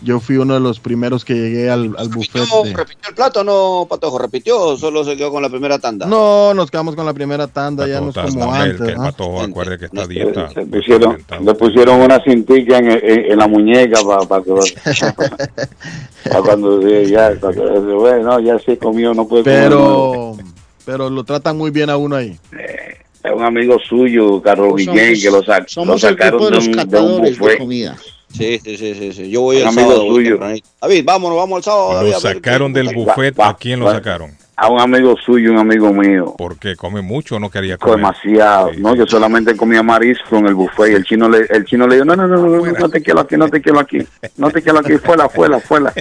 Yo 0.00 0.20
fui 0.20 0.36
uno 0.36 0.54
de 0.54 0.60
los 0.60 0.78
primeros 0.78 1.24
que 1.24 1.34
llegué 1.34 1.68
al, 1.70 1.94
al 1.98 2.08
buffet. 2.08 2.42
de- 2.64 2.72
¿Repitió 2.72 3.08
el 3.08 3.14
plato 3.16 3.40
o 3.40 3.44
no, 3.44 3.86
Patojo? 3.90 4.18
¿Repitió 4.18 4.60
o 4.60 4.76
solo 4.76 5.02
se 5.04 5.16
quedó 5.16 5.32
con 5.32 5.42
la 5.42 5.48
primera 5.50 5.78
tanda? 5.80 6.06
No, 6.06 6.54
nos 6.54 6.70
quedamos 6.70 6.94
con 6.94 7.04
la 7.04 7.12
primera 7.12 7.48
tanda, 7.48 7.86
ya 7.88 8.00
no 8.00 8.10
es 8.10 8.14
Patojo, 8.14 8.38
como 8.38 8.54
el- 8.56 8.62
antes. 8.62 8.80
que 8.80 8.92
el 8.92 8.96
¿no? 8.96 9.02
patojo, 9.04 9.40
acuerde 9.42 9.78
que 9.78 9.84
está 9.86 10.02
a 10.02 10.06
dieta. 10.06 10.48
Le 10.54 10.66
pusieron, 10.66 11.18
le 11.44 11.54
pusieron 11.54 12.00
una 12.00 12.22
cintica 12.22 12.78
en, 12.78 12.90
en- 12.92 13.32
en 13.32 13.38
la 13.38 13.48
muñeca 13.48 13.98
para 14.28 14.42
que 14.44 14.52
pa 16.30 16.42
cuando 16.42 16.80
ya, 17.02 17.32
pa' 17.40 17.50
bueno, 17.50 18.40
ya 18.40 18.58
se 18.60 18.78
comió, 18.78 19.14
no 19.14 19.26
puede 19.26 19.42
comer 19.44 19.62
Pero, 19.64 20.36
pero 20.84 21.10
lo 21.10 21.24
tratan 21.24 21.56
muy 21.56 21.70
bien 21.70 21.90
a 21.90 21.96
uno 21.96 22.16
ahí. 22.16 22.38
Es 22.52 23.32
un 23.34 23.42
amigo 23.42 23.78
suyo, 23.80 24.40
Carlos 24.40 24.76
Guillén, 24.76 25.20
que 25.20 25.30
lo, 25.30 25.42
sa- 25.42 25.58
lo 25.60 25.68
somos 25.68 26.00
sacaron 26.00 26.38
de 26.40 26.44
de 26.46 26.50
los 26.52 26.66
un, 26.66 26.72
de 26.72 27.00
un 27.00 27.22
de 27.22 27.30
buffet. 27.32 27.58
comida. 27.58 27.96
Sí, 28.32 28.60
sí, 28.62 28.76
sí, 28.76 28.94
sí, 28.94 29.12
sí. 29.12 29.30
Yo 29.30 29.42
voy 29.42 29.56
Un 29.56 29.62
el 29.62 29.68
amigo 29.68 29.90
sábado. 29.92 30.60
David, 30.80 31.04
vámonos, 31.04 31.38
vamos 31.38 31.56
al 31.58 31.62
sábado. 31.62 32.02
Lo 32.02 32.20
sacaron 32.20 32.72
del 32.72 32.94
buffet. 32.94 33.38
¿A 33.40 33.56
quién 33.56 33.80
lo 33.80 33.86
va. 33.86 33.94
sacaron? 33.94 34.36
a 34.60 34.68
un 34.68 34.80
amigo 34.80 35.14
suyo, 35.24 35.52
un 35.52 35.58
amigo 35.58 35.92
mío. 35.92 36.34
Porque 36.36 36.74
come 36.74 37.00
mucho 37.00 37.36
o 37.36 37.38
no 37.38 37.48
quería 37.48 37.78
comer. 37.78 37.98
Demasiado. 37.98 38.72
no, 38.78 38.96
yo 38.96 39.06
solamente 39.06 39.56
comía 39.56 39.84
marisco 39.84 40.36
en 40.36 40.48
el 40.48 40.54
buffet 40.54 40.90
y 40.90 40.94
el 40.94 41.04
chino 41.04 41.28
le, 41.28 41.46
el 41.48 41.64
chino 41.64 41.86
le 41.86 41.94
dijo, 41.94 42.04
no, 42.04 42.16
no, 42.16 42.26
no, 42.26 42.38
no, 42.38 42.48
no, 42.48 42.72
no 42.72 42.88
te 42.88 43.00
quiero 43.00 43.20
aquí, 43.20 43.36
no 43.36 43.48
te 43.48 43.62
quiero 43.62 43.78
aquí, 43.78 44.04
no 44.36 44.50
te 44.50 44.60
quiero 44.60 44.80
aquí, 44.80 44.98
fuera, 44.98 45.28
fuera, 45.28 45.60
fuera. 45.60 45.92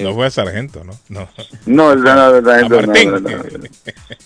No 0.00 0.14
fue 0.14 0.26
a 0.26 0.30
sargento, 0.30 0.84
¿no? 0.84 0.92
No, 1.08 1.28
no, 1.66 1.92
el 1.92 2.04
no, 2.04 2.14
no, 2.14 2.40
no, 2.40 3.18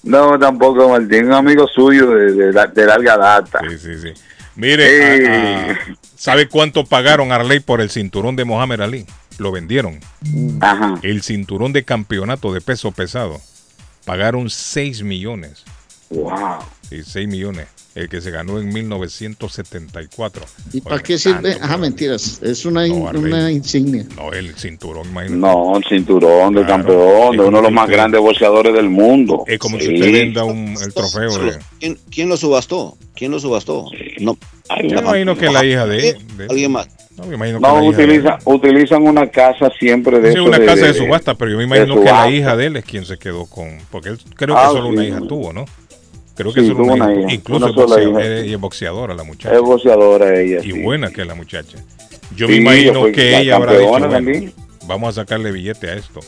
no, 0.03 0.31
no, 0.33 0.39
tampoco 0.39 0.91
Martín, 0.91 1.29
un 1.29 1.33
amigo 1.33 1.67
suyo 1.67 2.11
de, 2.11 2.33
de, 2.33 2.53
de 2.53 2.87
larga 2.87 3.17
data. 3.17 3.61
Sí, 3.71 3.79
sí, 3.79 3.99
sí. 3.99 4.13
Mire, 4.55 5.29
a- 5.29 5.73
a- 5.73 5.79
¿sabe 6.17 6.49
cuánto 6.49 6.85
pagaron 6.85 7.33
Arley 7.33 7.61
por 7.61 7.81
el 7.81 7.91
cinturón 7.91 8.37
de 8.37 8.45
Mohamed 8.45 8.81
Ali? 8.81 9.07
Lo 9.39 9.51
vendieron. 9.51 9.99
Ajá. 10.61 10.95
El 11.03 11.23
cinturón 11.23 11.73
de 11.73 11.85
campeonato 11.85 12.53
de 12.53 12.61
peso 12.61 12.93
pesado. 12.93 13.41
Pagaron 14.05 14.51
6 14.51 15.03
millones. 15.03 15.65
Wow. 16.11 16.59
Sí, 16.89 17.03
6 17.05 17.29
millones. 17.29 17.69
El 17.95 18.09
que 18.09 18.23
se 18.23 18.31
ganó 18.31 18.59
en 18.59 18.73
1974. 18.73 20.45
¿Y 20.73 20.81
para 20.81 20.99
qué 21.03 21.19
sirve? 21.19 21.57
Ajá, 21.61 21.77
mentiras. 21.77 22.41
Es 22.43 22.65
una, 22.65 22.87
in- 22.87 23.01
No, 23.01 23.09
Arley. 23.09 23.25
una 23.25 23.51
insignia. 23.51 24.07
No, 24.17 24.33
el 24.33 24.55
cinturón, 24.57 25.09
imagínate. 25.11 25.39
No, 25.39 25.77
el 25.77 25.85
cinturón 25.85 26.55
de 26.55 26.65
campeón, 26.65 27.37
de 27.37 27.43
uno 27.43 27.59
de 27.59 27.63
los 27.65 27.73
más 27.73 27.89
grandes 27.91 28.21
boxeadores 28.21 28.73
del 28.75 28.89
mundo. 28.89 29.45
Es 29.47 29.59
como 29.59 29.79
si 29.79 29.87
Sí. 29.89 29.95
usted 29.95 30.13
venda 30.13 30.45
un, 30.45 30.75
el 30.83 30.95
trofeo 30.95 31.39
de... 31.39 31.59
¿Quién, 31.81 31.99
quién 32.11 32.29
lo 32.31 32.37
subastó? 32.39 32.97
¿Quién 33.15 33.31
lo 33.31 33.39
subastó? 33.41 33.87
No. 34.21 34.39
Yo 34.85 34.95
me 34.95 35.01
imagino 35.03 35.37
que 35.37 35.51
la 35.51 35.65
hija 35.65 35.87
de... 35.87 36.17
de- 36.37 36.47
¿Alguien 36.49 36.73
más? 36.73 36.89
No, 37.19 37.25
me 37.27 37.35
imagino 37.35 37.59
que 37.61 37.67
No, 37.67 37.75
la 37.79 37.85
hija 37.85 37.97
de- 37.99 38.05
utiliza, 38.05 38.39
utilizan 38.47 39.03
una 39.07 39.27
casa 39.31 39.71
siempre 39.79 40.19
de 40.19 40.33
Sí, 40.33 40.39
una 40.39 40.59
de- 40.59 40.65
casa 40.65 40.87
de 40.87 40.93
de- 40.95 40.99
subasta, 40.99 41.35
pero 41.35 41.51
yo 41.51 41.59
me 41.59 41.65
imagino 41.65 41.97
que 42.01 42.07
la 42.11 42.31
hija 42.31 42.57
de 42.57 42.67
él 42.67 42.77
es 42.77 42.85
quien 42.87 43.05
se 43.05 43.19
quedó 43.19 43.45
con... 43.45 43.69
Porque 43.91 44.09
él 44.09 44.19
creo 44.35 44.55
que 44.57 44.63
Ah, 44.63 44.69
solo 44.71 44.87
sí, 44.89 44.93
una 44.95 45.05
hija 45.07 45.19
sí. 45.21 45.29
tuvo, 45.29 45.53
¿no? 45.53 45.67
Creo 46.35 46.53
que 46.53 46.61
Sí, 46.63 46.67
solo 46.69 46.79
tuvo 46.85 46.95
una 46.95 47.05
una 47.07 47.21
hija. 47.21 47.33
Incluso 47.35 47.65
una 47.67 47.69
es, 47.71 47.75
sola 47.75 47.87
boxeadora, 47.97 48.25
hija. 48.25 48.37
ella 48.43 48.55
es 48.55 48.61
boxeadora 48.61 49.15
la 49.15 49.25
muchacha. 49.25 49.55
Es 49.55 49.61
boxeadora 49.61 50.41
ella. 50.41 50.59
Y 50.63 50.73
sí. 50.73 50.83
buena 50.83 51.11
que 51.11 51.21
es 51.23 51.27
la 51.27 51.35
muchacha. 51.35 51.79
Yo 52.37 52.47
Sí, 52.47 52.53
me 52.53 52.59
imagino 52.59 53.05
que 53.13 53.31
la 53.33 53.41
ella 53.41 53.57
habrá 53.57 53.73
dicho, 53.79 53.89
bueno, 53.91 54.53
vamos 54.87 55.09
a 55.19 55.23
sacarle 55.23 55.53
billete 55.53 55.91
a 55.91 55.95
esto. 55.95 56.21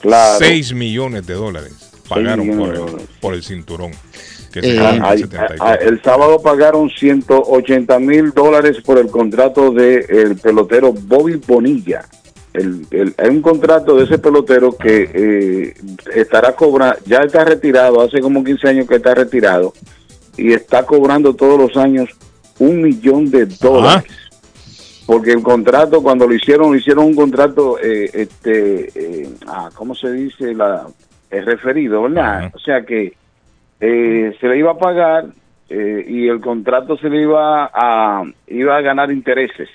Claro. 0.00 0.38
6 0.38 0.72
millones 0.74 1.26
de 1.26 1.34
dólares 1.34 1.90
pagaron 2.08 2.46
millones 2.46 2.66
por 2.68 2.68
de 2.68 2.78
el, 2.80 2.86
dólares. 2.86 3.08
por 3.20 3.34
el 3.34 3.42
cinturón. 3.42 3.90
Que 4.52 4.62
se 4.62 4.70
Eh, 4.70 4.74
ganó 4.76 4.88
en 4.90 4.96
el 4.96 5.02
ay- 5.04 5.18
74. 5.18 5.64
a- 5.64 5.74
el 5.74 6.02
sábado 6.02 6.40
pagaron 6.40 6.88
180 6.88 7.98
mil 7.98 8.30
dólares 8.30 8.78
por 8.84 8.98
el 8.98 9.08
contrato 9.08 9.72
del 9.72 10.04
el 10.08 10.36
pelotero 10.36 10.92
Bobby 10.92 11.34
Bonilla. 11.46 12.06
El, 12.54 12.86
el- 12.90 13.14
hay 13.18 13.28
un 13.28 13.42
contrato 13.42 13.96
de 13.96 14.04
ese 14.04 14.18
pelotero 14.18 14.76
que 14.76 15.10
eh, 15.12 15.74
estará 16.14 16.52
cobrando, 16.56 16.98
ya 17.06 17.18
está 17.18 17.44
retirado, 17.44 18.00
hace 18.00 18.20
como 18.20 18.42
15 18.42 18.68
años 18.68 18.86
que 18.88 18.96
está 18.96 19.14
retirado, 19.14 19.72
y 20.36 20.52
está 20.52 20.84
cobrando 20.86 21.34
todos 21.34 21.58
los 21.58 21.76
años 21.76 22.08
un 22.58 22.82
millón 22.82 23.30
de 23.30 23.46
dólares. 23.46 24.10
Porque 25.06 25.32
el 25.32 25.42
contrato, 25.42 26.02
cuando 26.02 26.26
lo 26.26 26.34
hicieron, 26.34 26.70
lo 26.72 26.76
hicieron 26.76 27.04
un 27.06 27.14
contrato, 27.14 27.78
eh, 27.82 28.10
este, 28.12 28.90
eh, 28.94 29.28
ah, 29.46 29.70
¿cómo 29.74 29.94
se 29.94 30.12
dice? 30.12 30.54
La, 30.54 30.86
el 31.30 31.46
referido, 31.46 32.02
¿verdad? 32.02 32.50
O 32.54 32.58
sea 32.58 32.82
que 32.84 33.14
eh, 33.80 34.36
se 34.40 34.46
le 34.48 34.58
iba 34.58 34.72
a 34.72 34.78
pagar 34.78 35.26
eh, 35.70 36.04
y 36.06 36.28
el 36.28 36.40
contrato 36.40 36.96
se 36.98 37.08
le 37.08 37.22
iba 37.22 37.70
a, 37.72 38.22
iba 38.48 38.76
a 38.76 38.80
ganar 38.82 39.10
intereses. 39.10 39.68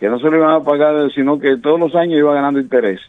Que 0.00 0.08
no 0.08 0.18
se 0.18 0.30
le 0.30 0.38
iban 0.38 0.54
a 0.54 0.64
pagar, 0.64 1.12
sino 1.12 1.38
que 1.38 1.58
todos 1.58 1.78
los 1.78 1.94
años 1.94 2.18
iba 2.18 2.34
ganando 2.34 2.58
intereses. 2.58 3.06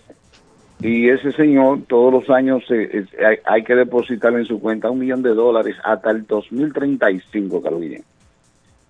Y 0.81 1.09
ese 1.09 1.31
señor, 1.31 1.84
todos 1.88 2.11
los 2.11 2.30
años 2.30 2.63
eh, 2.69 2.89
eh, 2.93 3.26
hay, 3.26 3.38
hay 3.45 3.63
que 3.63 3.76
depositarle 3.76 4.39
en 4.39 4.45
su 4.45 4.59
cuenta 4.59 4.89
un 4.89 4.99
millón 4.99 5.22
de 5.22 5.30
dólares 5.30 5.76
hasta 5.84 6.11
el 6.11 6.26
2035, 6.27 7.61
Carolina. 7.61 8.01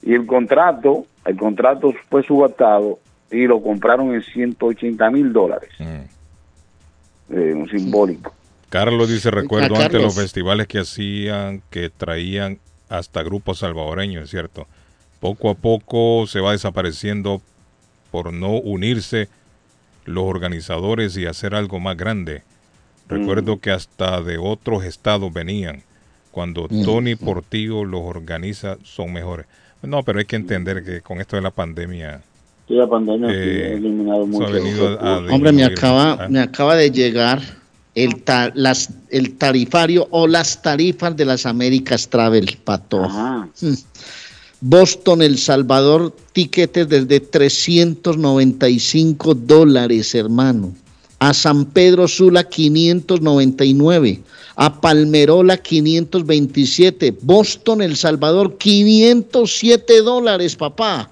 Y 0.02 0.14
el 0.14 0.26
contrato, 0.26 1.06
el 1.26 1.38
contrato 1.38 1.94
fue 2.10 2.24
subastado 2.24 3.00
y 3.30 3.46
lo 3.46 3.62
compraron 3.62 4.14
en 4.14 4.22
180 4.22 5.10
mil 5.12 5.32
dólares. 5.32 5.70
Eh, 5.80 7.54
un 7.54 7.70
simbólico. 7.70 8.34
Carlos 8.70 9.10
dice, 9.10 9.32
recuerdo 9.32 9.76
antes 9.76 10.02
los 10.02 10.16
festivales 10.16 10.68
que 10.68 10.80
hacían, 10.80 11.62
que 11.70 11.90
traían 11.90 12.60
hasta 12.90 13.22
grupos 13.24 13.60
salvadoreños, 13.60 14.26
es 14.26 14.30
cierto. 14.30 14.68
Poco 15.20 15.50
a 15.50 15.56
poco 15.56 16.26
se 16.26 16.40
va 16.40 16.52
desapareciendo 16.52 17.42
por 18.12 18.32
no 18.34 18.52
unirse 18.58 19.30
los 20.06 20.24
organizadores 20.26 21.16
y 21.18 21.26
hacer 21.26 21.56
algo 21.56 21.80
más 21.80 21.96
grande. 21.98 22.44
Recuerdo 23.08 23.60
que 23.60 23.72
hasta 23.72 24.22
de 24.22 24.38
otros 24.38 24.84
estados 24.86 25.32
venían. 25.34 25.84
Cuando 26.32 26.68
Mm. 26.70 26.84
Tony 26.86 27.16
Portillo 27.16 27.84
los 27.84 28.02
organiza, 28.04 28.78
son 28.84 29.12
mejores. 29.14 29.46
No, 29.82 30.04
pero 30.04 30.20
hay 30.20 30.26
que 30.26 30.36
entender 30.38 30.84
que 30.84 31.02
con 31.02 31.20
esto 31.20 31.36
de 31.36 31.42
la 31.42 31.52
pandemia... 31.52 32.22
Sí, 32.68 32.76
la 32.76 32.88
pandemia 32.88 33.30
Eh, 33.32 33.66
ha 33.66 33.78
eliminado 33.78 34.26
mucho. 34.28 34.48
ha 34.48 34.52
venido 34.52 35.00
a- 35.00 35.16
a 35.16 35.18
Hombre, 35.34 35.52
me 35.52 35.64
acaba, 35.66 36.14
Ah. 36.14 36.28
me 36.30 36.40
acaba 36.40 36.76
de 36.76 36.90
llegar 36.92 37.42
el, 37.96 38.24
ta- 38.24 38.52
las, 38.56 38.90
el 39.10 39.36
tarifario 39.38 40.08
o 40.12 40.26
las 40.28 40.62
tarifas 40.62 41.16
de 41.18 41.26
las 41.26 41.46
Américas 41.46 42.08
Travel, 42.08 42.58
Pato. 42.64 43.10
Mm. 43.10 43.74
Boston, 44.64 45.24
El 45.24 45.40
Salvador, 45.40 46.16
tiquetes 46.34 46.88
desde 46.88 47.20
395 47.20 49.34
dólares, 49.34 50.14
hermano. 50.14 50.72
A 51.18 51.34
San 51.34 51.66
Pedro 51.66 52.08
Sula, 52.08 52.44
599. 52.44 54.22
A 54.56 54.80
Palmerola, 54.80 55.58
527. 55.58 57.18
Boston, 57.22 57.82
El 57.82 57.98
Salvador, 57.98 58.60
507 58.60 60.04
dólares, 60.04 60.56
papá. 60.56 61.10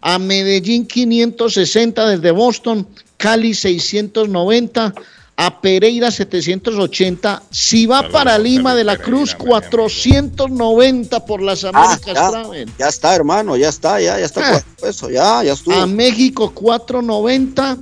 A 0.00 0.18
Medellín 0.18 0.84
560 0.84 2.08
desde 2.08 2.32
Boston, 2.32 2.84
Cali 3.16 3.54
690, 3.54 4.92
a 5.40 5.60
Pereira 5.60 6.10
780, 6.10 7.44
si 7.48 7.86
va 7.86 8.08
para 8.08 8.36
Lima 8.38 8.74
de 8.74 8.82
la 8.82 8.96
Cruz 8.96 9.36
490 9.36 11.24
por 11.24 11.40
las 11.40 11.62
Américas 11.62 12.12
ya, 12.12 12.30
Travel. 12.30 12.72
ya 12.76 12.88
está, 12.88 13.14
hermano, 13.14 13.56
ya 13.56 13.68
está, 13.68 14.00
ya, 14.00 14.18
ya 14.18 14.26
está. 14.26 14.56
Ah. 14.56 14.62
Eso, 14.82 15.08
ya, 15.08 15.44
ya 15.44 15.52
estuvo. 15.52 15.76
A 15.76 15.86
México 15.86 16.50
490, 16.52 17.78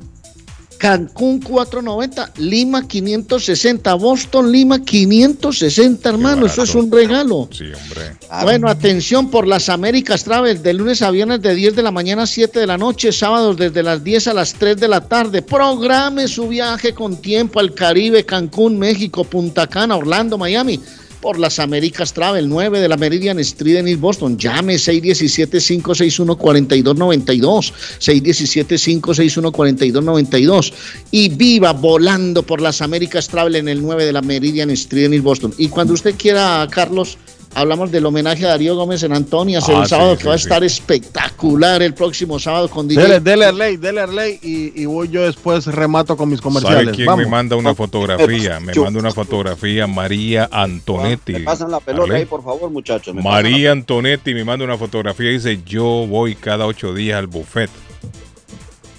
Cancún 0.79 1.41
490, 1.41 2.33
Lima 2.39 2.87
560, 2.87 3.95
Boston, 3.95 4.53
Lima 4.53 4.83
560, 4.83 6.09
hermano, 6.09 6.47
eso 6.47 6.63
es 6.63 6.75
un 6.75 6.91
regalo. 6.91 7.49
Sí, 7.51 7.65
hombre. 7.65 8.17
Bueno, 8.43 8.69
atención 8.69 9.31
por 9.31 9.47
las 9.47 9.69
Américas 9.69 10.25
Travel, 10.25 10.63
de 10.63 10.75
lunes 10.75 11.03
a 11.03 11.11
viernes 11.11 11.41
de 11.41 11.55
10 11.55 11.77
de 11.77 11.83
la 11.83 11.91
mañana 11.91 12.25
a 12.25 12.27
7 12.27 12.61
de 12.61 12.67
la 12.67 12.77
noche, 12.77 13.13
sábados 13.13 13.57
desde 13.57 13.83
las 13.83 14.05
10 14.05 14.29
a 14.29 14.35
las 14.35 14.55
3 14.55 14.77
de 14.77 14.89
la 14.89 15.01
tarde. 15.01 15.43
Programe 15.43 16.29
su 16.29 16.49
viaje 16.49 16.93
con 16.93 17.17
tiempo 17.17 17.61
al 17.61 17.75
Caribe, 17.75 18.25
Cancún, 18.25 18.79
México, 18.79 19.25
Punta 19.25 19.67
Cana, 19.67 19.97
Orlando, 19.97 20.37
Miami. 20.37 20.81
Por 21.27 21.41
las 21.41 21.59
Américas 21.59 22.13
Travel, 22.13 22.49
9 22.49 22.79
de 22.79 22.89
la 22.89 22.97
Meridian 22.97 23.41
Street 23.41 23.79
en 23.79 23.89
East 23.89 24.01
Boston. 24.01 24.39
Llame 24.39 24.77
617-561-4292. 24.77 27.73
617-561-4292. 27.99 30.73
Y 31.11 31.31
viva 31.31 31.73
volando 31.73 32.45
por 32.45 32.61
las 32.61 32.81
Américas 32.81 33.27
Travel 33.27 33.57
en 33.57 33.69
el 33.69 33.83
9 33.83 34.05
de 34.05 34.13
la 34.13 34.23
Meridian 34.23 34.71
Street 34.71 35.07
en 35.07 35.15
East 35.15 35.25
Boston. 35.25 35.53
Y 35.59 35.67
cuando 35.67 35.95
usted 35.95 36.15
quiera, 36.17 36.65
Carlos, 36.71 37.19
hablamos 37.57 37.91
del 37.91 38.07
homenaje 38.07 38.45
a 38.45 38.49
Darío 38.51 38.77
Gómez 38.77 39.03
en 39.03 39.13
Antonias 39.13 39.69
Ah, 39.69 39.73
el 39.79 39.83
sí, 39.85 39.91
sábado, 39.91 40.15
sí, 40.17 40.23
que 40.23 40.29
va 40.29 40.35
a 40.35 40.39
sí. 40.39 40.45
estar 40.45 40.63
espectacular 40.63 41.83
el 41.83 41.95
próximo 41.95 42.39
sábado 42.39 42.69
con 42.69 42.87
DJ. 42.87 43.03
Dele, 43.03 43.21
dele 43.21 43.45
Arley, 43.47 43.77
dele 43.77 44.01
Arley 44.03 44.39
y, 44.43 44.81
y 44.83 44.85
voy 44.87 45.09
yo 45.09 45.23
después 45.25 45.67
remato 45.67 46.17
con 46.17 46.29
mis 46.29 46.41
comerciales. 46.41 46.85
¿Sabe 46.85 46.97
quién 46.97 47.07
Vamos. 47.07 47.25
me 47.25 47.31
manda 47.31 47.57
una 47.57 47.75
fotografía? 47.75 48.61
Me 48.61 48.73
manda 48.75 49.01
una 49.01 49.11
fotografía 49.13 49.87
María 49.87 50.49
Antonetti. 50.53 51.33
Me 51.33 51.41
pasan 51.41 51.71
la 51.71 51.81
pelota 51.81 52.05
Arley. 52.05 52.21
ahí, 52.21 52.27
por 52.27 52.45
favor, 52.45 52.71
muchachos. 52.71 53.15
María 53.15 53.73
Antonetti 53.73 54.35
me 54.35 54.45
manda 54.45 54.65
una 54.65 54.77
fotografía 54.79 55.31
y 55.31 55.35
dice, 55.35 55.61
yo 55.67 56.07
voy 56.09 56.35
cada 56.37 56.67
ocho 56.67 56.95
días 56.95 57.19
al 57.19 57.27
buffet. 57.27 57.71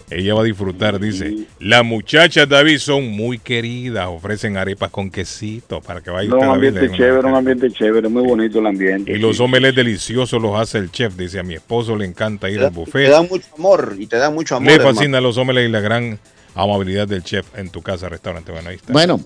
Ella 0.09 0.33
va 0.35 0.41
a 0.41 0.43
disfrutar, 0.45 0.99
dice. 0.99 1.35
Las 1.59 1.83
muchachas, 1.83 2.47
David, 2.47 2.77
son 2.77 3.09
muy 3.09 3.39
queridas, 3.39 4.07
ofrecen 4.07 4.55
arepas 4.55 4.89
con 4.89 5.11
quesito 5.11 5.81
para 5.81 5.99
que 6.01 6.09
vaya 6.09 6.29
No, 6.29 6.37
usted, 6.37 6.47
un 6.47 6.53
ambiente 6.53 6.91
chévere, 6.91 7.27
un 7.27 7.35
ambiente 7.35 7.71
chévere, 7.71 8.07
muy 8.07 8.23
bonito 8.23 8.59
el 8.59 8.67
ambiente. 8.67 9.11
Y 9.11 9.17
los 9.19 9.39
omelets 9.41 9.75
deliciosos 9.75 10.41
los 10.41 10.57
hace 10.57 10.77
el 10.77 10.91
chef, 10.91 11.15
dice, 11.17 11.39
a 11.39 11.43
mi 11.43 11.55
esposo 11.55 11.95
le 11.97 12.05
encanta 12.05 12.49
ir 12.49 12.59
Te 12.59 12.65
al 12.65 12.71
da- 12.71 12.75
buffet. 12.79 13.05
Te 13.05 13.11
dan 13.11 13.27
mucho 13.29 13.47
amor 13.57 13.95
y 13.99 14.07
te 14.07 14.15
dan 14.17 14.33
mucho 14.33 14.55
amor. 14.55 14.67
Le 14.69 14.75
hermano. 14.75 14.95
fascinan 14.95 15.23
los 15.23 15.37
omelets 15.37 15.67
y 15.67 15.71
la 15.73 15.81
gran 15.81 16.17
amabilidad 16.55 17.05
del 17.07 17.23
chef 17.23 17.45
en 17.57 17.69
tu 17.69 17.81
casa, 17.81 18.07
restaurante. 18.07 18.51
Bueno, 18.53 18.69
ahí 18.69 18.77
está. 18.77 18.93
Bueno, 18.93 19.19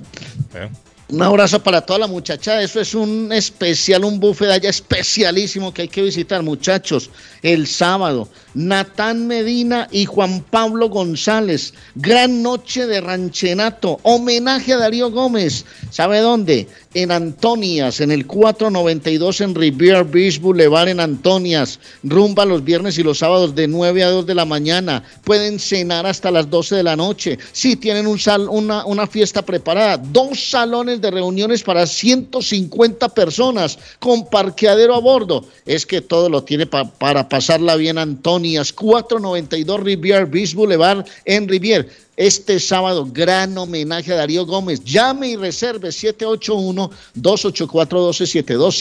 ¿Eh? 0.55 0.67
Un 1.11 1.21
abrazo 1.21 1.61
para 1.61 1.81
toda 1.81 1.99
la 1.99 2.07
muchacha. 2.07 2.61
Eso 2.61 2.79
es 2.79 2.95
un 2.95 3.33
especial, 3.33 4.05
un 4.05 4.17
buffet 4.17 4.49
allá 4.49 4.69
especialísimo 4.69 5.73
que 5.73 5.81
hay 5.81 5.87
que 5.89 6.03
visitar, 6.03 6.41
muchachos. 6.41 7.09
El 7.41 7.67
sábado, 7.67 8.29
Natán 8.53 9.27
Medina 9.27 9.89
y 9.91 10.05
Juan 10.05 10.41
Pablo 10.49 10.87
González. 10.87 11.73
Gran 11.95 12.41
noche 12.41 12.87
de 12.87 13.01
ranchenato. 13.01 13.99
Homenaje 14.03 14.71
a 14.71 14.77
Darío 14.77 15.11
Gómez. 15.11 15.65
¿Sabe 15.89 16.19
dónde? 16.19 16.69
En 16.93 17.11
Antonias, 17.11 17.99
en 17.99 18.11
el 18.11 18.25
492 18.25 19.41
en 19.41 19.55
Riviera 19.55 20.03
Beach 20.03 20.39
Boulevard 20.39 20.89
en 20.89 20.99
Antonias. 21.01 21.79
Rumba 22.03 22.45
los 22.45 22.63
viernes 22.63 22.97
y 22.97 23.03
los 23.03 23.17
sábados 23.17 23.53
de 23.53 23.67
9 23.67 24.03
a 24.03 24.09
2 24.09 24.25
de 24.25 24.35
la 24.35 24.45
mañana. 24.45 25.03
Pueden 25.25 25.59
cenar 25.59 26.05
hasta 26.05 26.31
las 26.31 26.49
12 26.49 26.75
de 26.75 26.83
la 26.83 26.95
noche. 26.95 27.37
Si 27.51 27.75
tienen 27.75 28.07
un 28.07 28.19
sal, 28.19 28.47
una, 28.49 28.85
una 28.85 29.07
fiesta 29.07 29.41
preparada, 29.41 29.97
dos 29.97 30.49
salones 30.49 31.00
de 31.01 31.11
reuniones 31.11 31.63
para 31.63 31.85
150 31.87 33.09
personas 33.09 33.77
con 33.99 34.27
parqueadero 34.29 34.95
a 34.95 34.99
bordo. 34.99 35.43
Es 35.65 35.85
que 35.85 36.01
todo 36.01 36.29
lo 36.29 36.43
tiene 36.43 36.67
pa- 36.67 36.85
para 36.89 37.27
pasarla 37.27 37.75
bien 37.75 37.97
Antonias. 37.97 38.71
492 38.71 39.79
Riviera 39.81 40.25
Beach 40.25 40.53
Boulevard 40.53 41.05
en 41.25 41.47
Riviera. 41.47 41.85
Este 42.17 42.59
sábado, 42.59 43.07
gran 43.11 43.57
homenaje 43.57 44.13
a 44.13 44.17
Darío 44.17 44.45
Gómez. 44.45 44.83
Llame 44.83 45.29
y 45.29 45.35
reserve 45.37 45.89
781-284-1272. 45.89 48.75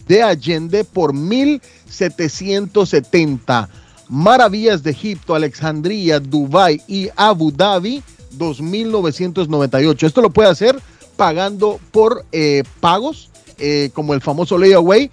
de 0.07 0.23
Allende 0.23 0.83
por 0.83 1.13
1770. 1.13 3.69
Maravillas 4.09 4.83
de 4.83 4.91
Egipto, 4.91 5.33
Alejandría, 5.35 6.19
Dubái 6.19 6.81
y 6.87 7.09
Abu 7.15 7.51
Dhabi 7.51 8.03
2998. 8.31 10.07
Esto 10.07 10.21
lo 10.21 10.29
puede 10.29 10.49
hacer 10.49 10.77
pagando 11.15 11.79
por 11.91 12.25
eh, 12.31 12.63
pagos 12.79 13.29
eh, 13.57 13.89
como 13.93 14.13
el 14.13 14.21
famoso 14.21 14.57
layaway. 14.57 15.11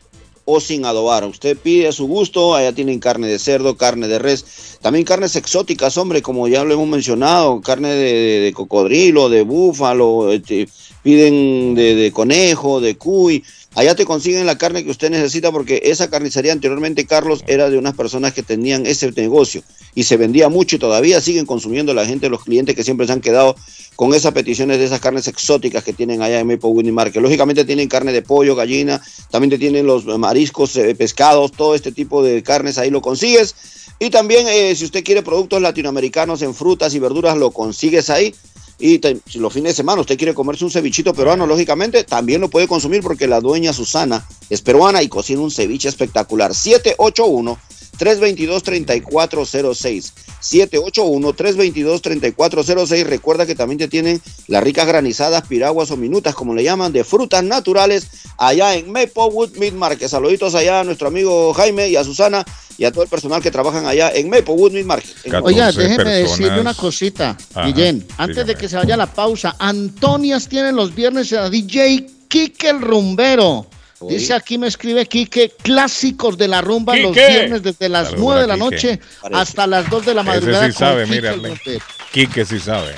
o 0.49 0.61
sin 0.61 0.85
adobar. 0.85 1.25
Usted 1.25 1.57
pide 1.57 1.89
a 1.89 1.91
su 1.91 2.07
gusto, 2.07 2.55
allá 2.55 2.71
tienen 2.71 2.99
carne 2.99 3.27
de 3.27 3.37
cerdo, 3.37 3.75
carne 3.75 4.07
de 4.07 4.17
res, 4.17 4.45
también 4.81 5.03
carnes 5.03 5.35
exóticas, 5.35 5.97
hombre, 5.97 6.21
como 6.21 6.47
ya 6.47 6.63
lo 6.63 6.73
hemos 6.73 6.87
mencionado, 6.87 7.59
carne 7.61 7.89
de, 7.89 8.53
cocodrilo, 8.55 9.27
de 9.27 9.41
búfalo, 9.41 10.31
este, 10.31 10.69
piden 11.03 11.75
de, 11.75 11.95
de 11.95 12.11
conejo, 12.13 12.79
de 12.79 12.95
cuy. 12.95 13.43
Allá 13.75 13.93
te 13.93 14.05
consiguen 14.05 14.45
la 14.45 14.57
carne 14.57 14.85
que 14.85 14.89
usted 14.89 15.11
necesita 15.11 15.51
porque 15.51 15.81
esa 15.83 16.09
carnicería 16.09 16.53
anteriormente, 16.53 17.05
Carlos, 17.05 17.43
era 17.45 17.69
de 17.69 17.77
unas 17.77 17.95
personas 17.95 18.33
que 18.33 18.41
tenían 18.41 18.85
ese 18.85 19.11
negocio 19.11 19.63
y 19.97 20.03
se 20.03 20.15
vendía 20.15 20.47
mucho 20.47 20.75
y 20.75 20.79
todavía 20.79 21.19
siguen 21.21 21.47
consumiendo 21.47 21.91
la 21.95 22.05
gente, 22.05 22.29
los 22.29 22.43
clientes 22.43 22.75
que 22.75 22.83
siempre 22.83 23.07
se 23.07 23.13
han 23.13 23.19
quedado 23.19 23.55
con 23.95 24.13
esas 24.13 24.31
peticiones 24.31 24.77
de 24.77 24.85
esas 24.85 24.99
carnes 24.99 25.27
exóticas 25.27 25.83
que 25.83 25.91
tienen 25.91 26.21
allá 26.21 26.39
en 26.39 26.45
Maple 26.45 26.69
Winnie 26.69 26.91
Market. 26.91 27.19
Lógicamente 27.19 27.65
tienen 27.65 27.89
carne 27.89 28.11
de 28.11 28.21
pollo, 28.21 28.55
gallina, 28.55 29.01
también 29.31 29.49
te 29.49 29.57
tienen 29.57 29.87
los 29.87 30.05
mariscos, 30.05 30.75
eh, 30.75 30.93
pescados, 30.93 31.51
todo 31.51 31.73
este 31.73 31.91
tipo 31.91 32.21
de 32.21 32.43
carnes 32.43 32.77
ahí 32.77 32.91
lo 32.91 33.01
consigues. 33.01 33.55
Y 33.97 34.11
también 34.11 34.45
eh, 34.47 34.75
si 34.75 34.85
usted 34.85 35.03
quiere 35.03 35.23
productos 35.23 35.63
latinoamericanos 35.63 36.43
en 36.43 36.53
frutas 36.53 36.93
y 36.93 36.99
verduras, 36.99 37.35
lo 37.35 37.49
consigues 37.49 38.11
ahí. 38.11 38.35
Y 38.77 39.01
si 39.25 39.39
los 39.39 39.51
fines 39.51 39.71
de 39.71 39.77
semana 39.77 40.01
usted 40.01 40.15
quiere 40.15 40.35
comerse 40.35 40.63
un 40.63 40.69
cevichito 40.69 41.15
peruano, 41.15 41.47
lógicamente 41.47 42.03
también 42.03 42.39
lo 42.39 42.51
puede 42.51 42.67
consumir 42.67 43.01
porque 43.01 43.25
la 43.25 43.41
dueña 43.41 43.73
Susana 43.73 44.27
es 44.51 44.61
peruana 44.61 45.01
y 45.01 45.07
cocina 45.07 45.41
un 45.41 45.49
ceviche 45.49 45.89
espectacular. 45.89 46.53
781 46.53 47.57
322-3406. 47.97 50.11
781-322-3406. 50.41 53.05
Recuerda 53.05 53.45
que 53.45 53.55
también 53.55 53.79
te 53.79 53.87
tienen 53.87 54.21
las 54.47 54.61
ricas 54.63 54.87
granizadas, 54.87 55.47
piraguas 55.47 55.91
o 55.91 55.97
minutas, 55.97 56.35
como 56.35 56.53
le 56.53 56.63
llaman, 56.63 56.93
de 56.93 57.03
frutas 57.03 57.43
naturales 57.43 58.07
allá 58.37 58.75
en 58.75 58.91
Maplewood 58.91 59.57
Meat 59.57 59.73
Market. 59.73 60.09
Saluditos 60.09 60.53
allá 60.55 60.81
a 60.81 60.83
nuestro 60.83 61.07
amigo 61.07 61.53
Jaime 61.53 61.89
y 61.89 61.95
a 61.95 62.03
Susana 62.03 62.45
y 62.77 62.85
a 62.85 62.91
todo 62.91 63.03
el 63.03 63.09
personal 63.09 63.41
que 63.41 63.51
trabajan 63.51 63.87
allá 63.87 64.11
en 64.11 64.29
Maplewood 64.29 64.71
Meat 64.71 64.85
Market. 64.85 65.15
Oiga, 65.43 65.71
déjeme 65.71 66.11
decirle 66.11 66.61
una 66.61 66.73
cosita, 66.73 67.37
Ajá, 67.53 67.67
Guillén. 67.67 68.05
Antes 68.17 68.45
de 68.45 68.55
que 68.55 68.69
se 68.69 68.75
vaya 68.75 68.95
la 68.95 69.07
pausa, 69.07 69.55
Antonias 69.59 70.47
tiene 70.47 70.71
los 70.71 70.93
viernes 70.93 71.33
a 71.33 71.49
DJ 71.49 72.07
Kike 72.27 72.69
el 72.69 72.81
Rumbero. 72.81 73.67
Dice 74.01 74.33
aquí, 74.33 74.57
me 74.57 74.67
escribe 74.67 75.05
Kike, 75.07 75.53
clásicos 75.63 76.37
de 76.37 76.47
la 76.47 76.61
rumba 76.61 76.95
los 76.97 77.13
Quique. 77.13 77.27
viernes 77.27 77.63
desde 77.63 77.89
las 77.89 78.09
Saludos 78.09 78.25
9 78.25 78.41
de 78.41 78.47
la 78.47 78.53
Quique. 78.53 78.63
noche 78.65 78.99
Parece. 79.21 79.41
hasta 79.41 79.67
las 79.67 79.89
2 79.89 80.05
de 80.05 80.13
la 80.13 80.23
madrugada. 80.23 80.65
Ese 80.67 80.73
sí 80.73 80.77
sabe, 80.77 81.05
Quique. 81.05 81.79
Quique 82.11 82.45
sí 82.45 82.59
sabe. 82.59 82.93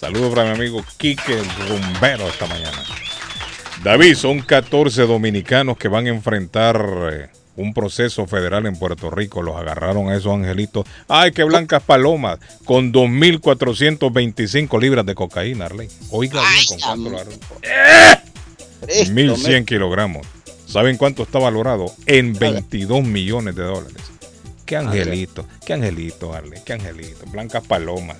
Saludos 0.00 0.34
para 0.34 0.44
mi 0.50 0.56
amigo 0.56 0.82
Quique 0.96 1.34
el 1.38 1.68
Rumbero 1.68 2.28
esta 2.28 2.46
mañana. 2.46 2.82
David, 3.84 4.14
son 4.16 4.40
14 4.40 5.02
dominicanos 5.02 5.76
que 5.76 5.88
van 5.88 6.06
a 6.06 6.10
enfrentar 6.10 6.82
eh, 7.12 7.28
un 7.56 7.74
proceso 7.74 8.26
federal 8.26 8.66
en 8.66 8.76
Puerto 8.76 9.10
Rico. 9.10 9.42
Los 9.42 9.56
agarraron 9.56 10.08
a 10.08 10.16
esos 10.16 10.32
angelitos. 10.32 10.86
Ay, 11.08 11.32
qué 11.32 11.44
blancas 11.44 11.82
palomas. 11.82 12.38
Con 12.64 12.92
2.425 12.92 14.80
libras 14.80 15.04
de 15.04 15.14
cocaína, 15.14 15.66
Arley. 15.66 15.88
Oiga 16.10 16.40
bien, 16.40 16.64
¿con 16.68 16.78
cuánto 16.80 17.10
lo 17.10 17.16
agarraron? 17.18 17.40
1.100 18.82 19.64
kilogramos. 19.64 20.26
¿Saben 20.68 20.96
cuánto 20.96 21.22
está 21.22 21.38
valorado? 21.38 21.86
En 22.06 22.32
22 22.34 23.02
millones 23.04 23.56
de 23.56 23.62
dólares. 23.62 23.96
Qué 24.66 24.76
angelito, 24.76 25.46
qué 25.64 25.72
angelito, 25.72 26.34
Arley, 26.34 26.60
qué 26.64 26.74
angelito. 26.74 27.24
Blancas 27.30 27.64
palomas. 27.66 28.18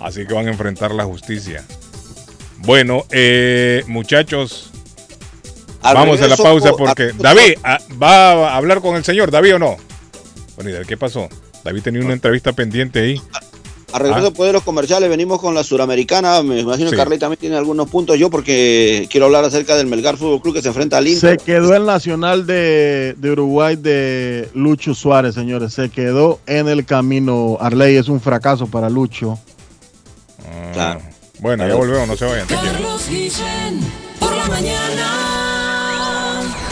Así 0.00 0.26
que 0.26 0.32
van 0.32 0.46
a 0.48 0.50
enfrentar 0.50 0.90
la 0.92 1.04
justicia. 1.04 1.64
Bueno, 2.58 3.04
eh, 3.10 3.84
muchachos, 3.86 4.70
Al 5.82 5.94
vamos 5.94 6.20
a 6.22 6.28
la 6.28 6.36
pausa 6.36 6.70
por- 6.70 6.88
porque 6.88 7.12
David 7.18 7.58
ah, 7.62 7.78
va 8.02 8.50
a 8.52 8.56
hablar 8.56 8.80
con 8.80 8.96
el 8.96 9.04
señor, 9.04 9.30
David 9.30 9.56
o 9.56 9.58
no. 9.58 9.76
Bueno, 10.56 10.70
¿y 10.80 10.84
qué 10.86 10.96
pasó? 10.96 11.28
David 11.62 11.82
tenía 11.82 12.00
una 12.02 12.14
entrevista 12.14 12.52
pendiente 12.52 13.00
ahí. 13.00 13.20
A 13.92 13.98
regreso 13.98 14.20
Ah. 14.20 14.28
después 14.28 14.48
de 14.48 14.52
los 14.52 14.62
comerciales, 14.62 15.08
venimos 15.08 15.40
con 15.40 15.54
la 15.54 15.64
suramericana. 15.64 16.42
Me 16.42 16.60
imagino 16.60 16.90
Sí. 16.90 16.96
que 16.96 16.96
Carly 16.96 17.18
también 17.18 17.40
tiene 17.40 17.56
algunos 17.56 17.88
puntos. 17.90 18.16
Yo, 18.18 18.30
porque 18.30 19.08
quiero 19.10 19.26
hablar 19.26 19.44
acerca 19.44 19.76
del 19.76 19.86
Melgar 19.88 20.16
Fútbol 20.16 20.40
Club 20.40 20.54
que 20.54 20.62
se 20.62 20.68
enfrenta 20.68 20.98
al 20.98 21.04
Se 21.06 21.10
Inter. 21.12 21.38
quedó 21.38 21.74
el 21.74 21.86
Nacional 21.86 22.46
de, 22.46 23.14
de 23.18 23.30
Uruguay 23.32 23.76
de 23.76 24.48
Lucho 24.54 24.94
Suárez, 24.94 25.34
señores. 25.34 25.72
Se 25.74 25.88
quedó 25.90 26.40
en 26.46 26.68
el 26.68 26.84
camino. 26.84 27.56
Arley 27.60 27.96
es 27.96 28.08
un 28.08 28.20
fracaso 28.20 28.66
para 28.66 28.88
Lucho. 28.88 29.38
Claro. 30.72 31.00
Bueno, 31.40 31.66
ya 31.66 31.74
volvemos, 31.74 32.06
no 32.06 32.16
se 32.16 32.24
vayan, 32.26 32.46
te 32.46 32.54
quiero. 32.56 32.78
Por 34.18 34.36
la 34.36 34.46
mañana. 34.46 35.29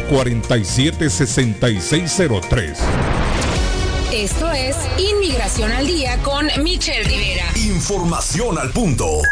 617-447-6603. 0.00 2.76
Esto 4.12 4.52
es 4.52 4.76
Inmigración 4.98 5.72
al 5.72 5.86
Día 5.86 6.18
con 6.22 6.46
Michelle 6.62 7.04
Rivera. 7.04 7.46
Información 7.56 8.58
al 8.58 8.70
punto. 8.70 9.22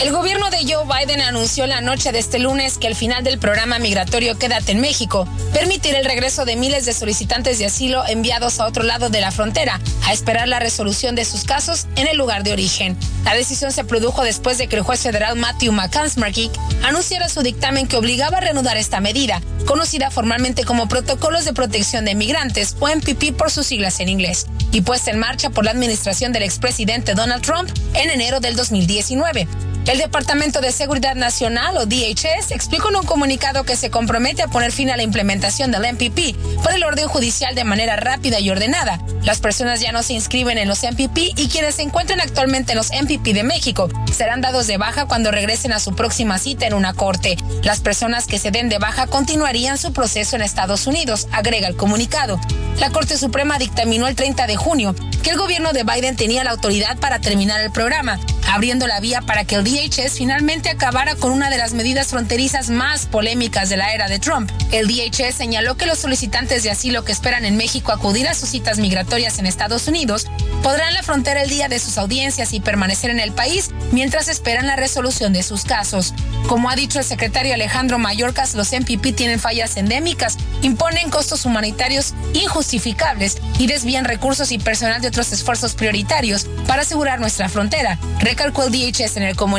El 0.00 0.12
gobierno 0.12 0.48
de 0.50 0.58
Joe 0.58 0.84
Biden 0.86 1.20
anunció 1.20 1.66
la 1.66 1.80
noche 1.80 2.12
de 2.12 2.20
este 2.20 2.38
lunes 2.38 2.78
que 2.78 2.86
al 2.86 2.94
final 2.94 3.24
del 3.24 3.40
programa 3.40 3.80
migratorio 3.80 4.38
Quédate 4.38 4.70
en 4.70 4.80
México 4.80 5.26
permitirá 5.52 5.98
el 5.98 6.04
regreso 6.04 6.44
de 6.44 6.54
miles 6.54 6.86
de 6.86 6.92
solicitantes 6.92 7.58
de 7.58 7.66
asilo 7.66 8.06
enviados 8.06 8.60
a 8.60 8.66
otro 8.66 8.84
lado 8.84 9.10
de 9.10 9.20
la 9.20 9.32
frontera 9.32 9.80
a 10.06 10.12
esperar 10.12 10.46
la 10.46 10.60
resolución 10.60 11.16
de 11.16 11.24
sus 11.24 11.42
casos 11.42 11.88
en 11.96 12.06
el 12.06 12.16
lugar 12.16 12.44
de 12.44 12.52
origen. 12.52 12.96
La 13.24 13.34
decisión 13.34 13.72
se 13.72 13.82
produjo 13.82 14.22
después 14.22 14.56
de 14.56 14.68
que 14.68 14.76
el 14.76 14.82
juez 14.82 15.00
federal 15.00 15.34
Matthew 15.34 15.72
McCansmarkick 15.72 16.52
anunciara 16.84 17.28
su 17.28 17.42
dictamen 17.42 17.88
que 17.88 17.96
obligaba 17.96 18.38
a 18.38 18.40
reanudar 18.40 18.76
esta 18.76 19.00
medida, 19.00 19.42
conocida 19.66 20.12
formalmente 20.12 20.62
como 20.62 20.88
Protocolos 20.88 21.44
de 21.44 21.54
Protección 21.54 22.04
de 22.04 22.14
Migrantes 22.14 22.76
o 22.78 22.88
MPP 22.88 23.36
por 23.36 23.50
sus 23.50 23.66
siglas 23.66 23.98
en 23.98 24.08
inglés, 24.08 24.46
y 24.70 24.82
puesta 24.82 25.10
en 25.10 25.18
marcha 25.18 25.50
por 25.50 25.64
la 25.64 25.72
administración 25.72 26.32
del 26.32 26.44
expresidente 26.44 27.14
Donald 27.14 27.42
Trump 27.42 27.68
en 27.94 28.10
enero 28.10 28.38
del 28.38 28.54
2019. 28.54 29.48
El 29.86 29.98
Departamento 29.98 30.60
de 30.60 30.70
Seguridad 30.70 31.14
Nacional, 31.14 31.76
o 31.78 31.86
DHS, 31.86 32.50
explicó 32.50 32.90
en 32.90 32.96
un 32.96 33.06
comunicado 33.06 33.64
que 33.64 33.76
se 33.76 33.90
compromete 33.90 34.42
a 34.42 34.48
poner 34.48 34.70
fin 34.70 34.90
a 34.90 34.96
la 34.96 35.02
implementación 35.02 35.70
del 35.70 35.94
MPP 35.94 36.36
por 36.62 36.72
el 36.72 36.84
orden 36.84 37.08
judicial 37.08 37.54
de 37.54 37.64
manera 37.64 37.96
rápida 37.96 38.38
y 38.38 38.50
ordenada. 38.50 39.00
Las 39.22 39.40
personas 39.40 39.80
ya 39.80 39.92
no 39.92 40.02
se 40.02 40.12
inscriben 40.12 40.58
en 40.58 40.68
los 40.68 40.82
MPP 40.82 41.18
y 41.36 41.48
quienes 41.48 41.76
se 41.76 41.82
encuentran 41.82 42.20
actualmente 42.20 42.72
en 42.72 42.78
los 42.78 42.90
MPP 42.90 43.32
de 43.32 43.44
México 43.44 43.88
serán 44.12 44.42
dados 44.42 44.66
de 44.66 44.76
baja 44.76 45.06
cuando 45.06 45.30
regresen 45.30 45.72
a 45.72 45.80
su 45.80 45.94
próxima 45.94 46.38
cita 46.38 46.66
en 46.66 46.74
una 46.74 46.92
corte. 46.92 47.36
Las 47.62 47.80
personas 47.80 48.26
que 48.26 48.38
se 48.38 48.50
den 48.50 48.68
de 48.68 48.78
baja 48.78 49.06
continuarían 49.06 49.78
su 49.78 49.92
proceso 49.94 50.36
en 50.36 50.42
Estados 50.42 50.86
Unidos, 50.86 51.28
agrega 51.32 51.66
el 51.66 51.76
comunicado. 51.76 52.38
La 52.78 52.90
Corte 52.90 53.16
Suprema 53.16 53.58
dictaminó 53.58 54.06
el 54.06 54.16
30 54.16 54.46
de 54.46 54.56
junio 54.56 54.94
que 55.22 55.30
el 55.30 55.38
gobierno 55.38 55.72
de 55.72 55.84
Biden 55.84 56.16
tenía 56.16 56.44
la 56.44 56.50
autoridad 56.50 56.96
para 56.98 57.18
terminar 57.20 57.60
el 57.60 57.72
programa, 57.72 58.20
abriendo 58.48 58.86
la 58.86 59.00
vía 59.00 59.20
para 59.22 59.44
que 59.44 59.56
el 59.56 59.64
DHS 59.64 59.77
finalmente 60.16 60.70
acabara 60.70 61.14
con 61.14 61.30
una 61.30 61.50
de 61.50 61.56
las 61.56 61.72
medidas 61.72 62.08
fronterizas 62.08 62.68
más 62.68 63.06
polémicas 63.06 63.68
de 63.68 63.76
la 63.76 63.94
era 63.94 64.08
de 64.08 64.18
Trump. 64.18 64.50
El 64.72 64.88
DHS 64.88 65.34
señaló 65.34 65.76
que 65.76 65.86
los 65.86 65.98
solicitantes 65.98 66.62
de 66.62 66.70
asilo 66.70 67.04
que 67.04 67.12
esperan 67.12 67.44
en 67.44 67.56
México 67.56 67.92
acudir 67.92 68.26
a 68.26 68.34
sus 68.34 68.48
citas 68.48 68.78
migratorias 68.78 69.38
en 69.38 69.46
Estados 69.46 69.86
Unidos 69.86 70.26
podrán 70.62 70.94
la 70.94 71.02
frontera 71.02 71.42
el 71.42 71.48
día 71.48 71.68
de 71.68 71.78
sus 71.78 71.96
audiencias 71.96 72.52
y 72.52 72.60
permanecer 72.60 73.10
en 73.10 73.20
el 73.20 73.32
país 73.32 73.70
mientras 73.92 74.28
esperan 74.28 74.66
la 74.66 74.76
resolución 74.76 75.32
de 75.32 75.42
sus 75.42 75.64
casos. 75.64 76.12
Como 76.48 76.70
ha 76.70 76.76
dicho 76.76 76.98
el 76.98 77.04
secretario 77.04 77.54
Alejandro 77.54 77.98
Mayorkas, 77.98 78.54
los 78.54 78.72
MPP 78.72 79.14
tienen 79.14 79.38
fallas 79.38 79.76
endémicas, 79.76 80.38
imponen 80.62 81.08
costos 81.08 81.44
humanitarios 81.46 82.14
injustificables 82.34 83.38
y 83.58 83.68
desvían 83.68 84.04
recursos 84.04 84.50
y 84.50 84.58
personal 84.58 85.00
de 85.00 85.08
otros 85.08 85.32
esfuerzos 85.32 85.74
prioritarios 85.74 86.46
para 86.66 86.82
asegurar 86.82 87.20
nuestra 87.20 87.48
frontera, 87.48 87.98
recalcó 88.18 88.64
el 88.64 88.72
DHS 88.72 89.16
en 89.16 89.22
el 89.22 89.36
comunicado. 89.36 89.57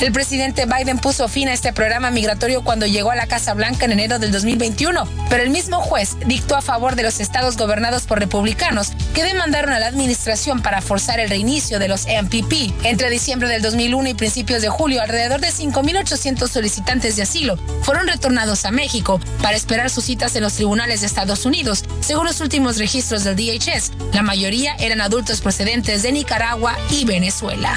El 0.00 0.12
presidente 0.12 0.66
Biden 0.66 0.98
puso 0.98 1.28
fin 1.28 1.48
a 1.48 1.52
este 1.52 1.72
programa 1.72 2.10
migratorio 2.10 2.62
cuando 2.62 2.86
llegó 2.86 3.10
a 3.10 3.16
la 3.16 3.26
Casa 3.26 3.54
Blanca 3.54 3.86
en 3.86 3.92
enero 3.92 4.18
del 4.18 4.32
2021, 4.32 5.08
pero 5.30 5.42
el 5.42 5.50
mismo 5.50 5.80
juez 5.80 6.16
dictó 6.26 6.56
a 6.56 6.62
favor 6.62 6.94
de 6.94 7.04
los 7.04 7.20
estados 7.20 7.56
gobernados 7.56 8.02
por 8.02 8.18
republicanos 8.18 8.92
que 9.14 9.24
demandaron 9.24 9.72
a 9.72 9.78
la 9.78 9.86
administración 9.86 10.60
para 10.60 10.82
forzar 10.82 11.20
el 11.20 11.30
reinicio 11.30 11.78
de 11.78 11.88
los 11.88 12.06
MPP. 12.06 12.84
Entre 12.84 13.08
diciembre 13.08 13.48
del 13.48 13.62
2001 13.62 14.10
y 14.10 14.14
principios 14.14 14.60
de 14.60 14.68
julio, 14.68 15.00
alrededor 15.00 15.40
de 15.40 15.48
5.800 15.48 16.48
solicitantes 16.48 17.16
de 17.16 17.22
asilo 17.22 17.56
fueron 17.82 18.06
retornados 18.06 18.64
a 18.66 18.72
México 18.72 19.20
para 19.42 19.56
esperar 19.56 19.88
sus 19.88 20.04
citas 20.04 20.36
en 20.36 20.42
los 20.42 20.54
tribunales 20.54 21.00
de 21.00 21.06
Estados 21.06 21.46
Unidos, 21.46 21.84
según 22.00 22.26
los 22.26 22.40
últimos 22.40 22.78
registros 22.78 23.24
del 23.24 23.36
DHS. 23.36 23.92
La 24.12 24.22
mayoría 24.22 24.74
eran 24.78 25.00
adultos 25.00 25.40
procedentes 25.40 26.02
de 26.02 26.12
Nicaragua 26.12 26.76
y 26.90 27.04
Venezuela. 27.04 27.76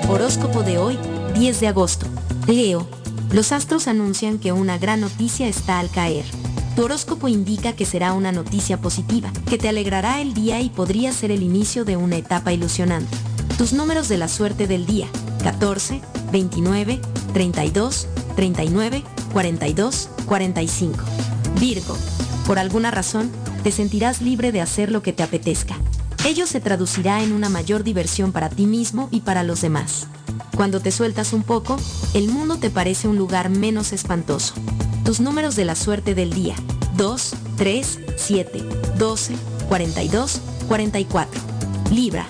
Horóscopo 0.09 0.65
de 0.65 0.79
hoy, 0.79 0.99
10 1.37 1.61
de 1.61 1.69
agosto. 1.69 2.07
Leo, 2.49 2.89
los 3.31 3.53
astros 3.53 3.87
anuncian 3.87 4.41
que 4.41 4.51
una 4.51 4.77
gran 4.77 5.01
noticia 5.01 5.47
está 5.47 5.79
al 5.79 5.89
caer. 5.89 6.25
Tu 6.75 6.83
horóscopo 6.83 7.29
indica 7.29 7.75
que 7.75 7.85
será 7.85 8.15
una 8.15 8.33
noticia 8.33 8.81
positiva, 8.81 9.31
que 9.47 9.59
te 9.59 9.69
alegrará 9.69 10.23
el 10.23 10.33
día 10.33 10.61
y 10.63 10.71
podría 10.71 11.13
ser 11.13 11.31
el 11.31 11.43
inicio 11.43 11.85
de 11.85 11.99
una 11.99 12.17
etapa 12.17 12.53
ilusionante. 12.53 13.15
Tus 13.59 13.75
números 13.75 14.09
de 14.09 14.17
la 14.17 14.29
suerte 14.29 14.67
del 14.67 14.87
día, 14.87 15.07
14, 15.45 16.01
29, 16.33 17.01
32, 17.35 18.09
39, 18.37 19.05
42, 19.35 20.09
45. 20.25 21.05
Virgo, 21.61 21.97
por 22.47 22.59
alguna 22.59 22.91
razón, 22.91 23.31
te 23.63 23.71
sentirás 23.71 24.23
libre 24.23 24.51
de 24.51 24.63
hacer 24.63 24.91
lo 24.91 25.03
que 25.03 25.13
te 25.13 25.23
apetezca. 25.23 25.77
Ello 26.25 26.47
se 26.47 26.61
traducirá 26.61 27.23
en 27.23 27.33
una 27.33 27.51
mayor 27.51 27.85
diversión 27.85 28.33
para 28.33 28.49
ti 28.49 28.65
mismo 28.65 29.09
y 29.11 29.21
para 29.21 29.43
los 29.43 29.61
demás. 29.61 30.07
Cuando 30.57 30.81
te 30.81 30.91
sueltas 30.91 31.35
un 31.35 31.43
poco, 31.43 31.77
el 32.15 32.29
mundo 32.29 32.57
te 32.57 32.71
parece 32.71 33.09
un 33.09 33.19
lugar 33.19 33.51
menos 33.51 33.93
espantoso. 33.93 34.55
Tus 35.05 35.19
números 35.19 35.57
de 35.57 35.65
la 35.65 35.75
suerte 35.75 36.15
del 36.15 36.33
día. 36.33 36.55
2, 36.97 37.35
3, 37.57 38.01
7, 38.17 38.63
12, 38.99 39.35
42, 39.69 40.41
44. 40.69 41.41
Libra. 41.91 42.27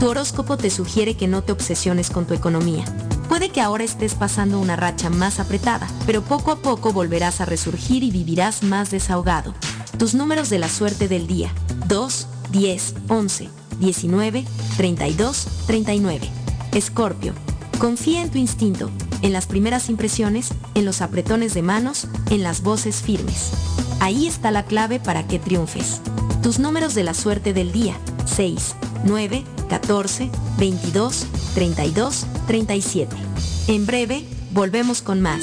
Tu 0.00 0.08
horóscopo 0.08 0.56
te 0.56 0.70
sugiere 0.70 1.16
que 1.16 1.28
no 1.28 1.42
te 1.42 1.52
obsesiones 1.52 2.08
con 2.08 2.26
tu 2.26 2.32
economía. 2.32 2.84
Puede 3.28 3.50
que 3.50 3.60
ahora 3.60 3.84
estés 3.84 4.14
pasando 4.14 4.58
una 4.58 4.74
racha 4.74 5.10
más 5.10 5.38
apretada, 5.38 5.86
pero 6.06 6.22
poco 6.22 6.50
a 6.50 6.56
poco 6.56 6.92
volverás 6.94 7.42
a 7.42 7.44
resurgir 7.44 8.02
y 8.02 8.10
vivirás 8.10 8.62
más 8.62 8.90
desahogado. 8.90 9.54
Tus 9.98 10.14
números 10.14 10.48
de 10.48 10.58
la 10.58 10.70
suerte 10.70 11.08
del 11.08 11.26
día. 11.26 11.52
2, 11.88 12.26
10, 12.52 12.94
11, 13.08 13.48
19, 13.80 14.44
32, 14.78 15.46
39. 15.66 16.30
Escorpio. 16.72 17.34
Confía 17.78 18.22
en 18.22 18.30
tu 18.30 18.38
instinto, 18.38 18.90
en 19.24 19.32
las 19.32 19.46
primeras 19.46 19.88
impresiones, 19.88 20.50
en 20.74 20.84
los 20.84 21.00
apretones 21.00 21.54
de 21.54 21.62
manos, 21.62 22.08
en 22.30 22.42
las 22.42 22.62
voces 22.62 22.96
firmes. 22.96 23.52
Ahí 23.98 24.26
está 24.26 24.50
la 24.50 24.66
clave 24.66 25.00
para 25.00 25.26
que 25.26 25.38
triunfes. 25.38 26.02
Tus 26.42 26.58
números 26.58 26.94
de 26.94 27.04
la 27.04 27.14
suerte 27.14 27.54
del 27.54 27.72
día. 27.72 27.96
6, 28.26 28.76
9, 29.04 29.42
14, 29.70 30.30
22, 30.58 31.26
32, 31.54 32.26
37. 32.46 33.16
En 33.68 33.86
breve, 33.86 34.24
volvemos 34.52 35.00
con 35.00 35.22
más. 35.22 35.42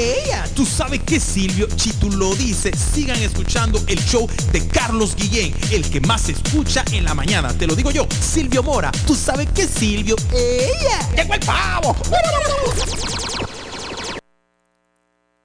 Ella, 0.00 0.48
tú 0.56 0.64
sabes 0.64 1.02
que 1.02 1.20
Silvio, 1.20 1.68
si 1.76 1.92
tú 1.92 2.10
lo 2.10 2.34
dices, 2.34 2.72
sigan 2.94 3.18
escuchando 3.18 3.78
el 3.86 4.02
show 4.02 4.26
de 4.50 4.66
Carlos 4.66 5.14
Guillén, 5.14 5.54
el 5.70 5.90
que 5.90 6.00
más 6.00 6.22
se 6.22 6.32
escucha 6.32 6.82
en 6.92 7.04
la 7.04 7.12
mañana. 7.12 7.52
Te 7.52 7.66
lo 7.66 7.76
digo 7.76 7.90
yo, 7.90 8.06
Silvio 8.18 8.62
Mora, 8.62 8.90
tú 9.06 9.14
sabes 9.14 9.50
que 9.54 9.66
Silvio, 9.66 10.16
ella, 10.32 11.06
llegó 11.14 11.34
el 11.34 11.40
pavo. 11.40 11.94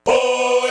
Hoy 0.06 0.62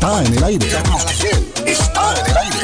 está 0.00 0.24
en 0.24 0.34
el 0.34 0.44
aire. 0.44 0.68
Carlos 0.68 1.06
Guillén 1.06 1.52
está 1.66 2.14
en 2.16 2.30
el 2.30 2.36
aire. 2.36 2.56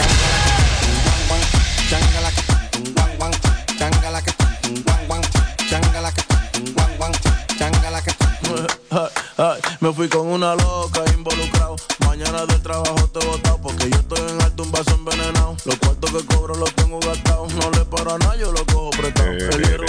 Me 9.81 9.93
fui 9.93 10.09
con 10.09 10.27
una 10.27 10.55
loca 10.55 11.03
involucrado. 11.15 11.77
Mañana 12.07 12.47
del 12.47 12.63
trabajo 12.63 13.07
te 13.13 13.21
he 13.21 13.27
botado 13.29 13.61
porque 13.61 13.91
yo 13.91 13.97
estoy 13.97 14.31
en 14.31 14.43
alto 14.43 14.63
un 14.63 14.73
vaso 14.73 14.95
envenenado. 14.95 15.57
Los 15.65 15.77
cuartos 15.77 16.11
que 16.11 16.27
cobro 16.35 16.55
los 16.55 16.75
tengo 16.75 16.99
gastados. 17.01 17.53
No 17.55 17.71
le 17.71 17.85
paro 17.85 18.15
a 18.15 18.19
nada, 18.19 18.37
yo 18.37 18.51
lo 18.51 18.65
cojo 18.67 18.91
prestado. 18.91 19.31
El 19.31 19.63
hierro 19.63 19.87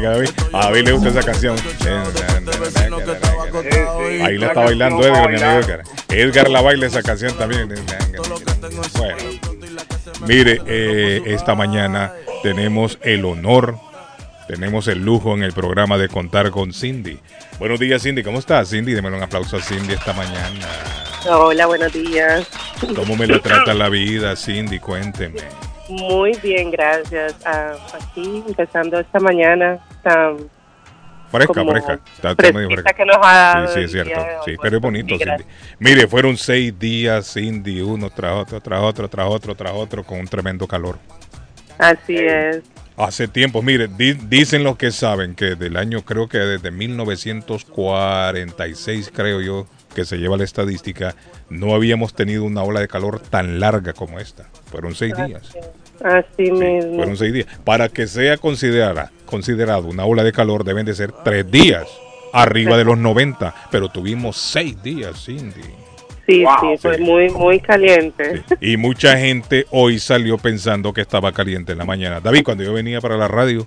Oiga, 0.00 0.12
David, 0.12 0.30
a 0.54 0.64
David 0.64 0.84
le 0.86 0.92
gusta 0.92 1.08
esa 1.10 1.22
canción. 1.22 1.56
Ahí 4.24 4.38
la 4.38 4.46
está 4.46 4.60
bailando 4.60 5.06
Edgar, 5.06 5.28
mi 5.28 5.36
amigo 5.36 5.60
Edgar. 5.60 5.82
Edgar 6.08 6.48
la 6.48 6.62
baila 6.62 6.86
esa 6.86 7.02
canción 7.02 7.36
también. 7.36 7.68
Bueno, 8.96 9.16
mire, 10.26 10.62
eh, 10.64 11.22
esta 11.26 11.54
mañana 11.54 12.14
tenemos 12.42 12.98
el 13.02 13.26
honor, 13.26 13.76
tenemos 14.48 14.88
el 14.88 15.04
lujo 15.04 15.34
en 15.34 15.42
el 15.42 15.52
programa 15.52 15.98
de 15.98 16.08
contar 16.08 16.50
con 16.50 16.72
Cindy. 16.72 17.18
Buenos 17.58 17.78
días, 17.78 18.02
Cindy. 18.02 18.22
¿Cómo 18.22 18.38
estás, 18.38 18.70
Cindy? 18.70 18.94
Démosle 18.94 19.18
un 19.18 19.22
aplauso 19.22 19.58
a 19.58 19.60
Cindy 19.60 19.92
esta 19.92 20.14
mañana. 20.14 20.66
Hola, 21.28 21.66
buenos 21.66 21.92
días. 21.92 22.48
¿Cómo 22.96 23.16
me 23.16 23.26
lo 23.26 23.42
trata 23.42 23.74
la 23.74 23.90
vida, 23.90 24.34
Cindy? 24.34 24.78
Cuénteme. 24.78 25.40
Muy 25.90 26.32
bien, 26.42 26.70
gracias. 26.70 27.34
Ah, 27.44 27.72
aquí 27.94 28.42
empezando 28.46 28.98
esta 29.00 29.18
mañana 29.20 29.78
tan 30.02 30.36
Fresca, 31.30 31.54
como 31.54 31.70
fresca. 31.72 32.00
Está, 32.16 32.30
está 32.32 32.52
medio 32.52 32.68
fresca. 32.70 32.92
que 32.92 33.04
nos 33.04 33.16
ha 33.22 33.66
Sí, 33.68 33.74
sí, 33.74 33.80
es 33.84 33.92
cierto. 33.92 34.20
Sí, 34.44 34.56
pero 34.60 34.76
es 34.76 34.82
bonito, 34.82 35.16
Cindy. 35.16 35.44
Mire, 35.78 36.08
fueron 36.08 36.36
seis 36.36 36.76
días, 36.76 37.32
Cindy, 37.34 37.80
uno 37.82 38.10
tras 38.10 38.32
otro, 38.34 38.60
tras 38.60 38.82
otro, 38.82 39.08
tras 39.08 39.26
otro, 39.28 39.54
tras 39.54 39.72
otro, 39.72 40.02
con 40.04 40.18
un 40.20 40.26
tremendo 40.26 40.66
calor. 40.66 40.98
Así 41.78 42.16
es. 42.16 42.60
Hace 42.96 43.28
tiempo, 43.28 43.62
mire, 43.62 43.86
di- 43.88 44.14
dicen 44.14 44.64
los 44.64 44.76
que 44.76 44.90
saben 44.90 45.34
que 45.36 45.54
del 45.54 45.76
año, 45.76 46.02
creo 46.02 46.28
que 46.28 46.38
desde 46.38 46.70
1946, 46.72 49.10
creo 49.14 49.40
yo, 49.40 49.66
que 49.94 50.04
se 50.04 50.18
lleva 50.18 50.36
la 50.36 50.44
estadística, 50.44 51.14
no 51.48 51.74
habíamos 51.74 52.14
tenido 52.14 52.44
una 52.44 52.62
ola 52.62 52.80
de 52.80 52.88
calor 52.88 53.20
tan 53.20 53.58
larga 53.60 53.92
como 53.92 54.20
esta. 54.20 54.48
Fueron 54.70 54.94
seis 54.94 55.14
días. 55.16 55.52
Así 56.02 56.50
mismo. 56.50 56.96
Fueron 56.96 57.16
seis 57.16 57.32
días. 57.32 57.46
Para 57.64 57.88
que 57.88 58.06
sea 58.06 58.36
considerada, 58.36 59.10
considerado 59.26 59.86
una 59.86 60.04
ola 60.04 60.24
de 60.24 60.32
calor, 60.32 60.64
deben 60.64 60.86
de 60.86 60.94
ser 60.94 61.12
tres 61.24 61.50
días, 61.50 61.86
arriba 62.32 62.76
de 62.76 62.84
los 62.84 62.98
90, 62.98 63.54
pero 63.70 63.88
tuvimos 63.88 64.36
seis 64.36 64.82
días, 64.82 65.24
Cindy. 65.24 65.62
Sí, 66.26 66.44
sí, 66.60 66.78
fue 66.78 66.98
muy, 66.98 67.28
muy 67.30 67.58
caliente. 67.60 68.42
Y 68.60 68.76
mucha 68.76 69.18
gente 69.18 69.66
hoy 69.70 69.98
salió 69.98 70.38
pensando 70.38 70.92
que 70.92 71.00
estaba 71.00 71.32
caliente 71.32 71.72
en 71.72 71.78
la 71.78 71.84
mañana. 71.84 72.20
David, 72.20 72.44
cuando 72.44 72.62
yo 72.62 72.72
venía 72.72 73.00
para 73.00 73.16
la 73.16 73.26
radio, 73.26 73.66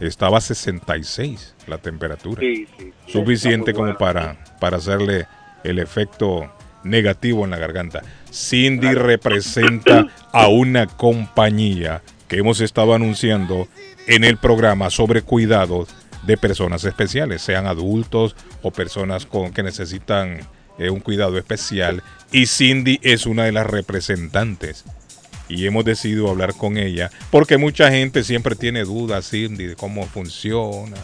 estaba 0.00 0.40
66 0.40 1.54
la 1.66 1.78
temperatura. 1.78 2.40
Sí, 2.40 2.66
sí, 2.76 2.92
sí. 3.06 3.12
Suficiente 3.12 3.72
como 3.72 3.96
para, 3.96 4.36
para 4.60 4.76
hacerle 4.76 5.26
el 5.62 5.78
efecto 5.78 6.52
negativo 6.82 7.44
en 7.44 7.50
la 7.50 7.58
garganta. 7.58 8.02
Cindy 8.34 8.94
representa 8.94 10.08
a 10.32 10.48
una 10.48 10.86
compañía 10.88 12.02
que 12.26 12.38
hemos 12.38 12.60
estado 12.60 12.92
anunciando 12.92 13.68
en 14.08 14.24
el 14.24 14.38
programa 14.38 14.90
sobre 14.90 15.22
cuidados 15.22 15.88
de 16.26 16.36
personas 16.36 16.84
especiales, 16.84 17.42
sean 17.42 17.66
adultos 17.66 18.34
o 18.62 18.72
personas 18.72 19.24
con 19.24 19.52
que 19.52 19.62
necesitan 19.62 20.40
eh, 20.78 20.90
un 20.90 20.98
cuidado 20.98 21.38
especial. 21.38 22.02
Y 22.32 22.46
Cindy 22.46 22.98
es 23.02 23.26
una 23.26 23.44
de 23.44 23.52
las 23.52 23.68
representantes. 23.68 24.84
Y 25.48 25.66
hemos 25.66 25.84
decidido 25.84 26.28
hablar 26.28 26.54
con 26.54 26.78
ella 26.78 27.10
porque 27.30 27.58
mucha 27.58 27.90
gente 27.90 28.24
siempre 28.24 28.56
tiene 28.56 28.82
dudas, 28.82 29.30
Cindy, 29.30 29.66
de 29.66 29.76
cómo 29.76 30.06
funciona, 30.06 30.96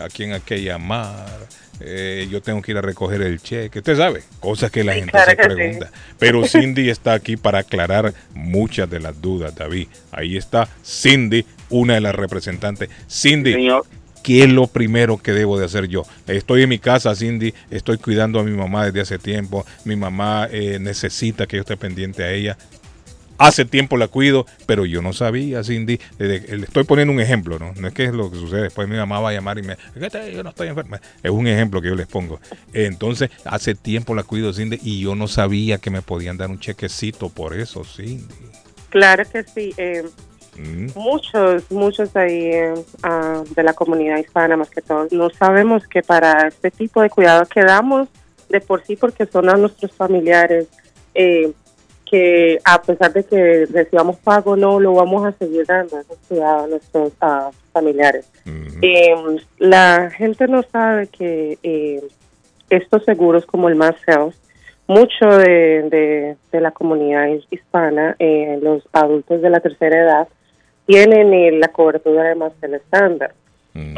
a 0.00 0.08
quién 0.08 0.32
hay 0.32 0.40
que 0.40 0.62
llamar. 0.62 1.48
eh, 1.80 2.26
yo 2.30 2.42
tengo 2.42 2.60
que 2.60 2.72
ir 2.72 2.78
a 2.78 2.82
recoger 2.82 3.22
el 3.22 3.40
cheque. 3.40 3.78
Usted 3.78 3.96
sabe, 3.96 4.22
cosas 4.40 4.70
que 4.70 4.82
la 4.84 4.94
gente 4.94 5.12
claro 5.12 5.30
se 5.30 5.36
sí. 5.36 5.42
pregunta. 5.42 5.90
Pero 6.18 6.44
Cindy 6.44 6.90
está 6.90 7.12
aquí 7.14 7.36
para 7.36 7.60
aclarar 7.60 8.14
muchas 8.34 8.90
de 8.90 9.00
las 9.00 9.20
dudas, 9.20 9.54
David. 9.54 9.88
Ahí 10.10 10.36
está 10.36 10.68
Cindy, 10.84 11.44
una 11.70 11.94
de 11.94 12.00
las 12.00 12.14
representantes. 12.14 12.88
Cindy, 13.08 13.68
¿qué 14.24 14.42
es 14.42 14.50
lo 14.50 14.66
primero 14.66 15.18
que 15.18 15.32
debo 15.32 15.58
de 15.58 15.66
hacer 15.66 15.86
yo? 15.86 16.02
Estoy 16.26 16.62
en 16.62 16.68
mi 16.68 16.78
casa, 16.80 17.14
Cindy, 17.14 17.54
estoy 17.70 17.98
cuidando 17.98 18.40
a 18.40 18.44
mi 18.44 18.56
mamá 18.56 18.86
desde 18.86 19.00
hace 19.00 19.18
tiempo. 19.18 19.64
Mi 19.84 19.94
mamá 19.94 20.48
eh, 20.50 20.78
necesita 20.80 21.46
que 21.46 21.56
yo 21.56 21.60
esté 21.62 21.76
pendiente 21.76 22.24
a 22.24 22.32
ella. 22.32 22.58
Hace 23.38 23.64
tiempo 23.64 23.96
la 23.96 24.08
cuido, 24.08 24.46
pero 24.66 24.84
yo 24.84 25.00
no 25.00 25.12
sabía, 25.12 25.62
Cindy. 25.62 25.98
Le 26.18 26.36
estoy 26.64 26.84
poniendo 26.84 27.14
un 27.14 27.20
ejemplo, 27.20 27.58
¿no? 27.58 27.72
No 27.78 27.88
es 27.88 27.94
que 27.94 28.04
es 28.04 28.12
lo 28.12 28.30
que 28.30 28.36
sucede. 28.36 28.62
Después 28.62 28.88
mi 28.88 28.96
mamá 28.96 29.20
va 29.20 29.30
a 29.30 29.32
llamar 29.32 29.58
y 29.58 29.62
me. 29.62 29.76
"¿Qué 29.94 30.10
te- 30.10 30.32
Yo 30.34 30.42
no 30.42 30.50
estoy 30.50 30.68
enferma. 30.68 31.00
Es 31.22 31.30
un 31.30 31.46
ejemplo 31.46 31.80
que 31.80 31.88
yo 31.88 31.94
les 31.94 32.06
pongo. 32.08 32.40
Entonces, 32.72 33.30
hace 33.44 33.74
tiempo 33.74 34.14
la 34.14 34.24
cuido, 34.24 34.52
Cindy, 34.52 34.78
y 34.82 35.00
yo 35.00 35.14
no 35.14 35.28
sabía 35.28 35.78
que 35.78 35.90
me 35.90 36.02
podían 36.02 36.36
dar 36.36 36.50
un 36.50 36.58
chequecito 36.58 37.28
por 37.28 37.54
eso, 37.56 37.84
Cindy. 37.84 38.26
Claro 38.90 39.24
que 39.30 39.42
sí. 39.44 39.72
eh, 39.76 40.02
Mm. 40.56 40.88
muchos, 40.96 41.70
muchos 41.70 42.16
ahí 42.16 42.46
eh, 42.46 42.74
ah, 43.04 43.44
de 43.54 43.62
la 43.62 43.74
comunidad 43.74 44.18
hispana, 44.18 44.56
más 44.56 44.68
que 44.68 44.82
todo, 44.82 45.06
no 45.12 45.30
sabemos 45.30 45.86
que 45.86 46.02
para 46.02 46.48
este 46.48 46.72
tipo 46.72 47.00
de 47.00 47.08
cuidados 47.10 47.48
que 47.48 47.62
damos 47.62 48.08
de 48.48 48.60
por 48.60 48.84
sí, 48.84 48.96
porque 48.96 49.24
son 49.26 49.48
a 49.48 49.54
nuestros 49.56 49.92
familiares, 49.92 50.66
eh, 51.14 51.52
que 52.10 52.58
a 52.64 52.80
pesar 52.80 53.12
de 53.12 53.24
que 53.24 53.66
recibamos 53.66 54.16
pago, 54.18 54.56
no 54.56 54.80
lo 54.80 54.94
vamos 54.94 55.26
a 55.26 55.32
seguir 55.32 55.66
dando 55.66 55.96
a 55.96 56.66
nuestros 56.66 57.12
ah, 57.20 57.50
familiares. 57.72 58.30
Eh, 58.82 59.14
la 59.58 60.10
gente 60.10 60.46
no 60.46 60.62
sabe 60.62 61.08
que 61.08 61.58
eh, 61.62 62.02
estos 62.70 63.04
seguros 63.04 63.46
como 63.46 63.68
el 63.68 63.76
Mass 63.76 63.96
Health, 64.06 64.34
mucho 64.86 65.26
de, 65.26 65.88
de, 65.90 66.36
de 66.50 66.60
la 66.60 66.70
comunidad 66.70 67.28
hispana, 67.50 68.16
eh, 68.18 68.58
los 68.62 68.82
adultos 68.92 69.42
de 69.42 69.50
la 69.50 69.60
tercera 69.60 69.98
edad, 69.98 70.28
tienen 70.86 71.60
la 71.60 71.68
cobertura 71.68 72.24
de 72.24 72.34
Mass 72.34 72.52
Health 72.62 72.74
estándar. 72.74 73.34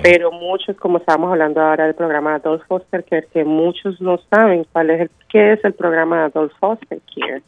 Pero 0.02 0.30
muchos, 0.30 0.76
como 0.76 0.98
estábamos 0.98 1.32
hablando 1.32 1.60
ahora 1.60 1.86
del 1.86 1.94
programa 1.94 2.34
Adult 2.34 2.62
Foster 2.66 3.02
Care, 3.02 3.26
que 3.32 3.44
muchos 3.44 3.98
no 4.00 4.18
saben 4.28 4.66
cuál 4.72 4.90
es 4.90 5.00
el, 5.02 5.10
qué 5.30 5.54
es 5.54 5.64
el 5.64 5.72
programa 5.72 6.26
Adult 6.26 6.52
Foster 6.60 7.00
Care. 7.14 7.42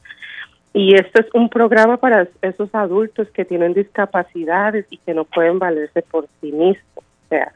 Y 0.74 0.94
este 0.94 1.20
es 1.22 1.26
un 1.34 1.48
programa 1.50 1.98
para 1.98 2.26
esos 2.40 2.74
adultos 2.74 3.28
que 3.30 3.44
tienen 3.44 3.74
discapacidades 3.74 4.86
y 4.90 4.96
que 4.98 5.12
no 5.14 5.24
pueden 5.24 5.58
valerse 5.58 6.02
por 6.02 6.26
sí 6.40 6.50
mismos. 6.52 6.76
O 6.96 7.28
sea, 7.28 7.52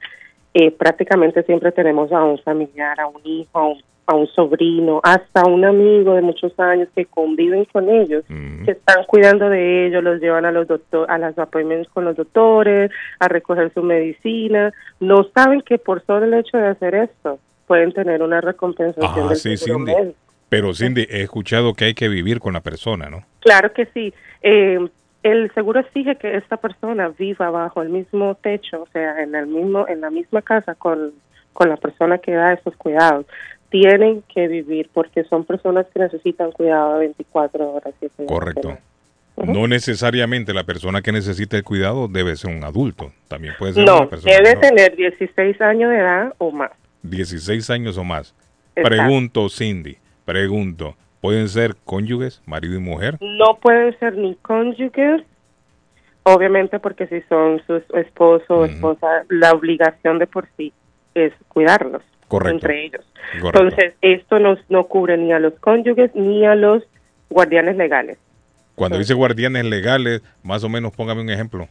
eh, 0.55 0.71
prácticamente 0.71 1.43
siempre 1.45 1.73
tenemos 1.73 2.13
a 2.13 2.23
un 2.25 2.39
familiar, 2.39 2.99
a 3.01 3.07
un 3.07 3.21
hijo, 3.25 3.59
a 3.59 3.67
un, 3.69 3.83
a 4.07 4.15
un 4.15 4.27
sobrino, 4.29 5.01
hasta 5.03 5.47
un 5.47 5.65
amigo 5.65 6.15
de 6.15 6.23
muchos 6.23 6.59
años 6.61 6.89
que 6.95 7.07
conviven 7.07 7.65
con 7.67 7.89
ellos, 7.89 8.25
que 8.65 8.71
están 8.73 9.05
cuidando 9.05 9.49
de 9.49 9.87
ellos, 9.87 10.03
los 10.05 10.21
llevan 10.21 10.45
a 10.45 10.53
los 10.53 10.69
doctor, 10.69 11.11
a 11.11 11.19
las 11.19 11.39
appointments 11.39 11.89
con 11.89 12.05
los 12.05 12.17
doctores, 12.17 12.91
a 13.19 13.29
recoger 13.29 13.73
su 13.73 13.83
medicina. 13.83 14.73
No 15.01 15.25
saben 15.35 15.63
que 15.63 15.79
por 15.79 16.05
solo 16.05 16.27
el 16.27 16.35
hecho 16.35 16.57
de 16.59 16.69
hacer 16.69 16.95
esto 16.95 17.39
pueden 17.67 17.93
tener 17.93 18.23
una 18.23 18.41
recompensación 18.41 19.25
Ah, 19.25 19.29
del 19.29 19.37
sí, 19.37 19.57
seguro 19.57 19.87
Cindy. 19.87 19.95
médico. 20.03 20.19
Pero 20.49 20.75
Cindy, 20.75 21.07
he 21.11 21.23
escuchado 21.23 21.75
que 21.75 21.87
hay 21.87 21.95
que 21.95 22.09
vivir 22.09 22.39
con 22.41 22.53
la 22.55 22.61
persona, 22.61 23.09
¿no? 23.11 23.25
Claro 23.41 23.73
que 23.73 23.87
sí. 23.87 24.15
Eh, 24.43 24.79
el 25.23 25.53
seguro 25.55 25.81
exige 25.81 26.17
que 26.17 26.37
esta 26.37 26.57
persona 26.57 27.09
viva 27.09 27.51
bajo 27.51 27.83
el 27.83 27.89
mismo 27.89 28.37
techo, 28.37 28.83
o 28.83 28.89
sea, 28.93 29.23
en 29.23 29.35
el 29.35 29.47
mismo, 29.49 29.87
en 29.89 30.01
la 30.01 30.11
misma 30.11 30.43
casa 30.43 30.75
con, 30.77 31.13
con 31.53 31.69
la 31.69 31.77
persona 31.77 32.19
que 32.19 32.33
da 32.33 32.53
esos 32.53 32.77
cuidados. 32.77 33.27
Tienen 33.71 34.23
que 34.33 34.47
vivir 34.47 34.89
porque 34.95 35.25
son 35.25 35.45
personas 35.45 35.87
que 35.93 35.99
necesitan 35.99 36.53
cuidado 36.53 36.95
de 36.95 37.07
24 37.07 37.73
horas. 37.73 37.95
Correcto. 38.29 38.79
No 39.37 39.67
necesariamente 39.67 40.55
la 40.55 40.65
persona 40.65 41.03
que 41.03 41.13
necesita 41.13 41.57
el 41.57 41.65
cuidado 41.65 42.07
debe 42.09 42.37
ser 42.37 42.55
un 42.57 42.65
adulto. 42.65 43.13
También 43.29 43.55
puede 43.59 43.75
ser 43.75 43.85
No, 43.85 43.99
una 43.99 44.09
persona 44.09 44.33
debe 44.35 44.49
menor. 44.57 44.61
tener 44.63 44.97
16 44.97 45.61
años 45.61 45.91
de 45.91 45.97
edad 45.99 46.33
o 46.39 46.53
más. 46.53 46.71
16 47.03 47.69
años 47.71 47.99
o 47.99 48.05
más. 48.05 48.35
Exacto. 48.77 48.89
Pregunto, 48.97 49.49
Cindy, 49.51 49.97
pregunto, 50.27 50.97
¿pueden 51.23 51.49
ser 51.49 51.77
cónyuges, 51.85 52.43
marido 52.45 52.75
y 52.75 52.81
mujer? 52.81 53.17
No 53.21 53.57
pueden 53.63 53.99
ser 53.99 54.19
ni 54.19 54.35
cónyuges, 54.35 55.23
obviamente 56.25 56.79
porque 56.79 57.07
si 57.07 57.23
son 57.23 57.63
su 57.67 57.77
esposo 57.97 58.59
o 58.59 58.65
esposa, 58.67 59.25
la 59.31 59.53
obligación 59.53 60.19
de 60.19 60.27
por 60.27 60.47
sí 60.59 60.75
es 61.15 61.33
cuidarlos 61.49 62.03
Correcto. 62.29 62.55
entre 62.55 62.85
ellos. 62.85 63.07
Correcto. 63.41 63.63
Entonces, 63.63 63.95
esto 64.03 64.39
no, 64.39 64.59
no 64.69 64.85
cubre 64.85 65.17
ni 65.17 65.33
a 65.33 65.39
los 65.39 65.55
cónyuges 65.55 66.15
ni 66.15 66.45
a 66.45 66.55
los 66.55 66.83
guardianes 67.31 67.77
legales. 67.77 68.19
Cuando 68.75 68.99
dice 68.99 69.15
guardianes 69.15 69.65
legales, 69.65 70.23
más 70.43 70.63
o 70.65 70.69
menos 70.69 70.93
póngame 70.93 71.23
un 71.23 71.31
ejemplo. 71.31 71.69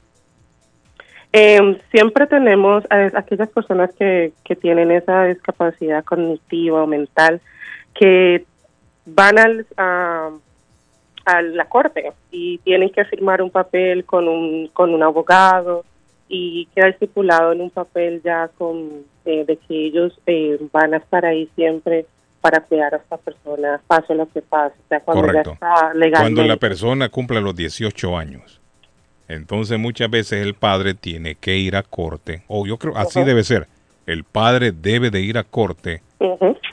Eh, 1.33 1.77
siempre 1.91 2.25
tenemos 2.27 2.85
a 2.89 3.11
aquellas 3.19 3.49
personas 3.49 3.93
que, 3.93 4.31
que 4.45 4.55
tienen 4.55 4.89
esa 4.89 5.25
discapacidad 5.25 6.03
cognitiva 6.05 6.81
o 6.81 6.87
mental 6.87 7.41
que 7.95 8.45
van 9.05 9.39
al, 9.39 9.65
a, 9.77 10.29
a 11.25 11.41
la 11.41 11.65
corte 11.65 12.11
y 12.31 12.59
tienen 12.59 12.89
que 12.91 13.05
firmar 13.05 13.41
un 13.41 13.49
papel 13.49 14.05
con 14.05 14.27
un, 14.27 14.67
con 14.67 14.93
un 14.93 15.01
abogado 15.01 15.83
y 16.27 16.67
queda 16.75 16.89
estipulado 16.89 17.51
en 17.51 17.61
un 17.61 17.69
papel 17.69 18.21
ya 18.23 18.49
con 18.57 19.03
eh, 19.25 19.45
de 19.45 19.57
que 19.57 19.87
ellos 19.87 20.13
eh, 20.27 20.59
van 20.71 20.93
a 20.93 20.97
estar 20.97 21.25
ahí 21.25 21.49
siempre 21.55 22.05
para 22.41 22.59
cuidar 22.61 22.93
a 22.93 22.97
esta 22.97 23.17
persona, 23.17 23.81
pase 23.87 24.13
lo 24.13 24.29
que 24.29 24.39
pase, 24.43 24.75
o 24.85 24.87
sea, 24.87 24.99
cuando 24.99 25.23
Correcto. 25.23 25.49
ya 25.49 25.53
está 25.53 25.93
legalmente. 25.95 26.35
Cuando 26.35 26.43
la 26.43 26.57
persona 26.57 27.09
cumpla 27.09 27.41
los 27.41 27.55
18 27.55 28.15
años. 28.15 28.61
Entonces 29.27 29.79
muchas 29.79 30.11
veces 30.11 30.45
el 30.45 30.53
padre 30.53 30.93
tiene 30.93 31.33
que 31.33 31.57
ir 31.57 31.75
a 31.75 31.81
corte, 31.81 32.43
o 32.47 32.67
yo 32.67 32.77
creo 32.77 32.95
así 32.97 33.23
debe 33.23 33.43
ser. 33.43 33.67
El 34.05 34.23
padre 34.23 34.71
debe 34.71 35.09
de 35.09 35.21
ir 35.21 35.39
a 35.39 35.43
corte 35.43 36.03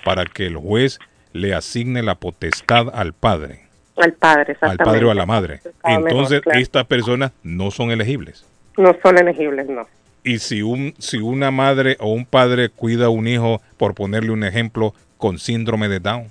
para 0.04 0.26
que 0.26 0.46
el 0.46 0.56
juez 0.56 0.98
le 1.32 1.54
asigne 1.54 2.02
la 2.02 2.14
potestad 2.16 2.88
al 2.94 3.12
padre, 3.12 3.60
al 3.96 4.12
padre, 4.14 4.42
al 4.42 4.50
exactamente. 4.50 4.84
padre 4.84 5.04
o 5.06 5.10
a 5.10 5.14
la 5.14 5.26
madre. 5.26 5.60
Entonces 5.84 6.40
claro. 6.40 6.58
estas 6.58 6.86
personas 6.86 7.32
no 7.42 7.70
son 7.70 7.90
elegibles. 7.90 8.46
No 8.76 8.96
son 9.02 9.18
elegibles, 9.18 9.68
no. 9.68 9.86
Y 10.24 10.38
si 10.38 10.62
un 10.62 10.94
si 10.98 11.18
una 11.18 11.50
madre 11.50 11.96
o 12.00 12.12
un 12.12 12.24
padre 12.24 12.68
cuida 12.68 13.06
a 13.06 13.10
un 13.10 13.26
hijo, 13.26 13.60
por 13.76 13.94
ponerle 13.94 14.30
un 14.30 14.44
ejemplo, 14.44 14.94
con 15.18 15.38
síndrome 15.38 15.88
de 15.88 16.00
Down, 16.00 16.28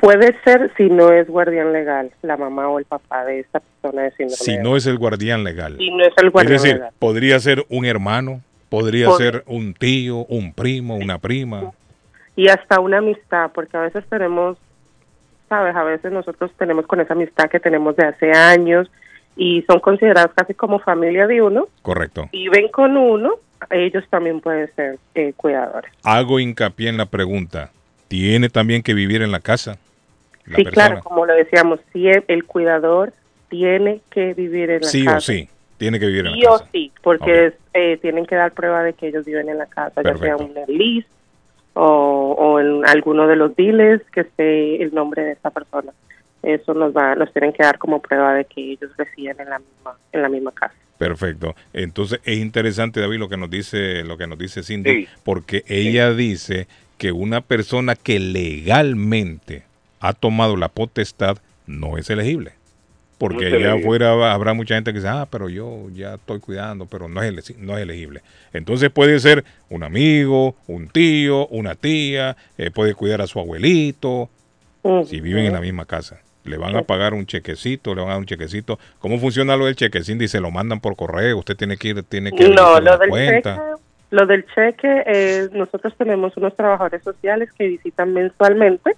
Puede 0.00 0.32
ser 0.44 0.70
si 0.76 0.84
no 0.84 1.12
es 1.12 1.26
guardián 1.26 1.72
legal, 1.72 2.12
la 2.22 2.36
mamá 2.36 2.68
o 2.68 2.78
el 2.78 2.84
papá 2.84 3.24
de 3.24 3.40
esta 3.40 3.60
persona 3.60 4.02
de 4.02 4.10
síndrome 4.12 4.36
si 4.36 4.52
de 4.56 4.62
no 4.62 4.76
es 4.76 4.86
el 4.86 4.96
guardián 4.96 5.42
legal. 5.42 5.76
Si 5.76 5.90
no 5.90 6.04
es 6.04 6.12
el 6.18 6.30
guardián 6.30 6.54
es 6.54 6.62
decir, 6.62 6.76
legal. 6.76 6.92
podría 7.00 7.40
ser 7.40 7.66
un 7.68 7.84
hermano, 7.84 8.40
podría 8.68 9.08
Pod- 9.08 9.18
ser 9.18 9.42
un 9.46 9.74
tío, 9.74 10.18
un 10.26 10.52
primo, 10.52 10.94
una 10.96 11.18
prima. 11.18 11.72
Y 12.38 12.46
hasta 12.48 12.78
una 12.78 12.98
amistad, 12.98 13.50
porque 13.52 13.76
a 13.76 13.80
veces 13.80 14.04
tenemos, 14.08 14.56
sabes, 15.48 15.74
a 15.74 15.82
veces 15.82 16.12
nosotros 16.12 16.52
tenemos 16.56 16.86
con 16.86 17.00
esa 17.00 17.14
amistad 17.14 17.50
que 17.50 17.58
tenemos 17.58 17.96
de 17.96 18.06
hace 18.06 18.30
años 18.30 18.88
y 19.36 19.62
son 19.62 19.80
considerados 19.80 20.30
casi 20.36 20.54
como 20.54 20.78
familia 20.78 21.26
de 21.26 21.42
uno, 21.42 21.66
Correcto. 21.82 22.28
viven 22.32 22.68
con 22.68 22.96
uno, 22.96 23.32
ellos 23.70 24.04
también 24.08 24.40
pueden 24.40 24.72
ser 24.76 24.98
eh, 25.16 25.32
cuidadores. 25.36 25.90
Hago 26.04 26.38
hincapié 26.38 26.88
en 26.90 26.96
la 26.96 27.06
pregunta. 27.06 27.72
¿Tiene 28.06 28.48
también 28.50 28.84
que 28.84 28.94
vivir 28.94 29.20
en 29.22 29.32
la 29.32 29.40
casa? 29.40 29.76
La 30.46 30.54
sí, 30.58 30.62
persona. 30.62 30.70
claro, 30.86 31.02
como 31.02 31.26
lo 31.26 31.34
decíamos, 31.34 31.80
sí, 31.92 32.06
el 32.28 32.44
cuidador 32.44 33.12
tiene 33.48 34.00
que 34.12 34.34
vivir 34.34 34.70
en 34.70 34.82
la 34.82 34.86
Sí 34.86 35.04
casa. 35.04 35.16
o 35.16 35.20
sí. 35.20 35.48
Tiene 35.76 35.98
que 35.98 36.06
vivir 36.06 36.24
en 36.28 36.34
Sí 36.34 36.40
la 36.42 36.50
o 36.52 36.58
casa. 36.58 36.70
sí, 36.70 36.92
porque 37.02 37.46
es, 37.46 37.54
eh, 37.74 37.98
tienen 38.00 38.26
que 38.26 38.36
dar 38.36 38.52
prueba 38.52 38.84
de 38.84 38.92
que 38.92 39.08
ellos 39.08 39.24
viven 39.24 39.48
en 39.48 39.58
la 39.58 39.66
casa, 39.66 40.02
ya 40.04 40.16
sea 40.16 40.36
un 40.36 40.54
lease 40.68 41.08
o, 41.80 42.34
o 42.36 42.60
en 42.60 42.86
alguno 42.86 43.28
de 43.28 43.36
los 43.36 43.54
dealers 43.54 44.02
que 44.10 44.22
esté 44.22 44.82
el 44.82 44.92
nombre 44.92 45.22
de 45.22 45.32
esta 45.32 45.50
persona. 45.50 45.92
Eso 46.42 46.74
nos 46.74 46.92
va, 46.92 47.14
nos 47.14 47.32
tienen 47.32 47.52
que 47.52 47.62
dar 47.62 47.78
como 47.78 48.00
prueba 48.00 48.34
de 48.34 48.44
que 48.44 48.72
ellos 48.72 48.90
residen 48.96 49.36
en 49.40 49.50
la 49.50 49.58
misma, 49.58 49.96
en 50.12 50.22
la 50.22 50.28
misma 50.28 50.50
casa. 50.52 50.74
Perfecto. 50.98 51.54
Entonces 51.72 52.20
es 52.24 52.38
interesante, 52.38 53.00
David, 53.00 53.18
lo 53.18 53.28
que 53.28 53.36
nos 53.36 53.50
dice, 53.50 54.02
lo 54.02 54.18
que 54.18 54.26
nos 54.26 54.38
dice 54.38 54.64
Cindy, 54.64 55.06
porque 55.24 55.62
ella 55.68 56.12
dice 56.12 56.66
que 56.96 57.12
una 57.12 57.42
persona 57.42 57.94
que 57.94 58.18
legalmente 58.18 59.62
ha 60.00 60.12
tomado 60.14 60.56
la 60.56 60.68
potestad, 60.68 61.38
no 61.66 61.96
es 61.96 62.10
elegible. 62.10 62.52
Porque 63.18 63.46
allá 63.46 63.74
afuera 63.74 64.32
habrá 64.32 64.52
mucha 64.54 64.76
gente 64.76 64.92
que 64.92 64.98
dice, 65.00 65.08
ah, 65.08 65.26
pero 65.28 65.48
yo 65.48 65.88
ya 65.92 66.14
estoy 66.14 66.38
cuidando, 66.38 66.86
pero 66.86 67.08
no 67.08 67.20
es, 67.20 67.58
no 67.58 67.76
es 67.76 67.82
elegible. 67.82 68.22
Entonces 68.52 68.90
puede 68.90 69.18
ser 69.18 69.44
un 69.68 69.82
amigo, 69.82 70.54
un 70.68 70.88
tío, 70.88 71.48
una 71.48 71.74
tía, 71.74 72.36
eh, 72.56 72.70
puede 72.70 72.94
cuidar 72.94 73.20
a 73.20 73.26
su 73.26 73.40
abuelito, 73.40 74.30
si 75.04 75.20
viven 75.20 75.44
en 75.46 75.52
la 75.52 75.60
misma 75.60 75.84
casa. 75.84 76.20
Le 76.44 76.56
van 76.56 76.76
a 76.76 76.82
pagar 76.82 77.12
un 77.12 77.26
chequecito, 77.26 77.94
le 77.94 78.00
van 78.00 78.10
a 78.10 78.12
dar 78.12 78.20
un 78.20 78.26
chequecito. 78.26 78.78
¿Cómo 79.00 79.18
funciona 79.18 79.56
lo 79.56 79.66
del 79.66 79.74
cheque? 79.76 80.02
Cindy, 80.02 80.28
se 80.28 80.40
lo 80.40 80.50
mandan 80.50 80.80
por 80.80 80.96
correo, 80.96 81.38
usted 81.38 81.56
tiene 81.56 81.76
que 81.76 81.88
ir, 81.88 82.02
tiene 82.04 82.30
que 82.32 82.48
No, 82.48 82.80
lo 82.80 82.96
del 82.96 83.10
cuenta. 83.10 83.56
cheque, 83.56 83.82
lo 84.10 84.26
del 84.26 84.46
cheque, 84.54 85.02
eh, 85.06 85.48
nosotros 85.52 85.92
tenemos 85.98 86.34
unos 86.36 86.56
trabajadores 86.56 87.02
sociales 87.02 87.50
que 87.52 87.66
visitan 87.66 88.14
mensualmente 88.14 88.92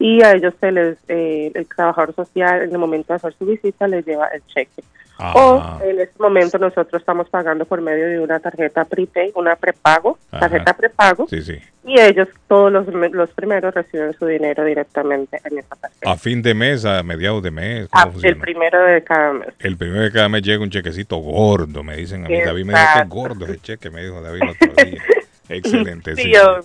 y 0.00 0.20
a 0.22 0.32
ellos 0.32 0.54
se 0.58 0.72
les, 0.72 0.96
eh, 1.08 1.52
el 1.54 1.66
trabajador 1.68 2.14
social 2.16 2.62
en 2.62 2.72
el 2.72 2.78
momento 2.78 3.12
de 3.12 3.18
hacer 3.18 3.34
su 3.38 3.46
visita 3.46 3.86
les 3.86 4.04
lleva 4.04 4.26
el 4.28 4.42
cheque. 4.46 4.82
Ah. 5.22 5.34
O 5.36 5.84
en 5.84 6.00
este 6.00 6.18
momento 6.18 6.56
nosotros 6.56 7.02
estamos 7.02 7.28
pagando 7.28 7.66
por 7.66 7.82
medio 7.82 8.06
de 8.08 8.18
una 8.20 8.40
tarjeta 8.40 8.86
prepaid, 8.86 9.32
una 9.34 9.54
prepago, 9.54 10.18
Ajá. 10.30 10.48
tarjeta 10.48 10.72
prepago, 10.74 11.28
Sí, 11.28 11.42
sí. 11.42 11.58
y 11.84 12.00
ellos 12.00 12.26
todos 12.48 12.72
los, 12.72 12.86
los 13.12 13.28
primeros 13.34 13.74
reciben 13.74 14.14
su 14.14 14.24
dinero 14.24 14.64
directamente 14.64 15.38
en 15.44 15.58
esa 15.58 15.76
tarjeta. 15.76 16.10
A 16.10 16.16
fin 16.16 16.40
de 16.40 16.54
mes, 16.54 16.86
a 16.86 17.02
mediados 17.02 17.42
de 17.42 17.50
mes, 17.50 17.88
¿cómo 17.90 18.02
Ah, 18.02 18.10
el 18.22 18.38
primero 18.38 18.82
de 18.82 19.04
cada 19.04 19.34
mes. 19.34 19.48
El 19.58 19.76
primero 19.76 20.00
de 20.04 20.10
cada 20.10 20.30
mes 20.30 20.40
llega 20.40 20.62
un 20.62 20.70
chequecito 20.70 21.18
gordo, 21.18 21.84
me 21.84 21.96
dicen 21.98 22.24
a 22.24 22.28
mí. 22.30 22.40
David 22.40 22.64
me 22.64 22.72
dijo 22.72 22.84
que 22.94 23.00
es 23.02 23.08
gordo 23.10 23.44
ese 23.44 23.58
cheque, 23.58 23.90
me 23.90 24.02
dijo 24.02 24.22
David 24.22 24.40
el 24.42 24.48
otro 24.48 24.84
día. 24.86 25.02
Excelente, 25.50 26.14
Sí, 26.16 26.22
sí. 26.22 26.32
yo- 26.32 26.60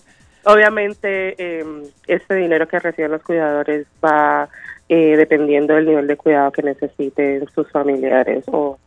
obviamente 0.45 1.35
eh, 1.37 1.65
ese 2.07 2.35
dinero 2.35 2.67
que 2.67 2.79
reciben 2.79 3.11
los 3.11 3.21
cuidadores 3.23 3.85
va 4.03 4.47
eh, 4.89 5.15
dependiendo 5.17 5.73
del 5.75 5.85
nivel 5.87 6.07
de 6.07 6.15
cuidado 6.17 6.51
que 6.51 6.61
necesiten 6.63 7.45
sus 7.53 7.69
familiares 7.71 8.43
o 8.47 8.77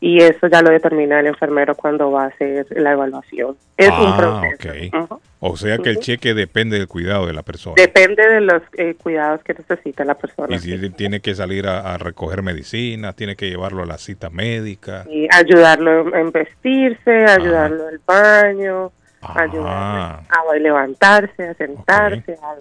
y 0.00 0.18
eso 0.22 0.48
ya 0.48 0.60
lo 0.60 0.68
determina 0.70 1.20
el 1.20 1.28
enfermero 1.28 1.74
cuando 1.74 2.10
va 2.10 2.24
a 2.24 2.26
hacer 2.26 2.66
la 2.72 2.92
evaluación. 2.92 3.56
Es 3.78 3.88
un 3.88 3.94
Ah, 4.12 4.16
proceso. 4.18 4.98
ok. 5.14 5.20
O 5.40 5.56
sea 5.56 5.78
que 5.78 5.88
el 5.90 5.98
cheque 6.00 6.34
depende 6.34 6.76
del 6.76 6.88
cuidado 6.88 7.26
de 7.26 7.32
la 7.32 7.42
persona. 7.42 7.76
Depende 7.78 8.22
de 8.28 8.40
los 8.42 8.62
eh, 8.76 8.96
cuidados 9.02 9.42
que 9.44 9.54
necesita 9.54 10.04
la 10.04 10.14
persona. 10.14 10.54
Y 10.56 10.58
si 10.58 10.90
tiene 10.90 11.20
que 11.20 11.34
salir 11.34 11.66
a, 11.66 11.94
a 11.94 11.96
recoger 11.96 12.42
medicinas, 12.42 13.16
tiene 13.16 13.34
que 13.34 13.48
llevarlo 13.48 13.82
a 13.82 13.86
la 13.86 13.96
cita 13.96 14.28
médica. 14.28 15.06
Y 15.08 15.26
ayudarlo 15.34 16.14
en 16.14 16.30
vestirse, 16.32 17.24
ayudarlo 17.24 17.86
al 17.88 18.00
baño, 18.04 18.92
ayudarlo 19.34 19.68
Ah, 19.68 20.20
a 20.52 20.56
levantarse, 20.56 21.48
a 21.48 21.54
sentarse, 21.54 22.34
a- 22.42 22.56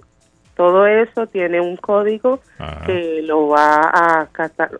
todo 0.55 0.85
eso 0.85 1.25
tiene 1.27 1.59
un 1.59 1.77
código 1.77 2.39
que 2.85 3.21
lo 3.23 3.47
va 3.47 3.75
a 3.91 4.27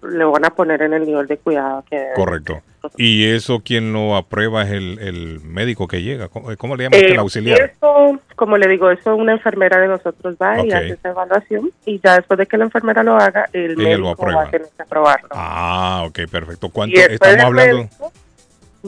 lo 0.03 0.31
van 0.31 0.45
a 0.45 0.51
poner 0.51 0.83
en 0.83 0.93
el 0.93 1.03
nivel 1.05 1.25
de 1.25 1.37
cuidado 1.37 1.83
que 1.89 2.09
correcto. 2.15 2.61
Y 2.97 3.31
eso 3.31 3.61
quien 3.61 3.91
lo 3.93 4.15
aprueba 4.15 4.61
es 4.63 4.71
el, 4.71 4.99
el 4.99 5.39
médico 5.41 5.87
que 5.87 6.01
llega. 6.03 6.27
¿Cómo, 6.27 6.49
cómo 6.57 6.75
le 6.75 6.83
llama 6.83 6.97
usted 6.97 7.09
Eh, 7.09 7.13
el 7.13 7.19
auxiliar? 7.19 7.59
Eso, 7.61 8.19
como 8.35 8.57
le 8.57 8.67
digo, 8.67 8.91
eso 8.91 9.15
una 9.15 9.31
enfermera 9.31 9.79
de 9.79 9.87
nosotros 9.87 10.35
va 10.39 10.63
y 10.63 10.71
hace 10.71 10.89
esa 10.89 11.09
evaluación 11.09 11.71
y 11.85 11.99
ya 12.03 12.17
después 12.17 12.37
de 12.37 12.45
que 12.45 12.57
la 12.57 12.65
enfermera 12.65 13.01
lo 13.01 13.15
haga, 13.15 13.45
el 13.53 13.71
Ella 13.71 13.97
médico 13.97 14.25
va 14.27 14.43
a 14.43 14.49
tener 14.51 14.67
que 14.75 14.83
aprobarlo. 14.83 15.29
Ah, 15.31 16.03
ok, 16.05 16.19
perfecto. 16.29 16.69
¿Cuánto 16.69 16.99
estamos 16.99 17.45
hablando? 17.45 17.77
médico 17.77 18.11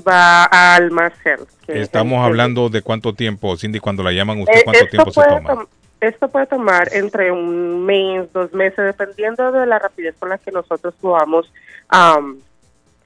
Va 0.08 0.44
al 0.46 0.92
más 0.92 1.14
health. 1.26 1.48
que 1.66 1.74
es 1.74 1.80
Estamos 1.84 2.24
hablando 2.26 2.70
de 2.70 2.82
cuánto 2.82 3.14
tiempo, 3.14 3.56
Cindy, 3.58 3.80
cuando 3.80 4.04
la 4.04 4.12
llaman 4.12 4.42
usted, 4.42 4.58
Eh, 4.60 4.62
cuánto 4.66 4.88
tiempo 4.88 5.12
se 5.12 5.24
toma. 5.24 5.50
tom- 5.50 5.66
Esto 6.02 6.28
puede 6.28 6.46
tomar 6.48 6.90
entre 6.94 7.32
un 7.32 7.86
mes, 7.86 8.32
dos 8.34 8.52
meses, 8.54 8.78
dependiendo 8.78 9.52
de 9.54 9.66
la 9.66 9.80
rapidez 9.80 10.14
con 10.20 10.30
la 10.30 10.38
que 10.38 10.52
nosotros 10.52 10.94
podamos 11.00 11.50
am, 11.88 12.40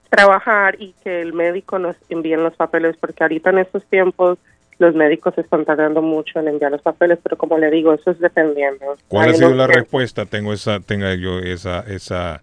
trabajar 0.10 0.76
y 0.82 0.94
que 1.04 1.22
el 1.22 1.34
médico 1.34 1.78
nos 1.78 1.96
envíe 2.10 2.36
los 2.36 2.56
papeles, 2.56 2.96
porque 3.00 3.24
ahorita 3.24 3.52
en 3.52 3.60
estos 3.60 3.86
tiempos 3.86 4.40
los 4.80 4.96
médicos 4.96 5.38
están 5.38 5.66
tardando 5.66 6.02
mucho 6.02 6.40
en 6.40 6.48
enviar 6.48 6.72
los 6.72 6.82
papeles, 6.82 7.20
pero 7.22 7.38
como 7.38 7.58
le 7.58 7.70
digo, 7.70 7.94
eso 7.94 8.10
es 8.12 8.20
dependiendo. 8.20 8.98
¿Cuál 9.08 9.28
ha 9.28 9.32
Hay 9.32 9.36
sido 9.36 9.50
unos 9.50 9.58
la 9.60 9.68
respuesta? 9.68 10.26
Tengo 10.26 10.52
esa, 10.54 10.80
tenga 10.80 11.14
yo 11.16 11.40
esa, 11.40 11.82
esa, 11.82 12.42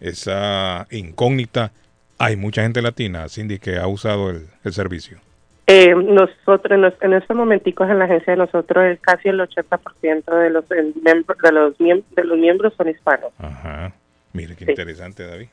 esa 0.00 0.86
incógnita. 0.90 1.72
Hay 2.18 2.36
mucha 2.36 2.62
gente 2.62 2.80
latina, 2.82 3.28
Cindy, 3.28 3.58
que 3.58 3.76
ha 3.76 3.86
usado 3.86 4.30
el, 4.30 4.46
el 4.64 4.72
servicio. 4.72 5.18
Eh, 5.66 5.94
nosotros, 5.94 6.94
en, 7.00 7.12
estos 7.14 7.36
momenticos 7.36 7.88
en 7.88 7.98
la 7.98 8.04
agencia 8.04 8.32
de 8.34 8.36
nosotros, 8.38 8.84
el- 8.84 8.98
casi 9.00 9.30
el 9.30 9.40
80% 9.40 10.24
de 10.38 10.50
los, 10.50 10.70
el 10.70 10.94
miembro- 11.02 11.36
de, 11.42 11.52
los 11.52 11.78
miem- 11.78 12.04
de 12.14 12.24
los 12.24 12.38
miembros 12.38 12.74
son 12.76 12.88
hispanos. 12.88 13.32
Ajá. 13.38 13.92
Mire 14.32 14.54
qué 14.56 14.66
Sí. 14.66 14.70
interesante, 14.72 15.26
David. 15.26 15.48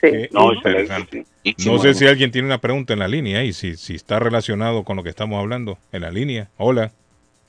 Sí. 0.00 0.10
Qué 0.10 0.28
No, 0.32 0.52
interesante. 0.52 1.26
No 1.66 1.78
sé 1.78 1.94
si 1.94 2.06
alguien 2.06 2.30
tiene 2.30 2.46
una 2.46 2.58
pregunta 2.58 2.94
en 2.94 2.98
la 3.00 3.08
línea 3.08 3.44
y 3.44 3.52
si, 3.52 3.76
si 3.76 3.94
está 3.94 4.18
relacionado 4.18 4.82
con 4.84 4.96
lo 4.96 5.02
que 5.02 5.10
estamos 5.10 5.38
hablando 5.38 5.78
en 5.92 6.02
la 6.02 6.10
línea. 6.10 6.48
Hola. 6.56 6.90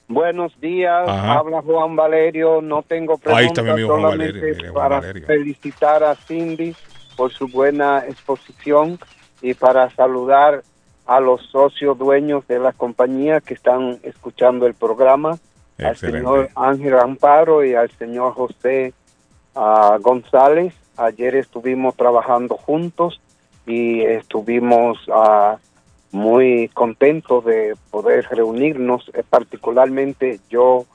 Buenos 0.08 0.60
días, 0.62 1.08
Ajá. 1.08 1.40
habla 1.40 1.62
Juan 1.62 1.96
Valerio. 1.96 2.62
No 2.62 2.84
tengo 2.84 3.14
Ahí 3.14 3.20
preguntas, 3.20 3.48
está 3.48 3.64
mi 3.64 3.70
amigo 3.72 3.88
Juan 3.90 4.02
solamente 4.02 4.34
Valerio, 4.40 4.56
mire, 4.58 4.70
Juan 4.70 4.84
para 4.84 5.00
Valerio. 5.00 5.26
felicitar 5.28 6.04
a 6.04 6.16
Cindy 6.16 6.76
por 7.16 7.32
su 7.32 7.48
buena 7.48 8.06
exposición 8.08 9.00
y 9.42 9.54
para 9.54 9.90
saludar 9.92 10.64
a 11.06 11.20
los 11.20 11.42
socios 11.52 11.98
dueños 11.98 12.48
de 12.48 12.60
la 12.60 12.74
compañía 12.74 13.42
que 13.42 13.54
están 13.54 14.00
escuchando 14.04 14.66
el 14.66 14.74
programa, 14.74 15.38
al 15.78 15.92
Excelente. 15.92 16.20
señor 16.20 16.50
Ángel 16.56 17.00
Amparo 17.00 17.64
y 17.64 17.76
al 17.76 17.92
señor 17.92 18.34
José 18.34 18.94
ah, 19.56 19.98
González. 20.02 20.74
Ayer 20.98 21.36
estuvimos 21.36 21.96
trabajando 21.96 22.56
juntos 22.56 23.22
y 23.68 24.02
estuvimos 24.02 24.98
ah, 25.14 25.58
muy 26.12 26.70
contentos 26.70 27.46
de 27.46 27.76
poder 27.92 28.26
reunirnos. 28.32 29.12
Eh, 29.14 29.24
particularmente 29.30 30.40
yo 30.50 30.86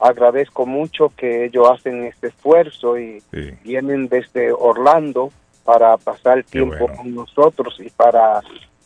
agradezco 0.00 0.64
mucho 0.66 1.12
que 1.16 1.44
ellos 1.44 1.68
hacen 1.70 2.04
este 2.04 2.28
esfuerzo 2.28 2.98
y 2.98 3.22
vienen 3.62 4.08
desde 4.08 4.50
Orlando 4.50 5.30
para 5.70 5.96
pasar 5.98 6.42
tiempo 6.42 6.88
con 6.96 7.14
nosotros 7.14 7.76
y 7.78 7.90
para 7.90 8.40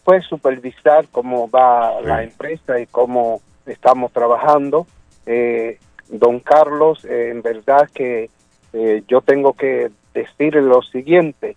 pues 0.04 0.22
supervisar 0.26 1.06
cómo 1.10 1.48
va 1.48 1.98
la 2.02 2.22
empresa 2.22 2.78
y 2.78 2.86
cómo 2.86 3.40
estamos 3.64 4.12
trabajando. 4.12 4.86
Eh, 5.24 5.78
don 6.10 6.40
Carlos, 6.40 7.02
eh, 7.06 7.30
en 7.30 7.40
verdad 7.40 7.88
que 7.94 8.28
eh, 8.74 9.02
yo 9.08 9.22
tengo 9.22 9.54
que 9.54 9.90
decirle 10.12 10.60
lo 10.60 10.82
siguiente. 10.82 11.56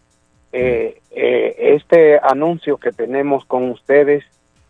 Este 0.53 2.17
anuncio 2.23 2.77
que 2.77 2.91
tenemos 2.93 3.43
con 3.45 3.69
ustedes 3.69 4.23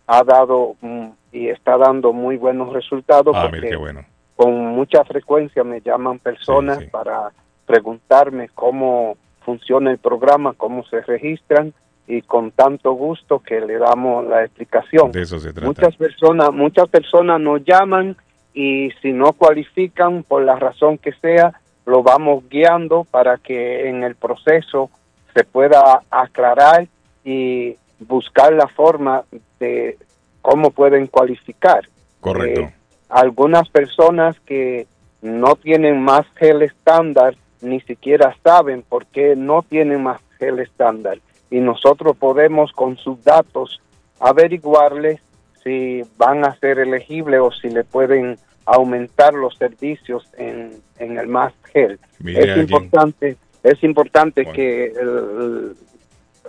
ha 0.08 0.24
dado 0.24 0.76
mm, 0.82 1.08
y 1.32 1.50
está 1.50 1.78
dando 1.78 2.14
muy 2.14 2.36
buenos 2.38 2.74
resultados 2.74 3.36
Ah, 3.38 3.48
porque 3.50 3.76
bueno. 3.76 4.04
con 4.36 4.66
mucha 4.66 5.04
frecuencia 5.06 5.64
me 5.64 5.82
llaman 5.82 6.18
personas 6.18 6.84
para 6.86 7.32
preguntarme 7.68 8.50
cómo 8.56 9.18
funciona 9.48 9.92
el 9.92 9.98
programa, 9.98 10.54
cómo 10.58 10.84
se 10.88 11.00
registran 11.00 11.74
y 12.06 12.22
con 12.22 12.52
tanto 12.52 12.92
gusto 12.92 13.40
que 13.40 13.62
le 13.62 13.78
damos 13.78 14.28
la 14.28 14.44
explicación. 14.44 15.14
De 15.14 15.22
eso 15.22 15.40
se 15.40 15.54
trata. 15.54 15.68
Muchas 15.68 15.96
personas, 15.96 16.52
muchas 16.52 16.90
personas 16.90 17.40
nos 17.40 17.64
llaman 17.64 18.18
y 18.54 18.92
si 19.02 19.14
no 19.14 19.32
cualifican 19.32 20.24
por 20.24 20.44
la 20.44 20.58
razón 20.58 20.98
que 20.98 21.14
sea, 21.14 21.62
lo 21.86 22.04
vamos 22.04 22.44
guiando 22.50 23.06
para 23.06 23.38
que 23.38 23.88
en 23.88 24.04
el 24.04 24.16
proceso 24.16 24.90
se 25.34 25.46
pueda 25.46 26.02
aclarar 26.12 26.86
y 27.24 27.78
buscar 28.00 28.52
la 28.52 28.68
forma 28.68 29.24
de 29.62 29.98
cómo 30.42 30.72
pueden 30.72 31.08
cualificar. 31.08 31.88
Correcto. 32.20 32.62
Eh, 32.64 32.74
algunas 33.08 33.70
personas 33.70 34.38
que 34.42 34.88
no 35.22 35.56
tienen 35.56 36.02
más 36.02 36.26
gel 36.36 36.64
estándar 36.64 37.38
ni 37.62 37.80
siquiera 37.82 38.36
saben 38.44 38.84
por 38.84 39.06
qué 39.08 39.36
no 39.36 39.62
tienen 39.64 40.04
más 40.04 40.22
gel 40.40 40.60
estándar. 40.60 41.20
Y 41.50 41.60
nosotros 41.60 42.16
podemos 42.18 42.72
con 42.74 42.98
sus 42.98 43.24
datos 43.24 43.82
averiguarles 44.20 45.20
si 45.64 46.02
van 46.18 46.46
a 46.46 46.56
ser 46.60 46.80
elegibles 46.80 47.40
o 47.42 47.52
si 47.52 47.70
le 47.70 47.84
pueden 47.84 48.38
aumentar 48.66 49.34
los 49.34 49.56
servicios 49.58 50.30
en, 50.38 50.72
en 51.00 51.18
el 51.18 51.28
más 51.28 51.54
gel. 51.74 52.00
Es 52.36 52.46
importante, 52.74 53.38
es 53.64 53.84
importante 53.84 54.46
que 54.54 54.86
el- 54.88 55.76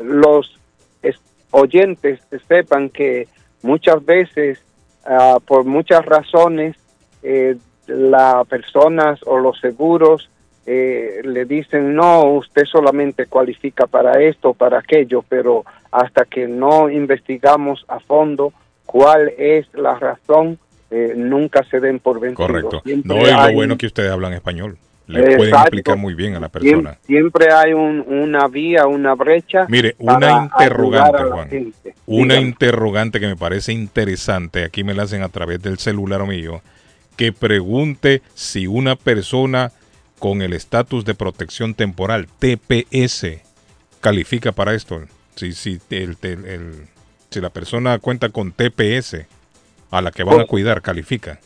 los 0.00 0.58
es- 1.02 1.20
oyentes 1.52 2.20
sepan 2.48 2.90
que 2.90 3.28
muchas 3.62 4.04
veces, 4.04 4.60
ah, 5.06 5.38
por 5.46 5.64
muchas 5.64 6.04
razones, 6.04 6.76
eh, 7.22 7.56
las 7.86 8.46
personas 8.48 9.20
o 9.26 9.38
los 9.38 9.58
seguros 9.60 10.28
eh, 10.70 11.22
le 11.24 11.46
dicen, 11.46 11.94
no, 11.94 12.24
usted 12.34 12.64
solamente 12.66 13.24
cualifica 13.26 13.86
para 13.86 14.20
esto, 14.22 14.52
para 14.52 14.78
aquello, 14.80 15.24
pero 15.26 15.64
hasta 15.90 16.26
que 16.26 16.46
no 16.46 16.90
investigamos 16.90 17.84
a 17.88 18.00
fondo 18.00 18.52
cuál 18.84 19.32
es 19.38 19.66
la 19.72 19.94
razón, 19.98 20.58
eh, 20.90 21.14
nunca 21.16 21.62
se 21.70 21.80
den 21.80 21.98
por 22.00 22.20
vencidos. 22.20 22.46
Correcto. 22.46 22.82
Siempre 22.84 23.14
No, 23.16 23.22
y 23.26 23.30
lo 23.32 23.40
hay- 23.40 23.54
bueno 23.54 23.78
que 23.78 23.86
ustedes 23.86 24.10
hablan 24.10 24.34
español. 24.34 24.76
le 25.06 25.22
pueden 25.38 25.54
explicar 25.54 25.96
muy 25.96 26.12
bien 26.12 26.34
a 26.34 26.40
la 26.40 26.50
persona. 26.50 26.98
Siem- 27.02 27.06
Siempre 27.06 27.46
hay 27.50 27.72
un- 27.72 28.04
una 28.06 28.46
vía, 28.46 28.86
una 28.86 29.14
brecha. 29.14 29.64
Mire, 29.70 29.94
una 29.98 30.42
interrogante, 30.52 31.22
Juan. 31.24 31.48
gente. 31.48 31.94
Una 32.04 32.34
Dígame. 32.34 32.46
interrogante 32.48 33.18
que 33.20 33.26
me 33.26 33.36
parece 33.36 33.72
interesante, 33.72 34.64
aquí 34.64 34.84
me 34.84 34.92
la 34.92 35.04
hacen 35.04 35.22
a 35.22 35.30
través 35.30 35.62
del 35.62 35.78
celular 35.78 36.26
mío, 36.26 36.60
que 37.16 37.32
pregunte 37.32 38.20
si 38.34 38.66
una 38.66 38.96
persona 38.96 39.72
con 40.18 40.42
el 40.42 40.52
estatus 40.52 41.04
de 41.04 41.14
protección 41.14 41.74
temporal, 41.74 42.26
TPS, 42.38 43.40
califica 44.00 44.52
para 44.52 44.74
esto. 44.74 45.00
Si, 45.36 45.52
si, 45.52 45.80
el, 45.90 46.16
el- 46.22 46.44
el- 46.46 46.86
si 47.30 47.40
la 47.40 47.50
persona 47.50 47.98
cuenta 47.98 48.28
con 48.30 48.52
TPS, 48.52 49.26
a 49.90 50.00
la 50.02 50.10
que 50.10 50.24
van 50.24 50.40
a 50.40 50.44
cuidar, 50.46 50.82
califica. 50.82 51.38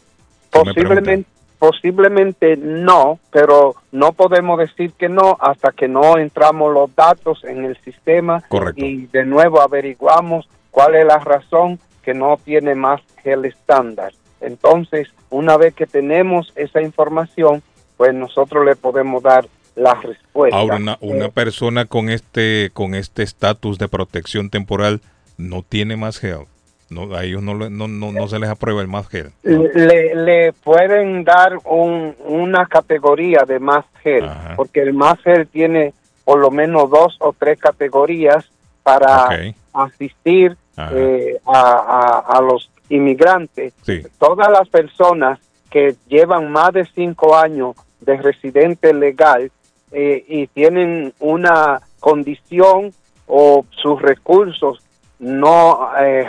Posiblemente, 0.50 1.24
posiblemente 1.58 2.56
no, 2.56 3.18
pero 3.30 3.74
no 3.92 4.12
podemos 4.12 4.58
decir 4.58 4.92
que 4.92 5.08
no 5.08 5.36
hasta 5.40 5.72
que 5.72 5.88
no 5.88 6.18
entramos 6.18 6.72
los 6.72 6.94
datos 6.94 7.44
en 7.44 7.64
el 7.64 7.76
sistema 7.84 8.42
Correcto. 8.48 8.84
y 8.84 9.06
de 9.06 9.24
nuevo 9.24 9.60
averiguamos 9.60 10.48
cuál 10.70 10.94
es 10.96 11.04
la 11.06 11.18
razón 11.18 11.78
que 12.02 12.14
no 12.14 12.36
tiene 12.44 12.74
más 12.74 13.00
que 13.22 13.32
el 13.32 13.44
estándar. 13.44 14.12
Entonces, 14.40 15.08
una 15.30 15.56
vez 15.56 15.72
que 15.74 15.86
tenemos 15.86 16.52
esa 16.56 16.82
información, 16.82 17.62
pues 18.02 18.14
nosotros 18.14 18.64
le 18.66 18.74
podemos 18.74 19.22
dar 19.22 19.46
la 19.76 19.94
respuesta. 19.94 20.56
Ahora, 20.58 20.74
una, 20.76 20.98
una 21.00 21.26
Eh, 21.26 21.32
persona 21.32 21.84
con 21.84 22.08
este 22.10 22.70
con 22.72 22.96
este 22.96 23.22
estatus 23.22 23.78
de 23.78 23.86
protección 23.86 24.50
temporal 24.50 25.00
no 25.38 25.62
tiene 25.62 25.94
más 25.96 26.22
help. 26.24 26.48
No, 26.90 27.14
a 27.14 27.22
ellos 27.22 27.42
no, 27.42 27.54
no, 27.54 27.86
no, 27.86 28.10
no 28.12 28.26
se 28.28 28.40
les 28.40 28.50
aprueba 28.50 28.80
el 28.82 28.88
más 28.88 29.06
help. 29.14 29.32
le, 29.44 30.16
le 30.16 30.52
pueden 30.52 31.22
dar 31.22 31.58
un- 31.64 32.16
una 32.26 32.66
categoría 32.66 33.44
de 33.46 33.60
más 33.60 33.84
gel, 34.02 34.28
porque 34.56 34.82
el 34.82 34.94
más 34.94 35.20
gel 35.22 35.46
tiene 35.46 35.94
por 36.24 36.40
lo 36.40 36.50
menos 36.50 36.90
dos 36.90 37.16
o 37.20 37.32
tres 37.38 37.56
categorías 37.60 38.44
para 38.82 39.28
asistir 39.72 40.56
eh, 40.92 41.38
a, 41.46 41.60
a- 41.60 42.38
a 42.38 42.40
los 42.42 42.68
inmigrantes. 42.88 43.72
Sí. 43.86 44.02
Todas 44.18 44.50
las 44.50 44.68
personas 44.68 45.38
que 45.70 45.94
llevan 46.08 46.50
más 46.52 46.72
de 46.74 46.84
cinco 46.94 47.34
años 47.36 47.74
de 48.04 48.16
residente 48.16 48.92
legal 48.92 49.50
eh, 49.90 50.24
y 50.26 50.46
tienen 50.48 51.12
una 51.20 51.80
condición 52.00 52.92
o 53.26 53.64
sus 53.70 54.00
recursos 54.00 54.82
no 55.18 55.90
eh, 56.00 56.26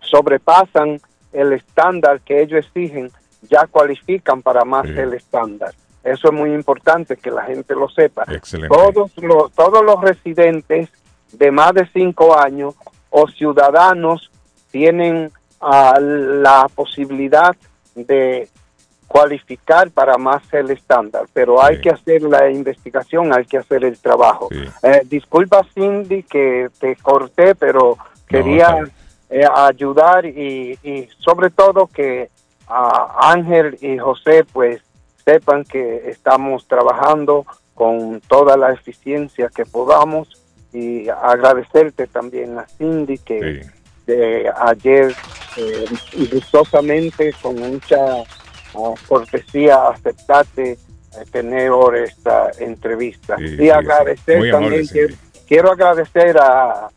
sobrepasan 0.00 1.00
el 1.32 1.54
estándar 1.54 2.20
que 2.20 2.42
ellos 2.42 2.66
exigen, 2.66 3.10
ya 3.42 3.66
cualifican 3.66 4.42
para 4.42 4.64
más 4.64 4.84
el 4.86 5.14
estándar. 5.14 5.72
Eso 6.04 6.28
es 6.28 6.34
muy 6.34 6.52
importante 6.52 7.16
que 7.16 7.30
la 7.30 7.44
gente 7.44 7.74
lo 7.74 7.88
sepa. 7.88 8.24
Excelente. 8.28 8.74
Todos 8.74 9.12
los, 9.16 9.52
todos 9.52 9.84
los 9.84 10.00
residentes 10.00 10.90
de 11.32 11.50
más 11.50 11.72
de 11.72 11.86
cinco 11.92 12.38
años 12.38 12.74
o 13.08 13.28
ciudadanos 13.28 14.30
tienen 14.70 15.30
ah, 15.60 15.98
la 16.00 16.66
posibilidad 16.74 17.54
de 17.94 18.48
cualificar 19.12 19.90
para 19.90 20.16
más 20.16 20.42
el 20.54 20.70
estándar, 20.70 21.26
pero 21.34 21.62
hay 21.62 21.82
que 21.82 21.90
hacer 21.90 22.22
la 22.22 22.50
investigación, 22.50 23.30
hay 23.30 23.44
que 23.44 23.58
hacer 23.58 23.84
el 23.84 23.98
trabajo. 23.98 24.48
Eh, 24.82 25.02
disculpa 25.04 25.66
Cindy 25.74 26.22
que 26.22 26.70
te 26.80 26.96
corté, 26.96 27.54
pero 27.54 27.98
quería 28.26 28.90
eh, 29.28 29.44
ayudar 29.54 30.24
y, 30.24 30.78
y 30.82 31.10
sobre 31.18 31.50
todo 31.50 31.88
que 31.88 32.30
ah, 32.68 33.30
Ángel 33.34 33.76
y 33.82 33.98
José 33.98 34.46
pues 34.50 34.80
sepan 35.26 35.64
que 35.64 36.08
estamos 36.08 36.66
trabajando 36.66 37.44
con 37.74 38.18
toda 38.22 38.56
la 38.56 38.72
eficiencia 38.72 39.50
que 39.54 39.66
podamos 39.66 40.42
y 40.72 41.10
agradecerte 41.10 42.06
también 42.06 42.58
a 42.58 42.66
Cindy 42.66 43.18
que 43.18 43.66
de 44.06 44.50
ayer 44.58 45.14
eh, 45.58 45.84
gustosamente 46.32 47.34
con 47.42 47.56
mucha 47.56 48.24
ah, 48.74 48.94
cortesía 49.08 49.88
aceptaste 49.88 50.72
eh, 50.72 50.78
tener 51.30 51.68
ahora 51.68 52.04
esta 52.04 52.50
entrevista. 52.58 53.36
Sí, 53.36 53.44
y 53.44 53.56
sí, 53.56 53.70
agradecer 53.70 54.50
también 54.50 54.86
quiero 55.46 55.72
agradecer 55.72 56.38
a, 56.38 56.86
a- 56.86 56.90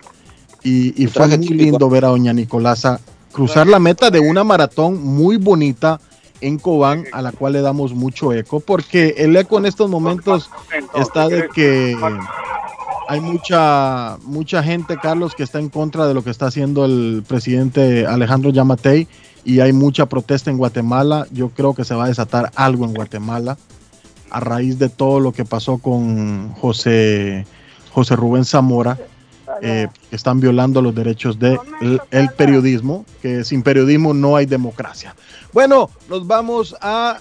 y, 0.62 1.02
y 1.02 1.06
fue 1.06 1.26
muy 1.28 1.38
típico. 1.38 1.62
lindo 1.62 1.88
ver 1.90 2.04
a 2.04 2.08
doña 2.08 2.32
Nicolasa 2.32 3.00
cruzar 3.32 3.66
la 3.66 3.78
meta 3.78 4.10
de 4.10 4.20
una 4.20 4.44
maratón 4.44 5.02
muy 5.02 5.36
bonita 5.36 6.00
en 6.40 6.58
Cobán, 6.58 7.04
a 7.12 7.22
la 7.22 7.32
cual 7.32 7.54
le 7.54 7.60
damos 7.60 7.94
mucho 7.94 8.32
eco, 8.32 8.60
porque 8.60 9.14
el 9.18 9.36
eco 9.36 9.58
en 9.58 9.66
estos 9.66 9.90
momentos 9.90 10.50
está 10.94 11.28
de 11.28 11.48
que 11.48 11.96
hay 13.08 13.22
mucha, 13.22 14.18
mucha 14.24 14.62
gente, 14.62 14.98
Carlos, 14.98 15.34
que 15.34 15.42
está 15.42 15.58
en 15.58 15.70
contra 15.70 16.06
de 16.06 16.12
lo 16.12 16.22
que 16.22 16.28
está 16.28 16.46
haciendo 16.46 16.84
el 16.84 17.24
presidente 17.26 18.06
Alejandro 18.06 18.50
Yamatei 18.50 19.08
y 19.46 19.60
hay 19.60 19.72
mucha 19.72 20.04
protesta 20.06 20.50
en 20.50 20.58
Guatemala. 20.58 21.26
Yo 21.32 21.48
creo 21.48 21.74
que 21.74 21.86
se 21.86 21.94
va 21.94 22.04
a 22.04 22.08
desatar 22.08 22.52
algo 22.54 22.84
en 22.84 22.92
Guatemala 22.92 23.56
a 24.28 24.40
raíz 24.40 24.78
de 24.78 24.90
todo 24.90 25.20
lo 25.20 25.32
que 25.32 25.46
pasó 25.46 25.78
con 25.78 26.52
José, 26.52 27.46
José 27.92 28.14
Rubén 28.14 28.44
Zamora, 28.44 28.98
eh, 29.62 29.88
están 30.10 30.38
violando 30.38 30.82
los 30.82 30.94
derechos 30.94 31.38
del 31.38 31.58
el 32.10 32.28
periodismo, 32.36 33.06
que 33.22 33.42
sin 33.42 33.62
periodismo 33.62 34.12
no 34.12 34.36
hay 34.36 34.44
democracia. 34.44 35.16
Bueno, 35.54 35.88
nos 36.10 36.26
vamos 36.26 36.76
a 36.82 37.16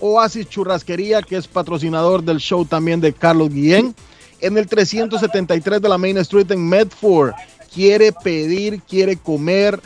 Oasis 0.00 0.50
Churrasquería, 0.50 1.22
que 1.22 1.36
es 1.36 1.48
patrocinador 1.48 2.22
del 2.22 2.40
show 2.40 2.66
también 2.66 3.00
de 3.00 3.14
Carlos 3.14 3.48
Guillén, 3.48 3.94
en 4.40 4.58
el 4.58 4.66
373 4.66 5.80
de 5.80 5.88
la 5.88 5.98
Main 5.98 6.18
Street 6.18 6.50
en 6.50 6.68
Medford. 6.68 7.30
Quiere 7.72 8.10
pedir, 8.12 8.82
quiere 8.82 9.16
comer. 9.16 9.80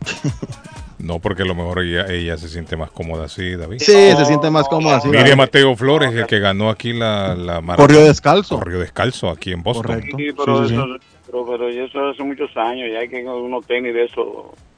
No, 1.02 1.18
porque 1.18 1.42
a 1.42 1.44
lo 1.46 1.54
mejor 1.56 1.80
ella, 1.82 2.06
ella 2.08 2.38
se 2.38 2.48
siente 2.48 2.76
más 2.76 2.90
cómoda 2.92 3.24
así, 3.24 3.56
David. 3.56 3.78
Sí, 3.80 3.92
se 3.92 4.24
siente 4.24 4.50
más 4.50 4.68
cómoda 4.68 4.98
así. 4.98 5.08
Mire. 5.08 5.34
Mateo 5.34 5.74
Flores, 5.76 6.14
el 6.14 6.26
que 6.26 6.38
ganó 6.38 6.70
aquí 6.70 6.92
la, 6.92 7.34
la 7.34 7.60
maratón. 7.60 7.86
Corrió 7.88 8.04
descalzo. 8.04 8.58
Corrió 8.58 8.78
descalzo 8.78 9.28
aquí 9.28 9.52
en 9.52 9.62
Boston. 9.62 10.00
Sí, 10.02 10.28
pero, 10.36 10.62
Sí, 10.62 10.68
sí, 10.68 10.74
sí. 10.76 10.80
Eso, 10.80 10.86
pero, 11.26 11.46
pero 11.46 11.68
eso 11.68 12.08
hace 12.08 12.22
muchos 12.22 12.56
años 12.56 12.88
y 12.88 12.96
hay 12.96 13.08
que 13.08 13.22
unos 13.24 13.66
tenis 13.66 13.92
de 13.94 14.04
esos. 14.04 14.26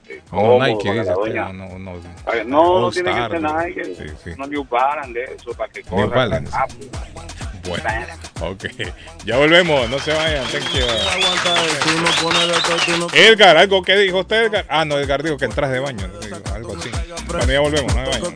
eh, 0.09 0.23
No, 0.33 0.39
cómodos 0.39 0.69
Nike 0.69 0.91
usted, 1.01 1.13
doña. 1.15 1.53
no, 1.53 1.79
no, 1.79 1.93
Ay, 2.27 2.41
No, 2.47 2.81
no 2.81 2.87
All 2.87 2.93
tiene 2.95 3.11
que 3.13 3.29
ser 3.29 3.41
¿no? 3.43 3.61
Nike, 3.63 3.85
Sí, 3.85 4.05
sí. 4.25 4.31
no 4.39 4.47
New 4.47 4.65
Balance 4.65 5.13
de 5.13 5.25
eso 5.25 5.51
para 5.53 5.71
que 5.73 5.83
corra. 5.83 6.01
New 6.07 6.11
Balance. 6.11 6.57
Bueno, 7.66 7.85
ok. 8.41 8.65
Ya 9.24 9.36
volvemos, 9.39 9.89
no 9.89 9.99
se 9.99 10.12
vayan. 10.12 10.45
Edgar, 13.12 13.57
¿algo 13.57 13.82
que 13.82 13.97
dijo 13.97 14.20
usted, 14.20 14.45
Edgar? 14.45 14.66
Ah, 14.69 14.85
no, 14.85 14.99
Edgar 14.99 15.23
dijo 15.23 15.36
que 15.36 15.47
entras 15.47 15.70
de 15.70 15.81
baño. 15.81 16.11
Algo 16.53 16.77
así. 16.77 16.91
Bueno, 17.27 17.53
ya 17.53 17.61
volvemos, 17.61 17.95
no 17.95 18.03
de 18.03 18.23
un 18.23 18.35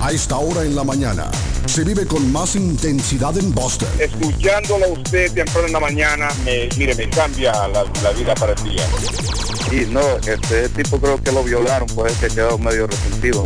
A 0.00 0.12
esta 0.12 0.36
hora 0.36 0.62
en 0.62 0.76
la 0.76 0.84
mañana 0.84 1.30
se 1.66 1.82
vive 1.84 2.06
con 2.06 2.30
más 2.30 2.56
intensidad 2.56 3.36
en 3.38 3.52
Boston. 3.54 3.88
Escuchándolo 3.98 4.84
a 4.84 4.88
usted 4.88 5.32
temprano 5.32 5.66
en 5.66 5.72
la 5.72 5.80
mañana, 5.80 6.28
me, 6.44 6.68
mire, 6.76 6.94
me 6.94 7.08
cambia 7.08 7.52
la, 7.68 7.84
la 8.02 8.10
vida 8.12 8.34
para 8.34 8.52
el 8.52 8.62
día. 8.62 8.86
Y 9.72 9.86
no, 9.86 10.00
este 10.26 10.68
tipo 10.68 10.98
creo 10.98 11.22
que 11.22 11.32
lo 11.32 11.42
violaron, 11.42 11.88
pues 11.94 12.12
que 12.18 12.28
quedó 12.28 12.58
medio 12.58 12.86
resentido. 12.86 13.44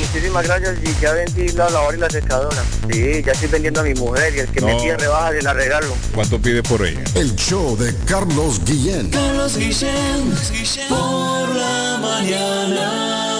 Muchísimas 0.00 0.46
gracias 0.46 0.78
y 0.82 1.02
ya 1.02 1.12
vendí 1.12 1.48
la 1.50 1.68
lavadora 1.68 1.96
y 1.96 2.00
la 2.00 2.10
secadora. 2.10 2.64
Sí, 2.90 3.22
ya 3.24 3.32
estoy 3.32 3.48
vendiendo 3.48 3.80
a 3.80 3.84
mi 3.84 3.94
mujer 3.94 4.34
y 4.34 4.38
el 4.40 4.48
que 4.48 4.60
me 4.60 4.74
pide 4.80 4.96
rebajas 4.96 5.34
y 5.40 5.42
la 5.42 5.52
regalo. 5.52 5.94
¿Cuánto 6.14 6.40
pide 6.40 6.62
por 6.62 6.84
ella? 6.84 7.04
El 7.14 7.36
show 7.36 7.76
de 7.76 7.94
Carlos 8.06 8.60
Guillén. 8.64 9.10
Carlos 9.10 9.56
Guillén, 9.56 10.34
por 10.88 11.54
la 11.54 11.98
mañana. 12.00 13.39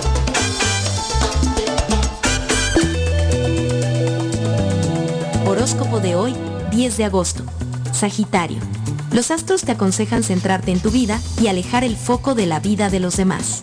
Horóscopo 5.61 5.99
de 5.99 6.15
hoy, 6.15 6.33
10 6.71 6.97
de 6.97 7.05
agosto. 7.05 7.43
Sagitario. 7.93 8.57
Los 9.11 9.29
astros 9.29 9.61
te 9.61 9.71
aconsejan 9.71 10.23
centrarte 10.23 10.71
en 10.71 10.79
tu 10.79 10.89
vida 10.89 11.21
y 11.39 11.49
alejar 11.49 11.83
el 11.83 11.95
foco 11.95 12.33
de 12.33 12.47
la 12.47 12.59
vida 12.59 12.89
de 12.89 12.99
los 12.99 13.15
demás. 13.15 13.61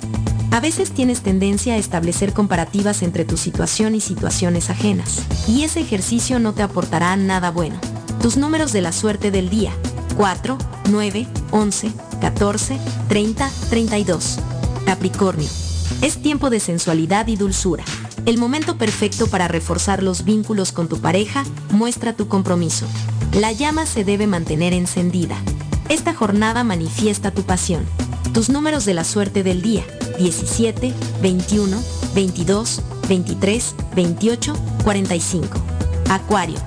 A 0.53 0.61
veces 0.61 0.93
tienes 0.93 1.23
tendencia 1.23 1.75
a 1.75 1.77
establecer 1.77 2.33
comparativas 2.33 3.03
entre 3.03 3.25
tu 3.25 3.37
situación 3.37 3.97
y 3.97 4.01
situaciones 4.01 4.71
ajenas, 4.71 5.25
y 5.49 5.65
ese 5.65 5.81
ejercicio 5.81 6.39
no 6.39 6.53
te 6.55 6.63
aportará 6.63 7.17
nada 7.17 7.51
bueno. 7.51 7.81
Tus 8.23 8.37
números 8.37 8.73
de 8.73 8.83
la 8.83 8.93
suerte 8.93 9.33
del 9.33 9.51
día. 9.51 9.73
4, 10.17 10.57
9, 10.91 11.27
11, 11.51 11.93
14, 12.21 12.79
30, 13.09 13.51
32. 13.71 14.39
Capricornio. 14.87 15.49
Es 16.01 16.23
tiempo 16.23 16.49
de 16.49 16.61
sensualidad 16.61 17.27
y 17.27 17.35
dulzura. 17.35 17.83
El 18.29 18.37
momento 18.37 18.77
perfecto 18.77 19.27
para 19.27 19.49
reforzar 19.49 20.03
los 20.03 20.23
vínculos 20.23 20.71
con 20.71 20.87
tu 20.87 21.01
pareja 21.01 21.45
muestra 21.71 22.13
tu 22.13 22.29
compromiso. 22.29 22.87
La 23.33 23.53
llama 23.53 23.87
se 23.87 24.05
debe 24.05 24.27
mantener 24.27 24.75
encendida. 24.75 25.35
Esta 25.89 26.13
jornada 26.13 26.63
manifiesta 26.63 27.31
tu 27.31 27.45
pasión. 27.45 27.87
Tus 28.35 28.51
números 28.51 28.85
de 28.85 28.93
la 28.93 29.05
suerte 29.05 29.43
del 29.43 29.63
día. 29.63 29.83
17, 30.19 30.93
21, 31.23 31.83
22, 32.15 32.83
23, 33.09 33.75
28, 33.97 34.53
45. 34.85 35.59
Acuario. 36.11 36.59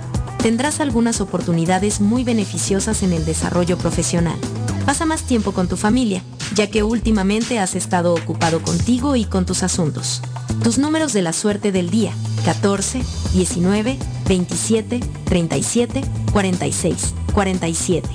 Tendrás 0.41 0.79
algunas 0.79 1.21
oportunidades 1.21 2.01
muy 2.01 2.23
beneficiosas 2.23 3.03
en 3.03 3.13
el 3.13 3.23
desarrollo 3.23 3.77
profesional. 3.77 4.39
Pasa 4.87 5.05
más 5.05 5.27
tiempo 5.27 5.51
con 5.51 5.67
tu 5.67 5.77
familia, 5.77 6.23
ya 6.55 6.71
que 6.71 6.81
últimamente 6.81 7.59
has 7.59 7.75
estado 7.75 8.15
ocupado 8.15 8.63
contigo 8.63 9.15
y 9.15 9.25
con 9.25 9.45
tus 9.45 9.61
asuntos. 9.61 10.23
Tus 10.63 10.77
números 10.77 11.11
de 11.11 11.23
la 11.23 11.33
suerte 11.33 11.71
del 11.71 11.89
día. 11.89 12.13
14, 12.45 13.01
19, 13.33 13.97
27, 14.27 14.99
37, 15.25 16.03
46, 16.31 17.13
47. 17.33 18.07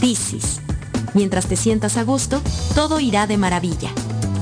Piscis. 0.00 0.60
Mientras 1.12 1.46
te 1.46 1.56
sientas 1.56 1.98
a 1.98 2.04
gusto, 2.04 2.40
todo 2.74 3.00
irá 3.00 3.26
de 3.26 3.36
maravilla. 3.36 3.90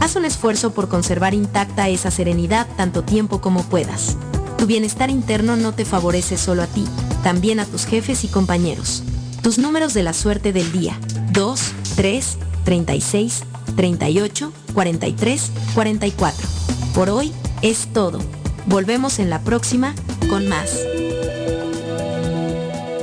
Haz 0.00 0.14
un 0.14 0.24
esfuerzo 0.24 0.72
por 0.72 0.88
conservar 0.88 1.34
intacta 1.34 1.88
esa 1.88 2.12
serenidad 2.12 2.68
tanto 2.76 3.02
tiempo 3.02 3.40
como 3.40 3.64
puedas. 3.64 4.16
Tu 4.56 4.66
bienestar 4.66 5.10
interno 5.10 5.56
no 5.56 5.72
te 5.72 5.84
favorece 5.84 6.38
solo 6.38 6.62
a 6.62 6.66
ti, 6.66 6.84
también 7.24 7.58
a 7.58 7.66
tus 7.66 7.86
jefes 7.86 8.22
y 8.22 8.28
compañeros. 8.28 9.02
Tus 9.42 9.58
números 9.58 9.94
de 9.94 10.04
la 10.04 10.12
suerte 10.12 10.52
del 10.52 10.70
día. 10.70 10.96
2, 11.32 11.60
3, 11.96 12.38
36, 12.64 13.42
38, 13.74 14.52
43, 14.74 15.50
44. 15.74 16.48
Por 16.94 17.10
hoy 17.10 17.32
es 17.62 17.88
todo. 17.92 18.18
Volvemos 18.66 19.18
en 19.18 19.30
la 19.30 19.40
próxima 19.40 19.94
con 20.28 20.48
más. 20.48 20.78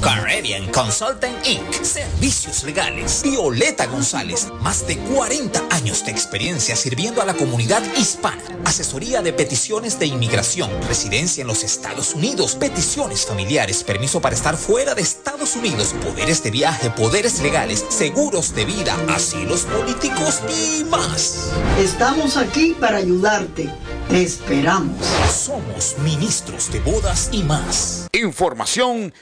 Caribbean 0.00 0.70
Consulting 0.70 1.34
Inc. 1.44 1.82
Servicios 1.82 2.62
legales. 2.62 3.22
Violeta 3.22 3.86
González. 3.86 4.48
Más 4.60 4.86
de 4.86 4.96
40 4.96 5.60
años 5.70 6.04
de 6.04 6.12
experiencia 6.12 6.76
sirviendo 6.76 7.20
a 7.20 7.26
la 7.26 7.34
comunidad 7.34 7.82
hispana. 7.96 8.42
Asesoría 8.64 9.22
de 9.22 9.32
peticiones 9.32 9.98
de 9.98 10.06
inmigración, 10.06 10.70
residencia 10.86 11.42
en 11.42 11.48
los 11.48 11.64
Estados 11.64 12.14
Unidos, 12.14 12.54
peticiones 12.54 13.26
familiares, 13.26 13.82
permiso 13.82 14.20
para 14.20 14.36
estar 14.36 14.56
fuera 14.56 14.94
de 14.94 15.02
Estados 15.02 15.56
Unidos, 15.56 15.94
poderes 16.04 16.42
de 16.42 16.50
viaje, 16.50 16.90
poderes 16.90 17.40
legales, 17.40 17.84
seguros 17.88 18.54
de 18.54 18.64
vida, 18.64 18.96
asilos 19.08 19.62
políticos 19.62 20.40
y 20.48 20.84
más. 20.84 21.50
Estamos 21.78 22.36
aquí 22.36 22.76
para 22.78 22.98
ayudarte. 22.98 23.68
Te 24.08 24.22
esperamos. 24.22 24.96
Somos 25.30 25.96
ministros 26.02 26.72
de 26.72 26.80
bodas 26.80 27.28
y 27.32 27.42
más. 27.42 28.08
Información 28.12 29.12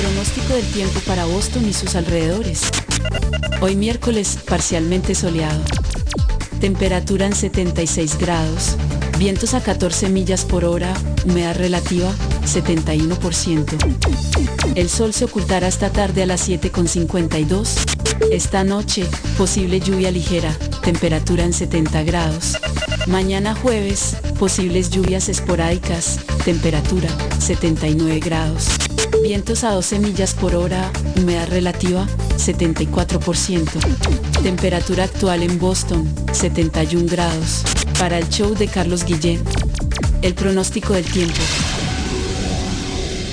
Pronóstico 0.00 0.54
del 0.54 0.66
tiempo 0.72 0.98
para 1.06 1.24
Boston 1.26 1.68
y 1.68 1.72
sus 1.72 1.94
alrededores. 1.94 2.62
Hoy 3.60 3.76
miércoles 3.76 4.36
parcialmente 4.48 5.14
soleado. 5.14 5.62
Temperatura 6.60 7.26
en 7.26 7.34
76 7.34 8.18
grados. 8.18 8.76
Vientos 9.18 9.54
a 9.54 9.62
14 9.62 10.10
millas 10.10 10.44
por 10.44 10.66
hora. 10.66 10.92
Humedad 11.24 11.56
relativa 11.56 12.12
71%. 12.44 14.74
El 14.74 14.90
sol 14.90 15.14
se 15.14 15.24
ocultará 15.24 15.68
esta 15.68 15.90
tarde 15.90 16.22
a 16.22 16.26
las 16.26 16.46
7.52. 16.48 18.30
Esta 18.30 18.64
noche, 18.64 19.06
posible 19.38 19.80
lluvia 19.80 20.10
ligera, 20.10 20.52
temperatura 20.82 21.44
en 21.44 21.54
70 21.54 22.02
grados. 22.02 22.58
Mañana 23.06 23.54
jueves, 23.54 24.16
posibles 24.38 24.90
lluvias 24.90 25.30
esporádicas, 25.30 26.20
temperatura 26.44 27.08
79 27.38 28.20
grados. 28.20 28.68
Vientos 29.22 29.64
a 29.64 29.72
12 29.72 29.98
millas 29.98 30.34
por 30.34 30.54
hora, 30.54 30.90
humedad 31.16 31.48
relativa 31.48 32.06
74%. 32.36 33.68
Temperatura 34.42 35.04
actual 35.04 35.42
en 35.42 35.58
Boston 35.58 36.08
71 36.32 37.06
grados. 37.06 37.62
Para 37.98 38.18
el 38.18 38.28
show 38.30 38.54
de 38.54 38.66
Carlos 38.66 39.04
Guillén. 39.04 39.42
El 40.22 40.34
pronóstico 40.34 40.94
del 40.94 41.04
tiempo. 41.04 41.40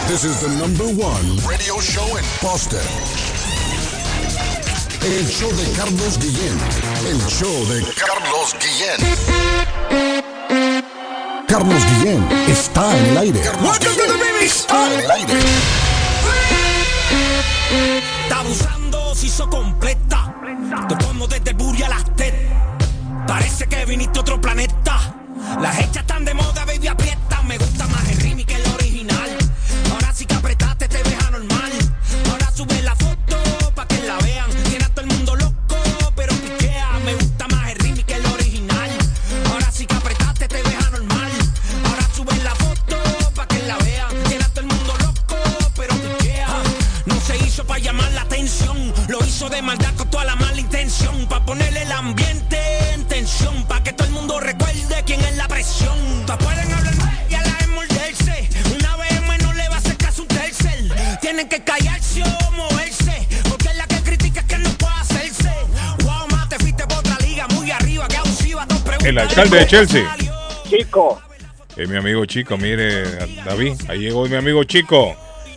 This 0.08 0.24
is 0.24 0.40
the 0.40 0.48
number 0.56 0.86
one 0.86 1.36
radio 1.46 1.78
show 1.82 2.06
in 2.16 2.24
Boston. 2.40 2.80
El 5.02 5.28
show 5.28 5.50
de 5.50 5.70
Carlos 5.76 6.18
Guillén. 6.18 6.58
El 7.06 7.20
show 7.28 7.66
de 7.66 7.84
Carlos 8.00 8.56
Guillén. 8.58 8.96
Carlos 11.48 11.82
Guillén 11.86 12.26
está 12.48 12.96
en 12.98 13.04
el 13.06 13.18
aire. 13.18 13.40
Está 14.40 14.92
en 14.92 15.00
el 15.00 15.10
aire. 15.10 15.32
Está 18.22 18.38
abusando, 18.40 19.14
se 19.14 19.26
hizo 19.26 19.48
completa. 19.48 20.34
Te 20.88 20.96
como 21.04 21.26
desde 21.26 21.50
el 21.50 21.56
Buri 21.56 21.82
a 21.82 21.88
las 21.88 22.04
TED. 22.16 22.34
Parece 23.26 23.66
que 23.66 23.84
viniste 23.84 24.18
a 24.18 24.22
otro 24.22 24.40
planeta. 24.40 25.14
Las 25.60 25.78
hechas 25.78 25.98
están 25.98 26.24
de 26.24 26.34
moda, 26.34 26.64
baby, 26.64 26.88
aprieta. 26.88 27.42
Me 27.42 27.58
gusta 27.58 27.86
más 27.88 28.08
el 28.10 28.20
remix 28.20 28.33
de 49.54 49.62
maldad 49.62 49.94
con 49.96 50.10
toda 50.10 50.24
la 50.24 50.36
mala 50.36 50.60
intención. 50.60 51.26
Pa' 51.28 51.44
ponerle 51.44 51.82
el 51.82 51.92
ambiente 51.92 52.58
en 52.92 53.04
tensión. 53.04 53.64
Pa' 53.64 53.82
que 53.82 53.92
todo 53.92 54.06
el 54.06 54.12
mundo 54.12 54.40
recuerde 54.40 55.02
quién 55.06 55.20
es 55.20 55.36
la 55.36 55.46
presión. 55.46 55.96
Pa' 56.26 56.36
pueden 56.38 56.72
hablar 56.72 56.94
y 57.30 57.34
a 57.34 57.42
la 57.42 57.56
vez 57.58 57.68
morderse. 57.68 58.48
Una 58.76 58.96
vez 58.96 59.42
no 59.42 59.52
le 59.52 59.68
va 59.68 59.76
a 59.76 59.78
hacer 59.78 59.96
caso 59.96 60.22
un 60.22 60.28
tercer. 60.28 61.18
Tienen 61.20 61.48
que 61.48 61.62
callarse 61.62 62.22
o 62.22 62.50
moverse. 62.52 63.28
Porque 63.48 63.68
es 63.68 63.76
la 63.76 63.86
que 63.86 64.02
critica 64.02 64.40
es 64.40 64.46
que 64.46 64.58
no 64.58 64.70
puede 64.70 64.94
hacerse. 64.94 65.52
Wow, 66.02 66.28
más 66.30 66.48
te 66.48 66.58
fuiste 66.58 66.84
por 66.86 66.98
otra 66.98 67.16
liga 67.20 67.46
muy 67.48 67.70
arriba. 67.70 68.08
Que 68.08 68.16
abusiva, 68.16 68.66
dos 68.66 68.80
preguntas. 68.80 69.08
El 69.08 69.18
alcalde 69.18 69.58
de 69.58 69.66
Chelsea. 69.66 70.16
Chico. 70.68 71.20
Es 71.76 71.88
mi 71.88 71.96
amigo 71.96 72.24
Chico, 72.24 72.56
mire, 72.56 73.02
David, 73.44 73.74
ahí 73.88 73.98
llegó 73.98 74.26
mi 74.26 74.36
amigo 74.36 74.62
Chico. 74.62 75.16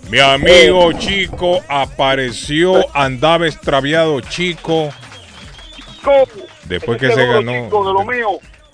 Mi 0.09 0.19
amigo 0.19 0.93
Chico 0.93 1.59
apareció, 1.67 2.85
andaba 2.95 3.45
extraviado 3.47 4.21
Chico. 4.21 4.89
Después 6.65 6.97
que 6.99 7.11
se 7.11 7.25
ganó. 7.25 7.65
Chico, 7.65 7.87
de 7.87 7.93
lo 7.93 8.05
mío. 8.05 8.27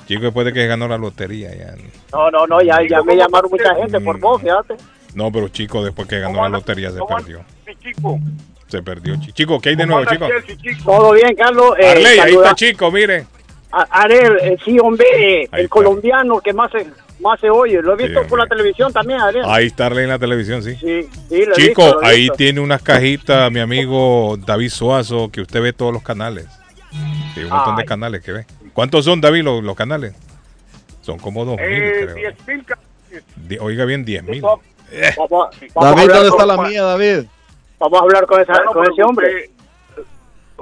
Chico, 0.07 0.21
después 0.21 0.45
de 0.45 0.53
que 0.53 0.67
ganó 0.67 0.87
la 0.87 0.97
lotería 0.97 1.55
ya. 1.55 1.73
No, 2.11 2.29
no, 2.29 2.45
no, 2.45 2.61
ya, 2.61 2.77
ya 2.87 3.01
me 3.01 3.15
llamaron 3.15 3.49
mucha 3.49 3.73
gente 3.75 3.99
por 3.99 4.19
vos, 4.19 4.41
fíjate. 4.41 4.75
No, 5.15 5.31
pero 5.31 5.47
Chico, 5.49 5.83
después 5.83 6.07
que 6.07 6.19
ganó 6.19 6.41
la 6.43 6.49
lotería 6.49 6.91
se 6.91 6.99
perdió. 7.07 7.43
Chico. 7.81 8.19
Se 8.67 8.81
perdió. 8.81 9.15
Chi- 9.19 9.31
Chico, 9.33 9.59
¿qué 9.59 9.69
hay 9.69 9.75
de 9.75 9.85
nuevo, 9.85 10.05
Chico? 10.05 10.27
Todo 10.85 11.13
bien, 11.13 11.35
Carlos. 11.35 11.75
Eh, 11.79 11.87
Arley, 11.89 12.19
ahí 12.19 12.33
está 12.35 12.55
Chico, 12.55 12.91
mire. 12.91 13.25
A- 13.71 13.87
Ariel, 14.03 14.37
eh, 14.41 14.57
sí, 14.63 14.77
hombre, 14.79 15.05
eh, 15.43 15.49
el 15.53 15.67
colombiano 15.69 16.39
que 16.41 16.53
más 16.53 16.71
se, 16.71 16.85
más 17.24 17.40
se 17.40 17.50
oye. 17.50 17.82
Lo 17.82 17.93
he 17.93 17.95
visto 18.06 18.22
Sí, 18.22 18.30
por 18.30 18.38
la 18.40 18.45
televisión 18.48 18.93
también, 18.93 19.19
Ariel. 19.19 19.45
Ahí 19.48 19.68
está 19.68 19.88
en 19.88 20.08
la 20.10 20.19
televisión, 20.19 20.61
sí. 20.61 20.76
Sí, 20.76 21.10
sí, 21.30 21.45
lo 21.45 21.53
he 21.53 21.56
Chico, 21.56 21.82
visto, 21.84 22.02
lo 22.02 22.03
he 22.03 22.08
ahí 22.11 22.19
visto. 22.22 22.35
tiene 22.35 22.60
unas 22.60 22.82
cajitas, 22.84 23.52
mi 23.52 23.60
amigo 23.60 24.38
David 24.45 24.69
Suazo, 24.69 25.30
que 25.32 25.42
usted 25.42 25.61
ve 25.61 25.74
todos 25.74 25.92
los 25.93 26.03
canales. 26.03 26.45
Sí, 27.34 27.43
un 27.43 27.50
montón 27.50 27.76
de 27.77 27.82
Ay. 27.82 27.88
canales 27.88 28.24
que 28.24 28.32
ve. 28.34 28.45
¿Cuántos 28.74 29.06
son, 29.06 29.19
David, 29.22 29.43
los, 29.43 29.64
los 29.64 29.76
canales? 29.76 30.14
Son 31.02 31.18
como 31.18 31.43
dos 31.45 31.58
mil, 31.58 31.66
Eh, 31.68 31.92
creo. 32.03 32.16
10 32.16 32.48
mil 32.48 32.66
Oiga 33.60 33.85
bien, 33.85 34.06
diez 34.06 34.24
mil. 34.24 34.42
Vamos- 34.42 34.61
vamos 35.30 35.50
David, 35.74 36.10
¿dónde 36.11 36.27
está 36.30 36.45
con- 36.45 36.48
la 36.48 36.58
mía, 36.58 36.84
David? 36.84 37.26
Vamos 37.80 38.00
a 38.00 38.03
hablar 38.03 38.26
con, 38.26 38.40
esa, 38.42 38.53
Bueno, 38.53 38.72
con 38.74 38.92
ese 38.92 39.03
hombre. 39.03 39.50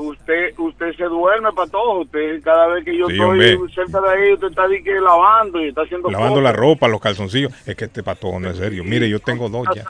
Usted, 0.02 0.54
usted, 0.58 0.94
se 0.96 1.04
duerme 1.04 1.52
para 1.54 1.70
todo. 1.70 2.00
Usted, 2.02 2.42
cada 2.44 2.68
vez 2.68 2.84
que 2.84 2.98
yo 2.98 3.08
Sí, 3.08 3.14
estoy 3.14 3.30
hombre. 3.30 3.58
cerca 3.74 4.02
de 4.02 4.10
ahí, 4.10 4.34
usted 4.34 4.48
está 4.48 4.68
di 4.68 4.84
que 4.84 5.00
lavando 5.00 5.62
y 5.62 5.70
está 5.70 5.82
haciendo 5.84 6.10
Lavando 6.10 6.42
la 6.42 6.52
ropa, 6.52 6.88
los 6.88 7.00
calzoncillos. 7.00 7.52
Es 7.68 7.76
que 7.76 7.86
este 7.86 8.04
patojo 8.04 8.40
no 8.40 8.50
es 8.50 8.58
serio. 8.58 8.84
Mire, 8.84 9.08
yo 9.10 9.20
tengo 9.20 9.48
dos 9.50 9.68
ya. 9.76 9.86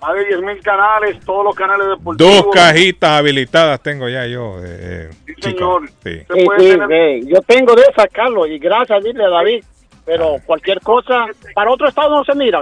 Más 0.00 0.14
de 0.14 0.24
10 0.26 0.40
mil 0.42 0.60
canales, 0.62 1.18
todos 1.24 1.44
los 1.44 1.54
canales 1.54 1.88
deportivos. 1.88 2.32
Dos 2.44 2.46
cajitas 2.54 3.10
habilitadas 3.10 3.80
tengo 3.82 4.08
ya 4.08 4.26
yo. 4.26 4.58
eh, 4.62 5.08
eh, 5.10 5.34
chico. 5.40 5.48
señor. 5.48 5.88
Sí. 6.04 6.18
Sí, 6.32 6.46
sí, 6.58 6.78
eh, 6.90 7.20
yo 7.26 7.40
tengo 7.42 7.74
de 7.74 7.82
esas, 7.82 8.06
Carlos, 8.12 8.46
y 8.48 8.58
gracias, 8.58 9.02
dile 9.02 9.24
a 9.24 9.28
David. 9.30 9.64
Pero 10.04 10.36
cualquier 10.46 10.80
cosa, 10.80 11.24
para 11.54 11.70
otro 11.70 11.88
estado 11.88 12.10
no 12.10 12.24
se 12.24 12.34
mira. 12.34 12.60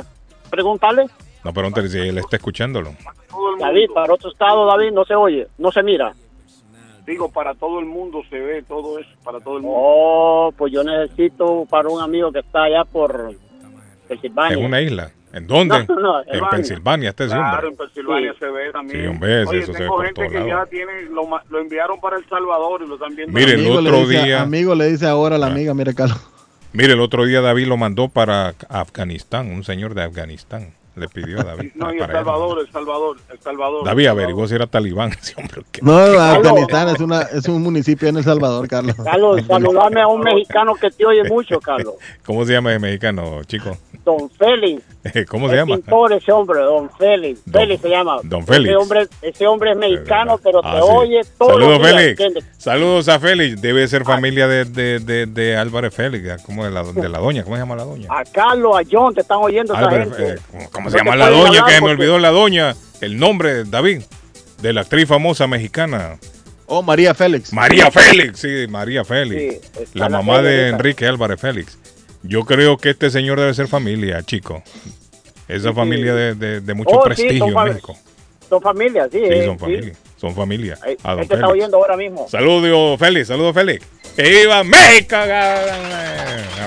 Pregúntale. 0.49 1.07
No, 1.43 1.53
pero 1.53 1.67
entonces, 1.67 1.93
si 1.93 1.99
él 1.99 2.17
está 2.19 2.37
escuchándolo. 2.37 2.95
David, 3.59 3.91
para 3.95 4.15
otro 4.15 4.31
estado, 4.31 4.65
David, 4.67 4.93
no 4.93 5.05
se 5.05 5.15
oye, 5.15 5.47
no 5.59 5.71
se 5.71 5.83
mira. 5.83 6.13
Digo, 7.07 7.31
para 7.31 7.55
todo 7.55 7.81
el 7.81 7.87
mundo 7.87 8.23
se 8.31 8.39
ve 8.39 8.63
todo 8.63 8.99
eso, 8.99 9.11
para 9.25 9.39
todo 9.41 9.57
el 9.59 9.63
mundo. 9.63 9.77
Oh, 9.79 10.53
pues 10.57 10.73
yo 10.73 10.83
necesito 10.83 11.67
para 11.69 11.89
un 11.89 12.01
amigo 12.01 12.33
que 12.33 12.39
está 12.39 12.63
allá 12.65 12.85
por 12.85 13.33
Pensilvania. 14.09 14.57
En 14.59 14.65
una 14.65 14.81
isla. 14.81 15.11
¿En 15.33 15.47
dónde? 15.49 15.85
No, 15.89 15.95
no, 16.01 16.21
en 16.27 16.45
Pensilvania, 16.49 17.11
este 17.11 17.25
sí, 17.25 17.31
Claro, 17.35 17.69
hombre. 17.69 17.69
en 17.71 17.77
Pensilvania 17.77 18.35
se 18.39 18.47
ve 18.47 18.71
también. 18.73 19.01
Sí, 19.03 19.07
hombre, 19.09 19.45
Oye, 19.47 19.59
eso 19.59 19.67
se 19.67 19.73
ve 19.73 19.79
tengo 19.81 19.97
por 19.97 20.05
gente 20.07 20.29
que 20.29 20.47
ya 20.47 20.65
tiene, 20.67 21.03
lo, 21.11 21.23
lo 21.51 21.59
enviaron 21.61 22.01
para 22.01 22.17
El 22.19 22.29
Salvador 22.29 22.83
y 22.85 22.89
lo 22.89 22.95
están 22.95 23.17
viendo. 23.17 23.37
Mire, 23.37 23.55
el 23.55 23.61
Amigo 23.61 23.81
le 23.81 23.91
otro 23.91 24.07
dice- 24.07 24.25
día- 24.25 24.43
Amigo 24.43 24.75
le 24.77 24.87
dice 24.91 25.07
ahora 25.09 25.35
a 25.35 25.39
la 25.39 25.47
amiga, 25.49 25.75
mire, 25.75 25.93
Carlos. 25.93 26.21
Mire, 26.73 26.93
el 26.93 27.01
otro 27.01 27.25
día 27.25 27.41
David 27.41 27.67
lo 27.67 27.77
mandó 27.77 28.09
para 28.09 28.55
Afganistán, 28.69 29.51
un 29.51 29.65
señor 29.65 29.95
de 29.95 30.03
Afganistán. 30.05 30.73
Le 30.97 31.09
pidió 31.09 31.41
a 31.41 31.45
David. 31.45 31.73
No, 31.75 31.93
y 31.93 31.99
El. 31.99 32.07
Salvador, 32.07 32.59
El 32.61 32.71
Salvador, 32.71 33.17
El 33.31 33.39
Salvador. 33.41 33.85
David 33.85 34.07
averiguó 34.07 34.47
si 34.47 34.55
era 34.55 34.67
talibán 34.69 35.11
ese 35.21 35.35
hombre. 35.37 35.63
No, 35.83 35.97
Afganistán 35.99 36.89
es, 36.91 37.01
una, 37.01 37.23
es 37.23 37.49
un 37.49 37.63
municipio 37.63 38.09
en 38.09 38.17
El 38.19 38.25
Salvador, 38.25 38.69
Carlos. 38.69 38.95
Carlos, 39.03 39.43
saludame 39.47 40.01
a 40.01 40.07
un 40.07 40.21
mexicano 40.21 40.75
que 40.77 40.91
te 40.91 41.05
oye 41.05 41.25
mucho, 41.25 41.59
Carlos. 41.61 41.95
¿Cómo 42.25 42.45
se 42.45 42.53
llama 42.53 42.71
ese 42.71 42.79
mexicano, 42.79 43.43
chico? 43.45 43.77
Don 44.05 44.31
Félix. 44.31 44.83
¿Cómo 45.29 45.49
se 45.49 45.55
Es 45.55 45.61
llama? 45.61 45.77
pintor 45.77 46.13
ese 46.13 46.31
hombre, 46.31 46.61
Don 46.61 46.89
Félix. 46.91 47.41
Félix 47.51 47.83
se 47.83 47.89
llama. 47.89 48.19
Don 48.23 48.47
Félix. 48.47 48.69
Ese 48.71 48.77
hombre, 48.77 49.09
ese 49.23 49.47
hombre 49.47 49.71
es 49.73 49.77
mexicano, 49.77 50.39
pero 50.43 50.61
te 50.63 50.69
Ah, 50.69 50.81
sí. 50.81 50.89
oye 50.91 51.21
todo. 51.39 51.49
Saludos, 51.51 51.79
Félix. 51.83 52.09
¿entiendes? 52.21 52.45
Saludos 52.65 53.09
a 53.09 53.21
Félix. 53.21 53.61
Debe 53.61 53.87
ser 53.89 54.05
familia 54.05 54.49
de, 54.49 54.65
de, 54.65 54.99
de, 54.99 55.27
de 55.27 55.57
Álvarez 55.57 55.95
Félix, 55.95 56.43
como 56.43 56.65
de 56.65 56.71
la, 56.71 56.83
de 56.83 57.09
la 57.11 57.19
doña. 57.19 57.43
¿Cómo 57.45 57.57
se 57.57 57.61
llama 57.61 57.77
la 57.77 57.85
doña? 57.85 58.09
A 58.11 58.25
Carlos, 58.25 58.75
a 58.79 58.81
John, 58.91 59.15
te 59.15 59.21
están 59.21 59.39
oyendo 59.43 59.75
esa 59.75 59.91
gente. 59.91 60.31
eh, 60.55 60.69
¿cómo, 60.73 60.87
No 60.87 60.91
se 60.91 60.97
llama 60.97 61.15
la 61.15 61.29
doña? 61.29 61.47
hablar 61.61 61.65
Que 61.67 61.71
se 61.73 61.75
me 61.77 61.81
porque- 61.81 61.93
olvidó 61.93 62.19
la 62.19 62.31
doña. 62.31 62.75
El 63.03 63.19
nombre, 63.19 63.65
David, 63.65 64.01
de 64.63 64.73
la 64.73 64.81
actriz 64.81 65.07
famosa 65.07 65.47
mexicana. 65.47 66.19
Oh, 66.65 66.83
María 66.83 67.13
Félix. 67.13 67.53
María 67.53 67.91
Félix, 67.91 68.39
sí, 68.41 68.67
María 68.71 69.05
Félix. 69.05 69.61
Sí, 69.75 69.85
la 69.93 70.09
la 70.09 70.17
mamá 70.19 70.41
de. 70.41 70.69
Enrique 70.69 71.07
Álvarez 71.07 71.39
Félix. 71.39 71.79
Yo 72.23 72.45
creo 72.47 72.79
que 72.79 72.89
este 72.91 73.11
señor 73.11 73.39
debe 73.39 73.53
ser 73.53 73.69
familia, 73.69 74.23
chico. 74.23 74.63
Esa 75.47 75.69
Sí, 75.69 75.75
familia 75.75 76.13
sí. 76.13 76.17
de, 76.19 76.35
de- 76.35 76.61
de 76.63 76.75
mucho 76.75 76.97
Oh, 76.97 77.03
prestigio 77.03 77.41
son 77.41 77.49
en 77.59 77.75
México. 77.75 77.95
Son 78.49 78.63
familias, 78.63 79.09
sí. 79.13 79.19
Sí, 79.19 79.25
eh, 79.27 79.45
son 79.45 79.59
familia. 79.59 79.93
Son 80.25 80.35
familia. 80.35 80.79
Ahí- 80.83 80.97
A 81.03 81.13
don 81.17 81.21
está 81.23 81.47
oyendo 81.49 81.77
ahora 81.77 81.97
mismo. 81.99 82.27
Saludos, 82.31 82.99
Félix. 82.99 83.29
Saludos, 83.29 83.53
Félix. 83.55 83.87
¡Que 84.17 84.23
viva 84.23 84.65
México! 84.65 85.17
A 85.17 85.27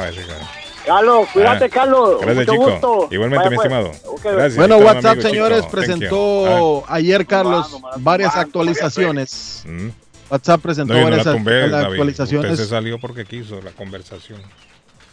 ver, 0.02 0.14
sí, 0.14 0.20
claro. 0.26 0.46
Carlos, 0.86 1.28
cuídate, 1.34 1.66
Ah, 1.66 1.70
Carlos. 1.70 2.18
gracias, 2.22 2.48
Mucho 2.48 2.52
chico. 2.54 2.72
gusto. 2.72 3.08
Igualmente, 3.12 3.38
Vaya, 3.46 3.50
mi 3.50 3.56
pues. 3.56 3.66
estimado. 3.66 3.92
Ok. 4.14 4.24
Gracias. 4.24 4.56
Bueno, 4.58 4.78
WhatsApp, 4.78 5.06
amigo, 5.14 5.28
señores, 5.30 5.58
chico. 5.62 5.72
Presentó 5.72 6.84
ayer, 6.88 7.26
Carlos, 7.26 7.78
varias 7.98 8.36
actualizaciones. 8.36 9.64
Mm. 9.66 9.88
WhatsApp 10.30 10.62
presentó 10.62 10.94
No, 10.94 11.00
yo 11.00 11.06
no 11.06 11.10
la 11.10 11.18
varias 11.18 11.36
tumbé, 11.36 11.64
actualizaciones 11.76 12.52
Usted 12.52 12.64
se 12.64 12.70
salió 12.70 13.00
porque 13.00 13.26
quiso 13.26 13.60
la 13.62 13.72
conversación. 13.72 14.40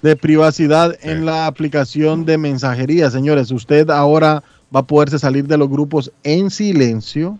de 0.02 0.16
privacidad 0.16 0.94
en 1.02 1.24
la 1.24 1.47
aplicación 1.47 2.24
de 2.26 2.36
mensajería, 2.36 3.10
señores. 3.10 3.50
Usted 3.50 3.89
ahora 3.90 4.42
va 4.74 4.81
a 4.81 4.82
poderse 4.82 5.18
salir 5.18 5.47
de 5.47 5.56
los 5.56 5.68
grupos 5.70 6.12
en 6.24 6.50
silencio. 6.50 7.39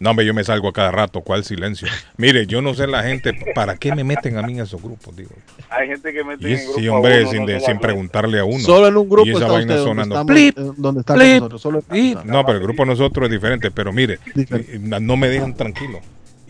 No, 0.00 0.10
hombre, 0.10 0.24
yo 0.24 0.32
me 0.32 0.44
salgo 0.44 0.68
a 0.68 0.72
cada 0.72 0.90
rato. 0.92 1.20
¿Cuál 1.22 1.44
silencio? 1.44 1.88
Mire, 2.16 2.46
yo 2.46 2.62
no 2.62 2.72
sé 2.74 2.86
la 2.86 3.02
gente, 3.02 3.32
¿para 3.54 3.76
qué 3.76 3.94
me 3.94 4.04
meten 4.04 4.36
a 4.38 4.42
mí 4.42 4.52
en 4.52 4.60
esos 4.60 4.80
grupos? 4.80 5.16
Digo. 5.16 5.30
Hay 5.70 5.88
gente 5.88 6.12
que 6.12 6.22
mete 6.22 6.52
en 6.52 6.64
grupo 6.64 6.78
sí, 6.80 6.86
a 6.86 6.92
hombre, 6.92 7.20
uno, 7.22 7.30
sin, 7.30 7.40
no 7.40 7.46
de- 7.46 7.78
preguntarle 7.80 8.38
a 8.38 8.44
uno. 8.44 8.58
Solo 8.60 8.86
en 8.88 8.96
un 8.96 9.08
grupo 9.08 9.26
y 9.26 9.30
esa 9.30 9.38
está 9.40 9.52
vaina 9.52 9.74
usted 9.74 9.84
donde 9.86 10.02
sonando. 10.04 10.14
estamos, 10.14 10.32
Plip, 10.32 10.58
eh, 10.58 10.72
donde 10.76 11.00
está 11.00 11.14
con 11.14 11.20
plip, 11.22 11.34
nosotros, 11.36 11.62
solo- 11.62 11.82
plip. 11.82 12.18
No, 12.24 12.46
pero 12.46 12.58
el 12.58 12.64
grupo 12.64 12.82
de 12.84 12.86
nosotros 12.90 13.24
es 13.26 13.30
diferente. 13.32 13.70
Pero 13.70 13.92
mire, 13.92 14.18
eh, 14.36 14.78
no 14.80 15.16
me 15.16 15.28
dejan 15.28 15.54
tranquilo. 15.54 16.00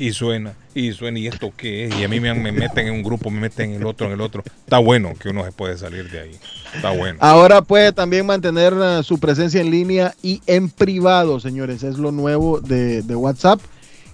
Y 0.00 0.12
suena, 0.12 0.54
y 0.74 0.92
suena, 0.92 1.18
¿y 1.18 1.26
esto 1.26 1.52
qué 1.56 1.86
es? 1.86 1.98
Y 1.98 2.04
a 2.04 2.08
mí 2.08 2.20
me, 2.20 2.32
me 2.32 2.52
meten 2.52 2.86
en 2.86 2.92
un 2.94 3.02
grupo, 3.02 3.30
me 3.30 3.40
meten 3.40 3.72
en 3.72 3.80
el 3.80 3.86
otro, 3.86 4.06
en 4.06 4.12
el 4.12 4.20
otro. 4.20 4.44
Está 4.46 4.78
bueno 4.78 5.12
que 5.20 5.28
uno 5.30 5.44
se 5.44 5.50
puede 5.50 5.76
salir 5.76 6.08
de 6.08 6.20
ahí. 6.20 6.38
Está 6.72 6.90
bueno. 6.90 7.18
Ahora 7.20 7.62
puede 7.62 7.92
también 7.92 8.24
mantener 8.24 8.74
eh, 8.80 9.02
su 9.02 9.18
presencia 9.18 9.60
en 9.60 9.72
línea 9.72 10.14
y 10.22 10.40
en 10.46 10.70
privado, 10.70 11.40
señores. 11.40 11.82
Es 11.82 11.98
lo 11.98 12.12
nuevo 12.12 12.60
de, 12.60 13.02
de 13.02 13.16
WhatsApp. 13.16 13.60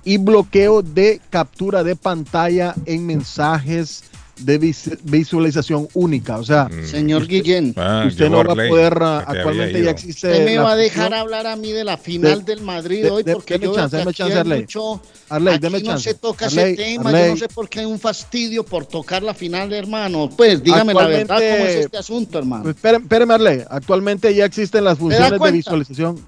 Y 0.05 0.17
bloqueo 0.17 0.81
de 0.81 1.21
captura 1.29 1.85
de 1.85 1.97
pantalla 1.97 2.75
en 2.87 3.07
mensajes 3.07 4.05
de 4.37 4.59
vis- 4.59 4.99
visualización 5.05 5.89
única. 5.95 6.39
O 6.39 6.45
sea, 6.45 6.69
Señor 6.85 7.27
Guillén, 7.27 7.69
Mm. 7.69 7.73
Ah, 7.77 8.05
usted 8.07 8.29
no 8.31 8.45
va 8.45 8.53
a 8.53 8.69
poder, 8.69 8.99
ah, 9.01 9.25
actualmente 9.27 9.83
ya 9.83 9.91
existe. 9.91 10.29
usted 10.31 10.45
me 10.45 10.59
va 10.59 10.73
a 10.73 10.77
dejar 10.77 11.15
hablar 11.15 11.47
a 11.47 11.57
mí 11.57 11.73
de 11.73 11.85
la 11.85 11.97
final 11.97 12.45
de- 12.45 12.55
del 12.55 12.65
Madrid 12.65 13.03
de- 13.05 13.11
hoy 13.11 13.23
de- 13.23 13.33
porque 13.33 13.55
deme 13.55 13.67
yo 13.67 13.75
chance, 13.75 13.97
aquí 13.97 14.13
chance, 14.13 14.33
hay 14.35 14.39
Arley. 14.41 14.61
mucho- 14.63 15.01
Arley, 15.29 15.55
aquí 15.55 15.63
deme 15.63 15.81
no 15.81 15.87
chance. 15.87 16.11
se 16.11 16.15
toca 16.15 16.47
Arley, 16.47 16.65
ese 16.75 16.77
tema, 16.83 17.11
Arley. 17.11 17.25
yo 17.25 17.31
no 17.31 17.37
sé 17.37 17.49
por 17.49 17.69
qué 17.69 17.81
hay 17.81 17.87
un 17.87 17.99
fastidio 17.99 18.65
por 18.65 18.87
tocar 18.87 19.23
la 19.23 19.35
final, 19.35 19.73
hermano. 19.73 20.29
Pues 20.37 20.63
dígame 20.63 20.95
la 20.95 21.07
verdad 21.07 21.37
cómo 21.37 21.65
es 21.69 21.77
este 21.77 21.97
asunto, 21.99 22.39
hermano. 22.39 22.65
Pues, 22.65 22.77
espéreme, 22.77 23.05
espéreme, 23.05 23.35
Arley. 23.35 23.61
Actualmente 23.71 24.35
ya 24.35 24.45
existen 24.45 24.85
las 24.85 24.99
funciones 24.99 25.41
de 25.41 25.53
visualización 25.53 26.19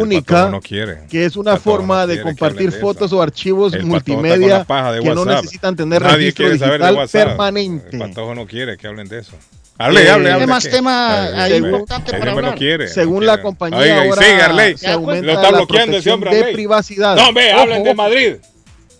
única, 0.00 0.48
no 0.50 0.60
quiere. 0.60 1.02
que 1.10 1.24
es 1.24 1.36
una 1.36 1.56
forma 1.56 2.00
no 2.02 2.06
de 2.08 2.14
quiere 2.14 2.22
compartir 2.30 2.70
de 2.72 2.78
fotos 2.78 3.12
o 3.12 3.22
archivos 3.22 3.72
El 3.74 3.84
multimedia 3.84 4.66
que 5.02 5.14
no 5.14 5.24
necesitan 5.24 5.76
tener 5.76 6.02
Nadie 6.02 6.16
registro 6.16 6.44
quiere 6.46 6.58
saber 6.58 6.80
de 6.82 6.86
digital 6.90 7.28
permanente. 7.28 7.88
El 7.92 7.98
patojo 7.98 8.34
no 8.34 8.46
quiere 8.46 8.76
que 8.76 8.86
hablen 8.86 9.08
de 9.08 9.18
eso. 9.20 9.32
Hable, 9.78 10.02
Eh, 10.04 10.10
hable, 10.10 10.30
hable. 10.30 10.44
¿Qué 10.44 10.46
más 10.46 10.68
tema 10.68 11.28
ese- 11.46 11.56
importante 11.56 12.12
para 12.12 12.32
hablar? 12.32 12.54
quiere. 12.56 12.88
Según 12.88 13.26
la 13.26 13.40
compañía, 13.42 13.78
Oiga, 13.78 14.02
ahora 14.02 14.44
Arley. 14.44 14.76
se 14.76 14.90
aumenta 14.90 15.26
Lo 15.26 15.32
está 15.32 15.50
la 15.50 15.58
bloqueando 15.58 15.96
ese 15.96 16.10
protección 16.10 16.14
hombre, 16.14 16.46
de 16.46 16.52
privacidad. 16.52 17.16
No, 17.16 17.32
ve, 17.32 17.52
hablen 17.52 17.82
de 17.82 17.94
Madrid. 17.94 18.34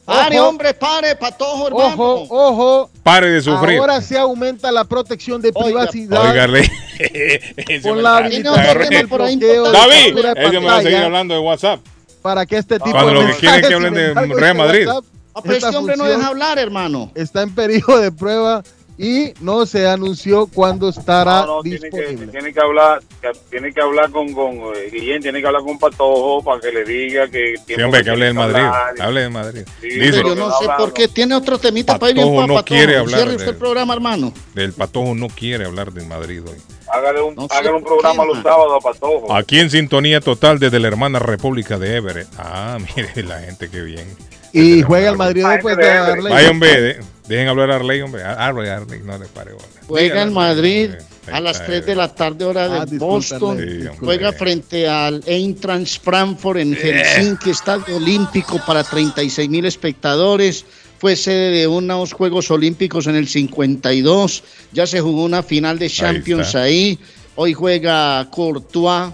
Pare, 0.05 0.41
Ojo. 0.41 0.49
hombre, 0.49 0.75
pare, 0.75 1.15
patojo, 1.15 1.69
hermano. 1.69 1.95
Ojo, 1.95 2.27
ojo. 2.31 2.91
Pare 3.05 3.31
de 3.31 3.41
sufrir. 3.41 3.79
Ahora 3.79 4.01
se 4.01 4.19
aumenta 4.19 4.73
la 4.73 4.85
protección 4.85 5.41
de 5.41 5.53
Oiga, 5.55 5.65
privacidad 5.65 6.29
Oiga, 6.31 6.43
Arley. 6.45 6.69
Ese 6.99 7.89
con 7.89 8.03
la 8.03 8.17
habilitación 8.19 8.79
tema 8.79 8.89
del 8.91 9.07
bloqueo. 9.07 9.71
David, 9.73 10.19
ese 10.37 10.61
me 10.61 10.67
va 10.67 10.77
a 10.79 10.83
seguir 10.83 10.99
hablando 10.99 11.35
de 11.35 11.41
WhatsApp. 11.41 11.81
para 12.21 12.45
que 12.47 12.57
este 12.59 12.79
tipo 12.79 12.91
Cuando 12.91 13.21
de 13.21 13.27
lo 13.29 13.33
que 13.33 13.39
quieren 13.39 13.61
que 13.69 13.75
hablen 13.75 13.95
de 13.95 14.15
Real 14.15 14.57
Madrid. 14.57 14.87
WhatsApp, 14.89 15.05
pero 15.43 15.55
este 15.55 15.77
hombre 15.77 15.97
no 15.97 16.05
deja 16.05 16.27
hablar, 16.27 16.59
hermano. 16.59 17.11
está 17.15 17.43
en 17.43 17.55
periodo 17.55 17.99
de 18.01 18.11
prueba 18.13 18.63
y 19.05 19.35
no 19.41 19.67
se 19.67 19.89
anunció 19.89 20.47
cuándo 20.47 20.89
estará 20.91 21.41
No, 21.43 21.57
no, 21.57 21.63
tiene 21.63 21.79
que, 21.81 21.91
disponible. 21.91 22.27
tiene 22.29 22.53
que 22.53 22.61
hablar, 22.61 23.01
que- 23.21 23.33
tiene 23.51 23.73
que 23.73 23.81
hablar 23.83 24.11
con, 24.13 24.33
con 24.33 24.53
eh, 24.77 24.91
Guillén, 24.93 25.21
tiene 25.21 25.41
que 25.41 25.47
hablar 25.49 25.63
con 25.63 25.77
Patojo 25.79 26.43
para 26.45 26.61
que 26.61 26.71
le 26.71 26.85
diga 26.85 27.29
que 27.29 27.55
Sí, 27.67 27.75
hombre, 27.83 28.05
que 28.05 28.11
hable 28.11 28.27
del 28.27 28.37
tiene 28.37 28.53
Madrid. 28.53 29.01
Hable 29.01 29.21
de 29.23 29.29
Madrid. 29.29 29.63
Sí, 29.81 29.89
Dice, 29.89 30.11
Pero 30.13 30.29
yo 30.29 30.35
no 30.37 30.49
que 30.59 30.65
sé 30.65 30.71
por 30.79 30.93
qué 30.93 31.09
tiene 31.09 31.35
otro 31.35 31.59
temita 31.59 31.99
para 31.99 32.11
ir 32.11 32.15
bien 32.17 32.27
Patojo 32.29 32.37
para 32.37 32.47
no 32.47 32.55
Patojo. 32.55 32.77
quiere 32.79 32.97
hablar 32.97 33.21
Cierre 33.21 33.35
usted 33.37 33.49
el 33.49 33.57
programa, 33.57 33.95
hermano. 33.95 34.33
del 34.55 34.73
patojo 34.73 35.15
no 35.17 35.29
quiere 35.29 35.65
hablar 35.65 35.93
de 35.93 36.05
Madrid 36.07 36.43
hoy. 36.47 36.57
Hágale 36.93 37.23
un, 37.23 37.35
No 37.35 37.49
sé 37.49 37.55
hágale 37.57 37.77
un 37.77 37.83
programa 37.85 38.23
qué, 38.23 38.29
los 38.35 38.43
sábados 38.43 38.73
a 38.85 38.89
Patojo. 38.93 39.33
Aquí 39.35 39.59
en 39.59 39.71
sintonía 39.71 40.21
total 40.21 40.59
desde 40.59 40.79
la 40.79 40.89
hermana 40.89 41.19
República 41.19 41.77
de 41.79 41.97
Everett. 41.97 42.29
Ah, 42.39 42.79
mire 42.97 43.23
la 43.25 43.41
gente 43.41 43.69
que 43.69 43.81
bien. 43.83 44.07
Y 44.53 44.83
juega 44.83 45.09
el 45.11 45.17
Madrid 45.17 45.45
después 45.47 45.77
de 45.79 45.87
darle. 45.87 46.31
Vaya, 46.31 46.51
hombre, 46.51 46.81
de- 46.81 47.01
dejen 47.33 47.49
hablar 47.49 47.70
a 47.70 47.77
Arley, 47.77 48.01
hombre. 48.01 48.23
A- 48.23 48.35
Arley, 48.47 48.69
Arley, 48.69 49.01
no 49.05 49.19
le 49.19 49.27
pare 49.27 49.52
bola. 49.52 49.65
Juega 49.89 50.23
en 50.23 50.33
Madrid 50.33 50.91
Ahí 51.27 51.35
a 51.35 51.41
las 51.41 51.57
está, 51.57 51.67
3 51.67 51.86
de 51.86 51.94
la 51.94 52.09
tarde 52.15 52.44
hora 52.44 52.65
Ah, 52.83 52.85
de 52.86 52.99
Boston. 52.99 53.59
Sí. 53.59 53.89
Juega 54.01 54.33
frente 54.33 54.89
al 54.89 55.23
Eintracht 55.27 56.02
Frankfurt 56.02 56.59
en 56.59 56.75
Helsinki, 56.75 57.51
estadio 57.51 57.97
olímpico 57.97 58.61
para 58.67 58.83
36 58.83 59.49
mil 59.49 59.65
espectadores. 59.65 60.65
Fue 60.99 61.17
sede 61.17 61.51
de 61.51 61.67
unos 61.67 62.12
Juegos 62.12 62.51
Olímpicos 62.51 63.07
en 63.09 63.17
el 63.17 63.27
52. 63.28 64.43
Ya 64.73 64.86
se 64.86 65.01
jugó 65.01 65.25
una 65.25 65.43
final 65.43 65.78
de 65.78 65.91
Champions 65.91 66.55
ahí. 66.55 66.99
Hoy 67.35 67.55
juega 67.55 68.28
Courtois, 68.31 69.12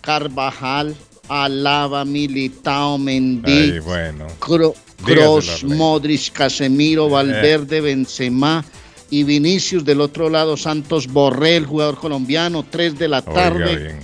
Carvajal, 0.00 0.94
Alaba, 1.28 2.04
Militao, 2.04 2.98
Mendy, 2.98 3.72
Ay, 3.72 3.78
bueno. 3.78 4.26
Cro- 4.38 4.74
Arley. 5.02 5.76
Modric, 5.76 6.32
Casemiro, 6.32 7.08
Valverde, 7.08 7.80
Benzema 7.80 8.64
y 9.10 9.24
Vinicius. 9.24 9.84
Del 9.84 10.00
otro 10.00 10.28
lado, 10.30 10.56
Santos 10.56 11.06
Borrell, 11.08 11.66
jugador 11.66 11.98
colombiano, 11.98 12.64
3 12.68 12.98
de 12.98 13.08
la 13.08 13.22
tarde. 13.22 13.98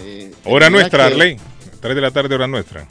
Eh, 0.00 0.32
Hora 0.44 0.70
nuestra, 0.70 1.08
que- 1.08 1.14
Arley. 1.14 1.36
3 1.80 1.94
de 1.94 2.00
la 2.00 2.10
tarde, 2.10 2.34
hora 2.34 2.46
nuestra. 2.46 2.86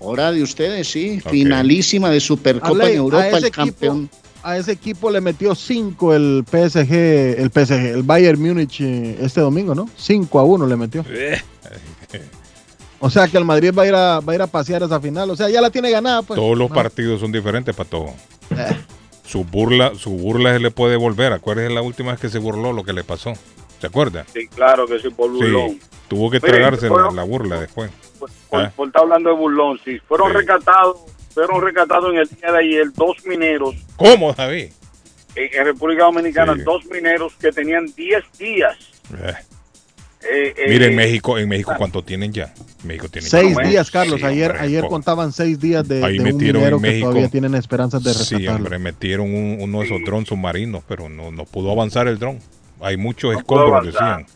Hora 0.00 0.32
de 0.32 0.42
ustedes, 0.42 0.88
sí. 0.88 1.20
Finalísima 1.30 2.10
de 2.10 2.20
Supercopa 2.20 2.70
Arley, 2.84 2.92
en 2.92 2.94
a 2.94 2.96
Europa, 3.02 3.28
ese 3.28 3.36
el 3.38 3.44
equipo- 3.44 3.54
campeón. 3.64 4.10
A 4.42 4.56
ese 4.56 4.72
equipo 4.72 5.10
le 5.10 5.20
metió 5.20 5.54
5 5.54 6.14
el 6.14 6.44
PSG, 6.50 6.94
el 7.38 7.50
PSG, 7.50 7.92
el 7.94 8.02
Bayern 8.02 8.40
Múnich 8.40 8.80
eh, 8.80 9.18
este 9.20 9.42
domingo, 9.42 9.74
¿no? 9.74 9.90
5 9.98 10.38
a 10.38 10.44
1 10.44 10.66
le 10.66 10.76
metió. 10.76 11.04
O 13.00 13.08
sea 13.10 13.26
que 13.28 13.38
el 13.38 13.44
Madrid 13.44 13.72
va 13.76 13.82
a 13.82 13.86
ir 13.86 13.94
a, 13.94 14.20
va 14.20 14.32
a 14.32 14.36
ir 14.36 14.42
a 14.42 14.46
pasear 14.46 14.82
esa 14.82 15.00
final. 15.00 15.30
O 15.30 15.36
sea, 15.36 15.48
ya 15.48 15.60
la 15.60 15.70
tiene 15.70 15.90
ganada. 15.90 16.22
Pues. 16.22 16.38
Todos 16.38 16.56
los 16.56 16.68
No. 16.68 16.74
partidos 16.74 17.20
son 17.20 17.32
diferentes 17.32 17.74
para 17.74 17.88
todos. 17.88 18.10
Eh. 18.50 18.76
Su 19.26 19.44
burla, 19.44 19.92
su 19.94 20.10
burla 20.10 20.52
se 20.52 20.60
le 20.60 20.70
puede 20.70 20.96
volver. 20.96 21.32
Acuérdese 21.32 21.72
la 21.72 21.82
última 21.82 22.10
vez 22.12 22.20
que 22.20 22.28
se 22.28 22.38
burló 22.38 22.72
lo 22.72 22.84
que 22.84 22.92
le 22.92 23.02
pasó. 23.04 23.32
¿Se 23.80 23.86
acuerda? 23.86 24.26
Sí, 24.32 24.46
claro 24.48 24.86
que 24.86 24.98
sí, 24.98 25.08
por 25.10 25.30
burlón. 25.30 25.70
Sí. 25.70 25.80
Tuvo 26.08 26.30
que 26.30 26.40
Mire, 26.40 26.52
tragarse 26.58 26.86
la, 26.86 26.92
fueron- 26.92 27.16
la 27.16 27.22
burla 27.22 27.60
después. 27.60 27.90
Por, 28.18 28.30
Ah. 28.52 28.72
por 28.76 28.88
estar 28.88 29.02
hablando 29.02 29.30
de 29.30 29.36
burlón, 29.36 29.80
sí. 29.84 29.98
Fueron 30.06 30.32
Sí. 30.32 30.36
rescatados, 30.38 30.96
fueron 31.32 31.62
rescatados 31.62 32.12
en 32.12 32.18
el 32.18 32.28
día 32.28 32.52
de 32.52 32.58
ayer 32.58 32.92
dos 32.94 33.16
mineros 33.24 33.74
¿Cómo, 33.96 34.32
David? 34.34 34.72
en, 35.36 35.48
en 35.58 35.64
República 35.64 36.02
Dominicana, 36.04 36.54
Sí. 36.56 36.62
dos 36.62 36.84
mineros 36.86 37.32
que 37.40 37.52
tenían 37.52 37.86
10 37.96 38.24
días. 38.38 38.76
Eh. 39.16 39.32
Eh, 40.22 40.52
eh, 40.56 40.66
Mire, 40.68 40.86
en 40.86 40.96
México, 40.96 41.38
en 41.38 41.48
México, 41.48 41.72
¿cuánto 41.78 42.02
tienen 42.02 42.30
ya? 42.32 42.52
México 42.84 43.08
tiene 43.08 43.26
Seis 43.26 43.56
ya- 43.56 43.68
días, 43.68 43.90
Carlos. 43.90 44.20
Sí, 44.20 44.26
ayer 44.26 44.50
hombre, 44.50 44.66
ayer 44.66 44.84
contaban 44.86 45.32
seis 45.32 45.58
días 45.58 45.86
de, 45.88 46.04
Ahí 46.04 46.18
de 46.18 46.24
un 46.24 46.24
metieron 46.36 46.60
minero 46.60 46.76
en 46.76 46.82
que 46.82 46.88
México. 46.88 47.08
todavía 47.08 47.28
tienen 47.30 47.54
esperanzas 47.54 48.02
de 48.04 48.12
Sí, 48.12 48.18
rescatarlo. 48.36 48.56
hombre, 48.66 48.78
metieron 48.78 49.32
un- 49.34 49.58
uno 49.60 49.80
de 49.80 49.86
esos 49.86 50.00
drones 50.04 50.28
submarinos, 50.28 50.84
pero 50.86 51.08
no, 51.08 51.30
no 51.30 51.44
pudo 51.46 51.72
avanzar 51.72 52.06
el 52.08 52.18
dron. 52.18 52.38
Hay 52.82 52.96
muchos 52.98 53.32
No 53.32 53.38
escombros, 53.38 53.86
decían. 53.86 54.26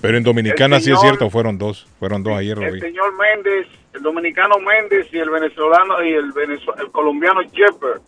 Pero 0.00 0.16
en 0.16 0.22
Dominicana 0.24 0.80
sí 0.80 0.90
es 0.90 0.98
cierto, 1.00 1.28
fueron 1.28 1.58
dos. 1.58 1.86
Fueron 1.98 2.22
dos 2.22 2.34
ayer 2.38 2.56
lo 2.56 2.64
el 2.66 2.72
vi. 2.74 2.80
señor 2.80 3.12
Méndez, 3.18 3.66
el 3.92 4.02
dominicano 4.02 4.54
Méndez 4.58 5.06
y 5.12 5.18
el 5.18 5.28
venezolano 5.28 6.02
y 6.02 6.14
el 6.14 6.32
colombiano 6.92 7.42
Shepard 7.42 8.00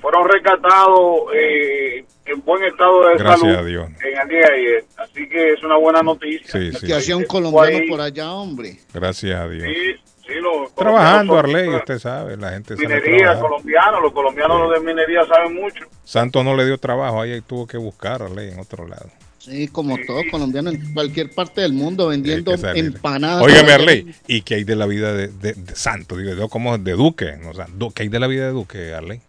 Fueron 0.00 0.28
rescatados 0.28 1.22
eh, 1.34 2.04
en 2.26 2.40
buen 2.44 2.64
estado 2.64 3.08
de 3.08 3.14
Gracias 3.16 3.40
salud 3.40 3.54
a 3.56 3.64
Dios. 3.64 3.88
en 3.88 4.18
el 4.20 4.28
día 4.28 4.38
de 4.40 4.54
ayer. 4.54 4.84
Así 4.96 5.28
que 5.28 5.52
es 5.54 5.62
una 5.64 5.76
buena 5.76 6.02
noticia. 6.02 6.46
Sí, 6.46 6.72
sí. 6.72 6.86
Que 6.86 6.94
hacía 6.94 7.16
un 7.16 7.24
colombiano 7.24 7.78
Ahí. 7.78 7.88
por 7.88 8.00
allá, 8.00 8.30
hombre. 8.32 8.76
Gracias 8.94 9.38
a 9.40 9.48
Dios. 9.48 9.64
Sí, 9.64 9.92
sí, 10.26 10.34
los 10.40 10.72
Trabajando, 10.74 11.36
Arley, 11.38 11.68
usted 11.68 11.98
sabe, 11.98 12.36
la 12.36 12.50
gente 12.52 12.76
sabe 12.76 12.88
Minería, 12.88 13.38
colombianos, 13.40 14.02
los 14.02 14.12
colombianos 14.12 14.72
de 14.72 14.80
minería 14.80 15.24
saben 15.26 15.54
mucho. 15.54 15.84
Santos 16.04 16.44
no 16.44 16.54
le 16.56 16.64
dio 16.66 16.78
trabajo, 16.78 17.20
ahí 17.20 17.40
tuvo 17.40 17.66
que 17.66 17.76
buscar 17.76 18.22
Arley 18.22 18.52
en 18.52 18.60
otro 18.60 18.86
lado. 18.86 19.10
Sí, 19.38 19.68
como 19.68 19.96
todo 20.06 20.20
colombiano 20.30 20.68
en 20.70 20.92
cualquier 20.92 21.30
parte 21.34 21.62
del 21.62 21.72
mundo 21.72 22.08
vendiendo 22.08 22.52
empanadas. 22.74 23.42
Óigame, 23.42 23.72
Arley, 23.72 24.14
¿y 24.26 24.42
qué 24.42 24.56
hay 24.56 24.64
de 24.64 24.76
la 24.76 24.84
vida 24.86 25.14
de, 25.14 25.28
de, 25.28 25.54
de 25.54 25.74
Santos? 25.74 26.18
Digo, 26.18 26.34
yo 26.34 26.48
como 26.50 26.76
de 26.76 26.92
Duque, 26.92 27.36
no, 27.42 27.50
o 27.50 27.54
sea, 27.54 27.66
¿qué 27.94 28.02
hay 28.02 28.08
de 28.10 28.20
la 28.20 28.26
vida 28.26 28.44
de 28.46 28.52
Duque, 28.52 28.92
Arley? 28.94 29.20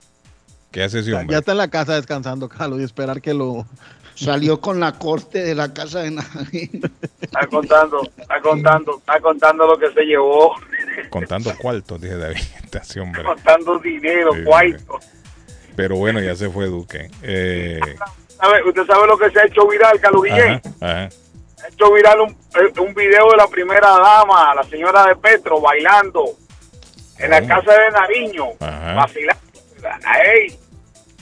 ¿Qué 0.72 0.84
hace 0.84 1.00
ese 1.00 1.12
Ya- 1.12 1.20
hombre? 1.20 1.34
ya 1.34 1.40
está 1.40 1.52
en 1.52 1.58
la 1.58 1.70
casa 1.70 1.96
descansando, 1.96 2.48
Carlos, 2.50 2.80
y 2.80 2.84
esperar 2.84 3.22
que 3.22 3.34
lo. 3.34 3.66
Salió 4.16 4.60
con 4.62 4.80
la 4.80 4.92
corte 5.00 5.42
de 5.42 5.56
la 5.56 5.74
casa 5.74 6.00
de 6.02 6.12
nadie. 6.12 6.70
Está 7.22 7.48
contando, 7.48 8.02
está 8.18 8.40
contando, 8.42 8.98
está 9.00 9.20
contando 9.20 9.66
lo 9.66 9.78
que 9.80 9.92
se 9.94 10.02
llevó, 10.02 10.54
Contando 11.10 11.52
cuartos, 11.58 12.00
dije 12.00 12.18
David, 12.18 12.38
ese 12.82 13.00
hombre. 13.00 13.24
contando 13.24 13.80
dinero, 13.80 14.32
Sí, 14.34 14.44
cuarto. 14.44 15.00
Pero 15.76 15.96
bueno, 15.96 16.20
ya 16.20 16.36
se 16.36 16.50
fue 16.50 16.66
Duque. 16.68 17.10
Eh, 17.24 17.80
¿Sabe? 18.38 18.62
Usted 18.68 18.86
sabe 18.86 19.08
lo 19.08 19.18
que 19.18 19.32
se 19.32 19.40
ha 19.40 19.46
hecho 19.46 19.68
viral, 19.68 20.00
Carlos 20.00 20.24
Guillén. 20.24 20.62
ajá, 20.82 21.04
ajá. 21.06 21.10
Ha 21.64 21.68
hecho 21.70 21.92
viral 21.94 22.20
un, 22.22 22.30
eh, 22.32 22.80
un 22.80 22.94
video 22.94 23.30
de 23.32 23.38
la 23.38 23.48
primera 23.48 23.90
dama, 23.90 24.54
la 24.54 24.64
señora 24.64 25.06
de 25.06 25.16
Petro, 25.16 25.62
bailando 25.62 26.26
en 27.18 27.30
la 27.32 27.40
Oh. 27.40 27.48
casa 27.48 27.72
de 27.74 27.92
Nariño, 27.92 28.46
Ajá. 28.60 28.94
vacilando. 28.96 29.42
Ey, 30.26 30.60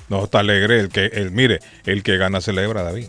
No, 0.10 0.24
está 0.24 0.40
alegre. 0.40 0.80
El 0.80 0.90
que, 0.90 1.06
el, 1.06 1.32
mire, 1.32 1.60
el 1.86 2.04
que 2.04 2.18
gana 2.18 2.42
celebra, 2.42 2.84
David. 2.84 3.08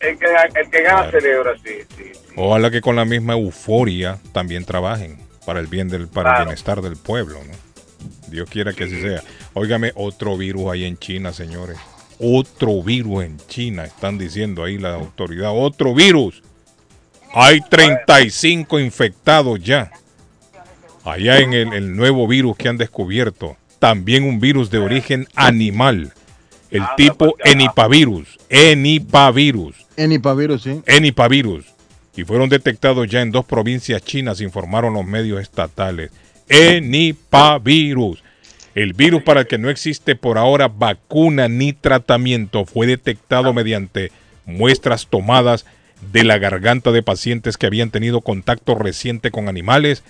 el 0.00 0.18
que, 0.18 0.26
el 0.54 0.70
que 0.70 0.82
gana 0.82 1.10
celebra, 1.10 1.54
sí, 1.64 1.78
sí. 1.96 2.12
Ojalá 2.36 2.70
que 2.70 2.80
con 2.80 2.96
la 2.96 3.04
misma 3.04 3.34
euforia 3.34 4.18
también 4.32 4.64
trabajen 4.64 5.18
para 5.44 5.60
el 5.60 5.66
bien 5.66 5.88
del, 5.88 6.08
para 6.08 6.38
el 6.38 6.44
bienestar 6.44 6.80
del 6.80 6.96
pueblo, 6.96 7.38
¿no? 7.44 7.70
Dios 8.28 8.48
quiera 8.48 8.72
que 8.72 8.84
así 8.84 9.00
sea. 9.00 9.22
Óigame, 9.52 9.92
otro 9.94 10.36
virus 10.36 10.70
ahí 10.70 10.84
en 10.84 10.96
China, 10.96 11.32
señores. 11.32 11.76
Otro 12.18 12.82
virus 12.82 13.24
en 13.24 13.38
China, 13.48 13.84
están 13.84 14.16
diciendo 14.16 14.64
ahí 14.64 14.78
la 14.78 14.94
autoridad. 14.94 15.50
Otro 15.52 15.94
virus. 15.94 16.42
Hay 17.34 17.60
35 17.60 18.78
infectados 18.80 19.60
ya. 19.60 19.90
Allá 21.04 21.38
en 21.38 21.52
el, 21.52 21.72
el 21.72 21.96
nuevo 21.96 22.26
virus 22.26 22.56
que 22.56 22.68
han 22.68 22.76
descubierto. 22.76 23.56
También 23.78 24.24
un 24.24 24.40
virus 24.40 24.70
de 24.70 24.78
origen 24.78 25.26
animal. 25.34 26.12
El 26.70 26.84
tipo 26.96 27.36
enipavirus. 27.44 28.38
Enipavirus. 28.48 29.76
Enipavirus, 29.96 30.62
sí. 30.62 30.82
Enipavirus. 30.86 31.66
Y 32.16 32.24
fueron 32.24 32.48
detectados 32.48 33.08
ya 33.08 33.22
en 33.22 33.30
dos 33.30 33.44
provincias 33.44 34.02
chinas, 34.02 34.40
informaron 34.40 34.94
los 34.94 35.04
medios 35.04 35.40
estatales. 35.40 36.10
Enipavirus. 36.48 38.22
El 38.74 38.92
virus 38.92 39.22
para 39.22 39.40
el 39.40 39.46
que 39.46 39.58
no 39.58 39.68
existe 39.68 40.14
por 40.14 40.38
ahora 40.38 40.68
vacuna 40.68 41.48
ni 41.48 41.72
tratamiento 41.72 42.64
fue 42.64 42.86
detectado 42.86 43.52
mediante 43.52 44.12
muestras 44.46 45.08
tomadas 45.08 45.66
de 46.12 46.24
la 46.24 46.38
garganta 46.38 46.92
de 46.92 47.02
pacientes 47.02 47.56
que 47.56 47.66
habían 47.66 47.90
tenido 47.90 48.20
contacto 48.20 48.74
reciente 48.74 49.30
con 49.30 49.48
animales 49.48 50.04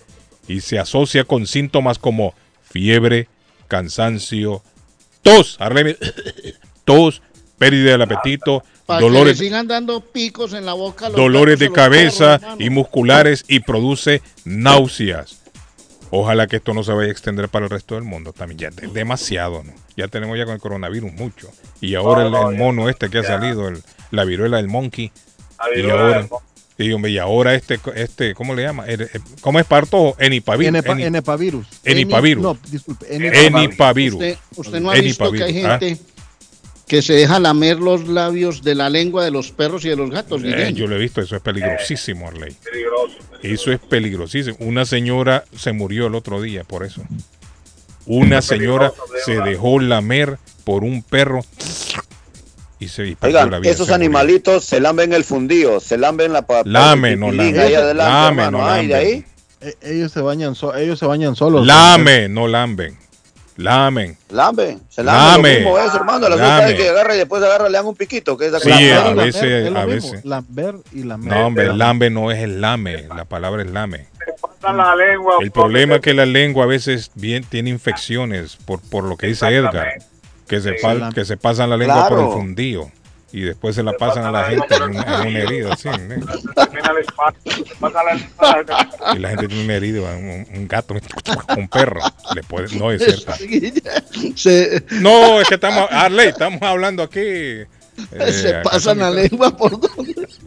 y 0.47 0.61
se 0.61 0.79
asocia 0.79 1.25
con 1.25 1.47
síntomas 1.47 1.99
como 1.99 2.35
fiebre, 2.63 3.29
cansancio, 3.69 4.63
tos, 5.23 5.57
Arlene, 5.61 5.97
tos, 6.85 7.23
pérdida 7.59 7.93
del 7.93 8.03
apetito, 8.03 8.63
Para 8.87 9.01
dolores, 9.01 9.37
que 9.39 9.45
le 9.45 9.49
sigan 9.49 9.67
dando 9.69 10.01
picos 10.01 10.53
en 10.53 10.65
la 10.67 10.73
boca. 10.73 11.09
los 11.09 11.17
dolores 11.17 11.59
de 11.59 11.71
cabeza 11.73 12.41
y 12.59 12.71
musculares 12.71 13.45
y 13.49 13.61
produce 13.61 14.23
náuseas. 14.45 15.39
Ojalá 16.13 16.49
que 16.49 16.57
esto 16.57 16.75
no 16.75 16.83
se 16.83 16.93
vaya 16.93 17.09
a 17.09 17.13
extender 17.13 17.49
para 17.49 17.67
el 17.67 17.71
resto 17.71 17.95
del 17.95 18.03
mundo 18.03 18.33
también. 18.33 18.59
Ya 18.59 18.69
es 18.85 18.93
demasiado, 18.93 19.63
¿no? 19.63 19.73
Ya 19.97 20.09
tenemos 20.09 20.37
ya 20.37 20.45
con 20.45 20.55
el 20.55 20.61
coronavirus 20.61 21.13
mucho. 21.13 21.49
Y 21.81 21.95
ahora 21.95 22.27
el, 22.27 22.35
el 22.35 22.59
mono 22.59 22.89
este 22.89 23.11
que 23.11 23.19
ha 23.19 23.23
salido, 23.23 23.69
el- 23.69 23.83
la 24.11 24.25
viruela 24.25 24.57
del 24.57 24.67
monkey. 24.67 25.13
La 25.73 25.79
Y 25.79 25.89
ahora, 25.89 26.09
del 26.19 26.29
monkey. 26.29 26.49
Y, 26.85 26.93
hombre, 26.93 27.11
y 27.13 27.19
ahora 27.19 27.55
este, 27.55 27.79
este, 27.95 28.35
¿cómo 28.35 28.55
le 28.55 28.63
llama? 28.63 28.85
¿Cómo 29.41 29.59
es 29.61 29.67
parto? 29.67 30.17
Enipavirus. 30.19 30.75
Enepa- 30.75 30.95
Eni- 30.97 31.05
Enepavirus. 31.07 31.67
Enipavirus. 31.85 32.43
No, 32.43 32.59
disculpe. 32.71 33.07
Enipavirus. 33.15 34.15
Usted, 34.15 34.39
usted 34.57 34.81
no 34.81 34.91
ha 34.91 34.95
visto 34.95 35.31
que 35.33 35.43
hay 35.45 35.51
Enipavirus, 35.51 35.89
gente 35.89 36.03
que 36.87 37.03
se 37.03 37.13
deja 37.13 37.39
lamer 37.39 37.79
los 37.79 38.09
labios 38.09 38.63
de 38.63 38.75
la 38.75 38.91
lengua 38.91 39.25
de 39.25 39.31
los 39.31 39.53
perros 39.53 39.85
y 39.85 39.89
de 39.91 39.97
los 39.97 40.11
gatos. 40.11 40.43
Eh, 40.45 40.73
yo 40.75 40.87
lo 40.89 40.97
he 40.97 40.99
visto, 40.99 41.21
eso 41.21 41.37
es 41.37 41.43
peligrosísimo, 41.43 42.27
Arley. 42.27 42.57
Peligroso. 42.65 43.17
Eso 43.43 43.73
es 43.73 43.79
peligrosísimo. 43.79 44.57
Una 44.59 44.85
señora 44.85 45.45
se 45.57 45.73
murió 45.73 46.09
el 46.09 46.15
otro 46.17 46.43
día 46.43 46.65
por 46.65 46.85
eso. 46.85 47.03
Una 48.07 48.43
señora 48.43 48.93
se 49.25 49.41
dejó 49.41 49.79
lamer 49.79 50.39
por 50.65 50.83
un 50.83 51.03
perro 51.05 51.45
y 52.81 52.89
se 52.89 53.17
Oigan, 53.21 53.51
la 53.51 53.59
vida, 53.61 53.71
esos 53.71 53.91
animalitos 53.91 54.65
se 54.65 54.81
lamben 54.81 55.13
el 55.13 55.23
fundillo, 55.25 55.79
se 55.81 55.99
lamben 55.99 56.33
la 56.33 56.43
pa- 56.43 56.63
Lame, 56.65 57.15
no 57.17 57.31
lame. 57.31 57.51
adelante, 57.59 57.95
Lame, 57.95 58.43
hermano. 58.45 58.59
no 58.59 58.67
lamben. 58.67 58.97
ahí. 58.97 59.25
Eh, 59.61 59.75
ellos 59.83 60.11
se 60.11 60.21
bañan, 60.23 60.55
so- 60.55 60.75
ellos 60.75 60.99
se 60.99 61.05
bañan 61.07 61.37
solos. 61.37 61.67
Lame, 61.67 62.29
no 62.31 62.49
lamben. 62.49 62.99
Lamen. 63.57 64.17
Lambe, 64.31 64.79
se 64.89 65.05
lambe. 65.05 65.21
Lame. 65.33 65.53
Lo 65.53 65.59
mismo 65.59 65.79
es, 65.79 65.95
hermano. 65.95 66.29
La 66.31 66.37
Lame. 66.37 66.71
es 66.71 66.75
que 66.77 66.89
agarra 66.89 67.15
y 67.15 67.19
después 67.19 67.43
agarra, 67.43 67.69
le 67.69 67.77
dan 67.77 67.85
un 67.87 67.95
piquito. 67.95 68.39
Que 68.39 68.47
es 68.47 68.53
la 68.53 68.61
Sí, 68.61 68.71
cosa. 68.71 69.07
a 69.11 69.13
veces, 69.13 69.43
Es 69.67 69.71
lo 69.71 69.79
a 69.81 69.85
mismo, 69.87 70.11
veces. 70.13 70.25
Lamber 70.25 70.75
y 70.93 71.03
lamer. 71.03 71.31
No, 71.35 71.47
hombre, 71.47 71.75
lambe 71.75 72.09
no 72.09 72.31
es 72.31 72.39
el 72.43 72.63
lame, 72.63 73.07
la 73.15 73.27
palabra 73.27 73.61
es 73.63 73.71
lame. 73.71 74.07
La 74.63 74.95
lengua. 74.97 75.35
El 75.41 75.51
problema 75.51 75.97
es 75.97 76.01
que 76.01 76.15
la 76.15 76.25
lengua 76.25 76.65
a 76.65 76.67
veces 76.69 77.11
bien 77.15 77.45
tiene 77.45 77.69
infecciones 77.69 78.57
por, 78.57 78.81
por 78.81 79.05
lo 79.05 79.17
que 79.19 79.27
dice 79.27 79.47
Edgar, 79.49 79.99
que 80.51 80.61
se, 80.61 80.73
pal- 80.83 81.15
que 81.15 81.25
se 81.25 81.37
pasan 81.39 81.71
la 81.71 81.77
lengua 81.79 82.09
por 82.09 82.19
el 82.19 82.25
Claro. 82.27 82.33
fundillo 82.41 82.91
y 83.33 83.43
después 83.43 83.77
se 83.77 83.83
la 83.85 83.93
pasan 83.93 84.25
a 84.27 84.33
la 84.33 84.45
gente 84.45 84.75
en, 84.75 84.83
un- 84.83 84.97
en 84.97 85.29
una 85.29 85.39
herida, 85.39 85.73
así, 85.73 85.89
y 89.15 89.19
la 89.19 89.29
gente 89.31 89.49
tiene 89.49 89.65
una 89.65 89.75
herida, 89.75 90.17
un, 90.17 90.47
un 90.55 90.69
gato, 90.69 90.95
un 91.57 91.69
perro, 91.69 92.01
le 92.35 92.43
puede, 92.43 92.77
no 92.77 92.91
es 92.91 93.03
cierto. 93.05 93.33
se, 94.37 94.83
No, 95.01 95.41
es 95.41 95.49
que 95.49 95.55
estamos, 95.55 95.89
Arley, 95.91 96.29
estamos 96.29 96.61
hablando 96.63 97.03
aquí. 97.03 97.63
Eh, 98.13 98.33
se 98.33 98.55
pasan 98.63 98.99
la 98.99 99.11
lengua 99.11 99.51
por 99.57 99.79
donde. 99.79 100.29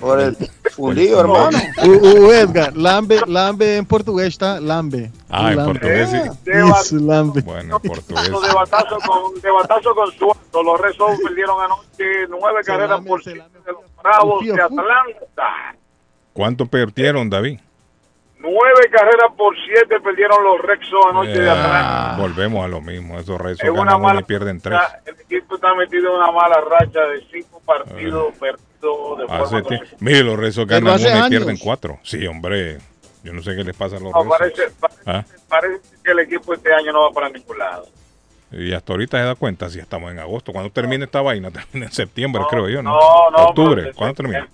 Por 0.00 0.18
el 0.20 0.36
fundillo, 0.72 1.20
hermano. 1.20 1.58
U, 1.84 2.26
u, 2.26 2.32
Edgar, 2.32 2.74
lambe, 2.76 3.20
lambe 3.26 3.76
en 3.76 3.86
portugués 3.86 4.28
está 4.28 4.58
lambe. 4.58 5.12
Ah, 5.28 5.50
en 5.52 5.58
Lambe. 5.58 5.72
portugués 5.72 6.10
sí. 6.10 6.50
Eso, 6.50 6.96
lambe. 6.96 7.40
Bueno, 7.42 7.78
en 7.82 7.88
portugués. 7.90 8.24
De 8.24 8.54
batazo 8.54 8.98
con, 9.06 9.40
de 9.40 9.50
batazo 9.50 9.94
con 9.94 10.10
sueldo. 10.12 10.62
Los 10.64 10.80
Red 10.80 10.92
Sox 10.94 11.20
perdieron 11.22 11.60
anoche 11.62 12.26
nueve 12.30 12.60
carreras 12.64 13.00
por 13.04 13.22
siete 13.22 13.42
de 13.64 13.72
los 13.72 13.82
Bravos 14.02 14.44
de 14.44 14.60
Atlanta. 14.60 15.76
¿Cuánto 16.32 16.66
perdieron, 16.66 17.28
David? 17.30 17.60
Nueve 18.42 18.90
carreras 18.90 19.30
por 19.36 19.54
siete 19.64 20.00
perdieron 20.00 20.42
los 20.42 20.60
Red 20.60 20.80
Sox 20.90 21.06
anoche 21.10 21.38
de 21.40 21.48
Atlanta. 21.48 22.16
volvemos 22.18 22.64
a 22.64 22.68
lo 22.68 22.80
mismo, 22.80 23.18
esos 23.18 23.40
rezos 23.40 23.60
Es 23.62 23.70
una 23.70 23.78
ganan 23.84 23.94
uno 23.96 24.08
mala 24.08 24.20
y 24.20 24.24
pierden 24.24 24.60
tres. 24.60 24.78
racha. 24.78 25.00
El 25.06 25.20
equipo 25.20 25.54
está 25.54 25.74
metido 25.74 26.10
en 26.10 26.16
una 26.16 26.32
mala 26.32 26.60
racha 26.60 27.00
de 27.06 27.20
cinco 27.30 27.60
partidos 27.64 28.34
perdidos 28.38 29.18
de 29.18 29.24
Hace 29.28 29.62
forma 29.62 29.80
Mire, 30.00 30.24
los 30.24 30.54
Pero 30.56 30.66
ganan 30.66 30.94
uno 30.94 31.08
y 31.08 31.12
años. 31.12 31.28
pierden 31.28 31.56
cuatro. 31.58 31.98
Sí, 32.02 32.26
hombre. 32.26 32.78
Yo 33.22 33.32
no 33.32 33.40
sé 33.42 33.54
qué 33.54 33.62
les 33.62 33.76
pasa 33.76 33.96
a 33.96 34.00
los 34.00 34.12
No, 34.12 34.22
Red 34.24 34.28
Sox. 34.28 34.38
parece, 34.38 34.62
parece, 34.80 35.02
¿Ah? 35.06 35.24
parece 35.48 35.80
que 36.04 36.10
el 36.10 36.18
equipo 36.18 36.52
este 36.54 36.74
año 36.74 36.90
no 36.92 37.02
va 37.02 37.10
para 37.12 37.28
ningún 37.28 37.56
lado. 37.56 37.86
Y 38.50 38.72
hasta 38.74 38.92
ahorita 38.92 39.18
se 39.18 39.24
da 39.24 39.34
cuenta 39.36 39.70
si 39.70 39.78
estamos 39.78 40.10
en 40.10 40.18
agosto. 40.18 40.52
Cuando 40.52 40.70
termine 40.72 41.04
esta 41.04 41.22
vaina? 41.22 41.50
Termina 41.52 41.86
en 41.86 41.92
septiembre, 41.92 42.42
creo 42.50 42.68
yo, 42.68 42.82
¿no? 42.82 42.90
no, 42.98 43.30
no, 43.30 43.44
Octubre. 43.44 43.92
¿Cuándo 43.94 44.14
termina? 44.14 44.48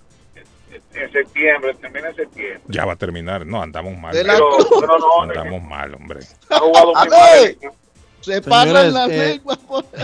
En 1.01 1.11
septiembre, 1.11 1.73
termina 1.79 2.09
en 2.09 2.15
septiembre. 2.15 2.61
Ya 2.67 2.85
va 2.85 2.93
a 2.93 2.95
terminar. 2.95 3.45
No, 3.45 3.61
andamos 3.61 3.97
mal. 3.97 4.13
De 4.13 4.23
la 4.23 4.33
Pero- 4.33 4.47
pero 4.81 4.97
no, 4.99 5.21
andamos 5.23 5.63
mal, 5.63 5.93
hombre. 5.95 6.19
Jugado 6.49 6.87
muy 6.87 6.93
mal 7.09 7.09
el 7.43 7.49
equipo. 7.51 7.75
Se 8.21 8.41
paran 8.41 8.93
las 8.93 9.07
lenguas. 9.07 9.59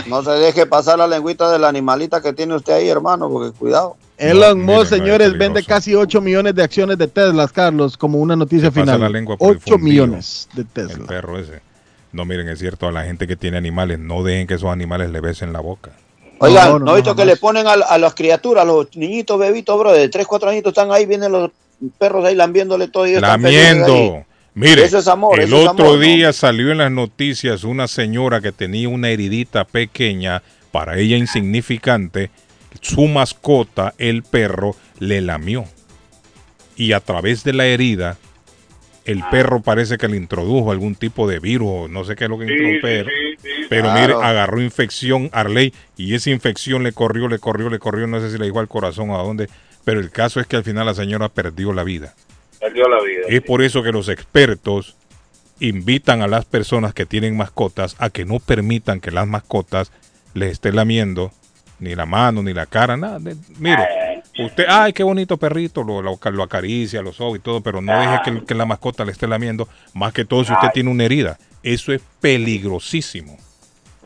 No 0.06 0.22
se 0.22 0.30
deje 0.30 0.64
pasar 0.66 0.98
la 0.98 1.06
lengüita 1.06 1.50
de 1.52 1.58
la 1.58 1.68
animalita 1.68 2.22
que 2.22 2.32
tiene 2.32 2.54
usted 2.54 2.72
ahí, 2.72 2.88
hermano, 2.88 3.28
porque 3.30 3.56
cuidado. 3.58 3.96
Elon 4.16 4.64
No, 4.64 4.72
Musk, 4.72 4.92
no, 4.92 4.96
señores, 4.96 5.28
es 5.28 5.38
vende 5.38 5.62
casi 5.62 5.94
8 5.94 6.22
millones 6.22 6.54
de 6.54 6.62
acciones 6.62 6.96
de 6.96 7.06
Tesla, 7.08 7.46
Carlos, 7.48 7.98
como 7.98 8.16
una 8.18 8.34
noticia 8.34 8.70
Pasa 8.70 8.80
final. 8.80 9.00
la 9.02 9.08
lengua 9.10 9.36
por 9.36 9.50
el 9.50 9.56
8 9.58 9.64
fundillo. 9.72 10.06
millones 10.06 10.48
de 10.54 10.62
El 10.62 10.68
Tesla. 10.68 11.06
perro 11.06 11.38
ese. 11.38 11.60
No, 12.12 12.24
miren, 12.24 12.48
es 12.48 12.58
cierto, 12.58 12.88
a 12.88 12.92
la 12.92 13.04
gente 13.04 13.26
que 13.26 13.36
tiene 13.36 13.58
animales, 13.58 13.98
no 13.98 14.22
dejen 14.22 14.46
que 14.46 14.54
esos 14.54 14.70
animales 14.70 15.10
le 15.10 15.20
besen 15.20 15.52
la 15.52 15.60
boca. 15.60 15.90
Oigan, 16.38 16.72
No, 16.72 16.78
¿no, 16.78 16.94
visto 16.94 17.16
que 17.16 17.24
le 17.24 17.36
ponen 17.36 17.66
a, 17.66 17.72
a 17.72 17.98
las 17.98 18.14
criaturas, 18.14 18.62
a 18.62 18.66
los 18.66 18.94
niñitos 18.96 19.38
bebitos, 19.38 19.78
bro, 19.78 19.92
de 19.92 20.08
3, 20.08 20.26
4 20.26 20.50
añitos 20.50 20.70
están 20.70 20.92
ahí, 20.92 21.06
vienen 21.06 21.32
los 21.32 21.50
perros 21.98 22.24
ahí 22.24 22.34
lambiéndole 22.34 22.88
todo. 22.88 23.06
y. 23.06 23.18
Lamiendo. 23.18 24.24
Mire, 24.54 24.84
Eso 24.84 24.98
es 24.98 25.08
amor, 25.08 25.38
el 25.38 25.48
eso 25.48 25.56
es 25.56 25.68
otro 25.68 25.84
amor, 25.84 25.98
¿no? 25.98 26.02
día 26.02 26.32
salió 26.32 26.72
en 26.72 26.78
las 26.78 26.90
noticias 26.90 27.62
una 27.62 27.86
señora 27.88 28.40
que 28.40 28.52
tenía 28.52 28.88
una 28.88 29.10
heridita 29.10 29.64
pequeña, 29.64 30.42
para 30.72 30.98
ella 30.98 31.18
insignificante, 31.18 32.30
su 32.80 33.02
mascota, 33.06 33.94
el 33.98 34.22
perro, 34.22 34.74
le 34.98 35.20
lamió. 35.20 35.64
Y 36.74 36.92
a 36.92 37.00
través 37.00 37.44
de 37.44 37.52
la 37.52 37.66
herida, 37.66 38.16
el 39.06 39.22
perro 39.30 39.62
parece 39.62 39.96
que 39.98 40.08
le 40.08 40.16
introdujo 40.16 40.70
algún 40.72 40.94
tipo 40.94 41.26
de 41.28 41.38
virus, 41.38 41.68
o 41.70 41.88
no 41.88 42.04
sé 42.04 42.14
qué 42.16 42.24
es 42.24 42.30
lo 42.30 42.38
que 42.38 42.46
Sí, 42.46 42.52
introdujo, 42.52 42.74
sí, 42.76 42.80
pero, 42.82 43.08
sí, 43.08 43.36
sí. 43.42 43.48
pero 43.70 43.82
Claro. 43.84 44.00
mire, 44.00 44.26
agarró 44.26 44.60
infección 44.60 45.30
Arley 45.32 45.72
y 45.96 46.14
esa 46.14 46.30
infección 46.30 46.82
le 46.82 46.92
corrió, 46.92 47.28
le 47.28 47.38
corrió, 47.38 47.70
le 47.70 47.78
corrió, 47.78 48.06
no 48.06 48.20
sé 48.20 48.30
si 48.30 48.38
le 48.38 48.44
llegó 48.46 48.60
al 48.60 48.68
corazón 48.68 49.10
o 49.10 49.18
a 49.18 49.22
dónde, 49.22 49.48
pero 49.84 50.00
el 50.00 50.10
caso 50.10 50.40
es 50.40 50.46
que 50.46 50.56
al 50.56 50.64
final 50.64 50.84
la 50.86 50.94
señora 50.94 51.28
perdió 51.28 51.72
la 51.72 51.84
vida. 51.84 52.14
Perdió 52.60 52.88
la 52.88 53.02
vida. 53.02 53.20
Es 53.28 53.42
por 53.42 53.62
eso 53.62 53.82
que 53.82 53.92
los 53.92 54.08
expertos 54.08 54.96
invitan 55.60 56.20
a 56.22 56.26
las 56.26 56.44
personas 56.44 56.92
que 56.92 57.06
tienen 57.06 57.36
mascotas 57.36 57.96
a 57.98 58.10
que 58.10 58.24
no 58.24 58.40
permitan 58.40 59.00
que 59.00 59.10
las 59.10 59.26
mascotas 59.26 59.90
les 60.34 60.52
esté 60.52 60.72
lamiendo 60.72 61.32
ni 61.78 61.94
la 61.94 62.06
mano, 62.06 62.42
ni 62.42 62.52
la 62.54 62.66
cara, 62.66 62.96
nada. 62.96 63.18
de- 63.18 63.36
mire, 63.58 63.86
usted, 64.38 64.64
ay, 64.68 64.92
qué 64.92 65.02
bonito 65.02 65.36
perrito, 65.36 65.82
lo, 65.82 66.02
lo, 66.02 66.18
lo 66.22 66.42
acaricia, 66.42 67.02
lo 67.02 67.12
soba 67.12 67.36
y 67.36 67.40
todo, 67.40 67.60
pero 67.60 67.80
no 67.80 67.98
deje 67.98 68.20
que, 68.24 68.44
que 68.44 68.54
la 68.54 68.66
mascota 68.66 69.04
le 69.04 69.12
esté 69.12 69.26
lamiendo, 69.26 69.68
más 69.94 70.12
que 70.12 70.24
todo 70.24 70.44
si 70.44 70.52
usted 70.52 70.68
tiene 70.72 70.90
una 70.90 71.04
herida. 71.04 71.38
Eso 71.62 71.92
es 71.92 72.00
peligrosísimo. 72.20 73.38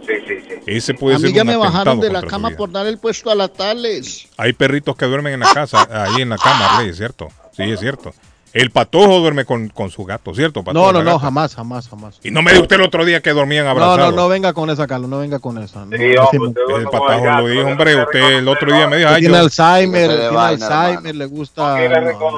Sí, 0.00 0.14
sí, 0.26 0.34
sí. 0.48 0.54
Ese 0.66 0.94
puede 0.94 1.16
A 1.16 1.18
mí 1.18 1.26
ser 1.26 1.34
ya 1.34 1.42
un 1.42 1.48
me 1.48 1.56
bajaron 1.56 2.00
de 2.00 2.10
la 2.10 2.22
cama 2.22 2.50
por 2.50 2.70
dar 2.70 2.86
el 2.86 2.98
puesto 2.98 3.30
a 3.30 3.34
la 3.34 3.48
Tales. 3.48 4.28
Hay 4.36 4.52
perritos 4.52 4.96
que 4.96 5.06
duermen 5.06 5.34
en 5.34 5.40
la 5.40 5.52
casa, 5.52 5.86
ahí 5.90 6.22
en 6.22 6.30
la 6.30 6.38
cama, 6.38 6.82
es 6.84 6.96
cierto. 6.96 7.28
Sí, 7.52 7.64
es 7.64 7.80
cierto. 7.80 8.14
El 8.52 8.70
patojo 8.70 9.20
duerme 9.20 9.44
con, 9.44 9.68
con 9.68 9.90
su 9.90 10.04
gato, 10.04 10.34
¿cierto? 10.34 10.64
Patojo, 10.64 10.92
No, 10.92 10.92
no, 10.92 11.04
no, 11.04 11.18
jamás, 11.20 11.54
jamás, 11.54 11.88
jamás. 11.88 12.18
Y 12.24 12.30
no 12.32 12.42
me 12.42 12.50
diga 12.50 12.62
usted 12.62 12.76
el 12.76 12.82
otro 12.82 13.04
día 13.04 13.20
que 13.20 13.30
dormían 13.32 13.64
No, 13.64 13.70
abrazados. 13.70 14.10
no, 14.14 14.22
no 14.22 14.28
venga 14.28 14.52
con 14.52 14.70
esa, 14.70 14.86
Carlos, 14.88 15.08
no 15.08 15.18
venga 15.20 15.38
con 15.38 15.58
esa. 15.58 15.84
No, 15.84 15.96
Sí, 15.96 16.14
no, 16.16 16.22
hombre, 16.24 16.30
sí, 16.30 16.38
usted 16.38 16.74
El 16.76 16.84
gato, 16.84 17.40
lo 17.42 17.46
dijo, 17.48 17.62
no 17.62 17.70
hombre. 17.70 18.02
Usted 18.02 18.20
el 18.38 18.48
otro 18.48 18.72
día 18.74 18.88
me 18.88 18.96
dijo, 18.96 19.08
ay, 19.08 19.20
tiene 19.20 19.34
yo... 19.36 19.40
Alzheimer, 19.40 20.10
tiene 20.10 20.36
Alzheimer, 20.38 20.96
hermano. 20.96 21.12
le 21.18 21.26
gusta. 21.26 21.78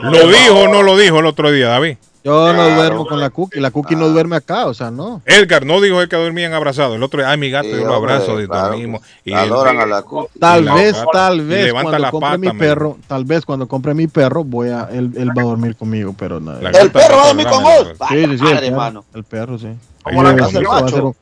no. 0.03 0.11
¿Lo 0.11 0.27
dijo 0.29 0.61
o 0.61 0.69
no 0.69 0.83
lo 0.83 0.97
dijo 0.99 1.19
el 1.21 1.27
otro 1.27 1.51
día, 1.51 1.69
David? 1.69 1.97
Yo 2.25 2.53
no 2.53 2.71
duermo 2.77 3.05
con 3.07 3.19
la 3.19 3.31
cookie, 3.31 3.59
la 3.59 3.73
cookie 3.73 3.95
Ah. 3.97 3.99
no 3.99 4.09
duerme 4.11 4.37
acá, 4.37 4.67
o 4.67 4.75
sea, 4.75 4.93
no. 4.93 5.23
Edgar 5.27 5.67
no 5.67 5.81
dijo 5.81 6.01
él 6.01 6.09
que 6.09 6.15
dormían 6.17 6.53
abrazados. 6.53 6.95
El 6.95 7.03
otro 7.03 7.19
día, 7.21 7.31
ay, 7.31 7.37
mi 7.39 7.51
gato, 7.51 7.67
Sí, 7.69 7.75
yo 7.75 7.85
lo 7.87 7.97
hombre, 7.99 8.13
abrazo 8.15 8.41
y 8.41 8.47
claro, 8.47 8.69
dormimos. 8.69 9.03
Y 9.25 9.33
Adoran 9.33 9.75
él- 9.77 9.81
a 9.83 9.87
la 9.87 10.03
cu- 10.03 10.29
Tal 10.39 10.65
la 10.65 10.75
vez, 10.75 10.97
tal 11.13 11.41
vez 11.41 11.65
levanta 11.65 11.83
cuando 11.91 11.99
la 11.99 12.11
compre 12.13 12.29
pata, 12.31 12.39
mi 12.39 12.59
perro, 12.59 12.99
tal 13.09 13.25
vez 13.25 13.45
cuando 13.45 13.67
compre 13.67 13.95
mi 13.95 14.07
perro, 14.07 14.45
voy 14.45 14.69
a, 14.69 14.89
él, 14.93 15.11
él 15.17 15.31
va 15.37 15.43
a 15.43 15.47
dormir 15.47 15.75
conmigo, 15.75 16.15
pero 16.17 16.39
no. 16.39 16.53
La 16.61 16.73
Sí, 16.73 16.79
El 16.83 16.91
perro 16.93 17.17
va 17.17 17.23
a 17.25 17.27
dormir 17.29 17.47
con 17.49 17.63
vos. 17.65 17.93
la- 17.99 18.09
sí, 18.09 18.39
sí, 18.39 18.47
el 18.47 18.65
hermano. 18.65 19.05
el 19.15 19.25
perro, 19.25 19.59
sí. 19.59 19.69
Como 20.05 20.23
la 20.23 20.31
Sí, 20.31 20.37
casa 20.37 20.53
del 20.59 20.67
va 20.69 20.79
a 20.79 20.81
macho. 20.83 20.95
ser 20.95 21.05
un- 21.05 21.17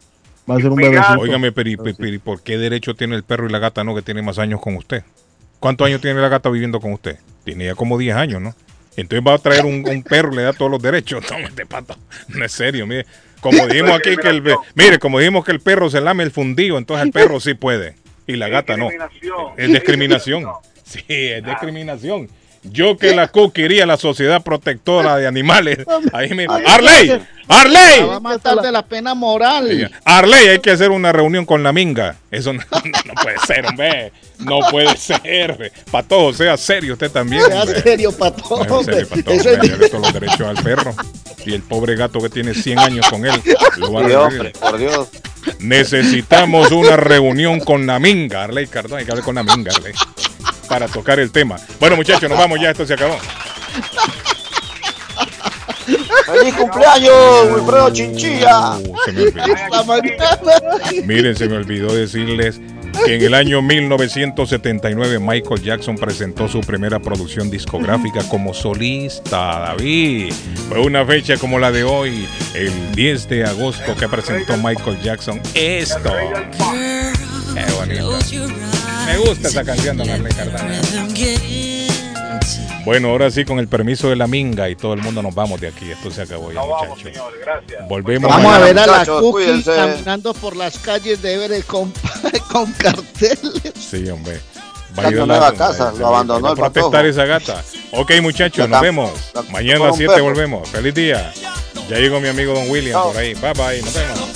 va 0.51 0.55
a 0.55 0.59
ser 0.59 0.69
un 0.71 0.77
gato. 0.93 1.21
Óigame, 1.21 1.53
pero, 1.53 1.71
¿y- 1.71 1.77
pero- 1.79 1.97
pero, 1.99 2.13
¿y 2.15 2.19
¿por 2.19 2.43
qué 2.43 2.59
derecho 2.59 2.95
tiene 2.95 3.17
el 3.17 3.23
perro 3.23 3.47
y 3.49 3.53
la 3.53 3.59
gata 3.59 3.85
no 3.85 3.95
que 3.95 4.03
tiene 4.03 4.21
más 4.21 4.39
años 4.39 4.61
con 4.61 4.77
usted? 4.77 5.03
¿Cuántos 5.61 5.87
años 5.87 6.01
tiene 6.03 6.21
la 6.21 6.29
gata 6.29 6.51
viviendo 6.51 6.79
con 6.81 6.93
usted? 6.93 7.19
Tiene 7.45 7.65
ya 7.65 7.75
como 7.75 7.97
10 7.97 8.17
años, 8.17 8.43
¿no? 8.43 8.55
Entonces 8.97 9.27
va 9.27 9.35
a 9.35 9.39
traer 9.39 9.65
un, 9.65 9.89
un 9.89 10.03
perro 10.03 10.33
le 10.33 10.43
da 10.43 10.53
todos 10.53 10.71
los 10.71 10.83
derechos. 10.83 11.25
No, 11.31 11.39
este 11.39 11.67
pato. 11.67 11.97
No 12.29 12.45
es 12.45 12.53
serio, 12.53 12.87
mire. 12.87 13.07
Como 13.41 13.67
dijimos 13.67 13.93
aquí 13.93 14.17
que 14.17 14.29
el 14.29 14.43
mire, 14.75 14.99
como 14.99 15.19
dijimos 15.19 15.45
que 15.45 15.53
el 15.53 15.61
perro 15.61 15.89
se 15.89 16.01
lame 16.01 16.23
el 16.25 16.31
fundido, 16.31 16.77
entonces 16.77 17.07
el 17.07 17.13
perro 17.13 17.41
sí 17.41 17.55
puede 17.55 17.95
y 18.27 18.37
la 18.37 18.49
gata 18.49 18.77
no. 18.77 18.89
Es 19.57 19.69
discriminación. 19.69 20.45
Sí, 20.85 21.05
es 21.09 21.45
discriminación. 21.45 22.29
Yo 22.63 22.99
que 22.99 23.15
la 23.15 23.29
cookie 23.29 23.63
iría 23.63 23.85
a 23.85 23.87
la 23.87 23.97
Sociedad 23.97 24.43
Protectora 24.43 25.17
de 25.17 25.27
Animales. 25.27 25.79
Ahí 26.13 26.35
me... 26.35 26.47
¡Arley! 26.47 27.21
¡Arley! 27.49 28.05
va 28.07 28.17
a 28.17 28.21
matar 28.21 28.61
de 28.61 28.71
la 28.71 28.85
pena 28.85 29.15
moral. 29.15 29.91
Arley, 30.05 30.49
hay 30.49 30.59
que 30.59 30.71
hacer 30.71 30.91
una 30.91 31.11
reunión 31.11 31.47
con 31.47 31.63
la 31.63 31.73
minga. 31.73 32.17
Eso 32.31 32.53
no, 32.53 32.61
no 33.07 33.15
puede 33.23 33.39
ser, 33.47 33.67
hombre. 33.67 34.13
No 34.39 34.61
puede 34.71 34.95
ser. 34.97 35.73
Patojo, 35.91 36.35
sea 36.35 36.57
serio 36.57 36.93
usted 36.93 37.11
también. 37.11 37.43
Sea 37.47 37.63
hombre. 37.63 37.81
serio, 37.81 38.13
pato. 38.13 38.65
No, 38.69 38.83
serio, 38.83 39.09
Patojo, 39.09 39.33
Eso 39.33 39.51
es 39.51 39.91
todos 39.91 40.03
los 40.05 40.13
derechos 40.13 40.43
al 40.43 40.63
perro. 40.63 40.95
Y 41.45 41.55
el 41.55 41.63
pobre 41.63 41.97
gato 41.97 42.21
que 42.21 42.29
tiene 42.29 42.53
100 42.53 42.79
años 42.79 43.09
con 43.09 43.25
él. 43.27 43.41
Lo 43.79 43.99
a 43.99 44.23
hombre, 44.23 44.53
por 44.61 44.79
Dios. 44.79 45.09
Necesitamos 45.59 46.71
una 46.71 46.97
reunión 46.97 47.61
con 47.61 47.87
la 47.87 47.99
minga, 47.99 48.45
Arley 48.45 48.67
Cardón. 48.67 48.99
Hay 48.99 49.07
que 49.07 49.13
hablar 49.13 49.25
con 49.25 49.35
la 49.37 49.43
minga, 49.43 49.73
Arley. 49.75 49.95
Para 50.71 50.87
tocar 50.87 51.19
el 51.19 51.33
tema. 51.33 51.57
Bueno, 51.81 51.97
muchachos, 51.97 52.31
nos 52.31 52.39
vamos 52.39 52.61
ya. 52.61 52.71
Esto 52.71 52.87
se 52.87 52.95
acabó. 52.95 53.19
¡Feliz 56.27 56.55
cumpleaños, 56.55 57.53
Wilfredo 57.53 57.91
Chinchilla! 57.93 58.77
Uh, 58.79 58.97
se 59.05 59.13
me 59.13 59.23
olvidó. 59.25 61.07
Miren, 61.07 61.35
se 61.35 61.49
me 61.49 61.57
olvidó 61.57 61.93
decirles 61.93 62.61
que 63.05 63.17
en 63.17 63.23
el 63.23 63.35
año 63.35 63.63
1979 63.63 65.19
Michael 65.19 65.61
Jackson 65.61 65.97
presentó 65.97 66.47
su 66.47 66.61
primera 66.61 67.01
producción 67.01 67.51
discográfica 67.51 68.23
como 68.29 68.55
solista, 68.55 69.59
David. 69.59 70.33
Fue 70.69 70.79
una 70.81 71.05
fecha 71.05 71.37
como 71.37 71.59
la 71.59 71.73
de 71.73 71.83
hoy, 71.83 72.29
el 72.55 72.93
10 72.95 73.29
de 73.29 73.45
agosto, 73.45 73.97
que 73.97 74.09
presentó 74.09 74.57
Michael 74.57 75.01
Jackson 75.03 75.41
esto. 75.55 76.13
Qué 77.55 77.73
bonito. 77.77 78.80
Me 79.07 79.17
gusta 79.19 79.49
esa 79.49 79.65
canción, 79.65 79.97
don 79.97 80.09
Arley 80.11 80.33
Cardano. 80.33 80.75
Bueno, 82.85 83.11
ahora 83.11 83.31
sí, 83.31 83.45
con 83.45 83.59
el 83.59 83.69
permiso 83.69 84.09
de 84.09 84.17
la 84.17 84.27
minga 84.27 84.69
y 84.71 84.75
todo 84.77 84.95
el 84.95 85.03
mundo 85.03 85.23
nos 85.23 85.35
vamos 85.35 85.61
de 85.61 85.69
aquí. 85.69 85.91
Esto 85.91 86.11
se 86.11 86.23
acabó 86.23 86.51
ya, 86.51 86.61
No 86.61 86.69
vamos, 86.69 86.99
muchachos. 86.99 87.23
gracias. 87.45 87.89
Volvemos 87.89 88.31
Vamos 88.31 88.53
a 88.55 88.59
ver 88.59 88.79
a 88.79 88.87
la 88.87 89.05
cookie 89.07 89.31
cuídense. 89.31 89.75
caminando 89.77 90.33
por 90.35 90.57
las 90.57 90.79
calles 90.79 91.21
de 91.21 91.35
Everett 91.35 91.67
con, 91.67 91.93
con 92.51 92.73
carteles. 92.73 93.75
Sí, 93.79 94.09
hombre. 94.09 94.41
Está 94.97 95.09
en 95.09 95.27
nueva 95.27 95.53
casa, 95.55 95.93
lo 95.97 96.07
abandonó 96.09 96.43
va 96.43 96.49
a 96.49 96.53
el 96.53 96.59
protestar 96.59 97.07
esa 97.07 97.25
gata. 97.27 97.63
Ok, 97.93 98.13
muchachos, 98.23 98.69
La 98.69 98.77
nos 98.77 98.81
vemos. 98.81 99.11
la- 99.35 99.43
Mañana 99.43 99.77
a 99.85 99.87
las 99.89 99.93
un 99.93 99.99
7 99.99 100.13
perro. 100.15 100.25
volvemos. 100.25 100.69
Feliz 100.69 100.95
día. 100.95 101.33
Ya 101.89 101.97
llegó 101.99 102.19
mi 102.21 102.29
amigo 102.29 102.55
Don 102.55 102.69
William 102.71 102.95
Chao. 102.95 103.09
por 103.13 103.19
ahí. 103.21 103.35
Bye 103.35 103.53
bye. 103.53 103.83
Nos 103.83 103.95
vemos. 103.95 104.31